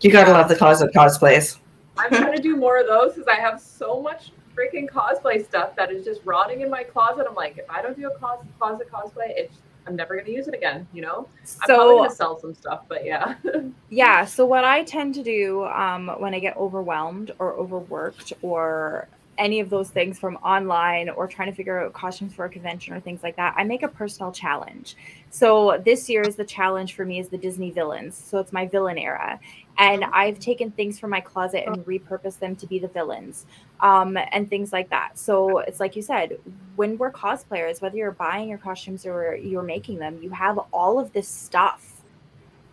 You 0.01 0.11
gotta 0.11 0.31
love 0.31 0.49
the 0.49 0.55
closet 0.55 0.93
cosplays. 0.93 1.57
I'm 1.97 2.11
gonna 2.11 2.41
do 2.41 2.57
more 2.57 2.79
of 2.79 2.87
those 2.87 3.13
because 3.13 3.27
I 3.27 3.39
have 3.39 3.61
so 3.61 4.01
much 4.01 4.31
freaking 4.55 4.89
cosplay 4.89 5.43
stuff 5.43 5.75
that 5.75 5.89
is 5.89 6.03
just 6.03 6.21
rotting 6.25 6.61
in 6.61 6.69
my 6.69 6.83
closet. 6.83 7.25
I'm 7.27 7.35
like, 7.35 7.57
if 7.57 7.69
I 7.69 7.81
don't 7.81 7.97
do 7.97 8.07
a 8.07 8.17
closet, 8.17 8.45
closet 8.59 8.91
cosplay, 8.91 9.29
it's 9.29 9.57
I'm 9.87 9.95
never 9.95 10.15
going 10.15 10.25
to 10.25 10.31
use 10.31 10.47
it 10.47 10.53
again, 10.53 10.87
you 10.93 11.01
know? 11.01 11.27
So, 11.43 11.59
I'm 11.61 11.67
probably 11.67 11.95
going 11.95 12.09
to 12.09 12.15
sell 12.15 12.39
some 12.39 12.53
stuff, 12.55 12.85
but 12.87 13.05
yeah. 13.05 13.35
yeah. 13.89 14.25
So, 14.25 14.45
what 14.45 14.63
I 14.63 14.83
tend 14.83 15.15
to 15.15 15.23
do 15.23 15.65
um, 15.65 16.07
when 16.19 16.33
I 16.33 16.39
get 16.39 16.57
overwhelmed 16.57 17.31
or 17.39 17.53
overworked 17.53 18.33
or 18.41 19.07
any 19.37 19.59
of 19.59 19.69
those 19.69 19.89
things 19.89 20.17
from 20.19 20.35
online 20.37 21.09
or 21.09 21.27
trying 21.27 21.49
to 21.49 21.55
figure 21.55 21.83
out 21.83 21.93
costumes 21.93 22.33
for 22.33 22.45
a 22.45 22.49
convention 22.49 22.93
or 22.93 22.99
things 22.99 23.23
like 23.23 23.35
that, 23.35 23.53
I 23.57 23.63
make 23.63 23.83
a 23.83 23.87
personal 23.87 24.31
challenge. 24.31 24.95
So 25.29 25.81
this 25.83 26.09
year 26.09 26.21
is 26.21 26.35
the 26.35 26.45
challenge 26.45 26.93
for 26.93 27.05
me 27.05 27.19
is 27.19 27.29
the 27.29 27.37
Disney 27.37 27.71
villains. 27.71 28.15
So 28.17 28.39
it's 28.39 28.53
my 28.53 28.65
villain 28.67 28.97
era. 28.97 29.39
And 29.77 30.05
I've 30.05 30.39
taken 30.39 30.71
things 30.71 30.99
from 30.99 31.09
my 31.09 31.19
closet 31.19 31.65
and 31.67 31.85
repurposed 31.85 32.39
them 32.39 32.55
to 32.57 32.67
be 32.67 32.79
the 32.79 32.87
villains 32.87 33.45
um, 33.81 34.17
and 34.31 34.49
things 34.49 34.71
like 34.71 34.89
that. 34.89 35.19
So 35.19 35.59
it's 35.59 35.79
like 35.79 35.95
you 35.95 36.01
said, 36.01 36.39
when 36.77 36.97
we're 36.97 37.11
cosplayers, 37.11 37.81
whether 37.81 37.97
you're 37.97 38.11
buying 38.11 38.47
your 38.47 38.57
costumes 38.57 39.05
or 39.05 39.35
you're 39.35 39.63
making 39.63 39.99
them, 39.99 40.19
you 40.21 40.29
have 40.29 40.57
all 40.71 40.97
of 40.97 41.11
this 41.11 41.27
stuff 41.27 41.95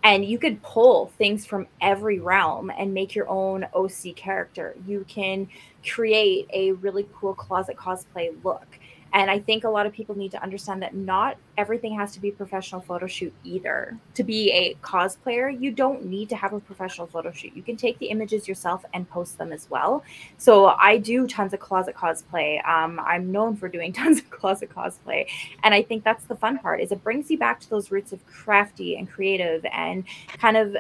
and 0.04 0.24
you 0.24 0.38
could 0.38 0.62
pull 0.62 1.12
things 1.18 1.46
from 1.46 1.66
every 1.80 2.18
realm 2.18 2.70
and 2.76 2.92
make 2.92 3.14
your 3.14 3.28
own 3.28 3.66
OC 3.74 4.16
character. 4.16 4.74
You 4.86 5.04
can 5.08 5.48
create 5.86 6.48
a 6.52 6.72
really 6.72 7.08
cool 7.14 7.34
closet 7.34 7.76
cosplay 7.76 8.32
look. 8.44 8.78
And 9.14 9.30
I 9.30 9.40
think 9.40 9.64
a 9.64 9.68
lot 9.68 9.84
of 9.84 9.92
people 9.92 10.16
need 10.16 10.30
to 10.30 10.42
understand 10.42 10.80
that 10.82 10.94
not 10.94 11.36
everything 11.58 11.94
has 11.98 12.12
to 12.12 12.20
be 12.20 12.30
professional 12.30 12.80
photo 12.80 13.06
shoot 13.06 13.32
either. 13.44 13.98
To 14.14 14.24
be 14.24 14.50
a 14.50 14.74
cosplayer, 14.82 15.54
you 15.60 15.70
don't 15.70 16.06
need 16.06 16.30
to 16.30 16.36
have 16.36 16.54
a 16.54 16.60
professional 16.60 17.06
photo 17.06 17.30
shoot. 17.30 17.54
You 17.54 17.62
can 17.62 17.76
take 17.76 17.98
the 17.98 18.06
images 18.06 18.48
yourself 18.48 18.84
and 18.94 19.08
post 19.08 19.36
them 19.36 19.52
as 19.52 19.68
well. 19.68 20.02
So 20.38 20.68
I 20.68 20.96
do 20.96 21.26
tons 21.26 21.52
of 21.52 21.60
closet 21.60 21.94
cosplay. 21.94 22.66
Um, 22.66 22.98
I'm 23.00 23.30
known 23.30 23.54
for 23.54 23.68
doing 23.68 23.92
tons 23.92 24.18
of 24.18 24.30
closet 24.30 24.70
cosplay, 24.70 25.26
and 25.62 25.74
I 25.74 25.82
think 25.82 26.04
that's 26.04 26.24
the 26.24 26.36
fun 26.36 26.58
part. 26.58 26.80
Is 26.80 26.90
it 26.90 27.04
brings 27.04 27.30
you 27.30 27.38
back 27.38 27.60
to 27.60 27.70
those 27.70 27.90
roots 27.90 28.12
of 28.12 28.26
crafty 28.26 28.96
and 28.96 29.10
creative 29.10 29.64
and 29.66 30.04
kind 30.38 30.56
of 30.56 30.74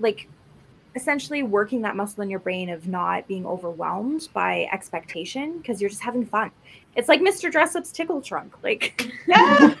like 0.00 0.28
essentially 0.94 1.42
working 1.42 1.82
that 1.82 1.96
muscle 1.96 2.22
in 2.22 2.30
your 2.30 2.40
brain 2.40 2.68
of 2.68 2.88
not 2.88 3.26
being 3.28 3.46
overwhelmed 3.46 4.28
by 4.32 4.68
expectation 4.72 5.58
because 5.58 5.80
you're 5.80 5.90
just 5.90 6.02
having 6.02 6.24
fun. 6.24 6.50
It's 6.96 7.08
like 7.08 7.20
Mr. 7.20 7.50
Dressup's 7.50 7.92
tickle 7.92 8.20
trunk. 8.20 8.54
Like 8.62 9.12
yeah. 9.26 9.74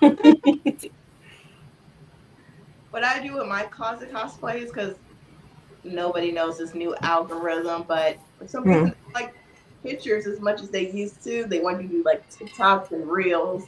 what 2.90 3.04
I 3.04 3.20
do 3.20 3.34
with 3.34 3.46
my 3.46 3.64
closet 3.64 4.12
cosplays 4.12 4.66
because 4.66 4.94
nobody 5.84 6.30
knows 6.32 6.58
this 6.58 6.74
new 6.74 6.94
algorithm, 7.02 7.84
but 7.86 8.18
some 8.46 8.64
people 8.64 8.82
mm. 8.82 8.94
like 9.14 9.34
pictures 9.82 10.26
as 10.26 10.40
much 10.40 10.60
as 10.60 10.68
they 10.70 10.90
used 10.90 11.22
to. 11.24 11.44
They 11.46 11.60
want 11.60 11.80
to 11.80 11.86
do 11.86 12.02
like 12.04 12.28
TikToks 12.30 12.92
and 12.92 13.08
reels. 13.08 13.64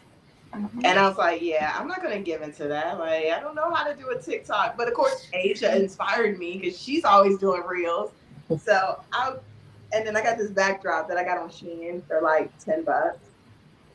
Mm-hmm. 0.55 0.81
And 0.85 0.99
I 0.99 1.09
was 1.09 1.17
like, 1.17 1.41
yeah, 1.41 1.75
I'm 1.79 1.89
not 1.89 2.03
gonna 2.03 2.21
give 2.21 2.43
into 2.43 2.69
that. 2.69 2.99
Like, 2.99 3.27
I 3.27 3.41
don't 3.41 3.55
know 3.55 3.73
how 3.73 3.85
to 3.85 3.95
do 3.95 4.11
a 4.11 4.21
TikTok, 4.21 4.77
but 4.77 4.87
of 4.89 4.95
course, 4.95 5.29
Asia 5.33 5.75
inspired 5.75 6.39
me 6.39 6.59
because 6.59 6.79
she's 6.79 7.05
always 7.05 7.39
doing 7.39 7.63
reels. 7.67 8.11
So 8.63 9.03
I, 9.13 9.35
and 9.93 10.07
then 10.07 10.17
I 10.17 10.23
got 10.23 10.37
this 10.37 10.51
backdrop 10.51 11.09
that 11.09 11.17
I 11.17 11.25
got 11.25 11.39
on 11.39 11.49
Shein 11.49 12.03
for 12.07 12.21
like 12.21 12.57
ten 12.59 12.85
bucks. 12.85 13.25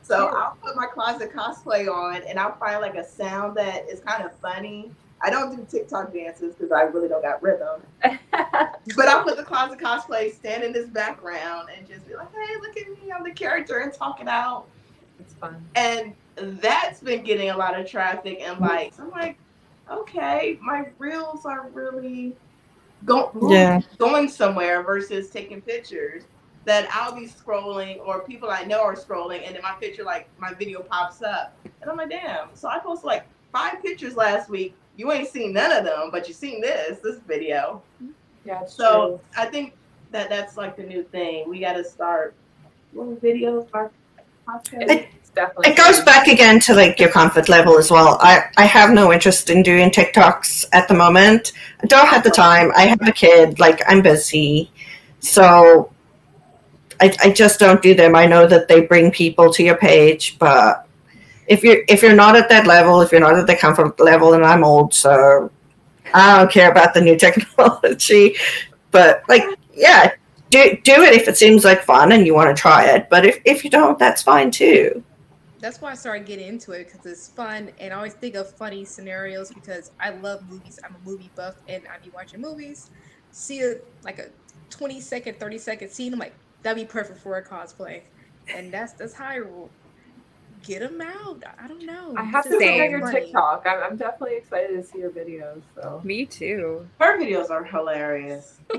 So 0.02 0.24
yeah. 0.24 0.36
I'll 0.36 0.56
put 0.62 0.74
my 0.74 0.86
closet 0.86 1.32
cosplay 1.32 1.88
on, 1.88 2.22
and 2.22 2.40
I'll 2.40 2.56
find 2.56 2.80
like 2.80 2.96
a 2.96 3.04
sound 3.04 3.56
that 3.56 3.88
is 3.88 4.00
kind 4.00 4.24
of 4.24 4.34
funny. 4.38 4.90
I 5.20 5.30
don't 5.30 5.54
do 5.54 5.66
TikTok 5.68 6.12
dances 6.12 6.54
because 6.54 6.72
I 6.72 6.82
really 6.82 7.08
don't 7.08 7.22
got 7.22 7.42
rhythm. 7.42 7.82
but 8.02 9.08
I'll 9.08 9.24
put 9.24 9.36
the 9.36 9.44
closet 9.44 9.78
cosplay, 9.78 10.32
stand 10.32 10.62
in 10.62 10.72
this 10.72 10.88
background, 10.88 11.68
and 11.76 11.86
just 11.86 12.08
be 12.08 12.14
like, 12.14 12.28
"Hey, 12.32 12.54
look 12.60 12.76
at 12.76 12.88
me! 12.88 13.12
I'm 13.12 13.22
the 13.22 13.32
character," 13.32 13.78
and 13.78 13.92
talk 13.92 14.20
it 14.20 14.28
out. 14.28 14.66
It's 15.20 15.34
fun. 15.34 15.64
And 15.74 16.14
that's 16.42 17.00
been 17.00 17.22
getting 17.22 17.50
a 17.50 17.56
lot 17.56 17.78
of 17.78 17.88
traffic 17.88 18.40
and 18.40 18.56
mm-hmm. 18.56 18.64
likes. 18.64 18.98
I'm 18.98 19.10
like, 19.10 19.38
okay, 19.90 20.58
my 20.62 20.88
reels 20.98 21.44
are 21.44 21.68
really 21.72 22.36
go- 23.04 23.32
yeah. 23.50 23.80
going 23.98 24.28
somewhere 24.28 24.82
versus 24.82 25.30
taking 25.30 25.60
pictures 25.60 26.24
that 26.64 26.88
I'll 26.92 27.14
be 27.14 27.26
scrolling 27.26 27.98
or 28.06 28.20
people 28.20 28.50
I 28.50 28.64
know 28.64 28.82
are 28.82 28.94
scrolling 28.94 29.46
and 29.46 29.54
then 29.54 29.62
my 29.62 29.72
picture 29.80 30.04
like 30.04 30.28
my 30.38 30.52
video 30.52 30.82
pops 30.82 31.22
up 31.22 31.56
and 31.64 31.90
I'm 31.90 31.96
like 31.96 32.10
damn 32.10 32.48
so 32.54 32.68
I 32.68 32.78
posted 32.78 33.06
like 33.06 33.26
five 33.52 33.82
pictures 33.82 34.16
last 34.16 34.50
week 34.50 34.74
you 34.96 35.10
ain't 35.12 35.28
seen 35.28 35.52
none 35.54 35.72
of 35.72 35.84
them 35.84 36.10
but 36.10 36.28
you 36.28 36.34
seen 36.34 36.60
this 36.60 36.98
this 36.98 37.20
video 37.26 37.82
yeah 38.44 38.66
so 38.66 39.08
true. 39.08 39.20
I 39.36 39.46
think 39.46 39.72
that 40.10 40.28
that's 40.28 40.56
like 40.56 40.76
the 40.76 40.82
new 40.82 41.04
thing 41.04 41.48
we 41.48 41.60
got 41.60 41.74
to 41.74 41.84
start 41.84 42.34
little 42.92 43.16
videos 43.16 43.68
our 43.72 43.90
definitely. 45.38 45.70
It 45.70 45.76
goes 45.76 46.00
back 46.02 46.26
again 46.26 46.58
to 46.60 46.74
like 46.74 46.98
your 46.98 47.10
comfort 47.10 47.48
level 47.48 47.78
as 47.78 47.90
well. 47.90 48.18
I, 48.20 48.44
I 48.56 48.64
have 48.64 48.90
no 48.90 49.12
interest 49.12 49.50
in 49.50 49.62
doing 49.62 49.90
TikToks 49.90 50.66
at 50.72 50.88
the 50.88 50.94
moment. 50.94 51.52
I 51.82 51.86
don't 51.86 52.08
have 52.08 52.24
the 52.24 52.30
time. 52.30 52.72
I 52.76 52.82
have 52.86 53.00
a 53.02 53.12
kid. 53.12 53.58
Like 53.58 53.80
I'm 53.86 54.02
busy, 54.02 54.70
so 55.20 55.92
I, 57.00 57.14
I 57.22 57.30
just 57.30 57.60
don't 57.60 57.80
do 57.82 57.94
them. 57.94 58.16
I 58.16 58.26
know 58.26 58.46
that 58.46 58.68
they 58.68 58.80
bring 58.80 59.10
people 59.10 59.52
to 59.52 59.62
your 59.62 59.76
page, 59.76 60.38
but 60.38 60.86
if 61.46 61.62
you're 61.62 61.82
if 61.88 62.02
you're 62.02 62.14
not 62.14 62.36
at 62.36 62.48
that 62.48 62.66
level, 62.66 63.00
if 63.00 63.12
you're 63.12 63.20
not 63.20 63.38
at 63.38 63.46
the 63.46 63.56
comfort 63.56 63.98
level, 64.00 64.34
and 64.34 64.44
I'm 64.44 64.64
old, 64.64 64.92
so 64.92 65.50
I 66.12 66.38
don't 66.38 66.50
care 66.50 66.70
about 66.70 66.94
the 66.94 67.00
new 67.00 67.16
technology. 67.26 68.34
But 68.90 69.22
like, 69.28 69.44
yeah, 69.72 70.12
do 70.50 70.76
do 70.82 71.02
it 71.02 71.14
if 71.14 71.28
it 71.28 71.36
seems 71.36 71.64
like 71.64 71.82
fun 71.84 72.10
and 72.10 72.26
you 72.26 72.34
want 72.34 72.54
to 72.54 72.60
try 72.60 72.86
it. 72.86 73.08
But 73.08 73.24
if 73.24 73.40
if 73.44 73.62
you 73.62 73.70
don't, 73.70 73.98
that's 73.98 74.22
fine 74.22 74.50
too 74.50 75.04
that's 75.60 75.80
why 75.80 75.90
I 75.90 75.94
started 75.94 76.26
getting 76.26 76.46
into 76.46 76.72
it 76.72 76.90
because 76.90 77.04
it's 77.04 77.28
fun 77.28 77.70
and 77.78 77.92
I 77.92 77.96
always 77.96 78.14
think 78.14 78.34
of 78.34 78.50
funny 78.50 78.84
scenarios 78.84 79.50
because 79.50 79.90
I 79.98 80.10
love 80.10 80.48
movies. 80.48 80.78
I'm 80.84 80.94
a 80.94 81.08
movie 81.08 81.30
buff 81.34 81.56
and 81.68 81.82
I 81.88 81.98
be 82.02 82.10
watching 82.10 82.40
movies. 82.40 82.90
See 83.32 83.62
a 83.62 83.76
like 84.04 84.18
a 84.18 84.26
20 84.70 85.00
second, 85.00 85.40
30 85.40 85.58
second 85.58 85.90
scene, 85.90 86.12
I'm 86.12 86.18
like, 86.18 86.34
that'd 86.62 86.80
be 86.80 86.90
perfect 86.90 87.20
for 87.20 87.38
a 87.38 87.44
cosplay. 87.44 88.02
And 88.54 88.72
that's 88.72 88.92
that's 88.92 89.14
how 89.14 89.26
I 89.26 89.40
get 90.62 90.80
them 90.80 91.00
out. 91.00 91.42
I 91.58 91.66
don't 91.66 91.84
know. 91.84 92.14
I 92.16 92.24
have 92.24 92.44
to 92.44 92.58
say 92.58 92.88
your 92.88 93.10
TikTok. 93.10 93.66
I'm, 93.66 93.82
I'm 93.82 93.96
definitely 93.96 94.36
excited 94.36 94.76
to 94.76 94.82
see 94.82 94.98
your 94.98 95.10
videos. 95.10 95.62
So 95.74 96.00
me 96.04 96.26
too. 96.26 96.86
Her 97.00 97.18
videos 97.18 97.50
are 97.50 97.64
hilarious. 97.64 98.58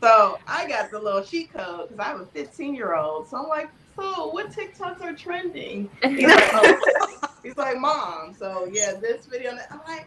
so 0.00 0.38
I 0.46 0.68
got 0.68 0.90
the 0.90 0.98
little 0.98 1.22
cheat 1.22 1.52
code 1.52 1.88
because 1.88 1.98
I 1.98 2.04
have 2.04 2.20
a 2.20 2.26
15 2.26 2.74
year 2.74 2.94
old. 2.94 3.28
So 3.28 3.38
I'm 3.38 3.48
like, 3.48 3.70
so 4.00 4.28
what 4.28 4.50
TikToks 4.50 5.02
are 5.02 5.12
trending? 5.12 5.90
He's 6.02 6.26
like, 6.26 6.50
oh. 6.54 7.34
he's 7.42 7.56
like, 7.56 7.78
mom. 7.78 8.34
So 8.38 8.68
yeah, 8.72 8.94
this 8.94 9.26
video. 9.26 9.56
I'm 9.70 9.80
like, 9.86 10.06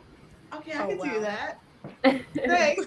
okay, 0.55 0.73
I 0.73 0.83
oh, 0.83 0.87
can 0.87 0.97
wow. 0.97 1.05
do 1.05 1.19
that. 1.21 1.59
Thanks. 2.35 2.85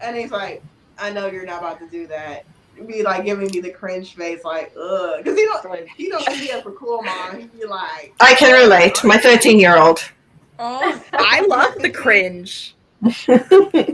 and 0.00 0.16
he's 0.16 0.30
like, 0.30 0.62
I 0.98 1.10
know 1.10 1.28
you're 1.28 1.46
not 1.46 1.60
about 1.60 1.78
to 1.80 1.88
do 1.88 2.06
that. 2.08 2.44
Be 2.86 3.02
like 3.02 3.24
giving 3.24 3.50
me 3.50 3.60
the 3.60 3.70
cringe 3.70 4.14
face, 4.14 4.44
like, 4.44 4.72
ugh, 4.80 5.18
because 5.18 5.38
he 5.38 5.44
don't, 5.44 5.88
he 5.90 6.08
don't 6.08 6.28
see 6.32 6.50
us 6.50 6.62
for 6.62 6.72
cool, 6.72 7.02
mom. 7.02 7.38
He 7.38 7.46
be 7.46 7.66
like, 7.66 8.14
I 8.18 8.34
can 8.34 8.52
relate. 8.52 9.04
My 9.04 9.18
13 9.18 9.60
year 9.60 9.76
old. 9.76 10.00
Oh, 10.58 11.04
I 11.12 11.42
love 11.42 11.74
the 11.76 11.90
cringe. 11.90 12.74
Me 13.02 13.10
too. 13.12 13.28
I 13.28 13.88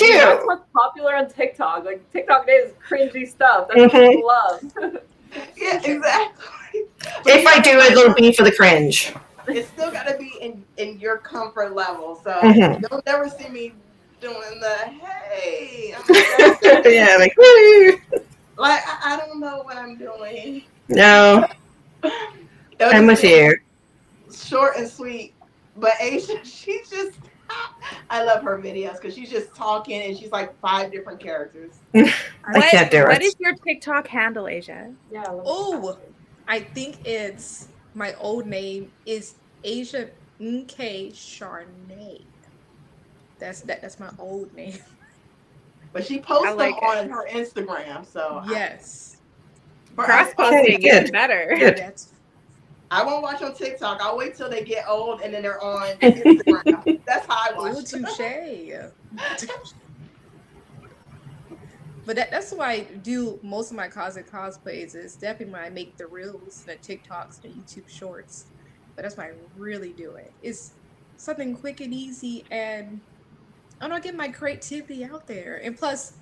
mean, 0.00 0.18
that's 0.18 0.46
what's 0.46 0.64
popular 0.72 1.16
on 1.16 1.28
TikTok. 1.28 1.84
Like 1.84 2.12
TikTok 2.12 2.46
is 2.48 2.72
cringy 2.88 3.28
stuff. 3.28 3.68
That's 3.68 3.92
mm-hmm. 3.92 4.26
what 4.30 4.62
people 4.62 4.92
love 4.92 5.02
yeah, 5.56 5.76
exactly. 5.76 6.82
if 7.26 7.46
I 7.46 7.60
do 7.60 7.78
it, 7.78 7.92
it'll 7.92 8.14
be 8.14 8.32
for 8.32 8.42
the 8.42 8.52
cringe. 8.52 9.14
It's 9.46 9.68
still 9.68 9.90
got 9.90 10.06
to 10.08 10.16
be 10.16 10.32
in, 10.40 10.64
in 10.78 10.98
your 10.98 11.18
comfort 11.18 11.74
level. 11.74 12.20
So 12.22 12.32
mm-hmm. 12.32 12.84
you'll 12.90 13.02
never 13.06 13.28
see 13.28 13.48
me 13.48 13.72
doing 14.20 14.60
the 14.60 14.74
hey. 14.88 15.94
yeah, 16.86 17.16
like 17.18 17.36
like 18.56 18.82
I, 18.86 18.98
I, 19.04 19.16
don't 19.18 19.38
know 19.38 19.62
what 19.64 19.76
I'm 19.76 19.96
doing. 19.96 20.64
No, 20.88 21.46
I'm 22.80 23.06
with 23.06 23.22
you. 23.22 23.58
Short 24.34 24.76
and 24.76 24.88
sweet, 24.88 25.34
but 25.76 25.92
Asia, 26.00 26.42
she 26.44 26.80
just 26.88 27.13
I 28.14 28.22
love 28.22 28.44
her 28.44 28.56
videos 28.60 28.92
because 28.92 29.12
she's 29.12 29.28
just 29.28 29.52
talking 29.56 30.00
and 30.00 30.16
she's 30.16 30.30
like 30.30 30.56
five 30.60 30.92
different 30.92 31.18
characters. 31.18 31.72
I 31.94 32.12
what, 32.52 32.70
can't 32.70 32.88
do 32.88 32.98
it. 32.98 33.08
What 33.08 33.22
is 33.22 33.34
your 33.40 33.56
TikTok 33.56 34.06
handle, 34.06 34.46
Asia? 34.46 34.94
Yeah. 35.10 35.24
Oh, 35.28 35.98
I 36.46 36.60
think 36.60 37.04
it's 37.04 37.66
my 37.94 38.14
old 38.20 38.46
name 38.46 38.92
is 39.04 39.34
Asia 39.64 40.10
Nk 40.40 41.12
Charnay. 41.12 42.22
That's 43.40 43.62
that. 43.62 43.82
That's 43.82 43.98
my 43.98 44.10
old 44.18 44.54
name. 44.54 44.78
But 45.92 46.04
she 46.04 46.18
posts 46.18 46.56
like 46.56 46.74
them 46.74 46.84
on 46.88 47.08
her 47.08 47.28
Instagram, 47.30 48.04
so 48.04 48.42
yes. 48.48 49.18
Cross 49.94 50.34
posting 50.34 50.82
is 50.82 51.08
better. 51.12 51.54
Good. 51.56 51.94
I 52.90 53.04
won't 53.04 53.22
watch 53.22 53.42
on 53.42 53.54
TikTok. 53.54 54.00
I'll 54.00 54.16
wait 54.16 54.36
till 54.36 54.48
they 54.48 54.62
get 54.62 54.86
old 54.88 55.20
and 55.20 55.32
then 55.32 55.42
they're 55.42 55.62
on 55.62 55.96
Instagram. 56.02 57.00
That's 57.06 57.26
how 57.26 57.36
I 57.36 57.52
watch. 57.56 57.76
Ooh, 57.76 57.82
touche. 57.82 58.90
but 62.06 62.16
that, 62.16 62.30
that's 62.30 62.52
why 62.52 62.72
I 62.72 62.80
do 63.02 63.38
most 63.42 63.70
of 63.70 63.76
my 63.76 63.88
cosmic 63.88 64.30
cosplays 64.30 64.94
is 64.94 65.16
definitely 65.16 65.52
when 65.52 65.62
I 65.62 65.70
make 65.70 65.96
the 65.96 66.06
reels, 66.06 66.64
the 66.66 66.76
TikToks, 66.76 67.40
the 67.40 67.48
YouTube 67.48 67.88
shorts. 67.88 68.46
But 68.94 69.02
that's 69.02 69.16
why 69.16 69.26
I 69.28 69.32
really 69.56 69.92
do 69.92 70.12
it. 70.12 70.32
It's 70.42 70.72
something 71.16 71.56
quick 71.56 71.80
and 71.80 71.92
easy 71.92 72.44
and 72.50 73.00
I 73.80 73.88
don't 73.88 74.02
get 74.02 74.14
my 74.14 74.28
creativity 74.28 75.04
out 75.04 75.26
there. 75.26 75.60
And 75.62 75.76
plus, 75.76 76.14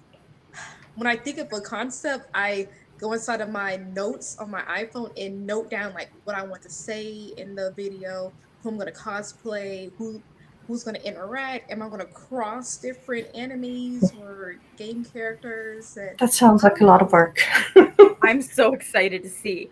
when 0.97 1.07
I 1.07 1.17
think 1.17 1.39
of 1.39 1.53
a 1.53 1.61
concept, 1.61 2.29
I 2.35 2.69
go 3.03 3.12
inside 3.12 3.41
of 3.41 3.51
my 3.51 3.77
notes 3.95 4.39
on 4.39 4.49
my 4.49 4.62
iPhone 4.62 5.11
and 5.20 5.45
note 5.45 5.69
down 5.69 5.93
like 5.93 6.11
what 6.23 6.37
I 6.37 6.45
want 6.45 6.62
to 6.62 6.70
say 6.70 7.33
in 7.37 7.57
the 7.57 7.73
video, 7.73 8.33
who 8.62 8.69
I'm 8.69 8.79
gonna 8.79 8.93
cosplay, 8.93 9.91
who 9.99 10.23
who's 10.69 10.85
gonna 10.85 11.01
interact, 11.01 11.70
am 11.70 11.83
I 11.83 11.89
gonna 11.89 12.05
cross 12.05 12.77
different 12.77 13.27
enemies 13.35 14.12
or 14.20 14.55
game 14.77 15.05
characters? 15.05 15.97
And- 15.97 16.16
that 16.19 16.33
sounds 16.33 16.62
like 16.62 16.81
a 16.81 16.85
lot 16.85 17.03
of 17.03 17.11
work. 17.11 17.43
I'm 18.23 18.41
so 18.41 18.73
excited 18.73 19.24
to 19.24 19.29
see. 19.29 19.69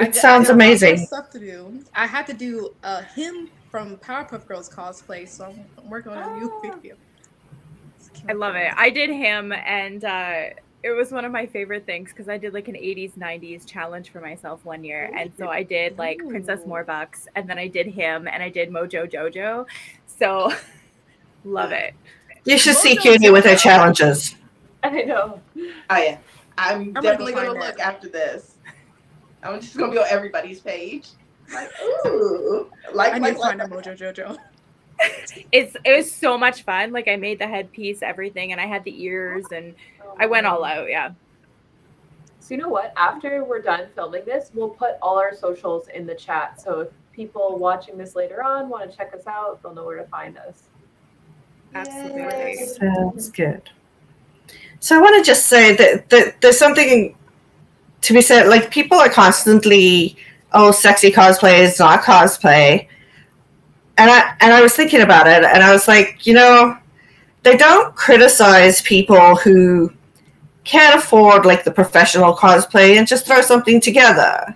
it 0.00 0.08
I, 0.08 0.10
sounds 0.10 0.50
I 0.50 0.54
amazing. 0.54 1.06
Stuff 1.06 1.30
to 1.30 1.38
do. 1.38 1.84
I 1.94 2.08
had 2.08 2.26
to 2.26 2.34
do 2.34 2.74
uh, 2.82 3.02
him 3.02 3.48
from 3.70 3.96
Powerpuff 3.98 4.44
Girls 4.48 4.68
cosplay, 4.68 5.28
so 5.28 5.54
I'm 5.78 5.88
working 5.88 6.10
on 6.10 6.36
a 6.36 6.40
new 6.40 6.50
oh. 6.52 6.60
video. 6.60 6.96
I 8.28 8.32
love 8.32 8.56
it. 8.56 8.72
I 8.76 8.90
did 8.90 9.10
him, 9.10 9.52
and 9.52 10.04
uh, 10.04 10.46
it 10.82 10.90
was 10.90 11.10
one 11.10 11.24
of 11.24 11.32
my 11.32 11.46
favorite 11.46 11.86
things 11.86 12.10
because 12.10 12.28
I 12.28 12.38
did 12.38 12.54
like 12.54 12.68
an 12.68 12.74
80s, 12.74 13.12
90s 13.12 13.66
challenge 13.66 14.10
for 14.10 14.20
myself 14.20 14.64
one 14.64 14.84
year. 14.84 15.10
Oh, 15.12 15.18
and 15.18 15.32
so 15.38 15.48
I 15.48 15.62
did 15.62 15.98
like 15.98 16.22
Ooh. 16.22 16.28
Princess 16.28 16.60
Morbucks, 16.60 17.26
and 17.34 17.48
then 17.48 17.58
I 17.58 17.66
did 17.66 17.86
him, 17.86 18.28
and 18.28 18.42
I 18.42 18.48
did 18.48 18.70
Mojo 18.70 19.10
Jojo. 19.10 19.66
So 20.06 20.52
love 21.44 21.72
it. 21.72 21.94
You 22.44 22.58
should 22.58 22.76
Mojo 22.76 22.80
see 22.80 22.96
CUNY 22.96 23.30
with 23.30 23.44
her 23.44 23.56
challenges. 23.56 24.36
I 24.82 25.02
know. 25.02 25.40
Oh, 25.90 25.96
yeah. 25.96 26.18
I'm, 26.58 26.96
I'm 26.96 27.02
definitely 27.02 27.32
going 27.32 27.52
to 27.52 27.58
look 27.58 27.80
after 27.80 28.08
this. 28.08 28.54
I'm 29.42 29.60
just 29.60 29.76
going 29.76 29.90
to 29.90 29.94
be 29.94 29.98
on 29.98 30.06
everybody's 30.08 30.60
page. 30.60 31.08
Like, 31.52 31.70
ooh. 32.06 32.70
Like, 32.94 33.12
I 33.12 33.18
need 33.18 33.34
to 33.34 33.40
find 33.40 33.60
a 33.60 33.66
Mojo 33.66 33.96
Jojo. 33.96 34.38
it's 35.52 35.76
it 35.84 35.96
was 35.96 36.10
so 36.10 36.38
much 36.38 36.62
fun. 36.62 36.92
Like 36.92 37.08
I 37.08 37.16
made 37.16 37.38
the 37.38 37.46
headpiece, 37.46 38.02
everything, 38.02 38.52
and 38.52 38.60
I 38.60 38.66
had 38.66 38.84
the 38.84 39.02
ears, 39.02 39.44
and 39.52 39.74
I 40.18 40.26
went 40.26 40.46
all 40.46 40.64
out. 40.64 40.88
Yeah. 40.88 41.12
So 42.40 42.54
you 42.54 42.60
know 42.60 42.68
what? 42.68 42.92
After 42.96 43.44
we're 43.44 43.60
done 43.60 43.86
filming 43.94 44.24
this, 44.24 44.50
we'll 44.54 44.68
put 44.68 44.94
all 45.02 45.18
our 45.18 45.34
socials 45.34 45.88
in 45.88 46.06
the 46.06 46.14
chat. 46.14 46.60
So 46.60 46.80
if 46.80 46.88
people 47.12 47.58
watching 47.58 47.98
this 47.98 48.14
later 48.14 48.42
on 48.42 48.68
want 48.68 48.90
to 48.90 48.96
check 48.96 49.14
us 49.14 49.26
out, 49.26 49.62
they'll 49.62 49.74
know 49.74 49.84
where 49.84 49.98
to 49.98 50.04
find 50.04 50.38
us. 50.38 50.62
Absolutely. 51.74 52.66
Sounds 52.66 53.30
good. 53.30 53.68
So 54.78 54.96
I 54.96 55.00
want 55.00 55.24
to 55.24 55.28
just 55.28 55.46
say 55.46 55.74
that, 55.74 56.08
that 56.10 56.40
there's 56.40 56.58
something 56.58 57.16
to 58.02 58.12
be 58.14 58.20
said. 58.20 58.48
Like 58.48 58.70
people 58.70 58.96
are 58.96 59.10
constantly, 59.10 60.16
oh, 60.52 60.70
sexy 60.70 61.10
cosplay 61.10 61.58
is 61.60 61.78
not 61.78 62.02
cosplay 62.02 62.86
and 63.98 64.10
I 64.10 64.34
and 64.40 64.52
I 64.52 64.62
was 64.62 64.74
thinking 64.74 65.02
about 65.02 65.26
it, 65.26 65.44
and 65.44 65.62
I 65.62 65.72
was 65.72 65.88
like, 65.88 66.26
you 66.26 66.34
know, 66.34 66.76
they 67.42 67.56
don't 67.56 67.94
criticize 67.94 68.82
people 68.82 69.36
who 69.36 69.92
can't 70.66 70.98
afford 70.98 71.46
like 71.46 71.64
the 71.64 71.70
professional 71.70 72.36
cosplay 72.36 72.98
and 72.98 73.06
just 73.06 73.26
throw 73.26 73.40
something 73.40 73.80
together. 73.80 74.54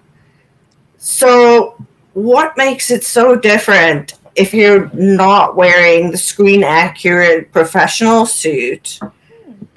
So, 0.99 1.77
what 2.13 2.57
makes 2.57 2.91
it 2.91 3.05
so 3.05 3.37
different 3.37 4.15
if 4.35 4.53
you're 4.53 4.91
not 4.93 5.57
wearing 5.57 6.11
the 6.11 6.19
screen 6.19 6.63
accurate 6.65 7.53
professional 7.53 8.27
suit 8.27 8.99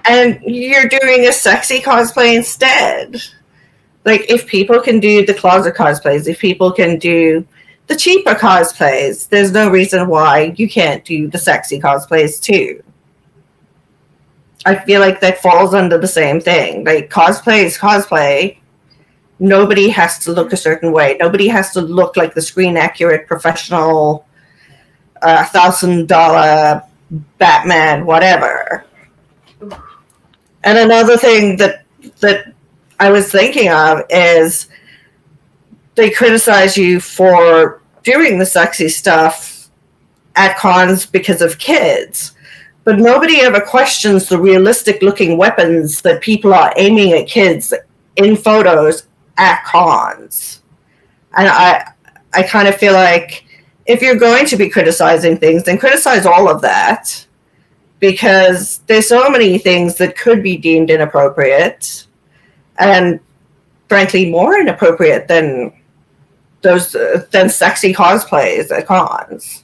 and 0.05 0.39
you're 0.41 0.89
doing 0.89 1.27
a 1.27 1.31
sexy 1.31 1.79
cosplay 1.79 2.35
instead? 2.35 3.21
Like, 4.03 4.29
if 4.29 4.47
people 4.47 4.81
can 4.81 4.99
do 4.99 5.25
the 5.25 5.33
closet 5.33 5.75
cosplays, 5.75 6.27
if 6.27 6.39
people 6.39 6.71
can 6.71 6.99
do 6.99 7.47
the 7.87 7.95
cheaper 7.95 8.33
cosplays, 8.33 9.29
there's 9.29 9.51
no 9.51 9.69
reason 9.69 10.07
why 10.07 10.53
you 10.57 10.67
can't 10.69 11.05
do 11.05 11.29
the 11.29 11.37
sexy 11.37 11.79
cosplays 11.79 12.41
too. 12.41 12.83
I 14.65 14.75
feel 14.75 14.99
like 15.01 15.19
that 15.21 15.41
falls 15.41 15.73
under 15.73 15.97
the 15.97 16.07
same 16.07 16.39
thing. 16.39 16.85
Like 16.85 17.09
cosplay 17.09 17.63
is 17.63 17.77
cosplay. 17.77 18.57
Nobody 19.39 19.89
has 19.89 20.19
to 20.19 20.31
look 20.31 20.53
a 20.53 20.57
certain 20.57 20.91
way. 20.91 21.17
Nobody 21.19 21.47
has 21.47 21.71
to 21.73 21.81
look 21.81 22.15
like 22.15 22.33
the 22.33 22.41
screen 22.41 22.77
accurate 22.77 23.27
professional 23.27 24.25
uh, 25.21 25.45
thousand 25.45 26.07
dollar 26.07 26.83
Batman, 27.37 28.05
whatever. 28.05 28.85
And 30.63 30.77
another 30.77 31.17
thing 31.17 31.57
that 31.57 31.83
that 32.19 32.53
I 32.99 33.09
was 33.09 33.31
thinking 33.31 33.69
of 33.69 34.01
is 34.09 34.67
they 35.95 36.09
criticize 36.09 36.77
you 36.77 36.99
for 36.99 37.81
doing 38.03 38.37
the 38.37 38.45
sexy 38.45 38.89
stuff 38.89 39.69
at 40.35 40.57
cons 40.57 41.05
because 41.05 41.41
of 41.41 41.59
kids. 41.59 42.32
But 42.83 42.99
nobody 42.99 43.39
ever 43.41 43.61
questions 43.61 44.27
the 44.27 44.39
realistic 44.39 45.01
looking 45.01 45.37
weapons 45.37 46.01
that 46.01 46.21
people 46.21 46.53
are 46.53 46.73
aiming 46.75 47.13
at 47.13 47.27
kids 47.27 47.73
in 48.17 48.35
photos 48.35 49.07
at 49.37 49.63
cons. 49.63 50.61
And 51.37 51.47
I 51.47 51.91
I 52.33 52.43
kind 52.43 52.67
of 52.67 52.75
feel 52.75 52.93
like 52.93 53.45
if 53.85 54.01
you're 54.01 54.15
going 54.15 54.45
to 54.47 54.55
be 54.55 54.69
criticizing 54.69 55.37
things, 55.37 55.63
then 55.63 55.77
criticize 55.77 56.25
all 56.25 56.49
of 56.49 56.61
that. 56.61 57.25
Because 57.99 58.79
there's 58.87 59.07
so 59.07 59.29
many 59.29 59.57
things 59.57 59.95
that 59.95 60.17
could 60.17 60.43
be 60.43 60.57
deemed 60.57 60.89
inappropriate 60.89 62.05
and 62.77 63.19
frankly 63.87 64.29
more 64.29 64.59
inappropriate 64.59 65.29
than 65.29 65.71
those 66.63 66.95
uh, 66.95 67.25
then 67.31 67.49
sexy 67.49 67.93
cosplays 67.93 68.71
at 68.71 68.87
cons. 68.87 69.62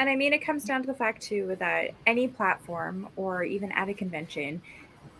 And 0.00 0.08
I 0.08 0.16
mean, 0.16 0.32
it 0.32 0.38
comes 0.38 0.64
down 0.64 0.80
to 0.80 0.86
the 0.86 0.94
fact 0.94 1.20
too 1.20 1.56
that 1.58 1.90
any 2.06 2.26
platform 2.26 3.10
or 3.16 3.44
even 3.44 3.70
at 3.72 3.90
a 3.90 3.92
convention, 3.92 4.62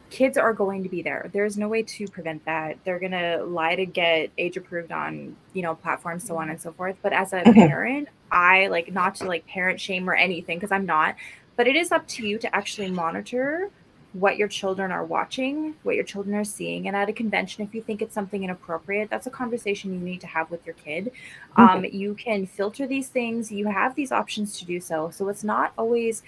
kids 0.09 0.39
are 0.39 0.55
going 0.55 0.85
to 0.85 0.89
be 0.89 1.02
there. 1.02 1.28
There's 1.35 1.59
no 1.59 1.69
way 1.69 1.82
to 1.82 2.09
prevent 2.09 2.47
that. 2.47 2.78
They're 2.82 2.98
gonna 2.98 3.44
lie 3.44 3.77
to 3.77 3.85
get 3.85 4.31
age 4.39 4.57
approved 4.57 4.90
on, 4.90 5.36
you 5.52 5.61
know, 5.61 5.74
platforms, 5.74 6.27
so 6.27 6.39
on 6.39 6.48
and 6.48 6.59
so 6.59 6.73
forth. 6.73 6.97
But 7.02 7.12
as 7.12 7.35
a 7.35 7.43
mm-hmm. 7.43 7.52
parent, 7.52 8.09
I 8.32 8.69
like 8.69 8.90
not 8.90 9.16
to 9.16 9.27
like 9.27 9.47
parent 9.47 9.78
shame 9.78 10.09
or 10.09 10.15
anything 10.15 10.57
because 10.59 10.73
I'm 10.73 10.86
not. 10.86 11.15
But 11.57 11.69
it 11.69 11.77
is 11.77 11.93
up 11.93 12.09
to 12.09 12.27
you 12.27 12.39
to 12.39 12.57
actually 12.57 12.90
monitor 12.90 13.69
what 14.12 14.37
your 14.37 14.49
children 14.49 14.91
are 14.91 15.05
watching, 15.05 15.74
what 15.85 15.95
your 15.95 16.05
children 16.05 16.35
are 16.35 16.45
seeing. 16.45 16.89
And 16.89 16.97
at 16.97 17.09
a 17.09 17.12
convention, 17.12 17.65
if 17.65 17.74
you 17.74 17.82
think 17.82 18.03
it's 18.03 18.15
something 18.15 18.43
inappropriate, 18.43 19.09
that's 19.09 19.27
a 19.27 19.31
conversation 19.31 19.93
you 19.93 20.01
need 20.01 20.20
to 20.23 20.27
have 20.27 20.51
with 20.51 20.66
your 20.66 20.74
kid. 20.74 21.12
Mm-hmm. 21.57 21.62
Um, 21.62 21.85
you 21.85 22.15
can 22.15 22.47
filter 22.47 22.87
these 22.87 23.09
things, 23.09 23.53
you 23.53 23.69
have 23.69 23.95
these 23.95 24.11
options 24.11 24.59
to 24.59 24.65
do 24.65 24.81
so. 24.81 25.11
So 25.11 25.28
it's 25.28 25.45
not 25.45 25.73
always 25.78 26.23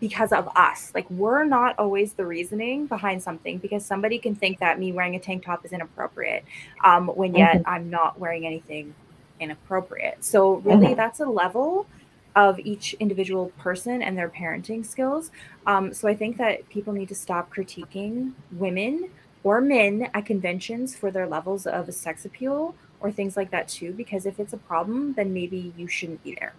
because 0.00 0.32
of 0.32 0.48
us. 0.56 0.90
Like 0.94 1.08
we're 1.10 1.44
not 1.44 1.78
always 1.78 2.14
the 2.14 2.26
reasoning 2.26 2.86
behind 2.86 3.22
something 3.22 3.58
because 3.58 3.86
somebody 3.86 4.18
can 4.18 4.34
think 4.34 4.58
that 4.58 4.80
me 4.80 4.90
wearing 4.90 5.14
a 5.14 5.20
tank 5.20 5.44
top 5.44 5.64
is 5.64 5.72
inappropriate 5.72 6.44
um, 6.84 7.06
when 7.06 7.34
yet 7.36 7.58
mm-hmm. 7.58 7.70
I'm 7.70 7.88
not 7.88 8.18
wearing 8.18 8.44
anything 8.44 8.94
inappropriate. 9.38 10.24
So 10.24 10.54
really 10.56 10.86
mm-hmm. 10.86 10.94
that's 10.96 11.20
a 11.20 11.26
level 11.26 11.86
of 12.34 12.58
each 12.60 12.94
individual 12.94 13.50
person 13.58 14.02
and 14.02 14.16
their 14.16 14.28
parenting 14.28 14.84
skills. 14.84 15.30
Um, 15.66 15.92
so 15.92 16.08
I 16.08 16.14
think 16.14 16.38
that 16.38 16.68
people 16.68 16.92
need 16.92 17.08
to 17.08 17.14
stop 17.14 17.54
critiquing 17.54 18.32
women 18.50 19.10
or 19.44 19.60
men 19.60 20.08
at 20.14 20.24
conventions 20.24 20.96
for 20.96 21.10
their 21.10 21.26
levels 21.26 21.66
of 21.66 21.92
sex 21.92 22.24
appeal 22.24 22.74
or 23.00 23.10
things 23.10 23.36
like 23.36 23.50
that 23.50 23.68
too, 23.68 23.92
because 23.92 24.24
if 24.26 24.38
it's 24.38 24.52
a 24.52 24.56
problem, 24.56 25.12
then 25.14 25.34
maybe 25.34 25.72
you 25.76 25.88
shouldn't 25.88 26.22
be 26.22 26.36
there. 26.38 26.54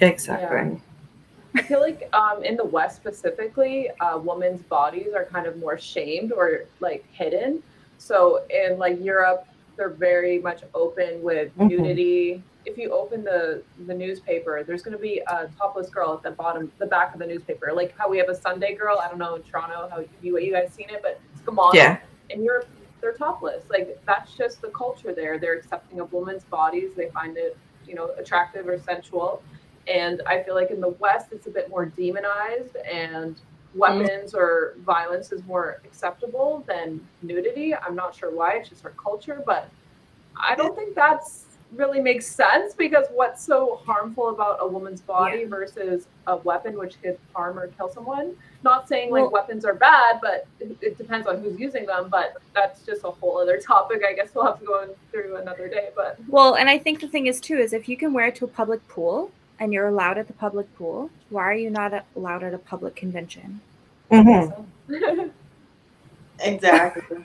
Exactly. 0.00 0.58
Yeah. 0.58 0.76
I 1.56 1.62
feel 1.62 1.80
like 1.80 2.08
um, 2.12 2.44
in 2.44 2.56
the 2.56 2.64
West 2.64 2.96
specifically, 2.96 3.90
uh, 4.00 4.18
women's 4.18 4.62
bodies 4.62 5.12
are 5.14 5.24
kind 5.24 5.46
of 5.46 5.56
more 5.58 5.78
shamed 5.78 6.32
or 6.32 6.66
like 6.80 7.04
hidden. 7.12 7.62
So 7.98 8.44
in 8.50 8.78
like 8.78 9.02
Europe, 9.02 9.46
they're 9.80 9.88
very 9.88 10.38
much 10.38 10.62
open 10.74 11.22
with 11.22 11.48
mm-hmm. 11.56 11.68
nudity 11.68 12.42
if 12.66 12.76
you 12.76 12.90
open 12.90 13.24
the 13.24 13.62
the 13.86 13.94
newspaper, 13.94 14.62
there's 14.66 14.82
going 14.82 14.96
to 14.96 15.02
be 15.02 15.22
a 15.26 15.48
topless 15.58 15.88
girl 15.88 16.14
at 16.14 16.22
the 16.22 16.30
bottom, 16.30 16.70
the 16.78 16.86
back 16.86 17.12
of 17.14 17.20
the 17.20 17.26
newspaper, 17.26 17.72
like 17.74 17.96
how 17.96 18.08
we 18.08 18.18
have 18.18 18.28
a 18.28 18.34
Sunday 18.34 18.74
girl. 18.74 18.98
I 18.98 19.08
don't 19.08 19.18
know 19.18 19.36
in 19.36 19.42
Toronto 19.42 19.88
how 19.90 20.04
you 20.22 20.38
you 20.38 20.52
guys 20.52 20.72
seen 20.72 20.90
it, 20.90 21.00
but 21.02 21.20
it's 21.32 21.42
Gamal. 21.42 21.72
Yeah. 21.72 21.98
In 22.28 22.44
Europe, 22.44 22.68
they're 23.00 23.14
topless. 23.14 23.64
Like 23.70 23.98
that's 24.06 24.34
just 24.34 24.60
the 24.60 24.68
culture 24.68 25.14
there. 25.14 25.38
They're 25.38 25.56
accepting 25.56 26.00
of 26.00 26.12
women's 26.12 26.44
bodies. 26.44 26.90
They 26.96 27.08
find 27.10 27.36
it, 27.36 27.56
you 27.86 27.94
know, 27.94 28.10
attractive 28.18 28.68
or 28.68 28.78
sensual. 28.78 29.42
And 29.88 30.22
I 30.26 30.42
feel 30.42 30.54
like 30.54 30.70
in 30.70 30.80
the 30.80 30.90
West, 31.00 31.28
it's 31.32 31.46
a 31.46 31.50
bit 31.50 31.70
more 31.70 31.86
demonized 31.86 32.76
and 32.76 33.36
Mm-hmm. 33.70 33.78
weapons 33.78 34.34
or 34.34 34.74
violence 34.84 35.30
is 35.32 35.44
more 35.46 35.80
acceptable 35.84 36.64
than 36.66 37.06
nudity. 37.22 37.74
I'm 37.74 37.94
not 37.94 38.14
sure 38.14 38.30
why. 38.34 38.54
It's 38.54 38.68
just 38.68 38.84
our 38.84 38.90
culture, 38.92 39.42
but 39.46 39.68
I 40.36 40.54
don't 40.56 40.74
think 40.74 40.94
that's 40.96 41.44
really 41.76 42.00
makes 42.00 42.26
sense 42.26 42.74
because 42.74 43.06
what's 43.14 43.44
so 43.44 43.80
harmful 43.86 44.30
about 44.30 44.58
a 44.60 44.66
woman's 44.66 45.00
body 45.00 45.42
Yeah. 45.42 45.46
versus 45.46 46.08
a 46.26 46.36
weapon 46.38 46.76
which 46.76 47.00
could 47.00 47.16
harm 47.32 47.60
or 47.60 47.68
kill 47.68 47.88
someone? 47.88 48.34
Not 48.64 48.88
saying 48.88 49.12
like 49.12 49.22
Well- 49.22 49.30
weapons 49.30 49.64
are 49.64 49.74
bad, 49.74 50.18
but 50.20 50.48
it, 50.58 50.76
it 50.80 50.98
depends 50.98 51.28
on 51.28 51.40
who's 51.40 51.56
using 51.60 51.86
them. 51.86 52.08
But 52.10 52.38
that's 52.56 52.84
just 52.84 53.04
a 53.04 53.10
whole 53.12 53.38
other 53.38 53.56
topic. 53.64 54.02
I 54.04 54.14
guess 54.14 54.34
we'll 54.34 54.46
have 54.46 54.58
to 54.58 54.66
go 54.66 54.96
through 55.12 55.36
another 55.36 55.68
day. 55.68 55.90
But 55.94 56.18
Well, 56.26 56.54
and 56.56 56.68
I 56.68 56.76
think 56.76 56.98
the 57.00 57.06
thing 57.08 57.28
is 57.28 57.40
too 57.40 57.56
is 57.58 57.72
if 57.72 57.88
you 57.88 57.96
can 57.96 58.12
wear 58.12 58.26
it 58.26 58.34
to 58.36 58.46
a 58.46 58.48
public 58.48 58.86
pool 58.88 59.30
and 59.60 59.72
you're 59.72 59.86
allowed 59.86 60.18
at 60.18 60.26
the 60.26 60.32
public 60.32 60.74
pool, 60.76 61.10
why 61.28 61.42
are 61.44 61.54
you 61.54 61.70
not 61.70 62.04
allowed 62.16 62.42
at 62.42 62.54
a 62.54 62.58
public 62.58 62.96
convention? 62.96 63.60
Mhm. 64.10 64.66
Exactly. 66.42 67.18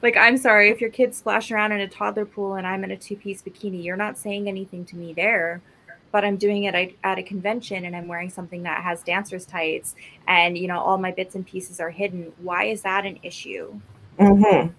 Like, 0.00 0.16
I'm 0.16 0.38
sorry 0.38 0.70
if 0.70 0.80
your 0.80 0.88
kid's 0.88 1.18
splash 1.18 1.50
around 1.50 1.72
in 1.72 1.80
a 1.80 1.88
toddler 1.88 2.24
pool 2.24 2.54
and 2.54 2.66
I'm 2.66 2.82
in 2.82 2.90
a 2.92 2.96
two 2.96 3.14
piece 3.14 3.42
bikini, 3.42 3.84
you're 3.84 3.94
not 3.96 4.16
saying 4.16 4.48
anything 4.48 4.86
to 4.86 4.96
me 4.96 5.12
there. 5.12 5.60
But 6.12 6.24
I'm 6.24 6.38
doing 6.38 6.64
it 6.64 6.74
at- 6.74 6.92
at 7.04 7.18
a 7.18 7.22
convention 7.22 7.84
and 7.84 7.94
I'm 7.94 8.08
wearing 8.08 8.30
something 8.30 8.62
that 8.62 8.82
has 8.82 9.02
dancer's 9.02 9.44
tights 9.44 9.94
and, 10.26 10.56
you 10.56 10.66
know, 10.66 10.78
all 10.78 10.96
my 10.96 11.10
bits 11.10 11.34
and 11.34 11.46
pieces 11.46 11.78
are 11.78 11.90
hidden. 11.90 12.32
Why 12.38 12.64
is 12.64 12.80
that 12.82 13.04
an 13.04 13.18
issue? 13.22 13.74
Mhm. 14.18 14.72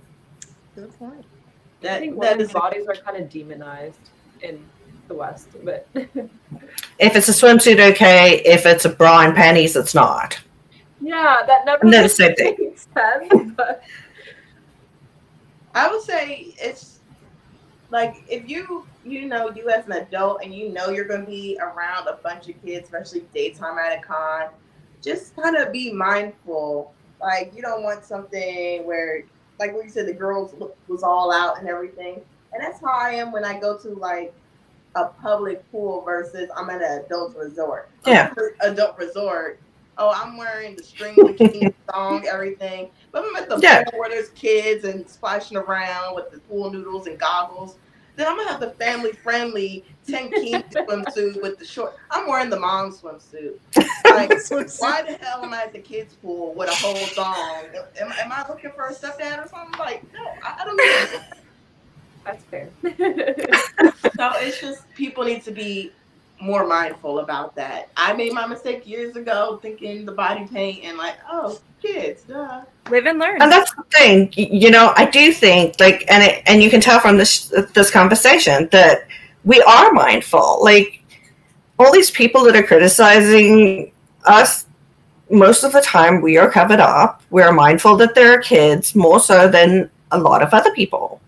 Good 0.74 0.98
point. 0.98 1.20
I 1.20 1.84
That, 1.86 2.00
think 2.00 2.14
that 2.14 2.32
women's 2.32 2.50
is 2.50 2.54
bodies 2.54 2.88
are 2.88 2.96
kind 2.96 3.18
of 3.18 3.30
demonized 3.30 4.00
in 4.42 4.66
the 5.08 5.14
West, 5.16 5.50
but 5.64 5.88
If 7.00 7.16
it's 7.16 7.30
a 7.30 7.32
swimsuit, 7.32 7.80
okay. 7.94 8.42
If 8.46 8.66
it's 8.66 8.86
a 8.86 8.90
bra 8.90 9.22
and 9.22 9.36
panties, 9.36 9.76
it's 9.76 9.94
not. 9.94 10.40
yeah, 11.02 11.44
that 11.46 11.66
never 11.66 11.86
No, 11.86 11.92
the 11.98 12.02
makes 12.04 12.16
same 12.16 12.36
thing. 12.36 12.76
sense. 12.94 13.52
But 13.56 13.84
I 15.76 15.90
would 15.90 16.02
say 16.02 16.54
it's 16.60 17.00
like 17.90 18.16
if 18.28 18.50
you 18.50 18.86
you 19.06 19.26
know 19.28 19.50
you 19.56 19.70
as 19.70 19.86
an 19.86 19.94
adult 19.94 20.42
and 20.44 20.54
you 20.54 20.70
know 20.70 20.90
you're 20.90 21.06
going 21.08 21.22
to 21.22 21.28
be 21.28 21.58
around 21.62 22.08
a 22.08 22.14
bunch 22.24 22.50
of 22.50 22.62
kids, 22.64 22.86
especially 22.86 23.26
daytime 23.34 23.78
at 23.78 23.98
a 23.98 24.02
con, 24.02 24.48
just 25.02 25.36
kind 25.36 25.56
of 25.56 25.72
be 25.72 25.94
mindful. 25.94 26.94
Like 27.22 27.52
you 27.56 27.62
don't 27.62 27.84
want 27.84 28.04
something 28.04 28.86
where, 28.86 29.24
like 29.60 29.74
what 29.74 29.86
you 29.86 29.92
said, 29.92 30.08
the 30.08 30.14
girls 30.14 30.56
was 30.88 31.04
all 31.04 31.32
out 31.32 31.60
and 31.60 31.68
everything, 31.70 32.22
and 32.54 32.64
that's 32.64 32.82
how 32.82 32.92
I 32.92 33.12
am 33.12 33.32
when 33.32 33.46
I 33.46 33.60
go 33.60 33.78
to 33.78 33.90
like 33.90 34.34
a 34.98 35.08
public 35.22 35.70
pool 35.72 36.02
versus 36.02 36.50
I'm 36.56 36.70
at 36.70 36.82
an 36.82 37.04
adult 37.06 37.36
resort. 37.38 37.90
Yeah. 38.06 38.34
adult 38.62 38.98
resort. 38.98 39.60
Oh, 40.00 40.12
I'm 40.16 40.38
wearing 40.38 40.76
the 40.76 40.84
string 40.84 41.16
bikini 41.16 41.74
thong, 41.92 42.28
everything. 42.32 42.90
But 43.12 43.24
I'm 43.26 43.36
at 43.36 43.50
the 43.50 43.60
Yeah. 43.60 43.84
pool 43.84 44.00
where 44.00 44.10
there's 44.10 44.30
kids 44.30 44.84
and 44.86 45.08
splashing 45.10 45.58
around 45.58 46.16
with 46.16 46.32
the 46.32 46.40
pool 46.40 46.72
noodles 46.72 47.08
and 47.08 47.18
goggles. 47.20 47.76
Then 48.16 48.28
I'm 48.28 48.36
gonna 48.36 48.50
have 48.52 48.60
the 48.60 48.72
family 48.72 49.12
friendly 49.12 49.86
tankini 50.08 50.64
swimsuit 50.74 51.40
with 51.42 51.60
the 51.60 51.66
short. 51.66 51.96
I'm 52.10 52.28
wearing 52.28 52.50
the 52.50 52.60
mom 52.60 52.92
swimsuit. 52.92 53.54
Like, 54.08 54.32
why 54.80 55.02
the 55.04 55.18
hell 55.22 55.44
am 55.44 55.54
I 55.54 55.64
at 55.64 55.74
the 55.74 55.80
kids 55.80 56.16
pool 56.16 56.54
with 56.56 56.70
a 56.70 56.76
whole 56.76 56.96
thong? 56.96 57.66
Am, 58.00 58.12
am 58.20 58.32
I 58.32 58.46
looking 58.48 58.72
for 58.72 58.88
a 58.88 58.94
stepdad 58.94 59.46
or 59.46 59.48
something? 59.50 59.78
Like, 59.78 60.02
no, 60.14 60.26
I, 60.44 60.62
I 60.62 60.66
don't 60.66 60.78
know. 60.78 61.20
That's 62.28 62.44
fair. 62.46 62.70
So 64.18 64.32
it's 64.38 64.60
just 64.60 64.92
people 64.96 65.24
need 65.24 65.44
to 65.44 65.52
be 65.52 65.92
more 66.42 66.66
mindful 66.66 67.20
about 67.20 67.56
that. 67.56 67.90
I 67.96 68.14
made 68.14 68.34
my 68.34 68.48
mistake 68.48 68.88
years 68.88 69.16
ago 69.16 69.60
thinking 69.62 70.06
the 70.06 70.12
body 70.12 70.48
paint 70.48 70.84
and 70.84 70.98
like, 70.98 71.18
oh, 71.30 71.60
kids, 71.82 72.24
duh. 72.24 72.64
Live 72.90 73.06
and 73.06 73.20
learn. 73.20 73.42
And 73.42 73.52
that's 73.52 73.72
the 73.76 73.84
thing, 73.92 74.34
you 74.36 74.72
know. 74.72 74.92
I 74.96 75.06
do 75.06 75.32
think, 75.32 75.80
like, 75.80 76.04
and 76.10 76.24
it, 76.24 76.42
and 76.48 76.64
you 76.64 76.72
can 76.72 76.82
tell 76.82 77.00
from 77.00 77.18
this 77.18 77.54
this 77.76 77.92
conversation 77.92 78.70
that 78.72 79.08
we 79.46 79.62
are 79.62 79.92
mindful. 79.92 80.64
Like, 80.64 81.04
all 81.78 81.92
these 81.92 82.10
people 82.10 82.44
that 82.46 82.56
are 82.56 82.64
criticizing 82.64 83.92
us, 84.26 84.66
most 85.30 85.64
of 85.64 85.74
the 85.74 85.82
time 85.82 86.22
we 86.22 86.38
are 86.38 86.50
covered 86.50 86.80
up. 86.80 87.22
We're 87.30 87.52
mindful 87.52 87.98
that 87.98 88.16
there 88.16 88.32
are 88.34 88.42
kids 88.42 88.96
more 88.96 89.20
so 89.20 89.48
than 89.48 89.92
a 90.12 90.18
lot 90.18 90.42
of 90.42 90.54
other 90.56 90.74
people. 90.74 91.22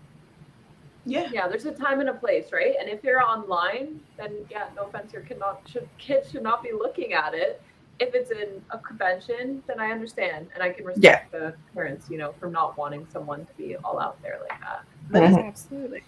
Yeah. 1.06 1.28
yeah, 1.32 1.48
there's 1.48 1.64
a 1.64 1.72
time 1.72 2.00
and 2.00 2.10
a 2.10 2.14
place, 2.14 2.52
right? 2.52 2.74
And 2.78 2.88
if 2.88 3.02
you're 3.02 3.22
online, 3.22 4.00
then 4.18 4.32
yeah, 4.50 4.66
no 4.76 4.84
offense, 4.84 5.12
your 5.12 5.22
kid 5.22 5.38
not 5.38 5.62
should 5.66 5.88
kids 5.98 6.30
should 6.30 6.42
not 6.42 6.62
be 6.62 6.72
looking 6.72 7.12
at 7.14 7.34
it. 7.34 7.62
If 7.98 8.14
it's 8.14 8.30
in 8.30 8.62
a 8.70 8.78
convention, 8.78 9.62
then 9.66 9.78
I 9.80 9.90
understand 9.92 10.48
and 10.54 10.62
I 10.62 10.70
can 10.70 10.84
respect 10.86 11.32
the 11.32 11.54
parents, 11.74 12.08
you 12.10 12.18
know, 12.18 12.32
from 12.38 12.52
not 12.52 12.76
wanting 12.78 13.06
someone 13.12 13.44
to 13.46 13.52
be 13.56 13.76
all 13.76 13.98
out 14.00 14.20
there 14.22 14.38
like 14.48 14.60
that. 14.60 14.84
Mhm. 15.10 15.48
Absolutely. 15.48 16.02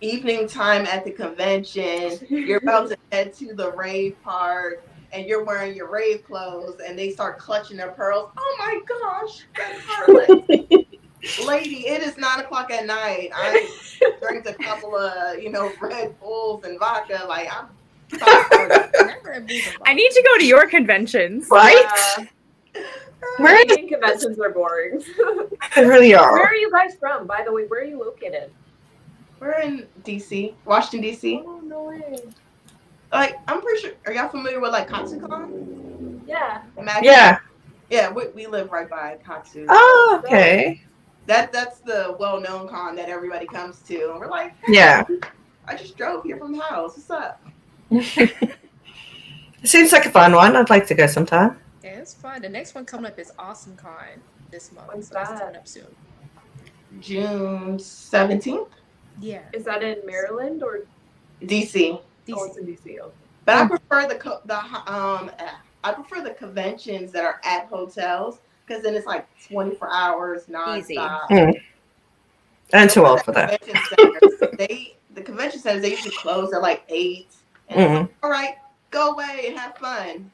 Evening 0.00 0.46
time 0.48 0.86
at 0.86 1.04
the 1.04 1.10
convention, 1.10 2.18
you're 2.28 2.58
about 2.58 2.88
to 2.90 2.96
head 3.10 3.32
to 3.34 3.54
the 3.54 3.72
rave 3.72 4.20
part. 4.22 4.84
And 5.12 5.26
you're 5.26 5.44
wearing 5.44 5.76
your 5.76 5.88
rave 5.88 6.24
clothes, 6.24 6.80
and 6.84 6.98
they 6.98 7.10
start 7.10 7.38
clutching 7.38 7.76
their 7.76 7.92
pearls. 7.92 8.30
Oh 8.36 8.56
my 8.58 8.80
gosh, 8.88 9.46
Red 9.56 9.76
Harlot. 9.86 10.83
Lady, 11.44 11.86
it 11.86 12.02
is 12.02 12.16
nine 12.18 12.40
o'clock 12.40 12.70
at 12.70 12.86
night. 12.86 13.30
I 13.34 13.68
drank 14.20 14.46
a 14.46 14.54
couple 14.54 14.96
of, 14.96 15.38
you 15.42 15.50
know, 15.50 15.72
Red 15.80 16.18
Bulls 16.20 16.64
and 16.64 16.78
vodka. 16.78 17.24
Like 17.28 17.48
I'm. 17.54 17.68
Never 18.12 19.32
a 19.32 19.40
booze 19.40 19.66
and 19.66 19.76
I 19.86 19.94
need 19.94 20.10
to 20.10 20.22
go 20.22 20.38
to 20.38 20.44
your 20.46 20.68
conventions. 20.68 21.48
Right? 21.50 21.84
Yeah, 22.76 22.82
Where 23.38 23.64
Canadian 23.64 23.88
conventions 23.88 24.38
are 24.38 24.50
boring. 24.50 25.02
they 25.74 25.84
really 25.84 26.14
are. 26.14 26.32
where 26.32 26.42
are. 26.42 26.48
are 26.48 26.54
you 26.54 26.70
guys 26.70 26.94
from, 27.00 27.26
by 27.26 27.42
the 27.44 27.52
way? 27.52 27.64
Where 27.66 27.80
are 27.80 27.84
you 27.84 27.98
located? 27.98 28.50
We're 29.40 29.58
in 29.60 29.86
DC, 30.04 30.54
Washington 30.64 31.10
DC. 31.10 31.42
Oh 31.44 31.60
no 31.64 31.84
way. 31.84 32.20
Like 33.12 33.36
I'm 33.48 33.60
pretty 33.62 33.80
sure. 33.80 33.92
Are 34.06 34.12
y'all 34.12 34.28
familiar 34.28 34.60
with 34.60 34.72
like 34.72 34.88
Katsucon? 34.88 36.20
Yeah. 36.26 36.62
Imagine- 36.76 37.04
Yeah. 37.04 37.38
Yeah, 37.90 38.10
we, 38.10 38.28
we 38.28 38.46
live 38.46 38.72
right 38.72 38.88
by 38.88 39.18
Katsu. 39.24 39.66
Oh, 39.68 40.22
okay. 40.24 40.82
That 41.26 41.52
that's 41.52 41.78
the 41.80 42.16
well-known 42.18 42.68
con 42.68 42.96
that 42.96 43.08
everybody 43.08 43.46
comes 43.46 43.80
to, 43.82 44.10
and 44.10 44.20
we're 44.20 44.28
like, 44.28 44.52
hey, 44.64 44.74
Yeah. 44.74 45.04
I 45.66 45.74
just 45.74 45.96
drove 45.96 46.24
here 46.24 46.36
from 46.36 46.52
the 46.52 46.62
house. 46.62 46.96
What's 46.96 47.10
up? 47.10 47.40
It 47.90 48.56
seems 49.64 49.92
like 49.92 50.04
a 50.04 50.10
fun 50.10 50.32
one. 50.34 50.54
I'd 50.56 50.68
like 50.68 50.86
to 50.88 50.94
go 50.94 51.06
sometime. 51.06 51.58
Yeah, 51.82 51.90
it's 51.98 52.12
fun. 52.14 52.42
The 52.42 52.48
next 52.48 52.74
one 52.74 52.84
coming 52.84 53.06
up 53.10 53.18
is 53.18 53.32
Awesome 53.38 53.76
Con 53.76 54.20
this 54.50 54.72
month. 54.72 54.88
When's 54.88 55.08
so 55.08 55.14
that's 55.14 55.40
coming 55.40 55.56
up 55.56 55.66
soon. 55.66 55.86
June 57.00 57.78
seventeenth, 57.78 58.68
Yeah. 59.20 59.40
Is 59.52 59.64
that 59.64 59.82
in 59.82 59.98
Maryland 60.04 60.62
or 60.62 60.80
DC. 61.42 61.98
oh, 62.32 62.44
it's 62.44 62.56
in 62.58 62.66
DC? 62.66 62.98
Okay. 63.00 63.14
But 63.46 63.56
I 63.56 63.66
prefer 63.68 64.06
the 64.08 64.14
co- 64.16 64.40
the 64.44 64.58
um 64.58 65.30
I 65.82 65.92
prefer 65.92 66.22
the 66.22 66.30
conventions 66.34 67.10
that 67.12 67.24
are 67.24 67.40
at 67.44 67.66
hotels 67.66 68.38
because 68.66 68.82
then 68.82 68.94
it's 68.94 69.06
like 69.06 69.26
24 69.48 69.90
hours 69.92 70.42
Easy. 70.48 70.96
nonstop. 70.96 71.28
Mm. 71.28 71.60
I'm 72.72 72.88
too 72.88 73.04
old 73.06 73.22
for 73.22 73.32
that. 73.32 73.62
Centers, 73.64 74.56
they 74.58 74.96
the 75.14 75.22
convention 75.22 75.60
centers 75.60 75.82
they 75.82 75.90
usually 75.90 76.14
close 76.16 76.52
at 76.52 76.62
like 76.62 76.82
eight. 76.88 77.28
And 77.68 77.80
it's 77.80 77.90
Mhm. 77.92 78.00
like, 78.00 78.10
all 78.22 78.30
right, 78.30 78.54
go 78.90 79.10
away 79.12 79.44
and 79.48 79.58
have 79.58 79.76
fun. 79.76 80.30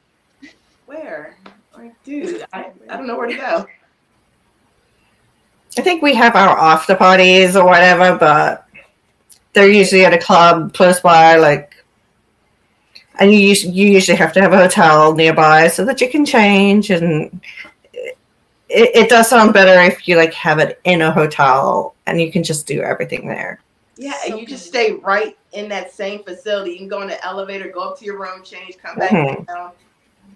Where? 0.85 1.37
Like, 1.77 1.93
dude, 2.03 2.43
I, 2.51 2.71
I 2.89 2.97
don't 2.97 3.07
know 3.07 3.17
where 3.17 3.27
to 3.27 3.35
go. 3.35 3.65
I 5.77 5.81
think 5.81 6.01
we 6.01 6.13
have 6.15 6.35
our 6.35 6.57
after 6.57 6.95
parties 6.95 7.55
or 7.55 7.63
whatever, 7.65 8.17
but 8.17 8.65
they're 9.53 9.69
usually 9.69 10.03
at 10.05 10.13
a 10.13 10.17
club 10.17 10.73
close 10.73 10.99
by, 10.99 11.37
like, 11.37 11.73
and 13.19 13.31
you 13.31 13.39
you 13.53 13.87
usually 13.87 14.17
have 14.17 14.33
to 14.33 14.41
have 14.41 14.51
a 14.53 14.57
hotel 14.57 15.13
nearby 15.13 15.67
so 15.67 15.85
that 15.85 16.01
you 16.01 16.09
can 16.09 16.25
change, 16.25 16.89
and 16.89 17.41
it, 18.71 18.95
it 18.95 19.09
does 19.09 19.29
sound 19.29 19.53
better 19.53 19.79
if 19.81 20.07
you 20.07 20.15
like 20.15 20.33
have 20.33 20.59
it 20.59 20.79
in 20.85 21.01
a 21.01 21.11
hotel 21.11 21.95
and 22.07 22.21
you 22.21 22.31
can 22.31 22.43
just 22.43 22.65
do 22.65 22.81
everything 22.81 23.27
there. 23.27 23.59
Yeah, 23.97 24.13
So 24.23 24.31
and 24.31 24.39
you 24.39 24.47
just 24.47 24.65
stay 24.65 24.93
right 24.93 25.37
in 25.51 25.67
that 25.69 25.91
same 25.91 26.23
facility. 26.23 26.71
You 26.71 26.77
can 26.77 26.87
go 26.87 27.01
in 27.01 27.09
the 27.09 27.23
elevator, 27.25 27.69
go 27.69 27.81
up 27.81 27.99
to 27.99 28.05
your 28.05 28.17
room, 28.19 28.43
change, 28.43 28.77
come 28.77 28.97
back 28.97 29.11
Mhm. 29.11 29.45
down, 29.45 29.71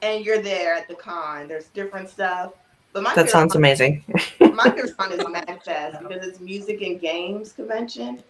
and 0.01 0.25
you're 0.25 0.41
there 0.41 0.75
at 0.75 0.87
the 0.87 0.95
con. 0.95 1.47
There's 1.47 1.67
different 1.67 2.09
stuff. 2.09 2.51
But 2.93 3.03
my 3.03 3.15
That 3.15 3.29
sounds 3.29 3.53
con- 3.53 3.61
amazing. 3.61 4.03
My 4.39 4.63
favorite 4.69 4.97
con 4.97 5.11
is 5.11 5.19
MagFest 5.21 6.07
because 6.07 6.27
it's 6.27 6.39
music 6.39 6.81
and 6.81 6.99
games 6.99 7.53
convention, 7.53 8.23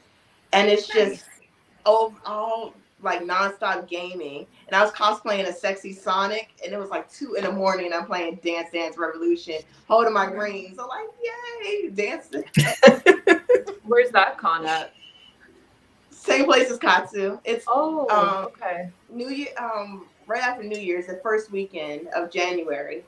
and 0.54 0.70
it's 0.70 0.88
just 0.88 1.26
oh, 1.86 2.14
all 2.26 2.74
like 3.02 3.22
nonstop 3.22 3.88
gaming, 3.88 4.48
and 4.68 4.76
I 4.76 4.84
was 4.84 4.92
cosplaying 4.92 5.48
a 5.48 5.54
sexy 5.54 5.94
Sonic, 5.94 6.50
and 6.64 6.74
it 6.74 6.78
was 6.78 6.90
like 6.90 7.12
two 7.12 7.36
in 7.36 7.44
the 7.44 7.52
morning. 7.52 7.92
I'm 7.94 8.06
playing 8.06 8.40
Dance 8.44 8.70
Dance 8.72 8.98
Revolution, 8.98 9.58
holding 9.88 10.14
my 10.14 10.28
greens. 10.28 10.78
So 10.78 10.88
like, 10.88 11.08
yay, 11.64 11.90
dancing. 11.90 12.44
Where's 13.84 14.12
that 14.12 14.38
con 14.38 14.66
at? 14.66 14.94
Same 16.10 16.46
place 16.46 16.72
as 16.72 16.80
Katsu. 16.80 17.38
It's 17.44 17.66
oh 17.68 18.08
um, 18.10 18.46
okay. 18.46 18.90
New 19.10 19.30
Year, 19.30 19.50
um, 19.60 20.08
right 20.26 20.42
after 20.42 20.64
New 20.64 20.80
Year's, 20.80 21.08
the 21.08 21.20
first 21.22 21.52
weekend 21.52 22.08
of 22.16 22.32
January, 22.32 23.04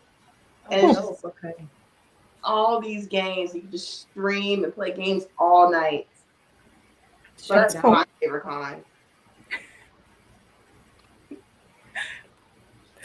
and 0.69 0.91
oh, 0.91 0.93
just, 0.93 1.25
okay. 1.25 1.53
All 2.43 2.79
these 2.79 3.07
games 3.07 3.55
you 3.55 3.61
can 3.61 3.71
just 3.71 4.01
stream 4.01 4.63
and 4.63 4.73
play 4.73 4.93
games 4.93 5.25
all 5.39 5.71
night. 5.71 6.07
So 7.37 7.55
that's 7.55 7.75
my 7.75 8.05
favorite 8.19 8.43
con. 8.43 8.83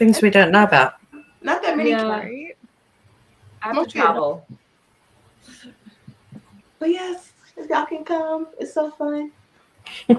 Things 0.02 0.20
we 0.20 0.30
don't 0.30 0.50
know 0.50 0.64
about. 0.64 0.94
Not 1.42 1.62
that 1.62 1.76
many. 1.76 1.90
Yeah. 1.90 2.08
Right? 2.08 2.56
I 3.62 3.72
have 3.72 3.86
to 3.86 3.88
travel. 3.88 4.44
But 6.80 6.90
yes, 6.90 7.30
if 7.56 7.70
y'all 7.70 7.86
can 7.86 8.02
come, 8.04 8.48
it's 8.58 8.74
so 8.74 8.90
fun. 8.90 9.30
All 10.10 10.18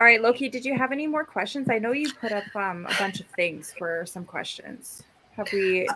right, 0.00 0.20
Loki, 0.20 0.48
did 0.48 0.64
you 0.64 0.76
have 0.76 0.90
any 0.90 1.06
more 1.06 1.24
questions? 1.24 1.68
I 1.70 1.78
know 1.78 1.92
you 1.92 2.12
put 2.12 2.32
up 2.32 2.42
um, 2.56 2.86
a 2.86 2.94
bunch 2.98 3.20
of 3.20 3.26
things 3.36 3.72
for 3.78 4.04
some 4.04 4.24
questions. 4.24 5.04
Have 5.36 5.46
we 5.52 5.88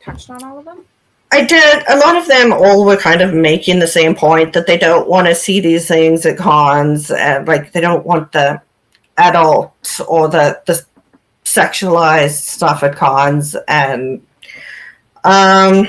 touched 0.00 0.30
on 0.30 0.44
all 0.44 0.60
of 0.60 0.64
them? 0.64 0.84
I 1.32 1.44
did. 1.44 1.82
A 1.88 1.96
lot 1.98 2.16
of 2.16 2.28
them 2.28 2.52
all 2.52 2.84
were 2.84 2.96
kind 2.96 3.20
of 3.20 3.34
making 3.34 3.80
the 3.80 3.88
same 3.88 4.14
point 4.14 4.52
that 4.52 4.68
they 4.68 4.78
don't 4.78 5.08
want 5.08 5.26
to 5.26 5.34
see 5.34 5.58
these 5.58 5.88
things 5.88 6.24
at 6.24 6.38
cons, 6.38 7.10
and 7.10 7.48
like 7.48 7.72
they 7.72 7.80
don't 7.80 8.06
want 8.06 8.30
the 8.30 8.62
adult 9.18 9.72
or 10.06 10.28
the 10.28 10.62
the 10.66 10.86
sexualized 11.56 12.40
stuff 12.42 12.82
at 12.82 12.96
cons. 12.96 13.56
And 13.68 14.24
um, 15.24 15.88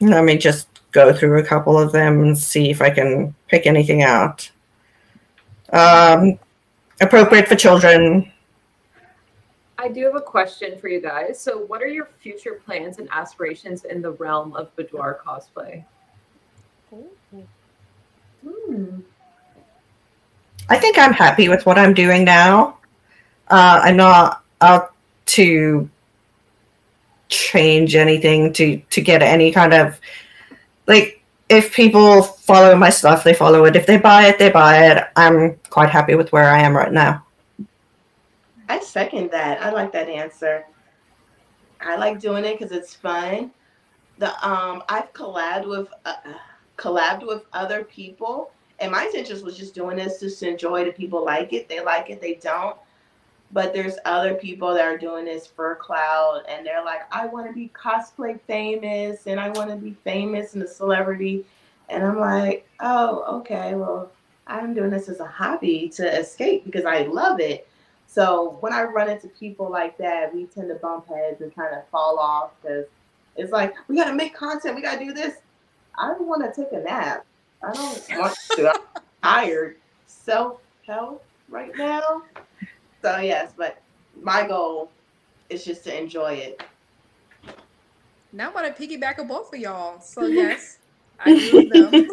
let 0.00 0.24
me 0.24 0.36
just 0.36 0.68
go 0.92 1.12
through 1.12 1.38
a 1.38 1.44
couple 1.44 1.78
of 1.78 1.92
them 1.92 2.22
and 2.22 2.36
see 2.38 2.70
if 2.70 2.82
I 2.82 2.90
can 2.90 3.34
pick 3.48 3.66
anything 3.66 4.02
out. 4.02 4.50
Um, 5.72 6.38
appropriate 7.00 7.48
for 7.48 7.56
children. 7.56 8.30
I 9.78 9.88
do 9.88 10.04
have 10.04 10.14
a 10.16 10.20
question 10.20 10.78
for 10.78 10.88
you 10.88 11.00
guys. 11.00 11.40
So, 11.40 11.64
what 11.64 11.80
are 11.80 11.86
your 11.86 12.10
future 12.20 12.60
plans 12.66 12.98
and 12.98 13.08
aspirations 13.12 13.84
in 13.86 14.02
the 14.02 14.12
realm 14.12 14.54
of 14.54 14.74
boudoir 14.76 15.20
cosplay? 15.24 15.84
Hmm. 18.44 19.00
I 20.68 20.78
think 20.78 20.98
I'm 20.98 21.14
happy 21.14 21.48
with 21.48 21.64
what 21.64 21.78
I'm 21.78 21.94
doing 21.94 22.24
now. 22.24 22.78
Uh, 23.48 23.80
I'm 23.82 23.96
not 23.96 24.44
out 24.60 24.89
to 25.36 25.88
change 27.28 27.94
anything 27.94 28.52
to 28.52 28.76
to 28.90 29.00
get 29.00 29.22
any 29.22 29.52
kind 29.52 29.72
of 29.72 30.00
like 30.86 31.20
if 31.48 31.74
people 31.74 32.22
follow 32.22 32.76
my 32.76 32.90
stuff, 32.90 33.24
they 33.24 33.34
follow 33.34 33.64
it. 33.64 33.74
If 33.74 33.86
they 33.86 33.98
buy 33.98 34.26
it, 34.26 34.38
they 34.38 34.50
buy 34.50 34.86
it. 34.86 35.04
I'm 35.16 35.56
quite 35.68 35.90
happy 35.90 36.14
with 36.14 36.32
where 36.32 36.48
I 36.48 36.60
am 36.60 36.76
right 36.76 36.92
now. 36.92 37.24
I 38.68 38.78
second 38.78 39.32
that. 39.32 39.60
I 39.60 39.70
like 39.70 39.92
that 39.92 40.08
answer. 40.08 40.64
I 41.80 41.96
like 41.96 42.20
doing 42.20 42.44
it 42.44 42.58
because 42.58 42.72
it's 42.72 42.94
fun. 42.94 43.50
The 44.18 44.28
um, 44.48 44.84
I've 44.88 45.12
collabed 45.12 45.66
with 45.66 45.88
uh, 46.04 46.14
collabed 46.76 47.26
with 47.26 47.42
other 47.52 47.82
people, 47.84 48.52
and 48.78 48.92
my 48.92 49.04
intention 49.04 49.44
was 49.44 49.58
just 49.58 49.74
doing 49.74 49.96
this 49.96 50.20
just 50.20 50.38
to 50.40 50.48
enjoy. 50.48 50.84
The 50.84 50.92
people 50.92 51.24
like 51.24 51.52
it, 51.52 51.68
they 51.68 51.80
like 51.80 52.10
it, 52.10 52.20
they 52.20 52.34
don't. 52.34 52.76
But 53.52 53.72
there's 53.72 53.96
other 54.04 54.34
people 54.34 54.72
that 54.74 54.84
are 54.84 54.96
doing 54.96 55.24
this 55.24 55.46
for 55.46 55.74
cloud 55.76 56.44
and 56.48 56.64
they're 56.64 56.84
like, 56.84 57.00
I 57.12 57.26
want 57.26 57.48
to 57.48 57.52
be 57.52 57.70
cosplay 57.74 58.40
famous 58.42 59.26
and 59.26 59.40
I 59.40 59.50
want 59.50 59.70
to 59.70 59.76
be 59.76 59.96
famous 60.04 60.54
and 60.54 60.62
a 60.62 60.68
celebrity. 60.68 61.44
And 61.88 62.04
I'm 62.04 62.20
like, 62.20 62.68
oh, 62.78 63.38
okay, 63.38 63.74
well, 63.74 64.10
I'm 64.46 64.72
doing 64.74 64.90
this 64.90 65.08
as 65.08 65.18
a 65.18 65.26
hobby 65.26 65.88
to 65.96 66.18
escape 66.18 66.64
because 66.64 66.84
I 66.84 67.02
love 67.02 67.40
it. 67.40 67.66
So 68.06 68.56
when 68.60 68.72
I 68.72 68.82
run 68.82 69.08
into 69.08 69.28
people 69.28 69.70
like 69.70 69.96
that, 69.98 70.34
we 70.34 70.46
tend 70.46 70.68
to 70.68 70.74
bump 70.76 71.08
heads 71.08 71.40
and 71.40 71.54
kind 71.54 71.74
of 71.74 71.86
fall 71.88 72.18
off 72.18 72.50
because 72.60 72.86
it's 73.36 73.52
like, 73.52 73.74
we 73.88 73.96
got 73.96 74.06
to 74.06 74.14
make 74.14 74.34
content, 74.34 74.74
we 74.74 74.82
got 74.82 74.98
to 74.98 75.04
do 75.04 75.12
this. 75.12 75.36
I 75.98 76.08
don't 76.08 76.26
want 76.26 76.42
to 76.42 76.62
take 76.62 76.72
a 76.72 76.82
nap. 76.82 77.24
I 77.62 77.72
don't 77.72 78.18
want 78.18 78.36
to. 78.56 78.70
I'm 78.70 79.02
tired. 79.22 79.76
Self 80.06 80.60
help 80.86 81.24
right 81.48 81.70
now. 81.76 82.22
So 83.02 83.18
yes, 83.18 83.52
but 83.56 83.80
my 84.20 84.46
goal 84.46 84.90
is 85.48 85.64
just 85.64 85.84
to 85.84 85.98
enjoy 85.98 86.34
it. 86.34 86.62
Now 88.32 88.50
I 88.50 88.52
want 88.52 88.76
to 88.76 88.88
piggyback 88.88 89.18
on 89.18 89.26
both 89.26 89.52
of 89.52 89.60
y'all. 89.60 90.00
So 90.00 90.26
yes, 90.26 90.78
I 91.18 91.34
do 91.36 91.68
them. 91.68 92.08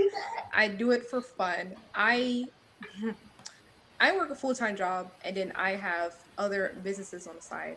I 0.54 0.68
do 0.68 0.90
it 0.92 1.06
for 1.06 1.20
fun. 1.20 1.74
I 1.94 2.44
I 4.00 4.14
work 4.16 4.30
a 4.30 4.34
full 4.34 4.54
time 4.54 4.76
job 4.76 5.10
and 5.24 5.36
then 5.36 5.52
I 5.54 5.72
have 5.72 6.14
other 6.38 6.76
businesses 6.82 7.26
on 7.26 7.36
the 7.36 7.42
side. 7.42 7.76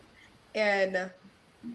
And 0.54 1.10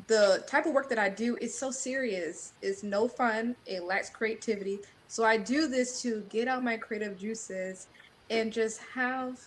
the 0.08 0.44
type 0.48 0.66
of 0.66 0.74
work 0.74 0.90
that 0.90 1.00
I 1.00 1.10
do 1.10 1.38
is 1.42 1.58
so 1.58 1.72
serious. 1.72 2.54
It's 2.62 2.84
no 2.84 3.08
fun. 3.08 3.56
It 3.66 3.84
lacks 3.84 4.10
creativity. 4.10 4.80
So 5.08 5.24
I 5.24 5.38
do 5.38 5.68
this 5.68 6.02
to 6.02 6.22
get 6.30 6.48
out 6.48 6.64
my 6.64 6.78
creative 6.78 7.18
juices 7.18 7.88
and 8.30 8.52
just 8.52 8.80
have 8.94 9.40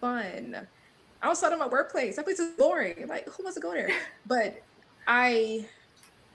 fun 0.00 0.68
outside 1.22 1.52
of 1.52 1.58
my 1.58 1.68
workplace. 1.68 2.16
That 2.16 2.24
place 2.24 2.38
is 2.38 2.56
boring. 2.56 3.06
Like, 3.08 3.28
who 3.28 3.42
wants 3.42 3.56
to 3.56 3.60
go 3.60 3.72
there? 3.72 3.90
But 4.26 4.58
I 5.06 5.66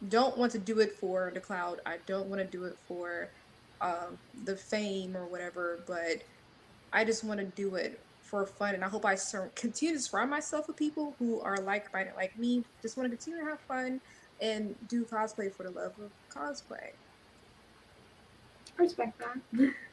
don't 0.07 0.37
want 0.37 0.51
to 0.53 0.59
do 0.59 0.79
it 0.79 0.93
for 0.99 1.31
the 1.33 1.39
cloud. 1.39 1.79
I 1.85 1.97
don't 2.07 2.27
want 2.27 2.41
to 2.41 2.47
do 2.47 2.65
it 2.65 2.75
for 2.87 3.29
um, 3.81 4.17
the 4.43 4.55
fame 4.55 5.15
or 5.15 5.27
whatever. 5.27 5.83
But 5.87 6.23
I 6.91 7.05
just 7.05 7.23
want 7.23 7.39
to 7.39 7.45
do 7.45 7.75
it 7.75 7.99
for 8.21 8.45
fun. 8.45 8.73
And 8.73 8.83
I 8.83 8.89
hope 8.89 9.05
I 9.05 9.15
sur- 9.15 9.51
continue 9.55 9.95
to 9.95 10.01
surround 10.01 10.31
myself 10.31 10.67
with 10.67 10.77
people 10.77 11.15
who 11.19 11.39
are 11.41 11.57
like 11.57 11.93
minded 11.93 12.15
like 12.15 12.37
me. 12.37 12.63
Just 12.81 12.97
want 12.97 13.11
to 13.11 13.15
continue 13.15 13.43
to 13.43 13.49
have 13.49 13.59
fun 13.67 14.01
and 14.41 14.75
do 14.87 15.05
cosplay 15.05 15.53
for 15.53 15.63
the 15.63 15.71
love 15.71 15.93
of 15.99 16.11
cosplay. 16.35 16.89
I 18.79 18.81
respect 18.81 19.19
that. 19.19 19.73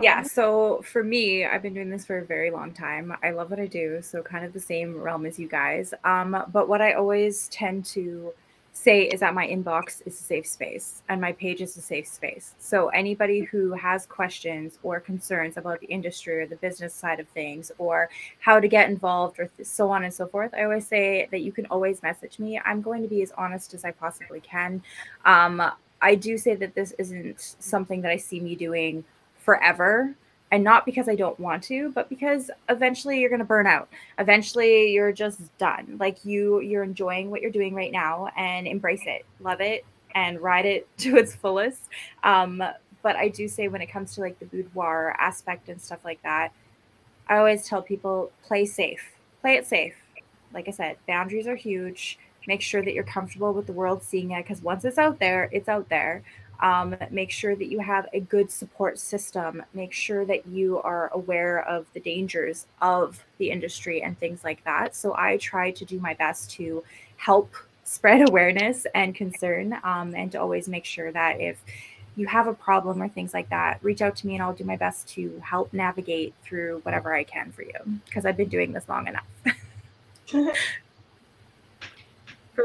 Yeah, 0.00 0.22
so 0.22 0.82
for 0.82 1.02
me, 1.02 1.44
I've 1.44 1.62
been 1.62 1.74
doing 1.74 1.90
this 1.90 2.04
for 2.06 2.18
a 2.18 2.24
very 2.24 2.50
long 2.50 2.72
time. 2.72 3.14
I 3.22 3.30
love 3.30 3.50
what 3.50 3.60
I 3.60 3.66
do, 3.66 4.00
so 4.02 4.22
kind 4.22 4.44
of 4.44 4.52
the 4.52 4.60
same 4.60 5.00
realm 5.00 5.26
as 5.26 5.38
you 5.38 5.48
guys. 5.48 5.92
Um, 6.04 6.44
but 6.52 6.68
what 6.68 6.80
I 6.80 6.94
always 6.94 7.48
tend 7.48 7.84
to 7.86 8.32
say 8.72 9.02
is 9.04 9.20
that 9.20 9.34
my 9.34 9.46
inbox 9.46 10.00
is 10.06 10.18
a 10.18 10.22
safe 10.22 10.46
space 10.46 11.02
and 11.08 11.20
my 11.20 11.32
page 11.32 11.60
is 11.60 11.76
a 11.76 11.80
safe 11.80 12.06
space. 12.08 12.54
So 12.58 12.88
anybody 12.88 13.40
who 13.42 13.72
has 13.72 14.06
questions 14.06 14.78
or 14.82 14.98
concerns 14.98 15.56
about 15.56 15.80
the 15.80 15.86
industry 15.88 16.40
or 16.40 16.46
the 16.46 16.56
business 16.56 16.94
side 16.94 17.20
of 17.20 17.28
things 17.28 17.70
or 17.78 18.08
how 18.40 18.60
to 18.60 18.68
get 18.68 18.88
involved 18.88 19.38
or 19.38 19.50
so 19.62 19.90
on 19.90 20.04
and 20.04 20.14
so 20.14 20.26
forth, 20.26 20.54
I 20.54 20.64
always 20.64 20.86
say 20.86 21.28
that 21.30 21.40
you 21.42 21.52
can 21.52 21.66
always 21.66 22.02
message 22.02 22.38
me. 22.38 22.58
I'm 22.64 22.80
going 22.80 23.02
to 23.02 23.08
be 23.08 23.22
as 23.22 23.32
honest 23.36 23.74
as 23.74 23.84
I 23.84 23.90
possibly 23.90 24.40
can. 24.40 24.82
Um, 25.26 25.62
I 26.00 26.14
do 26.14 26.38
say 26.38 26.54
that 26.56 26.74
this 26.74 26.92
isn't 26.98 27.56
something 27.58 28.00
that 28.00 28.10
I 28.10 28.16
see 28.16 28.40
me 28.40 28.54
doing 28.54 29.04
forever 29.44 30.14
and 30.52 30.62
not 30.62 30.84
because 30.84 31.08
I 31.08 31.14
don't 31.14 31.40
want 31.40 31.62
to, 31.64 31.90
but 31.92 32.10
because 32.10 32.50
eventually 32.68 33.18
you're 33.20 33.30
going 33.30 33.40
to 33.40 33.44
burn 33.44 33.66
out. 33.66 33.88
Eventually 34.18 34.92
you're 34.92 35.10
just 35.10 35.40
done. 35.56 35.96
Like 35.98 36.24
you 36.24 36.60
you're 36.60 36.82
enjoying 36.82 37.30
what 37.30 37.40
you're 37.40 37.50
doing 37.50 37.74
right 37.74 37.90
now 37.90 38.28
and 38.36 38.66
embrace 38.66 39.02
it. 39.06 39.24
Love 39.40 39.62
it 39.62 39.84
and 40.14 40.40
ride 40.40 40.66
it 40.66 40.86
to 40.98 41.16
its 41.16 41.34
fullest. 41.34 41.80
Um 42.22 42.62
but 43.02 43.16
I 43.16 43.28
do 43.28 43.48
say 43.48 43.66
when 43.66 43.82
it 43.82 43.86
comes 43.86 44.14
to 44.14 44.20
like 44.20 44.38
the 44.38 44.44
boudoir 44.44 45.16
aspect 45.18 45.68
and 45.68 45.80
stuff 45.80 46.04
like 46.04 46.22
that, 46.22 46.52
I 47.28 47.38
always 47.38 47.66
tell 47.66 47.82
people 47.82 48.30
play 48.44 48.66
safe. 48.66 49.02
Play 49.40 49.54
it 49.54 49.66
safe. 49.66 49.94
Like 50.52 50.68
I 50.68 50.70
said, 50.70 50.98
boundaries 51.08 51.48
are 51.48 51.56
huge. 51.56 52.18
Make 52.46 52.60
sure 52.60 52.82
that 52.82 52.92
you're 52.92 53.04
comfortable 53.04 53.52
with 53.54 53.66
the 53.66 53.72
world 53.72 54.02
seeing 54.02 54.32
it 54.32 54.42
because 54.42 54.62
once 54.62 54.84
it's 54.84 54.98
out 54.98 55.18
there, 55.18 55.48
it's 55.50 55.68
out 55.68 55.88
there. 55.88 56.22
Um, 56.62 56.96
make 57.10 57.32
sure 57.32 57.56
that 57.56 57.66
you 57.66 57.80
have 57.80 58.06
a 58.12 58.20
good 58.20 58.50
support 58.50 58.98
system. 58.98 59.62
Make 59.74 59.92
sure 59.92 60.24
that 60.24 60.46
you 60.46 60.80
are 60.82 61.10
aware 61.12 61.68
of 61.68 61.86
the 61.92 62.00
dangers 62.00 62.66
of 62.80 63.22
the 63.38 63.50
industry 63.50 64.02
and 64.02 64.18
things 64.18 64.44
like 64.44 64.62
that. 64.64 64.94
So 64.94 65.14
I 65.16 65.36
try 65.38 65.72
to 65.72 65.84
do 65.84 65.98
my 65.98 66.14
best 66.14 66.52
to 66.52 66.84
help 67.16 67.52
spread 67.84 68.28
awareness 68.28 68.86
and 68.94 69.14
concern 69.14 69.76
um, 69.82 70.14
and 70.14 70.30
to 70.32 70.40
always 70.40 70.68
make 70.68 70.84
sure 70.84 71.10
that 71.10 71.40
if 71.40 71.60
you 72.14 72.26
have 72.26 72.46
a 72.46 72.54
problem 72.54 73.02
or 73.02 73.08
things 73.08 73.34
like 73.34 73.48
that, 73.50 73.78
reach 73.82 74.00
out 74.00 74.14
to 74.16 74.26
me 74.26 74.34
and 74.34 74.42
I'll 74.42 74.54
do 74.54 74.64
my 74.64 74.76
best 74.76 75.08
to 75.10 75.42
help 75.44 75.72
navigate 75.72 76.34
through 76.44 76.80
whatever 76.84 77.14
I 77.14 77.24
can 77.24 77.50
for 77.52 77.62
you 77.62 78.00
because 78.06 78.24
I've 78.24 78.36
been 78.36 78.48
doing 78.48 78.72
this 78.72 78.88
long 78.88 79.08
enough. 79.08 79.26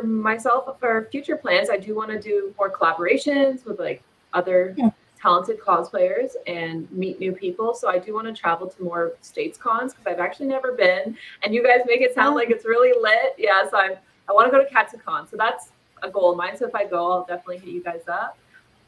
for 0.02 0.08
myself 0.08 0.80
for 0.80 1.08
future 1.12 1.38
plans, 1.38 1.70
I 1.70 1.78
do 1.78 1.96
want 1.96 2.12
to 2.12 2.20
do 2.20 2.54
more 2.58 2.72
collaborations 2.72 3.66
with 3.66 3.80
like 3.80 4.02
other 4.34 4.74
yeah. 4.78 4.90
talented 5.22 5.60
cosplayers 5.60 6.32
and 6.46 6.90
meet 6.92 7.20
new 7.20 7.32
people. 7.32 7.74
So 7.74 7.90
I 7.90 7.98
do 7.98 8.14
want 8.14 8.28
to 8.28 8.34
travel 8.34 8.68
to 8.68 8.84
more 8.84 9.14
states 9.22 9.58
cons 9.58 9.94
because 9.94 10.12
I've 10.12 10.20
actually 10.20 10.48
never 10.48 10.74
been. 10.74 11.18
And 11.44 11.54
you 11.54 11.64
guys 11.64 11.82
make 11.86 12.02
it 12.02 12.14
sound 12.14 12.36
like 12.36 12.50
it's 12.50 12.66
really 12.66 12.94
lit. 13.00 13.36
Yeah, 13.38 13.70
so 13.70 13.78
I'm 13.78 13.96
I 14.30 14.34
want 14.34 14.52
to 14.52 14.58
go 14.58 14.64
to 14.64 14.70
Katsucon. 14.70 15.30
So 15.30 15.38
that's 15.38 15.72
a 16.04 16.10
goal 16.10 16.32
of 16.32 16.38
mine. 16.38 16.58
So 16.58 16.68
if 16.68 16.76
I 16.76 16.86
go, 16.86 17.12
I'll 17.12 17.26
definitely 17.26 17.60
hit 17.60 17.70
you 17.70 17.84
guys 17.84 18.02
up. 18.08 18.38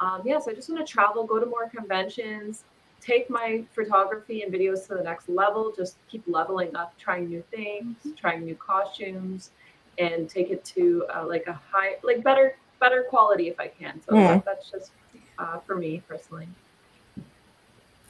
Um, 0.02 0.22
yeah, 0.26 0.40
so 0.40 0.52
I 0.52 0.53
just 0.53 0.69
want 0.69 0.86
to 0.86 0.91
travel, 0.91 1.26
go 1.26 1.40
to 1.40 1.45
more 1.45 1.69
conventions, 1.69 2.64
take 3.02 3.30
my 3.30 3.64
photography 3.73 4.44
and 4.44 4.53
videos 4.53 4.88
to 4.88 4.95
the 4.95 5.03
next 5.03 5.30
level, 5.30 5.73
just 5.76 5.98
keep 6.10 6.23
leveling 6.27 6.76
up, 6.76 6.98
trying 6.98 7.27
new 7.27 7.44
things, 7.52 7.95
trying 8.18 8.44
new 8.44 8.56
costumes, 8.56 9.52
and 9.99 10.30
take 10.30 10.49
it 10.49 10.63
to 10.65 11.05
uh, 11.13 11.26
like 11.27 11.45
a 11.47 11.59
high, 11.71 11.95
like 12.03 12.23
better, 12.23 12.57
better 12.80 13.05
quality 13.09 13.49
if 13.49 13.59
I 13.59 13.67
can. 13.67 14.01
So 14.01 14.13
mm. 14.13 14.27
that, 14.27 14.45
that's 14.45 14.71
just 14.71 14.91
uh, 15.38 15.59
for 15.59 15.76
me 15.76 16.01
personally. 16.07 16.47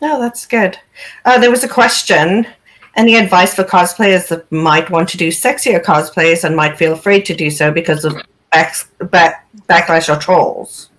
No, 0.01 0.19
that's 0.19 0.45
good. 0.45 0.77
Uh, 1.25 1.39
there 1.39 1.51
was 1.51 1.63
a 1.63 1.67
question. 1.67 2.47
Any 2.95 3.15
advice 3.15 3.53
for 3.53 3.63
cosplayers 3.63 4.27
that 4.29 4.49
might 4.51 4.89
want 4.89 5.09
to 5.09 5.17
do 5.17 5.27
sexier 5.29 5.83
cosplays 5.83 6.43
and 6.43 6.55
might 6.55 6.77
feel 6.77 6.93
afraid 6.93 7.25
to 7.25 7.35
do 7.35 7.49
so 7.49 7.71
because 7.71 8.05
of 8.05 8.15
back, 8.51 8.75
back, 9.11 9.47
backlash 9.67 10.13
or 10.13 10.19
trolls? 10.19 10.89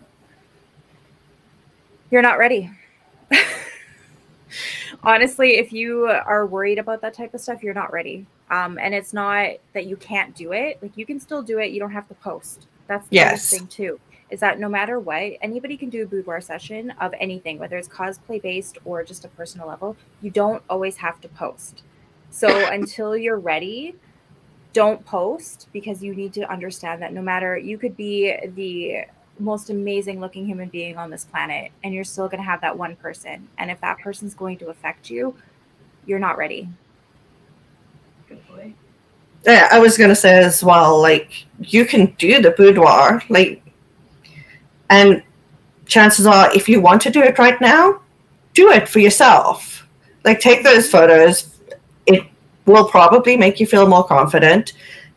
You're 2.10 2.22
not 2.22 2.38
ready. 2.38 2.70
Honestly, 5.02 5.58
if 5.58 5.72
you 5.72 6.06
are 6.06 6.46
worried 6.46 6.78
about 6.78 7.00
that 7.02 7.14
type 7.14 7.34
of 7.34 7.40
stuff, 7.40 7.62
you're 7.62 7.74
not 7.74 7.92
ready. 7.92 8.26
Um, 8.50 8.78
and 8.80 8.94
it's 8.94 9.12
not 9.12 9.52
that 9.74 9.86
you 9.86 9.96
can't 9.96 10.34
do 10.34 10.52
it. 10.52 10.78
Like 10.82 10.96
you 10.96 11.06
can 11.06 11.20
still 11.20 11.42
do 11.42 11.58
it. 11.58 11.70
You 11.70 11.80
don't 11.80 11.92
have 11.92 12.08
to 12.08 12.14
post. 12.14 12.66
That's 12.88 13.06
the 13.08 13.16
yes. 13.16 13.50
thing 13.50 13.66
too 13.68 14.00
is 14.30 14.40
that 14.40 14.60
no 14.60 14.68
matter 14.68 14.98
what, 15.00 15.32
anybody 15.42 15.76
can 15.76 15.90
do 15.90 16.04
a 16.04 16.06
boudoir 16.06 16.40
session 16.40 16.92
of 17.00 17.12
anything, 17.18 17.58
whether 17.58 17.76
it's 17.76 17.88
cosplay 17.88 18.40
based 18.40 18.78
or 18.84 19.02
just 19.02 19.24
a 19.24 19.28
personal 19.28 19.66
level. 19.66 19.96
You 20.22 20.30
don't 20.30 20.62
always 20.70 20.96
have 20.98 21.20
to 21.22 21.28
post. 21.28 21.82
So 22.30 22.48
until 22.72 23.16
you're 23.16 23.38
ready, 23.38 23.96
don't 24.72 25.04
post 25.04 25.68
because 25.72 26.02
you 26.02 26.14
need 26.14 26.32
to 26.34 26.50
understand 26.50 27.02
that 27.02 27.12
no 27.12 27.22
matter 27.22 27.58
you 27.58 27.76
could 27.76 27.96
be 27.96 28.36
the 28.54 29.04
most 29.38 29.70
amazing 29.70 30.20
looking 30.20 30.46
human 30.46 30.68
being 30.68 30.96
on 30.96 31.10
this 31.10 31.24
planet 31.24 31.72
and 31.82 31.94
you're 31.94 32.04
still 32.04 32.28
going 32.28 32.38
to 32.38 32.44
have 32.44 32.60
that 32.60 32.76
one 32.76 32.94
person 32.94 33.48
and 33.58 33.70
if 33.70 33.80
that 33.80 33.98
person's 33.98 34.34
going 34.34 34.58
to 34.58 34.68
affect 34.68 35.08
you 35.08 35.34
you're 36.06 36.18
not 36.18 36.36
ready 36.36 36.68
good 38.30 38.74
yeah 39.44 39.68
i 39.70 39.78
was 39.78 39.96
to 39.96 40.14
say 40.14 40.38
as 40.38 40.62
well 40.62 41.00
like 41.00 41.46
you 41.60 41.84
can 41.84 42.06
do 42.18 42.40
the 42.40 42.50
boudoir 42.52 43.22
like 43.28 43.62
and 44.90 45.22
chances 45.90 46.26
are, 46.26 46.54
if 46.54 46.68
you 46.68 46.80
want 46.80 47.02
to 47.02 47.10
do 47.10 47.22
it 47.22 47.38
right 47.38 47.60
now, 47.60 48.00
do 48.54 48.70
it 48.70 48.88
for 48.88 49.00
yourself. 49.00 49.86
Like, 50.24 50.40
take 50.40 50.62
those 50.62 50.90
photos. 50.90 51.58
It 52.06 52.24
will 52.64 52.88
probably 52.88 53.36
make 53.36 53.60
you 53.60 53.66
feel 53.66 53.86
more 53.86 54.04
confident 54.04 54.72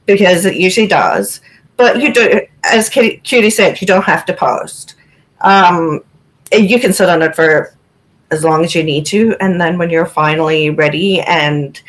because 0.05 0.45
it 0.45 0.55
usually 0.55 0.87
does. 0.87 1.41
But 1.77 2.01
you 2.01 2.13
do, 2.13 2.41
as 2.63 2.89
Cutie 2.89 3.49
said, 3.49 3.79
you 3.79 3.87
don't 3.87 4.03
have 4.03 4.25
to 4.25 4.33
post. 4.33 4.95
Um, 5.41 6.03
you 6.51 6.79
can 6.79 6.93
sit 6.93 7.09
on 7.09 7.21
it 7.21 7.35
for 7.35 7.75
as 8.31 8.43
long 8.43 8.63
as 8.63 8.75
you 8.75 8.83
need 8.83 9.05
to. 9.07 9.35
And 9.39 9.59
then 9.59 9.77
when 9.77 9.89
you're 9.89 10.05
finally 10.05 10.69
ready 10.69 11.21
and 11.21 11.81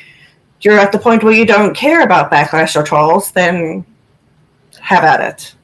you're 0.64 0.78
at 0.78 0.92
the 0.92 0.98
point 0.98 1.22
where 1.22 1.32
you 1.32 1.44
don't 1.44 1.74
care 1.74 2.02
about 2.02 2.30
backlash 2.30 2.74
or 2.74 2.82
trolls, 2.82 3.30
then 3.32 3.84
have 4.80 5.04
at 5.04 5.20
it 5.20 5.54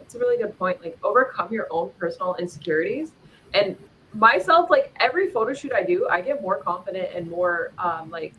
It's 0.00 0.14
a 0.14 0.18
really 0.18 0.42
good 0.42 0.58
point. 0.58 0.82
Like 0.82 0.98
overcome 1.02 1.52
your 1.52 1.66
own 1.70 1.90
personal 1.98 2.34
insecurities. 2.36 3.12
And 3.54 3.76
myself, 4.14 4.70
like 4.70 4.94
every 5.00 5.30
photo 5.30 5.54
shoot 5.54 5.72
I 5.72 5.82
do, 5.82 6.08
I 6.10 6.20
get 6.20 6.42
more 6.42 6.56
confident 6.58 7.10
and 7.14 7.28
more 7.30 7.72
um, 7.78 8.10
like, 8.10 8.34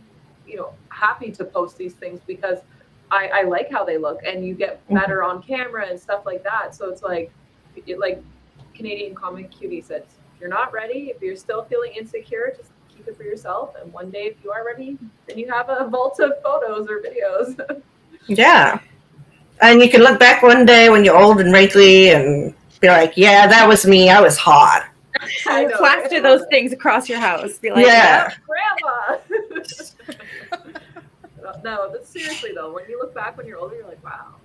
you 0.47 0.57
know, 0.57 0.73
happy 0.89 1.31
to 1.31 1.43
post 1.43 1.77
these 1.77 1.93
things 1.93 2.19
because 2.25 2.59
I, 3.11 3.29
I 3.33 3.41
like 3.43 3.71
how 3.71 3.83
they 3.83 3.97
look 3.97 4.21
and 4.25 4.45
you 4.45 4.53
get 4.53 4.83
mm-hmm. 4.85 4.95
better 4.95 5.23
on 5.23 5.41
camera 5.41 5.87
and 5.87 5.99
stuff 5.99 6.25
like 6.25 6.43
that. 6.43 6.75
So 6.75 6.89
it's 6.89 7.01
like, 7.03 7.31
it, 7.87 7.99
like 7.99 8.21
Canadian 8.73 9.15
comic 9.15 9.51
cutie 9.51 9.81
said, 9.81 10.03
if 10.03 10.41
you're 10.41 10.49
not 10.49 10.71
ready, 10.73 11.11
if 11.15 11.21
you're 11.21 11.35
still 11.35 11.65
feeling 11.65 11.91
insecure, 11.97 12.53
just 12.55 12.71
keep 12.99 13.07
it 13.07 13.17
for 13.17 13.23
yourself. 13.23 13.73
And 13.81 13.91
one 13.91 14.11
day, 14.11 14.27
if 14.27 14.35
you 14.43 14.51
are 14.51 14.65
ready, 14.65 14.97
then 15.27 15.37
you 15.37 15.49
have 15.49 15.69
a 15.69 15.87
vault 15.87 16.19
of 16.19 16.33
photos 16.43 16.87
or 16.87 17.01
videos. 17.01 17.81
yeah 18.27 18.79
and 19.61 19.81
you 19.81 19.89
can 19.89 20.01
look 20.01 20.19
back 20.19 20.41
one 20.41 20.65
day 20.65 20.89
when 20.89 21.03
you're 21.03 21.17
old 21.17 21.39
and 21.39 21.53
wrinkly 21.53 22.09
and 22.09 22.53
be 22.79 22.87
like, 22.87 23.13
"Yeah, 23.15 23.47
that 23.47 23.67
was 23.67 23.85
me. 23.85 24.09
I 24.09 24.21
was 24.21 24.37
hot." 24.37 24.87
I 25.47 25.69
plaster 25.77 26.21
those 26.21 26.43
things 26.49 26.71
across 26.71 27.09
your 27.09 27.19
house. 27.19 27.57
Be 27.57 27.71
like, 27.71 27.85
"Yeah, 27.85 28.33
grandma." 28.47 29.19
no, 31.63 31.89
but 31.91 32.07
seriously 32.07 32.51
though, 32.55 32.73
when 32.73 32.89
you 32.89 32.99
look 32.99 33.13
back 33.13 33.37
when 33.37 33.47
you're 33.47 33.59
older, 33.59 33.75
you're 33.75 33.87
like, 33.87 34.03
"Wow." 34.03 34.35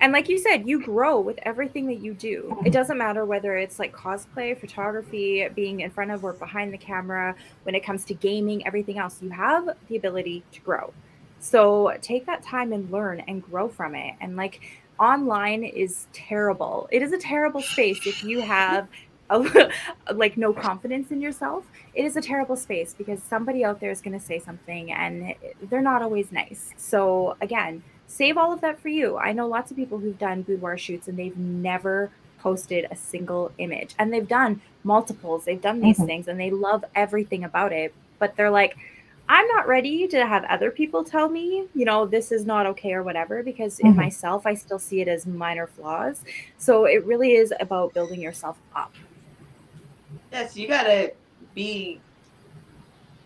And 0.00 0.12
like 0.12 0.28
you 0.28 0.38
said, 0.38 0.68
you 0.68 0.82
grow 0.82 1.20
with 1.20 1.38
everything 1.42 1.86
that 1.86 2.00
you 2.00 2.14
do. 2.14 2.58
It 2.64 2.72
doesn't 2.72 2.98
matter 2.98 3.24
whether 3.24 3.56
it's 3.56 3.78
like 3.78 3.94
cosplay, 3.94 4.58
photography, 4.58 5.48
being 5.54 5.80
in 5.80 5.90
front 5.90 6.10
of 6.10 6.24
or 6.24 6.32
behind 6.32 6.72
the 6.72 6.78
camera, 6.78 7.34
when 7.62 7.74
it 7.74 7.84
comes 7.84 8.04
to 8.06 8.14
gaming, 8.14 8.66
everything 8.66 8.98
else, 8.98 9.20
you 9.22 9.30
have 9.30 9.68
the 9.88 9.96
ability 9.96 10.44
to 10.52 10.60
grow. 10.60 10.92
So 11.38 11.96
take 12.02 12.26
that 12.26 12.42
time 12.42 12.72
and 12.72 12.90
learn 12.90 13.20
and 13.20 13.42
grow 13.42 13.68
from 13.68 13.94
it. 13.94 14.14
And 14.20 14.36
like 14.36 14.60
online 14.98 15.64
is 15.64 16.06
terrible. 16.12 16.88
It 16.90 17.02
is 17.02 17.12
a 17.12 17.18
terrible 17.18 17.62
space 17.62 18.06
if 18.06 18.24
you 18.24 18.40
have 18.40 18.88
a, 19.30 19.70
like 20.14 20.36
no 20.36 20.52
confidence 20.52 21.10
in 21.10 21.20
yourself. 21.20 21.64
It 21.94 22.04
is 22.04 22.16
a 22.16 22.20
terrible 22.20 22.56
space 22.56 22.94
because 22.94 23.22
somebody 23.22 23.64
out 23.64 23.80
there 23.80 23.90
is 23.90 24.00
going 24.00 24.18
to 24.18 24.24
say 24.24 24.38
something 24.38 24.92
and 24.92 25.34
they're 25.62 25.82
not 25.82 26.02
always 26.02 26.32
nice. 26.32 26.72
So 26.76 27.36
again, 27.40 27.82
save 28.06 28.36
all 28.36 28.52
of 28.52 28.60
that 28.60 28.80
for 28.80 28.88
you. 28.88 29.16
I 29.16 29.32
know 29.32 29.46
lots 29.46 29.70
of 29.70 29.76
people 29.76 29.98
who've 29.98 30.18
done 30.18 30.42
boudoir 30.42 30.78
shoots 30.78 31.08
and 31.08 31.18
they've 31.18 31.36
never 31.36 32.10
posted 32.38 32.86
a 32.90 32.96
single 32.96 33.52
image 33.58 33.94
and 33.98 34.12
they've 34.12 34.28
done 34.28 34.60
multiples. 34.84 35.44
They've 35.44 35.60
done 35.60 35.80
these 35.80 35.96
mm-hmm. 35.96 36.06
things 36.06 36.28
and 36.28 36.38
they 36.38 36.50
love 36.50 36.84
everything 36.94 37.44
about 37.44 37.72
it, 37.72 37.94
but 38.18 38.36
they're 38.36 38.50
like 38.50 38.76
I'm 39.28 39.46
not 39.48 39.66
ready 39.66 40.06
to 40.08 40.24
have 40.24 40.44
other 40.44 40.70
people 40.70 41.02
tell 41.02 41.28
me, 41.28 41.66
you 41.74 41.84
know, 41.84 42.06
this 42.06 42.30
is 42.30 42.46
not 42.46 42.64
okay 42.66 42.92
or 42.92 43.02
whatever, 43.02 43.42
because 43.42 43.78
mm-hmm. 43.78 43.88
in 43.88 43.96
myself, 43.96 44.46
I 44.46 44.54
still 44.54 44.78
see 44.78 45.00
it 45.00 45.08
as 45.08 45.26
minor 45.26 45.66
flaws. 45.66 46.22
So 46.58 46.84
it 46.84 47.04
really 47.04 47.32
is 47.32 47.52
about 47.58 47.92
building 47.92 48.20
yourself 48.20 48.56
up. 48.74 48.94
Yes, 50.30 50.56
you 50.56 50.68
gotta 50.68 51.12
be, 51.54 52.00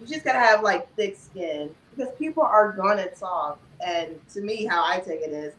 you 0.01 0.07
just 0.07 0.25
gotta 0.25 0.39
have 0.39 0.63
like 0.63 0.95
thick 0.97 1.19
skin 1.19 1.75
because 1.95 2.15
people 2.19 2.45
are 2.45 2.73
gonna 2.73 3.09
talk. 3.09 3.59
And 3.85 4.21
to 4.35 4.41
me, 4.41 4.65
how 4.65 4.85
I 4.85 5.01
take 5.01 5.21
it 5.21 5.33
is 5.33 5.55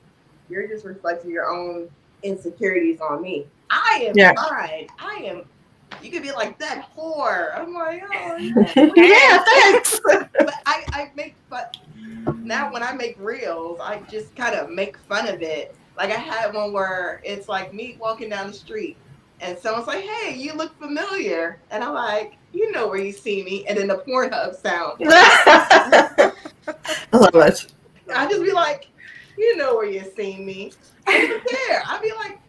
you're 0.50 0.68
just 0.68 0.86
reflecting 0.86 1.32
your 1.32 1.50
own 1.50 1.90
insecurities 2.24 3.00
on 3.02 3.22
me. 3.22 3.48
I 3.70 4.06
am 4.08 4.18
yeah. 4.18 4.34
fine. 4.36 4.88
I 5.00 5.24
am 5.26 5.46
you 6.02 6.10
could 6.10 6.24
be 6.24 6.32
like 6.32 6.58
that 6.60 6.90
whore. 6.96 7.58
I'm 7.58 7.74
like, 7.74 8.04
oh 8.14 8.38
yeah, 8.76 8.92
yeah 8.96 9.44
thanks. 9.72 10.00
but 10.04 10.30
I, 10.66 10.84
I 10.94 11.12
make 11.16 11.36
fun 11.50 11.66
now 12.44 12.72
when 12.72 12.84
I 12.84 12.94
make 12.94 13.16
reels, 13.20 13.80
I 13.82 14.00
just 14.10 14.36
kind 14.36 14.56
of 14.56 14.70
make 14.70 14.98
fun 14.98 15.28
of 15.28 15.42
it. 15.42 15.76
Like 15.98 16.12
I 16.12 16.20
had 16.20 16.54
one 16.54 16.74
where 16.74 17.22
it's 17.24 17.50
like 17.50 17.74
me 17.74 17.98
walking 18.00 18.30
down 18.30 18.48
the 18.48 18.54
street 18.54 18.98
and 19.40 19.58
someone's 19.58 19.88
like, 19.88 20.04
Hey, 20.04 20.36
you 20.36 20.54
look 20.54 20.78
familiar. 20.80 21.60
And 21.72 21.84
I'm 21.84 21.94
like, 21.94 22.38
you 22.54 22.72
know 22.72 22.88
where 22.88 23.00
you 23.00 23.12
see 23.14 23.44
me, 23.44 23.66
and 23.66 23.78
then 23.78 23.88
the 23.88 23.98
Pornhub 23.98 24.56
sound. 24.56 24.98
I 25.08 26.34
love 27.14 27.36
it. 27.36 27.72
I 28.14 28.28
just 28.30 28.44
be 28.44 28.52
like, 28.52 28.88
you 29.38 29.58
know 29.58 29.76
where 29.76 29.90
you 29.90 30.04
see 30.16 30.38
me. 30.38 30.72
I 31.08 31.28
don't 31.28 31.48
care. 31.48 31.84
I'd 31.86 32.02
be 32.02 32.12
like, 32.14 32.40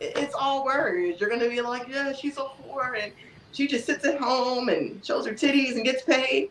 it's 0.00 0.34
all 0.34 0.64
words. 0.64 1.20
You're 1.20 1.30
gonna 1.30 1.48
be 1.48 1.60
like, 1.60 1.88
yeah, 1.88 2.12
she's 2.12 2.36
a 2.36 2.42
whore, 2.42 3.00
and 3.00 3.12
she 3.52 3.66
just 3.66 3.86
sits 3.86 4.04
at 4.04 4.18
home 4.18 4.68
and 4.68 5.04
shows 5.04 5.26
her 5.26 5.32
titties 5.32 5.76
and 5.76 5.84
gets 5.84 6.02
paid. 6.02 6.50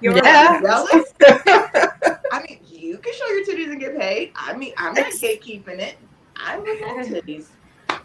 You're 0.00 0.16
yeah. 0.16 0.60
I 2.32 2.42
mean, 2.48 2.60
you 2.70 2.98
can 2.98 3.12
show 3.12 3.26
your 3.28 3.44
titties 3.44 3.70
and 3.70 3.80
get 3.80 3.98
paid. 3.98 4.32
I 4.36 4.56
mean, 4.56 4.72
I'm 4.76 4.94
not 4.94 5.06
gatekeeping 5.06 5.78
it. 5.78 5.96
I 6.36 6.56
at 6.56 6.62
titties. 6.64 7.46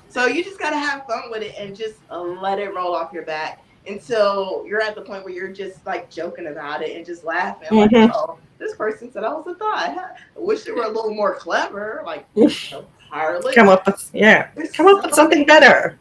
So 0.10 0.26
you 0.26 0.44
just 0.44 0.60
gotta 0.60 0.78
have 0.78 1.06
fun 1.06 1.30
with 1.30 1.44
it 1.44 1.56
and 1.58 1.76
just 1.76 2.00
let 2.10 2.60
it 2.60 2.74
roll 2.74 2.96
off 2.96 3.14
your 3.14 3.24
back 3.24 3.64
until 3.90 4.64
you're 4.66 4.82
at 4.82 4.96
the 4.96 5.02
point 5.02 5.24
where 5.24 5.34
you're 5.34 5.52
just 5.52 5.86
like 5.86 6.10
joking 6.10 6.48
about 6.48 6.82
it 6.82 6.96
and 6.96 7.06
just 7.06 7.24
laughing. 7.24 7.68
Mm-hmm. 7.70 8.12
Oh, 8.14 8.38
this 8.58 8.76
person 8.76 9.12
said 9.12 9.24
I 9.24 9.34
was 9.34 9.48
a 9.48 9.56
thought. 9.56 9.90
I 9.90 10.40
wish 10.40 10.64
they 10.64 10.72
were 10.72 10.84
a 10.84 10.90
little 10.90 11.14
more 11.14 11.36
clever. 11.36 12.04
Like, 12.06 12.26
Harley. 13.10 13.54
Come 13.54 13.70
up 13.70 13.86
with 13.86 14.10
yeah. 14.14 14.50
There's 14.56 14.72
come 14.72 14.88
up 14.88 15.04
with 15.04 15.14
something 15.14 15.46
better. 15.46 15.98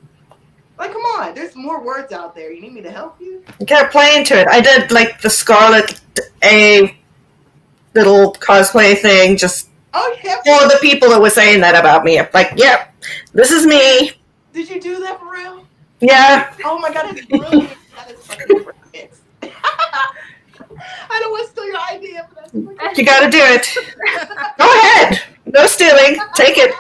Like, 0.79 0.93
come 0.93 1.03
on, 1.03 1.35
there's 1.35 1.57
more 1.57 1.85
words 1.85 2.13
out 2.13 2.35
there. 2.37 2.53
You 2.53 2.61
need 2.61 2.73
me 2.73 2.83
to 2.83 2.91
help 2.91 3.21
you? 3.21 3.43
Can't 3.67 3.91
play 3.91 4.17
into 4.17 4.39
it. 4.39 4.47
I 4.47 4.61
did 4.61 4.93
like 4.93 5.21
the 5.21 5.31
Scarlet 5.31 6.01
A 6.45 6.97
little 7.95 8.33
cosplay 8.35 8.97
thing 8.97 9.37
just 9.37 9.71
oh, 9.95 10.17
yeah. 10.23 10.37
for 10.37 10.69
the 10.69 10.79
people 10.81 11.09
that 11.11 11.21
were 11.21 11.31
saying 11.31 11.61
that 11.63 11.75
about 11.75 12.05
me. 12.05 12.21
Like, 12.33 12.53
yep, 12.57 12.95
this 13.33 13.51
is 13.51 13.67
me. 13.67 14.13
Did 14.53 14.71
you 14.71 14.81
do 14.81 15.01
that 15.01 15.19
for 15.19 15.33
real? 15.33 15.67
Yeah. 16.01 16.55
Oh 16.65 16.79
my 16.79 16.93
god, 16.93 17.17
it's 17.17 17.27
brilliant. 17.27 17.71
that 17.97 18.11
is 18.11 18.27
fucking 18.27 18.47
brilliant. 18.47 19.11
I 21.11 21.19
don't 21.21 21.31
want 21.31 21.47
to 21.47 21.53
steal 21.53 21.67
your 21.67 21.81
idea, 21.93 22.29
but 22.35 22.77
that's 22.79 22.99
You 22.99 23.05
got 23.05 23.21
to 23.25 23.31
do 23.31 23.39
it. 23.41 23.75
Go 24.59 24.65
ahead. 24.67 25.23
No 25.47 25.67
stealing. 25.67 26.19
Take 26.35 26.59
it. 26.59 26.75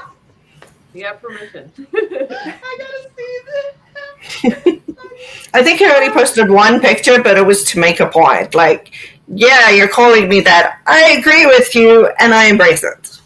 You 0.94 1.04
have 1.04 1.20
permission. 1.20 1.70
I 1.94 2.78
gotta 2.78 3.10
see 3.16 3.38
this. 3.44 4.80
I 5.54 5.62
think 5.62 5.80
I 5.82 5.94
only 5.96 6.10
posted 6.10 6.50
one 6.50 6.80
picture, 6.80 7.22
but 7.22 7.36
it 7.36 7.46
was 7.46 7.64
to 7.64 7.78
make 7.78 8.00
a 8.00 8.08
point. 8.08 8.54
Like, 8.54 8.92
yeah, 9.28 9.70
you're 9.70 9.88
calling 9.88 10.28
me 10.28 10.40
that. 10.40 10.80
I 10.86 11.12
agree 11.18 11.46
with 11.46 11.74
you, 11.74 12.08
and 12.18 12.34
I 12.34 12.46
embrace 12.46 12.82
it. 12.82 13.20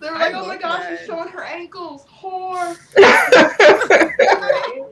They're 0.00 0.14
I 0.14 0.28
like, 0.30 0.34
oh 0.34 0.46
my 0.46 0.56
gosh, 0.56 0.82
that. 0.82 0.98
she's 0.98 1.06
showing 1.06 1.28
her 1.28 1.42
ankles. 1.42 2.06
Whore. 2.06 2.76
Right? 2.98 4.82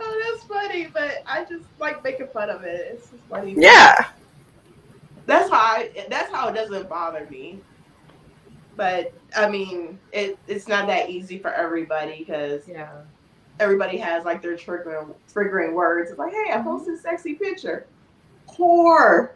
Oh, 0.00 0.32
that's 0.32 0.44
funny, 0.70 0.86
but 0.92 1.22
I 1.26 1.44
just 1.44 1.64
like 1.78 2.02
making 2.02 2.28
fun 2.28 2.50
of 2.50 2.62
it. 2.64 2.92
It's 2.94 3.10
just 3.10 3.22
funny. 3.24 3.54
yeah. 3.56 3.94
That's 5.26 5.50
how 5.50 5.56
I, 5.56 6.06
that's 6.08 6.32
how 6.32 6.48
it 6.48 6.54
doesn't 6.54 6.88
bother 6.88 7.26
me. 7.30 7.60
But 8.76 9.12
I 9.36 9.48
mean, 9.48 9.98
it 10.12 10.38
it's 10.46 10.66
not 10.66 10.86
that 10.86 11.10
easy 11.10 11.38
for 11.38 11.52
everybody 11.52 12.20
because 12.20 12.66
Yeah. 12.66 12.88
everybody 13.58 13.98
has 13.98 14.24
like 14.24 14.42
their 14.42 14.56
triggering 14.56 15.14
triggering 15.32 15.74
words. 15.74 16.10
It's 16.10 16.18
like, 16.18 16.32
hey, 16.32 16.52
I 16.52 16.56
mm-hmm. 16.56 16.68
posted 16.68 16.94
a 16.94 16.98
sexy 16.98 17.34
picture. 17.34 17.86
Whore. 18.48 19.30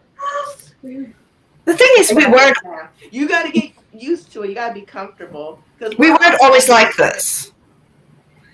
The 0.83 1.75
thing 1.75 1.89
is, 1.99 2.13
we 2.15 2.27
weren't 2.27 2.57
You 3.11 3.29
got 3.29 3.47
to 3.47 3.53
get 3.53 3.73
used 3.93 4.33
to 4.33 4.43
it. 4.43 4.49
You 4.51 4.55
got 4.55 4.69
to 4.69 4.75
be 4.75 4.83
comfortable 4.83 5.61
because 5.79 5.97
we 5.99 6.11
weren't 6.11 6.37
always 6.43 6.69
like 6.69 6.95
this. 6.97 7.54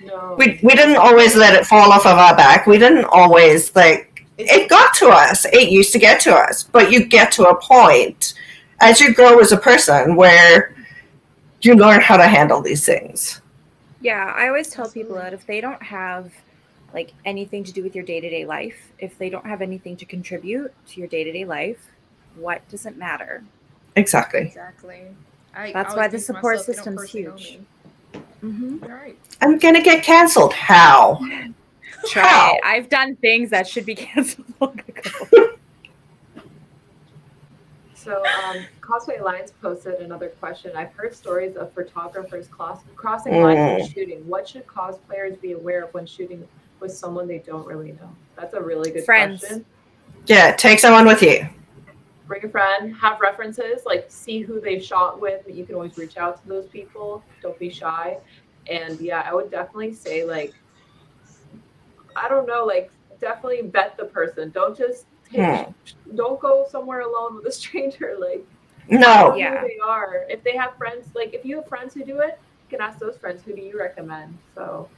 No. 0.04 0.34
We 0.38 0.58
we 0.62 0.74
didn't 0.74 0.96
always 0.96 1.36
let 1.36 1.54
it 1.54 1.66
fall 1.66 1.92
off 1.92 2.06
of 2.06 2.16
our 2.16 2.36
back. 2.36 2.66
We 2.66 2.78
didn't 2.78 3.04
always 3.06 3.74
like 3.76 4.26
it 4.38 4.70
got 4.70 4.94
to 4.94 5.08
us. 5.08 5.44
It 5.52 5.70
used 5.70 5.92
to 5.92 5.98
get 5.98 6.20
to 6.22 6.34
us, 6.34 6.62
but 6.62 6.90
you 6.90 7.04
get 7.04 7.30
to 7.32 7.44
a 7.44 7.60
point 7.60 8.34
as 8.80 9.00
you 9.00 9.14
grow 9.14 9.38
as 9.38 9.52
a 9.52 9.56
person 9.58 10.16
where 10.16 10.74
you 11.60 11.74
learn 11.74 12.00
how 12.00 12.16
to 12.16 12.26
handle 12.26 12.62
these 12.62 12.86
things. 12.86 13.42
Yeah, 14.00 14.32
I 14.34 14.48
always 14.48 14.70
tell 14.70 14.88
people 14.90 15.16
that 15.16 15.34
if 15.34 15.46
they 15.46 15.60
don't 15.60 15.82
have 15.82 16.32
like 16.94 17.12
anything 17.24 17.62
to 17.64 17.72
do 17.72 17.82
with 17.82 17.94
your 17.94 18.04
day-to-day 18.04 18.46
life, 18.46 18.92
if 18.98 19.16
they 19.18 19.28
don't 19.28 19.46
have 19.46 19.60
anything 19.60 19.96
to 19.98 20.06
contribute 20.06 20.72
to 20.88 21.00
your 21.00 21.08
day-to-day 21.08 21.44
life, 21.44 21.90
what 22.36 22.66
does 22.68 22.86
it 22.86 22.96
matter? 22.96 23.44
Exactly. 23.96 24.40
Exactly. 24.40 25.02
I 25.54 25.72
That's 25.72 25.90
always 25.90 25.96
why 25.96 26.08
the 26.08 26.18
support 26.18 26.56
myself, 26.56 26.66
they 26.66 26.72
don't 26.72 26.76
system's 26.76 27.00
personally 27.00 27.26
know 27.26 27.36
huge. 27.36 27.60
Me. 28.14 28.20
Mm-hmm. 28.42 28.84
You're 28.84 28.96
right. 28.96 29.18
I'm 29.40 29.58
gonna 29.58 29.82
get 29.82 30.02
canceled. 30.04 30.52
How? 30.52 31.18
Try 32.08 32.22
How? 32.22 32.54
it. 32.54 32.60
I've 32.64 32.88
done 32.88 33.16
things 33.16 33.50
that 33.50 33.66
should 33.68 33.84
be 33.86 33.94
canceled 34.06 34.46
long 34.60 34.80
ago. 34.80 35.56
So, 37.94 38.22
um, 38.48 38.64
Cosplay 38.80 39.20
Alliance 39.20 39.52
posted 39.60 40.00
another 40.00 40.28
question. 40.28 40.72
I've 40.74 40.92
heard 40.94 41.14
stories 41.14 41.56
of 41.56 41.72
photographers 41.74 42.48
cross- 42.48 42.80
crossing 42.96 43.34
lines 43.42 43.58
when 43.58 43.80
Mm. 43.80 43.94
shooting. 43.94 44.26
What 44.26 44.48
should 44.48 44.66
cosplayers 44.66 45.38
be 45.40 45.52
aware 45.52 45.84
of 45.84 45.92
when 45.92 46.06
shooting 46.06 46.48
with 46.80 46.92
someone 46.96 47.28
they 47.28 47.38
don't 47.38 47.66
really 47.66 47.92
know? 47.92 48.08
That's 48.36 48.54
a 48.54 48.60
really 48.60 48.90
good 48.90 49.04
Friends. 49.04 49.40
question. 49.40 49.66
Yeah, 50.26 50.52
take 50.56 50.78
someone 50.78 51.06
with 51.06 51.20
you. 51.22 51.46
Bring 52.30 52.44
a 52.44 52.48
friend, 52.48 52.94
have 52.94 53.20
references, 53.20 53.82
like 53.84 54.04
see 54.06 54.38
who 54.38 54.60
they've 54.60 54.80
shot 54.80 55.20
with. 55.20 55.42
You 55.48 55.66
can 55.66 55.74
always 55.74 55.98
reach 55.98 56.16
out 56.16 56.40
to 56.40 56.48
those 56.48 56.68
people. 56.68 57.24
Don't 57.42 57.58
be 57.58 57.70
shy. 57.70 58.18
And 58.70 59.00
yeah, 59.00 59.24
I 59.28 59.34
would 59.34 59.50
definitely 59.50 59.94
say 59.94 60.24
like, 60.24 60.54
I 62.14 62.28
don't 62.28 62.46
know, 62.46 62.64
like 62.64 62.92
definitely 63.20 63.62
vet 63.62 63.96
the 63.96 64.04
person. 64.04 64.50
Don't 64.50 64.78
just 64.78 65.06
take, 65.28 65.66
hmm. 65.66 65.72
don't 66.14 66.38
go 66.38 66.66
somewhere 66.70 67.00
alone 67.00 67.34
with 67.34 67.46
a 67.46 67.52
stranger. 67.60 68.16
Like 68.16 68.46
No. 68.88 69.34
Yeah. 69.34 69.60
they 69.62 69.78
are. 69.84 70.24
If 70.28 70.44
they 70.44 70.56
have 70.56 70.76
friends, 70.76 71.08
like 71.16 71.34
if 71.34 71.44
you 71.44 71.56
have 71.56 71.66
friends 71.66 71.94
who 71.94 72.04
do 72.04 72.20
it, 72.20 72.38
you 72.70 72.78
can 72.78 72.80
ask 72.80 73.00
those 73.00 73.16
friends 73.16 73.42
who 73.42 73.56
do 73.56 73.60
you 73.60 73.76
recommend. 73.76 74.38
So 74.54 74.88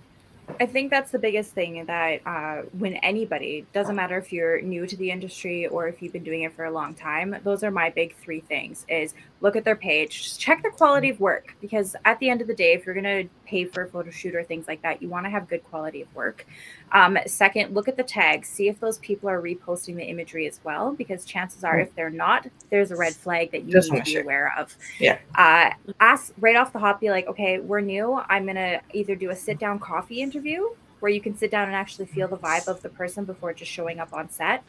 I 0.61 0.67
think 0.67 0.91
that's 0.91 1.11
the 1.11 1.19
biggest 1.19 1.53
thing 1.53 1.85
that 1.87 2.21
uh, 2.27 2.63
when 2.77 2.95
anybody, 2.97 3.67
doesn't 3.73 3.97
matter 3.97 4.19
if 4.19 4.33
you're 4.33 4.61
new 4.61 4.87
to 4.87 4.97
the 4.97 5.11
industry 5.11 5.67
or 5.67 5.89
if 5.89 6.03
you've 6.03 6.13
been 6.13 6.25
doing 6.25 6.43
it 6.43 6.53
for 6.55 6.65
a 6.65 6.71
long 6.71 6.95
time, 6.95 7.37
those 7.45 7.63
are 7.63 7.71
my 7.71 7.91
big 7.91 8.15
three 8.17 8.41
things 8.41 8.85
is 8.89 9.15
look 9.43 9.57
at 9.57 9.65
their 9.65 9.77
page, 9.77 10.23
just 10.23 10.41
check 10.41 10.63
the 10.63 10.71
quality 10.71 11.11
of 11.11 11.19
work 11.21 11.57
because 11.61 11.97
at 12.05 12.19
the 12.21 12.31
end 12.31 12.41
of 12.41 12.47
the 12.47 12.55
day, 12.55 12.73
if 12.73 12.87
you're 12.87 12.95
going 12.95 13.05
to 13.27 13.29
pay 13.45 13.65
for 13.65 13.83
a 13.83 13.89
photo 13.89 14.09
shoot 14.11 14.35
or 14.37 14.45
things 14.45 14.69
like 14.69 14.81
that, 14.83 15.03
you 15.03 15.09
want 15.09 15.27
to 15.27 15.31
have 15.31 15.49
good 15.49 15.63
quality 15.65 16.01
of 16.01 16.15
work. 16.15 16.47
Um, 16.93 17.19
second, 17.27 17.75
look 17.75 17.89
at 17.89 17.97
the 17.97 18.05
tags, 18.05 18.49
see 18.49 18.69
if 18.69 18.79
those 18.79 18.99
people 18.99 19.29
are 19.29 19.43
reposting 19.43 19.97
the 19.97 20.05
imagery 20.05 20.47
as 20.47 20.61
well 20.63 20.93
because 20.93 21.25
chances 21.25 21.65
are 21.65 21.81
if 21.81 21.95
they're 21.97 22.09
not, 22.09 22.47
there's 22.71 22.93
a 22.93 22.97
red 22.97 23.15
flag 23.15 23.51
that 23.51 23.65
you 23.65 23.73
Just 23.73 23.91
need 23.91 23.97
wanna 23.99 24.05
be 24.05 24.13
share. 24.13 24.23
aware 24.23 24.55
of. 24.57 24.77
Yeah. 25.01 25.19
Uh, 25.35 25.71
ask 25.99 26.33
right 26.39 26.57
off 26.57 26.73
the 26.73 26.79
hop, 26.79 27.01
be 27.01 27.11
like, 27.11 27.27
okay, 27.27 27.59
we're 27.59 27.81
new. 27.81 28.23
I'm 28.29 28.47
gonna 28.47 28.81
either 28.93 29.17
do 29.17 29.31
a 29.31 29.37
sit 29.37 29.59
down 29.59 29.81
coffee 29.81 30.23
interview 30.23 30.69
where 31.01 31.11
you 31.11 31.21
can 31.21 31.37
sit 31.37 31.51
down 31.51 31.67
and 31.67 31.75
actually 31.75 32.07
feel 32.07 32.29
the 32.29 32.37
vibe 32.37 32.69
of 32.69 32.81
the 32.83 32.89
person 32.89 33.25
before 33.25 33.53
just 33.53 33.73
showing 33.73 33.99
up 33.99 34.13
on 34.13 34.31
set. 34.31 34.63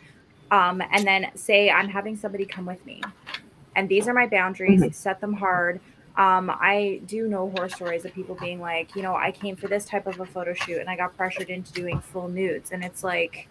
Um, 0.50 0.84
and 0.92 1.06
then 1.08 1.32
say, 1.36 1.70
I'm 1.72 1.90
having 1.90 2.16
somebody 2.16 2.46
come 2.46 2.66
with 2.66 2.84
me. 2.86 3.02
And 3.76 3.90
these 3.90 4.08
are 4.08 4.14
my 4.14 4.28
boundaries, 4.28 4.82
Mhm. 4.82 4.94
set 4.94 5.20
them 5.22 5.34
hard. 5.34 5.80
Um, 6.16 6.50
I 6.52 7.02
do 7.08 7.28
know 7.28 7.50
horror 7.50 7.70
stories 7.70 8.06
of 8.06 8.14
people 8.14 8.36
being 8.36 8.60
like, 8.62 8.96
you 8.96 9.02
know, 9.02 9.16
I 9.16 9.32
came 9.32 9.56
for 9.56 9.68
this 9.68 9.86
type 9.86 10.06
of 10.06 10.20
a 10.20 10.26
photo 10.26 10.54
shoot 10.54 10.80
and 10.80 10.90
I 10.90 10.96
got 10.96 11.18
pressured 11.18 11.50
into 11.50 11.74
doing 11.74 12.00
full 12.00 12.28
nudes. 12.30 12.72
And 12.72 12.84
it's 12.84 13.04
like, 13.04 13.48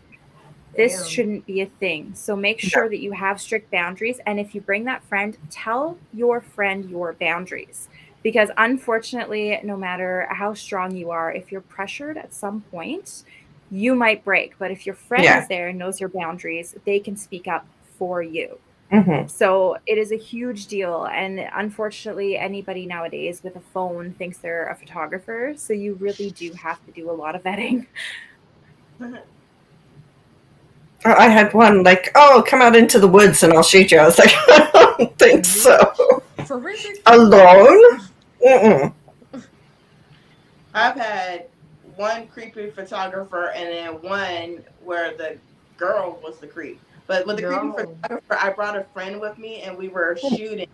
this 0.77 1.01
Damn. 1.03 1.05
shouldn't 1.11 1.47
be 1.47 1.61
a 1.61 1.67
thing. 1.67 2.15
So 2.15 2.35
make 2.35 2.59
sure 2.61 2.89
that 2.89 3.01
you 3.01 3.13
have 3.13 3.41
strict 3.41 3.71
boundaries. 3.71 4.21
And 4.27 4.41
if 4.41 4.55
you 4.55 4.61
bring 4.61 4.85
that 4.85 5.03
friend, 5.05 5.37
tell 5.51 5.99
your 6.15 6.41
friend 6.41 6.89
your 6.89 7.13
boundaries. 7.15 7.89
Because 8.23 8.51
unfortunately, 8.57 9.59
no 9.65 9.77
matter 9.77 10.27
how 10.31 10.55
strong 10.55 10.95
you 10.95 11.11
are, 11.11 11.33
if 11.33 11.51
you're 11.51 11.61
pressured 11.63 12.17
at 12.17 12.33
some 12.33 12.63
point, 12.71 13.25
you 13.71 13.95
might 13.95 14.25
break. 14.25 14.57
But 14.59 14.71
if 14.71 14.87
your 14.87 14.95
friend 14.95 15.25
Yeah. 15.25 15.43
is 15.43 15.49
there 15.49 15.69
and 15.69 15.79
knows 15.79 16.01
your 16.01 16.09
boundaries, 16.09 16.75
they 16.85 17.01
can 17.01 17.17
speak 17.17 17.49
up 17.49 17.67
for 17.99 18.23
you. 18.23 18.59
Hmm 18.93 19.27
So 19.27 19.79
it 19.87 19.97
is 19.99 20.13
a 20.13 20.17
huge 20.19 20.67
deal. 20.67 21.07
And 21.07 21.41
unfortunately, 21.55 22.37
anybody 22.37 22.87
nowadays 22.87 23.43
with 23.43 23.57
a 23.57 23.61
phone 23.61 24.13
thinks 24.13 24.39
they're 24.39 24.69
a 24.69 24.77
photographer. 24.77 25.55
So 25.57 25.73
you 25.73 25.95
really 25.95 26.31
do 26.31 26.53
have 26.53 26.85
to 26.87 26.93
do 26.93 27.11
a 27.11 27.13
lot 27.13 27.35
of 27.35 27.43
vetting. 27.45 27.87
I 31.05 31.29
had 31.29 31.53
one 31.55 31.83
like, 31.83 32.13
oh, 32.15 32.45
come 32.47 32.63
out 32.63 32.77
into 32.77 33.01
the 33.01 33.09
woods 33.09 33.43
and 33.43 33.53
I'll 33.55 33.63
shoot 33.63 33.91
you. 33.91 33.99
I 33.99 34.05
was 34.05 34.19
like, 34.19 34.33
I 34.49 34.71
don't 34.99 35.19
think 35.19 35.45
so. 35.45 36.23
For 36.47 36.59
real? 36.59 36.77
Alone? 37.07 38.01
Mm-mm. 38.45 38.93
I've 40.75 40.97
had 40.97 41.47
one 41.97 42.27
creepy 42.29 42.71
photographer 42.71 43.51
and 43.51 43.69
then 43.69 44.09
one 44.09 44.65
where 44.85 45.17
the 45.17 45.39
girl 45.77 46.21
was 46.23 46.39
the 46.39 46.47
creep. 46.47 46.81
But 47.13 47.27
with 47.27 47.37
the 47.37 47.43
No. 47.43 47.75
creepy 47.75 47.93
photographer, 48.03 48.39
I 48.41 48.51
brought 48.55 48.75
a 48.75 48.85
friend 48.85 49.21
with 49.21 49.37
me 49.37 49.61
and 49.61 49.77
we 49.77 49.89
were 49.89 50.17
shooting. 50.17 50.67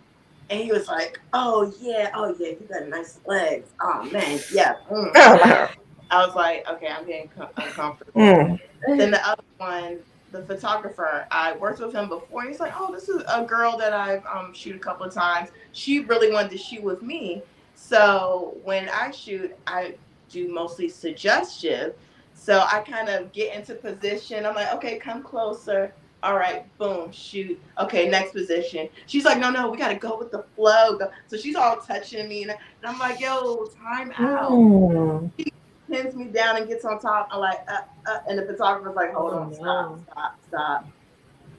And 0.49 0.61
he 0.61 0.71
was 0.71 0.87
like, 0.87 1.19
"Oh 1.33 1.73
yeah, 1.81 2.11
oh 2.15 2.33
yeah, 2.39 2.51
you 2.51 2.65
got 2.71 2.87
nice 2.87 3.19
legs. 3.25 3.67
Oh 3.81 4.03
man, 4.03 4.39
yeah." 4.53 4.75
mm." 4.89 5.11
Oh. 5.15 5.67
I 6.09 6.25
was 6.25 6.35
like, 6.35 6.65
"Okay, 6.69 6.87
I'm 6.87 7.05
getting 7.05 7.27
co- 7.27 7.49
uncomfortable." 7.57 8.21
Mm. 8.21 8.57
Then 8.87 9.11
the 9.11 9.27
other 9.27 9.43
one, 9.57 9.99
the 10.31 10.43
photographer, 10.43 11.27
I 11.29 11.57
worked 11.57 11.81
with 11.81 11.93
him 11.93 12.07
before. 12.07 12.43
He's 12.43 12.61
like, 12.61 12.71
"Oh, 12.73 12.89
this 12.93 13.09
is 13.09 13.21
a 13.27 13.43
girl 13.43 13.77
that 13.77 13.91
I've 13.91 14.25
um, 14.25 14.53
shoot 14.53 14.77
a 14.77 14.79
couple 14.79 15.05
of 15.05 15.13
times. 15.13 15.49
She 15.73 15.99
really 16.05 16.31
wanted 16.31 16.51
to 16.51 16.57
shoot 16.57 16.81
with 16.81 17.01
me. 17.01 17.43
So 17.75 18.55
when 18.63 18.87
I 18.87 19.11
shoot, 19.11 19.53
I 19.67 19.95
do 20.29 20.47
mostly 20.53 20.87
suggestive. 20.87 21.95
So 22.33 22.65
I 22.71 22.79
kind 22.79 23.09
of 23.09 23.33
get 23.33 23.53
into 23.53 23.75
position. 23.75 24.45
I'm 24.45 24.55
like, 24.55 24.73
okay, 24.75 24.97
come 24.97 25.21
closer. 25.21 25.93
All 26.21 26.35
right, 26.35 26.65
boom, 26.77 27.11
shoot. 27.11 27.61
Okay, 27.79 28.09
next 28.09 28.33
position. 28.33 28.89
She's 29.07 29.23
like, 29.23 29.39
no, 29.39 29.49
no, 29.51 29.69
we 29.69 29.77
gotta 29.77 29.95
go 29.95 30.17
with 30.17 30.31
the 30.31 30.43
flow. 30.55 30.97
Go. 30.97 31.09
So 31.27 31.37
she's 31.37 31.55
all 31.55 31.77
touching 31.77 32.27
me, 32.27 32.41
and, 32.43 32.51
and 32.51 32.59
I'm 32.83 32.99
like, 32.99 33.19
yo, 33.21 33.65
time 33.81 34.11
out 34.17 34.51
Mm. 34.51 35.31
pins 35.89 36.15
me 36.15 36.25
down 36.25 36.57
and 36.57 36.67
gets 36.67 36.85
on 36.85 36.99
top. 36.99 37.29
I'm 37.31 37.39
like, 37.39 37.59
uh, 37.67 37.79
uh, 38.11 38.19
and 38.27 38.37
the 38.37 38.43
photographer's 38.45 38.95
like, 38.95 39.13
hold 39.13 39.33
Oh, 39.33 39.37
on, 39.39 39.49
no. 39.51 39.55
stop, 39.55 39.99
stop, 40.11 40.39
stop. 40.49 40.89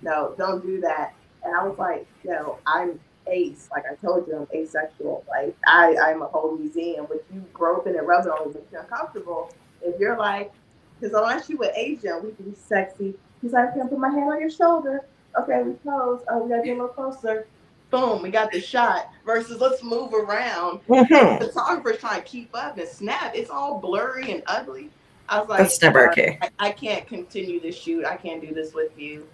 No, 0.03 0.35
don't 0.39 0.63
do 0.65 0.81
that. 0.83 1.15
And 1.43 1.57
I 1.57 1.67
was 1.67 1.79
like, 1.79 2.07
yo, 2.23 2.59
I'm 2.67 3.01
ace. 3.29 3.69
Like 3.75 3.85
I 3.91 3.95
told 4.05 4.27
you, 4.27 4.37
I'm 4.37 4.47
asexual. 4.55 5.25
Like 5.29 5.57
I, 5.67 5.97
I'm 6.03 6.23
a 6.23 6.27
whole 6.27 6.57
museum. 6.57 7.07
But 7.09 7.25
you 7.33 7.45
grow 7.53 7.79
up 7.79 7.87
in 7.87 7.95
it, 7.95 8.05
rub 8.05 8.27
it 8.27 8.31
on, 8.31 8.53
makes 8.53 8.73
you 8.73 8.79
uncomfortable. 8.79 9.55
If 9.83 9.99
you're 9.99 10.19
like, 10.19 10.53
because 11.01 11.15
unless 11.15 11.49
you 11.49 11.57
with 11.57 11.73
Asian, 11.77 12.23
we 12.23 12.33
can 12.33 12.51
be 12.51 12.55
sexy. 12.55 13.15
He's 13.43 13.53
like, 13.53 13.71
I 13.71 13.73
can 13.73 13.89
put 13.89 13.99
my 13.99 14.11
hand 14.11 14.31
on 14.31 14.41
your 14.41 14.51
shoulder. 14.51 15.07
Okay, 15.39 15.63
we 15.63 15.75
close. 15.75 16.23
Oh, 16.29 16.43
we 16.43 16.51
gotta 16.51 16.63
get 16.63 16.73
a 16.73 16.75
little 16.75 16.89
closer. 16.89 17.47
boom, 17.91 18.23
we 18.23 18.31
got 18.31 18.53
the 18.53 18.61
shot. 18.61 19.11
Versus 19.25 19.61
let's 19.61 19.83
move 19.83 20.13
around. 20.13 20.81
Mm-hmm. 20.89 21.45
The 21.45 21.53
photographer's 21.53 21.99
trying 21.99 22.23
to 22.23 22.27
keep 22.27 22.51
up 22.55 22.79
and 22.79 22.89
snap. 22.89 23.35
It's 23.35 23.51
all 23.51 23.79
blurry 23.79 24.33
and 24.33 24.43
ugly. 24.47 24.91
I 25.29 25.41
was 25.41 25.49
like, 25.49 25.59
that's 25.61 25.81
never 25.81 26.11
okay. 26.11 26.39
I, 26.43 26.51
I, 26.59 26.71
can't 26.73 27.07
continue 27.07 27.61
this 27.61 27.77
shoot. 27.77 28.05
I 28.05 28.17
can't 28.17 28.41
do 28.41 28.53
this 28.53 28.75
with 28.75 28.99
you. 28.99 29.29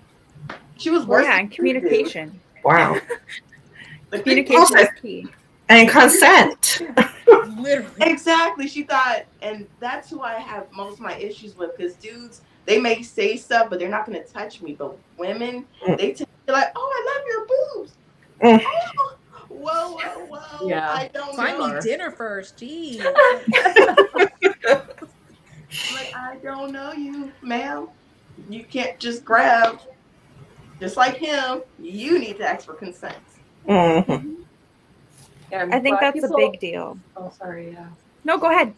She 0.77 0.91
was 0.91 1.07
worse. 1.07 1.25
Yeah, 1.25 1.39
and 1.39 1.51
communication. 1.51 2.39
Wow. 2.63 3.01
communication 4.11 4.79
is 4.79 4.89
key. 5.01 5.27
And 5.69 5.89
consent. 5.89 6.83
Literally. 7.59 7.87
Exactly. 8.01 8.69
She 8.69 8.83
thought, 8.83 9.25
and 9.41 9.67
that's 9.81 10.11
who 10.11 10.21
I 10.21 10.35
have 10.35 10.71
most 10.73 10.95
of 10.95 11.01
my 11.01 11.17
issues 11.17 11.57
with 11.57 11.77
because 11.77 11.95
dudes, 11.95 12.43
they 12.67 12.81
may 12.81 13.03
say 13.03 13.37
stuff, 13.37 13.71
but 13.71 13.79
they're 13.79 13.89
not 13.89 14.07
going 14.07 14.23
to 14.23 14.29
touch 14.29 14.61
me. 14.61 14.75
But 14.75 14.97
women, 15.17 15.65
mm. 15.87 15.97
they 15.97 16.13
tend 16.13 16.19
to 16.19 16.27
be 16.47 16.53
like, 16.53 16.73
oh, 16.75 16.91
I 16.95 17.01
love 17.15 17.25
your 17.27 17.47
boobs. 17.47 17.93
Mm. 18.43 18.63
Oh, 18.99 19.17
whoa, 19.49 19.97
whoa, 19.97 20.27
whoa. 20.27 20.69
Yeah. 20.69 20.91
I 20.93 21.09
don't 21.15 21.35
Find 21.37 21.59
know. 21.59 21.75
me 21.75 21.81
dinner 21.81 22.11
first. 22.11 22.57
Jeez. 22.57 22.99
like, 25.95 26.15
I 26.15 26.37
don't 26.43 26.73
know 26.73 26.93
you, 26.93 27.33
ma'am. 27.41 27.89
You 28.51 28.65
can't 28.65 28.99
just 28.99 29.25
grab. 29.25 29.81
Just 30.81 30.97
like 30.97 31.17
him, 31.17 31.63
you 31.79 32.19
need 32.19 32.37
to 32.39 32.47
ask 32.47 32.67
for 32.67 32.75
consent. 32.75 33.17
Mm-hmm. 33.67 34.43
Yeah, 35.51 35.69
i 35.73 35.79
think 35.79 36.01
that's 36.01 36.21
people... 36.21 36.35
a 36.35 36.51
big 36.51 36.61
deal. 36.61 36.99
Oh, 37.17 37.33
sorry. 37.39 37.73
Yeah. 37.73 37.89
No, 38.25 38.37
go 38.37 38.51
ahead. 38.51 38.75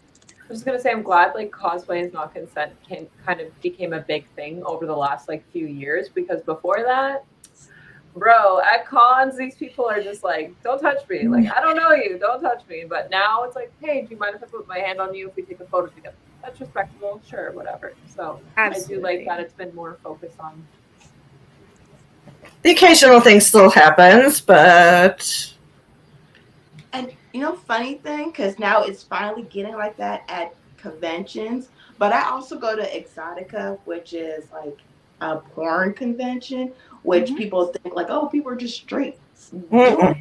I 0.48 0.52
was 0.52 0.62
gonna 0.62 0.80
say 0.80 0.90
I'm 0.90 1.02
glad 1.02 1.34
like 1.34 1.50
cosplay 1.50 2.02
is 2.02 2.12
not 2.12 2.32
consent 2.32 2.72
came, 2.82 3.06
kind 3.26 3.40
of 3.40 3.60
became 3.60 3.92
a 3.92 4.00
big 4.00 4.26
thing 4.34 4.62
over 4.64 4.86
the 4.86 4.96
last 4.96 5.28
like 5.28 5.44
few 5.52 5.66
years 5.66 6.08
because 6.08 6.40
before 6.40 6.82
that, 6.84 7.26
bro, 8.16 8.60
at 8.60 8.86
cons 8.86 9.36
these 9.36 9.56
people 9.56 9.84
are 9.84 10.02
just 10.02 10.24
like, 10.24 10.54
don't 10.62 10.80
touch 10.80 11.06
me. 11.06 11.28
Like 11.28 11.54
I 11.54 11.60
don't 11.60 11.76
know 11.76 11.92
you, 11.92 12.18
don't 12.18 12.40
touch 12.40 12.62
me. 12.66 12.84
But 12.88 13.10
now 13.10 13.42
it's 13.44 13.56
like, 13.56 13.70
hey, 13.82 14.02
do 14.02 14.08
you 14.10 14.16
mind 14.16 14.36
if 14.36 14.42
I 14.42 14.46
put 14.46 14.66
my 14.66 14.78
hand 14.78 15.00
on 15.00 15.14
you 15.14 15.28
if 15.28 15.36
we 15.36 15.42
take 15.42 15.60
a 15.60 15.66
photo 15.66 15.88
together? 15.88 16.16
That's 16.42 16.58
respectable, 16.60 17.20
sure, 17.28 17.52
whatever. 17.52 17.92
So 18.14 18.40
Absolutely. 18.56 18.94
I 18.94 18.96
do 18.96 19.02
like 19.02 19.26
that 19.26 19.40
it's 19.40 19.52
been 19.52 19.74
more 19.74 19.98
focused 20.02 20.40
on. 20.40 20.66
The 22.62 22.70
occasional 22.70 23.20
thing 23.20 23.40
still 23.40 23.68
happens, 23.68 24.40
but 24.40 25.52
and 25.52 25.57
you 27.32 27.40
know, 27.40 27.54
funny 27.54 27.94
thing, 27.94 28.30
because 28.30 28.58
now 28.58 28.82
it's 28.82 29.02
finally 29.02 29.42
getting 29.42 29.74
like 29.74 29.96
that 29.96 30.24
at 30.28 30.54
conventions. 30.76 31.68
But 31.98 32.12
I 32.12 32.28
also 32.28 32.58
go 32.58 32.76
to 32.76 32.82
Exxxotica, 32.82 33.78
which 33.84 34.12
is 34.12 34.46
like 34.52 34.78
a 35.20 35.36
porn 35.36 35.92
convention, 35.94 36.72
which 37.02 37.26
mm-hmm. 37.26 37.36
people 37.36 37.66
think 37.66 37.94
like, 37.94 38.08
oh, 38.08 38.26
people 38.26 38.52
are 38.52 38.56
just 38.56 38.76
straight. 38.76 39.18
Mm-hmm. 39.54 40.20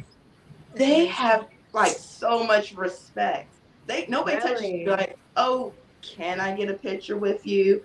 They 0.74 1.06
have 1.06 1.46
like 1.72 1.92
so 1.92 2.44
much 2.44 2.74
respect. 2.74 3.52
They 3.86 4.06
nobody 4.08 4.36
really? 4.36 4.48
touches 4.48 4.70
you 4.70 4.86
like, 4.90 5.16
oh, 5.36 5.72
can 6.02 6.40
I 6.40 6.56
get 6.56 6.68
a 6.70 6.74
picture 6.74 7.16
with 7.16 7.46
you? 7.46 7.82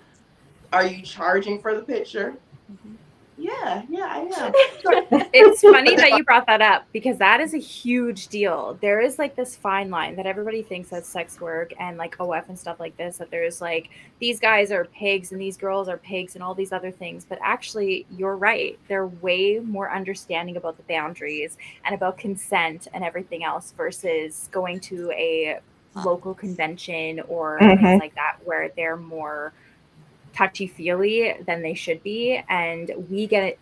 Are 0.72 0.86
you 0.86 1.02
charging 1.02 1.62
for 1.62 1.76
the 1.76 1.82
picture? 1.82 2.36
Mm-hmm. 2.72 2.96
Yeah, 3.44 3.84
yeah, 3.90 4.08
I 4.10 4.20
am. 4.20 4.52
it's 5.34 5.60
funny 5.60 5.98
that 5.98 6.12
you 6.12 6.24
brought 6.24 6.48
that 6.48 6.62
up 6.62 6.86
because 6.94 7.18
that 7.18 7.42
is 7.42 7.54
a 7.54 7.58
huge 7.58 8.30
deal. 8.30 8.78
There 8.80 9.02
is 9.02 9.20
like 9.20 9.36
this 9.36 9.54
fine 9.54 9.90
line 9.90 10.16
that 10.16 10.26
everybody 10.26 10.64
thinks 10.64 10.88
that 10.90 11.06
sex 11.06 11.42
work 11.42 11.74
and 11.78 11.98
like 11.98 12.16
OF 12.22 12.48
and 12.48 12.58
stuff 12.58 12.80
like 12.80 12.96
this, 12.96 13.18
that 13.18 13.32
there's 13.32 13.60
like 13.60 13.90
these 14.20 14.40
guys 14.40 14.72
are 14.72 14.86
pigs 14.86 15.34
and 15.34 15.42
these 15.42 15.58
girls 15.58 15.90
are 15.90 15.98
pigs 15.98 16.36
and 16.36 16.44
all 16.44 16.56
these 16.56 16.72
other 16.72 16.90
things. 16.90 17.26
But 17.28 17.38
actually, 17.42 18.06
you're 18.16 18.38
right. 18.38 18.80
They're 18.88 19.08
way 19.08 19.60
more 19.60 19.92
understanding 19.92 20.56
about 20.56 20.78
the 20.78 20.84
boundaries 20.84 21.58
and 21.84 21.94
about 21.94 22.18
consent 22.18 22.88
and 22.94 23.04
everything 23.04 23.44
else 23.44 23.74
versus 23.76 24.48
going 24.54 24.80
to 24.82 25.12
a 25.12 25.60
local 26.06 26.34
convention 26.34 27.20
or 27.28 27.60
mm-hmm. 27.60 27.84
things 27.84 28.00
like 28.00 28.16
that 28.16 28.38
where 28.46 28.72
they're 28.78 28.96
more 28.96 29.52
touchy 30.34 30.68
feely 30.68 31.36
than 31.46 31.62
they 31.62 31.74
should 31.74 32.02
be 32.04 32.44
and 32.50 32.92
we 33.10 33.28
get 33.28 33.58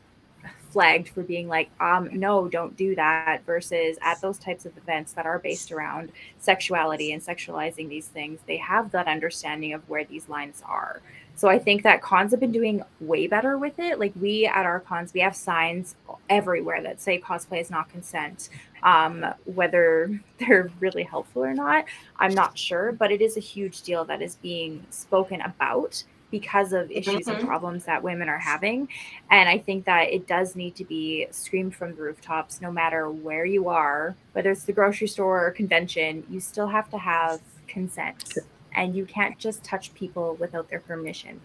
flagged 0.72 1.10
for 1.10 1.22
being 1.22 1.48
like 1.48 1.69
um 1.80 2.10
no 2.14 2.48
don't 2.48 2.76
do 2.77 2.95
that 2.95 3.41
versus 3.45 3.98
at 4.02 4.19
those 4.22 4.38
types 4.38 4.65
of 4.65 4.76
events 4.77 5.14
that 5.14 5.26
are 5.26 5.39
based 5.39 5.72
around 5.72 6.11
sexuality 6.39 7.11
and 7.11 7.22
sexualizing 7.22 7.89
these 7.89 8.07
things 8.07 8.39
they 8.48 8.57
have 8.57 8.89
that 8.91 9.07
understanding 9.07 9.73
of 9.73 9.88
where 9.89 10.06
these 10.06 10.30
lines 10.30 10.64
are. 10.65 11.02
So 11.35 11.49
i 11.49 11.60
think 11.60 11.84
that 11.84 12.02
cons 12.02 12.31
have 12.31 12.39
been 12.39 12.52
doing 12.52 12.84
way 12.99 13.27
better 13.27 13.57
with 13.57 13.80
it. 13.80 13.99
Like 13.99 14.14
we 14.19 14.45
at 14.45 14.65
our 14.65 14.80
cons 14.80 15.14
we 15.14 15.19
have 15.22 15.35
signs 15.35 15.95
everywhere 16.30 16.81
that 16.84 17.02
say 17.02 17.19
cosplay 17.19 17.60
is 17.61 17.69
not 17.69 17.89
consent. 17.89 18.49
Um, 18.84 19.26
whether 19.45 20.19
they're 20.39 20.72
really 20.80 21.03
helpful 21.03 21.43
or 21.43 21.53
not 21.53 21.85
i'm 22.18 22.34
not 22.34 22.57
sure 22.57 22.91
but 22.91 23.11
it 23.11 23.22
is 23.22 23.38
a 23.38 23.39
huge 23.39 23.84
deal 23.84 24.03
that 24.06 24.23
is 24.23 24.38
being 24.38 24.84
spoken 24.89 25.39
about 25.41 26.03
because 26.31 26.73
of 26.73 26.89
issues 26.89 27.27
mm-hmm. 27.27 27.31
and 27.39 27.47
problems 27.47 27.85
that 27.85 28.01
women 28.01 28.29
are 28.29 28.39
having. 28.39 28.87
And 29.29 29.47
I 29.47 29.57
think 29.57 29.85
that 29.85 30.11
it 30.11 30.27
does 30.27 30.55
need 30.55 30.75
to 30.77 30.85
be 30.85 31.27
screamed 31.29 31.75
from 31.75 31.95
the 31.95 32.01
rooftops, 32.01 32.61
no 32.61 32.71
matter 32.71 33.09
where 33.09 33.45
you 33.45 33.69
are, 33.69 34.15
whether 34.31 34.49
it's 34.49 34.63
the 34.63 34.73
grocery 34.73 35.07
store 35.07 35.45
or 35.45 35.51
convention, 35.51 36.23
you 36.29 36.39
still 36.39 36.67
have 36.67 36.89
to 36.91 36.97
have 36.97 37.41
consent. 37.67 38.37
And 38.73 38.95
you 38.95 39.05
can't 39.05 39.37
just 39.37 39.63
touch 39.63 39.93
people 39.93 40.35
without 40.35 40.69
their 40.69 40.79
permission. 40.79 41.41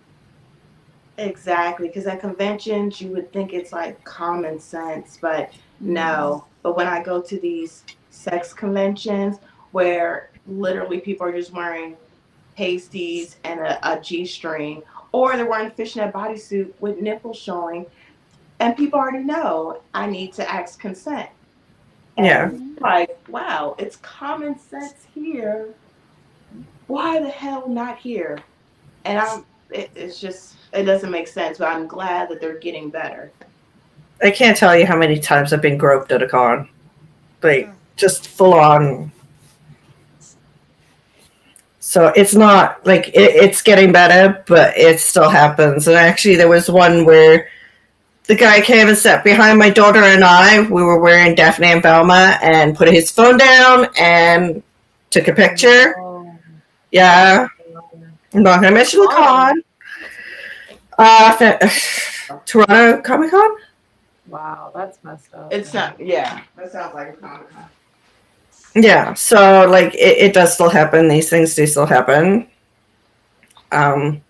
Exactly, 1.19 1.89
because 1.89 2.07
at 2.07 2.21
conventions 2.21 3.01
you 3.01 3.11
would 3.11 3.33
think 3.33 3.53
it's 3.53 3.73
like 3.73 4.03
common 4.05 4.61
sense, 4.61 5.19
but 5.21 5.53
no. 5.81 6.45
Mm-hmm. 6.45 6.49
But 6.63 6.77
when 6.77 6.87
I 6.87 7.03
go 7.03 7.21
to 7.21 7.39
these 7.39 7.85
sex 8.11 8.53
conventions 8.53 9.39
where 9.73 10.31
literally 10.47 11.01
people 11.01 11.27
are 11.27 11.33
just 11.33 11.53
wearing 11.53 11.97
pasties 12.57 13.37
and 13.45 13.61
a, 13.61 13.93
a 13.93 14.01
G 14.01 14.25
string, 14.27 14.83
or 15.13 15.37
they're 15.37 15.47
wearing 15.47 15.69
a 15.69 15.71
fishnet 15.71 16.13
bodysuit 16.13 16.73
with 16.81 16.99
nipples 17.01 17.39
showing, 17.39 17.87
and 18.61 18.77
people 18.77 18.99
already 18.99 19.25
know 19.25 19.81
I 19.95 20.07
need 20.07 20.33
to 20.35 20.51
ask 20.51 20.81
consent. 20.81 21.29
And 22.17 22.27
yeah. 22.27 22.51
Like, 22.81 23.19
wow, 23.29 23.77
it's 23.79 23.97
common 23.97 24.59
sense 24.59 25.07
here. 25.15 25.69
Why 26.87 27.21
the 27.21 27.29
hell 27.29 27.69
not 27.69 27.99
here? 27.99 28.39
And 29.05 29.19
I'm, 29.19 29.45
it, 29.71 29.91
it's 29.95 30.19
just, 30.21 30.55
it 30.73 30.85
doesn't 30.85 31.11
make 31.11 31.29
sense, 31.29 31.59
but 31.59 31.69
I'm 31.69 31.87
glad 31.87 32.29
that 32.31 32.41
they're 32.41 32.59
getting 32.59 32.91
better. 32.91 33.31
I 34.23 34.31
can't 34.31 34.57
tell 34.57 34.75
you 34.77 34.87
how 34.87 34.97
many 34.97 35.19
times 35.19 35.53
I've 35.53 35.61
been 35.61 35.77
groped 35.77 36.11
at 36.11 36.23
a 36.23 36.29
con. 36.29 36.71
Like, 37.43 37.69
just 37.97 38.29
full 38.29 38.55
on 38.55 39.13
so 41.97 42.09
it's 42.09 42.35
not 42.35 42.85
like 42.85 43.09
it, 43.09 43.37
it's 43.37 43.63
getting 43.63 43.91
better, 43.91 44.45
but 44.47 44.77
it 44.77 45.01
still 45.01 45.31
happens. 45.31 45.89
And 45.89 45.97
actually, 45.97 46.37
there 46.37 46.47
was 46.47 46.69
one 46.69 47.07
where 47.07 47.49
the 48.25 48.35
guy 48.35 48.61
came 48.61 48.89
and 48.89 48.99
sat 48.99 49.25
behind 49.25 49.59
my 49.59 49.71
daughter 49.71 50.03
and 50.03 50.23
I. 50.23 50.61
We 50.61 50.83
were 50.83 51.01
wearing 51.01 51.35
Daphne 51.35 51.69
and 51.69 51.83
Velma 51.83 52.39
and 52.43 52.77
put 52.77 52.89
his 52.89 53.11
phone 53.11 53.39
down 53.39 53.89
and 53.99 54.63
took 55.09 55.29
a 55.29 55.33
picture. 55.33 55.99
Oh. 55.99 56.31
Yeah. 56.93 57.49
I'm 58.35 58.43
not 58.43 58.61
going 58.61 58.75
to 58.75 58.79
mention 58.79 59.01
the 59.01 59.09
con. 59.09 59.63
Uh, 60.99 61.71
Toronto 62.45 63.01
Comic 63.01 63.31
Con? 63.31 63.57
Wow, 64.27 64.71
that's 64.75 65.03
messed 65.03 65.33
up. 65.33 65.51
It's 65.51 65.73
not, 65.73 65.99
yeah. 65.99 66.43
That 66.57 66.73
sounds 66.73 66.95
like 66.95 67.09
a 67.09 67.13
Comic 67.15 67.51
Con. 67.51 67.65
Yeah, 68.77 69.15
so 69.15 69.67
like 69.71 69.95
it, 69.95 70.19
it 70.19 70.35
does 70.35 70.53
still 70.53 70.69
happen. 70.69 71.09
These 71.09 71.31
things 71.31 71.55
do 71.55 71.67
still 71.67 71.87
happen. 71.87 72.47
Um, 73.73 74.21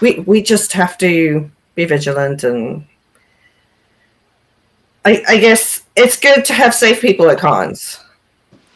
we 0.00 0.20
we 0.20 0.42
just 0.42 0.72
have 0.72 0.96
to 0.98 1.50
be 1.74 1.84
vigilant 1.84 2.42
and 2.42 2.86
I, 5.04 5.22
I 5.28 5.36
guess 5.36 5.82
it's 5.94 6.18
good 6.18 6.44
to 6.46 6.54
have 6.54 6.74
safe 6.74 7.00
people 7.00 7.28
at 7.30 7.38
cons. 7.38 8.00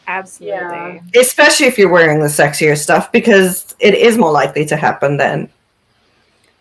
Absolutely. 0.07 0.59
Yeah. 0.59 1.01
Especially 1.19 1.67
if 1.67 1.79
you're 1.79 1.89
wearing 1.91 2.21
the 2.21 2.27
sexier 2.27 2.77
stuff 2.77 3.11
because 3.11 3.75
it 3.81 3.95
is 3.95 4.19
more 4.19 4.31
likely 4.31 4.67
to 4.67 4.77
happen 4.77 5.17
then. 5.17 5.49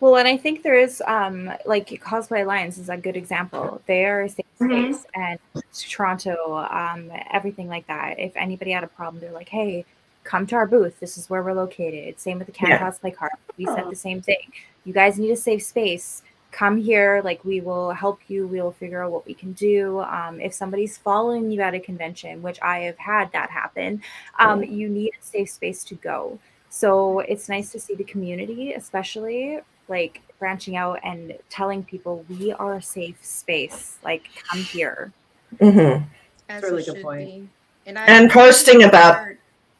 Well, 0.00 0.16
and 0.16 0.26
I 0.26 0.38
think 0.38 0.62
there 0.62 0.78
is 0.78 1.02
um 1.06 1.52
like 1.66 1.88
Cosplay 2.02 2.42
Alliance 2.42 2.78
is 2.78 2.88
a 2.88 2.96
good 2.96 3.16
example. 3.16 3.82
They 3.86 4.06
are 4.06 4.22
a 4.22 4.28
safe 4.30 4.46
mm-hmm. 4.60 5.20
and 5.20 5.38
Toronto, 5.72 6.66
um, 6.70 7.10
everything 7.32 7.68
like 7.68 7.86
that. 7.86 8.18
If 8.18 8.36
anybody 8.36 8.72
had 8.72 8.84
a 8.84 8.88
problem, 8.88 9.20
they're 9.20 9.32
like, 9.32 9.48
hey, 9.48 9.84
come 10.24 10.46
to 10.48 10.56
our 10.56 10.66
booth. 10.66 10.98
This 11.00 11.16
is 11.16 11.30
where 11.30 11.42
we're 11.42 11.54
located. 11.54 12.20
Same 12.20 12.38
with 12.38 12.46
the 12.46 12.52
Can 12.52 12.68
yeah. 12.68 12.78
Cosplay 12.78 13.14
card. 13.14 13.32
We 13.56 13.66
oh. 13.66 13.74
said 13.74 13.90
the 13.90 13.96
same 13.96 14.20
thing. 14.20 14.52
You 14.84 14.92
guys 14.92 15.18
need 15.18 15.30
a 15.30 15.36
safe 15.36 15.62
space. 15.62 16.22
Come 16.52 16.78
here. 16.78 17.20
Like 17.24 17.44
we 17.44 17.60
will 17.60 17.92
help 17.92 18.20
you. 18.28 18.46
We 18.46 18.60
will 18.60 18.72
figure 18.72 19.02
out 19.02 19.12
what 19.12 19.26
we 19.26 19.34
can 19.34 19.52
do. 19.52 20.00
Um, 20.00 20.40
if 20.40 20.52
somebody's 20.52 20.98
following 20.98 21.50
you 21.50 21.60
at 21.60 21.74
a 21.74 21.80
convention, 21.80 22.42
which 22.42 22.60
I 22.60 22.80
have 22.80 22.98
had 22.98 23.32
that 23.32 23.50
happen, 23.50 24.02
um, 24.38 24.62
you 24.62 24.88
need 24.88 25.12
a 25.20 25.24
safe 25.24 25.50
space 25.50 25.84
to 25.84 25.94
go. 25.94 26.38
So 26.68 27.20
it's 27.20 27.48
nice 27.48 27.72
to 27.72 27.80
see 27.80 27.94
the 27.94 28.04
community, 28.04 28.72
especially 28.72 29.60
like 29.90 30.22
branching 30.38 30.76
out 30.76 30.98
and 31.04 31.36
telling 31.50 31.84
people 31.84 32.24
we 32.28 32.52
are 32.52 32.76
a 32.76 32.82
safe 32.82 33.22
space. 33.24 33.98
Like 34.02 34.28
come 34.48 34.60
here. 34.60 35.12
Mm-hmm. 35.58 36.04
That's 36.48 36.64
a 36.64 36.70
really 36.70 36.84
good 36.84 37.02
point. 37.02 37.28
Be. 37.28 37.48
And, 37.86 37.98
I 37.98 38.04
and 38.06 38.30
posting 38.30 38.84
about. 38.84 39.28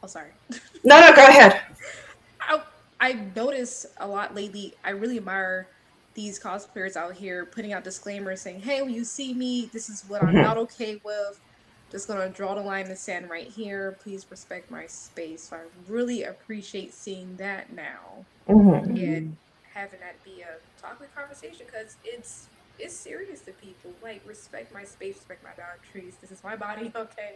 Oh, 0.03 0.07
sorry. 0.07 0.29
No, 0.83 0.99
no, 0.99 1.15
go 1.15 1.23
ahead. 1.23 1.61
I, 2.39 2.59
I've 2.99 3.35
noticed 3.35 3.85
a 3.99 4.07
lot 4.07 4.33
lately. 4.33 4.73
I 4.83 4.89
really 4.89 5.17
admire 5.17 5.67
these 6.15 6.39
cosplayers 6.39 6.95
out 6.95 7.13
here 7.13 7.45
putting 7.45 7.71
out 7.71 7.83
disclaimers 7.83 8.41
saying, 8.41 8.61
"Hey, 8.61 8.81
when 8.81 8.91
you 8.91 9.03
see 9.03 9.31
me, 9.35 9.69
this 9.71 9.89
is 9.89 10.03
what 10.07 10.23
I'm 10.23 10.29
mm-hmm. 10.29 10.41
not 10.41 10.57
okay 10.57 10.99
with. 11.03 11.39
Just 11.91 12.07
gonna 12.07 12.29
draw 12.29 12.55
the 12.55 12.61
line 12.61 12.85
in 12.85 12.89
the 12.89 12.95
sand 12.95 13.29
right 13.29 13.47
here. 13.47 13.95
Please 14.01 14.25
respect 14.31 14.71
my 14.71 14.87
space." 14.87 15.49
So 15.49 15.57
I 15.57 15.59
really 15.87 16.23
appreciate 16.23 16.95
seeing 16.95 17.35
that 17.35 17.71
now 17.71 18.25
mm-hmm. 18.49 18.97
and 18.97 19.37
having 19.73 19.99
that 19.99 20.21
be 20.23 20.41
a 20.41 20.81
topic 20.81 21.13
conversation 21.15 21.65
because 21.65 21.95
it's 22.03 22.47
it's 22.79 22.95
serious 22.95 23.41
to 23.41 23.51
people. 23.53 23.91
Like 24.01 24.21
respect 24.25 24.73
my 24.73 24.83
space, 24.83 25.15
respect 25.15 25.43
my 25.43 25.51
boundaries. 25.57 26.15
This 26.21 26.31
is 26.31 26.43
my 26.43 26.55
body, 26.55 26.91
okay? 26.95 27.35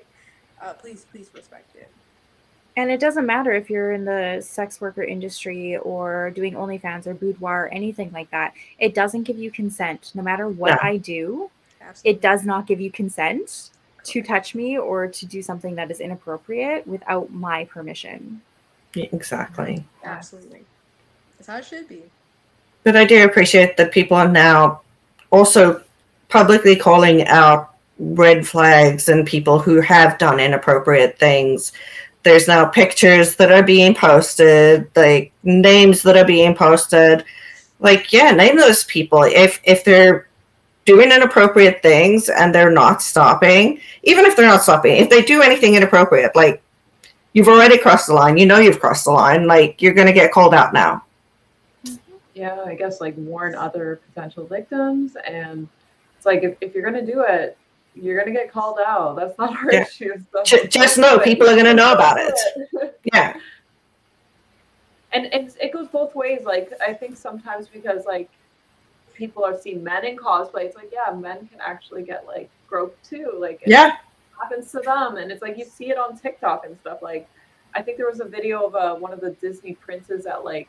Uh, 0.62 0.74
please, 0.74 1.06
please 1.12 1.30
respect 1.34 1.76
it. 1.76 1.90
And 2.78 2.92
it 2.92 3.00
doesn't 3.00 3.26
matter 3.26 3.54
if 3.54 3.70
you're 3.70 3.94
in 3.94 4.04
the 4.04 4.42
sex 4.42 4.82
worker 4.82 5.04
industry 5.04 5.78
or 5.78 6.32
doing 6.32 6.56
OnlyFans 6.56 7.08
or 7.08 7.14
boudoir 7.14 7.66
or 7.66 7.68
anything 7.70 8.12
like 8.12 8.30
that. 8.32 8.54
It 8.80 8.94
doesn't 8.94 9.24
give 9.24 9.38
you 9.38 9.50
consent. 9.50 10.12
No 10.14 10.22
matter 10.22 10.50
what 10.50 10.72
yeah. 10.72 10.90
I 10.90 10.98
do, 10.98 11.50
Absolutely. 11.80 12.12
it 12.12 12.22
does 12.22 12.44
not 12.44 12.68
give 12.68 12.82
you 12.82 12.92
consent 12.92 13.70
to 14.04 14.22
touch 14.22 14.56
me 14.56 14.78
or 14.78 15.08
to 15.08 15.26
do 15.26 15.42
something 15.42 15.76
that 15.76 15.90
is 15.90 16.02
inappropriate 16.02 16.86
without 16.86 17.32
my 17.32 17.64
permission. 17.66 18.42
Exactly. 18.94 19.86
Absolutely. 20.04 20.66
That's 21.38 21.48
how 21.48 21.58
it 21.58 21.66
should 21.66 21.88
be. 21.88 22.04
But 22.86 22.96
I 22.96 23.04
do 23.04 23.26
appreciate 23.26 23.76
that 23.76 23.92
people 23.92 24.16
are 24.16 24.30
now 24.30 24.82
also 25.32 25.84
publicly 26.30 26.78
calling 26.78 27.28
out 27.28 27.76
red 28.00 28.48
flags 28.48 29.10
and 29.10 29.28
people 29.28 29.60
who 29.60 29.82
have 29.82 30.18
done 30.18 30.40
inappropriate 30.40 31.20
things 31.20 31.74
there's 32.26 32.48
now 32.48 32.66
pictures 32.66 33.36
that 33.36 33.52
are 33.52 33.64
being 33.64 33.94
posted, 33.94 34.90
like 34.96 35.32
names 35.44 36.02
that 36.02 36.18
are 36.18 36.26
being 36.26 36.56
posted. 36.56 37.24
Like, 37.80 38.12
yeah, 38.12 38.32
name 38.32 38.58
those 38.58 38.84
people. 38.86 39.24
If 39.24 39.62
if 39.64 39.86
they're 39.86 40.28
doing 40.86 41.12
inappropriate 41.12 41.82
things 41.82 42.28
and 42.28 42.54
they're 42.54 42.72
not 42.72 43.02
stopping, 43.02 43.80
even 44.04 44.26
if 44.26 44.36
they're 44.36 44.48
not 44.48 44.64
stopping, 44.64 44.98
if 44.98 45.10
they 45.10 45.22
do 45.22 45.42
anything 45.42 45.76
inappropriate, 45.76 46.36
like 46.36 46.62
you've 47.34 47.48
already 47.48 47.78
crossed 47.78 48.08
the 48.08 48.14
line, 48.14 48.38
you 48.38 48.48
know 48.48 48.58
you've 48.58 48.80
crossed 48.80 49.06
the 49.06 49.12
line, 49.12 49.46
like 49.48 49.82
you're 49.82 49.94
gonna 49.94 50.12
get 50.12 50.32
called 50.32 50.56
out 50.56 50.74
now. 50.74 51.05
Yeah, 52.36 52.62
I 52.66 52.76
guess 52.76 53.02
like 53.02 53.16
warn 53.18 53.56
other 53.56 54.02
potential 54.08 54.46
victims 54.46 55.16
and 55.26 55.68
it's 56.18 56.26
like 56.26 56.44
if, 56.44 56.58
if 56.60 56.76
you're 56.76 56.84
gonna 56.84 57.06
do 57.06 57.24
it, 57.28 57.58
you're 57.96 58.20
gonna 58.20 58.36
get 58.36 58.52
called 58.52 58.78
out. 58.86 59.16
That's 59.16 59.38
not 59.38 59.56
our 59.56 59.72
yeah. 59.72 59.84
issue. 59.84 60.14
Just, 60.46 60.70
just 60.70 60.98
know 60.98 61.18
people 61.18 61.50
are 61.50 61.56
gonna 61.56 61.74
know 61.74 61.94
about 61.94 62.18
it. 62.20 63.00
yeah. 63.14 63.38
And, 65.14 65.34
and 65.34 65.56
it 65.62 65.72
goes 65.72 65.88
both 65.88 66.14
ways. 66.14 66.42
Like 66.44 66.74
I 66.86 66.92
think 66.92 67.16
sometimes 67.16 67.70
because 67.70 68.06
like 68.06 68.30
people 69.14 69.46
are 69.46 69.58
seeing 69.58 69.82
men 69.82 70.04
in 70.04 70.18
cosplay, 70.18 70.66
it's 70.66 70.76
like 70.76 70.92
yeah, 70.92 71.16
men 71.16 71.48
can 71.48 71.62
actually 71.62 72.04
get 72.04 72.26
like 72.28 72.50
groped 72.68 73.02
too. 73.10 73.32
Like 73.40 73.62
yeah, 73.66 73.96
happens 74.38 74.72
to 74.74 74.82
them, 74.82 75.16
and 75.16 75.32
it's 75.32 75.42
like 75.42 75.58
you 75.58 75.64
see 75.64 75.90
it 75.90 75.98
on 75.98 76.18
TikTok 76.18 76.66
and 76.66 76.78
stuff. 76.82 77.02
Like 77.02 77.30
I 77.74 77.82
think 77.82 77.96
there 77.96 78.10
was 78.10 78.20
a 78.20 78.26
video 78.26 78.66
of 78.66 78.76
uh, 78.76 78.96
one 78.96 79.14
of 79.14 79.22
the 79.22 79.32
Disney 79.32 79.76
princes 79.76 80.26
at 80.26 80.44
like 80.44 80.68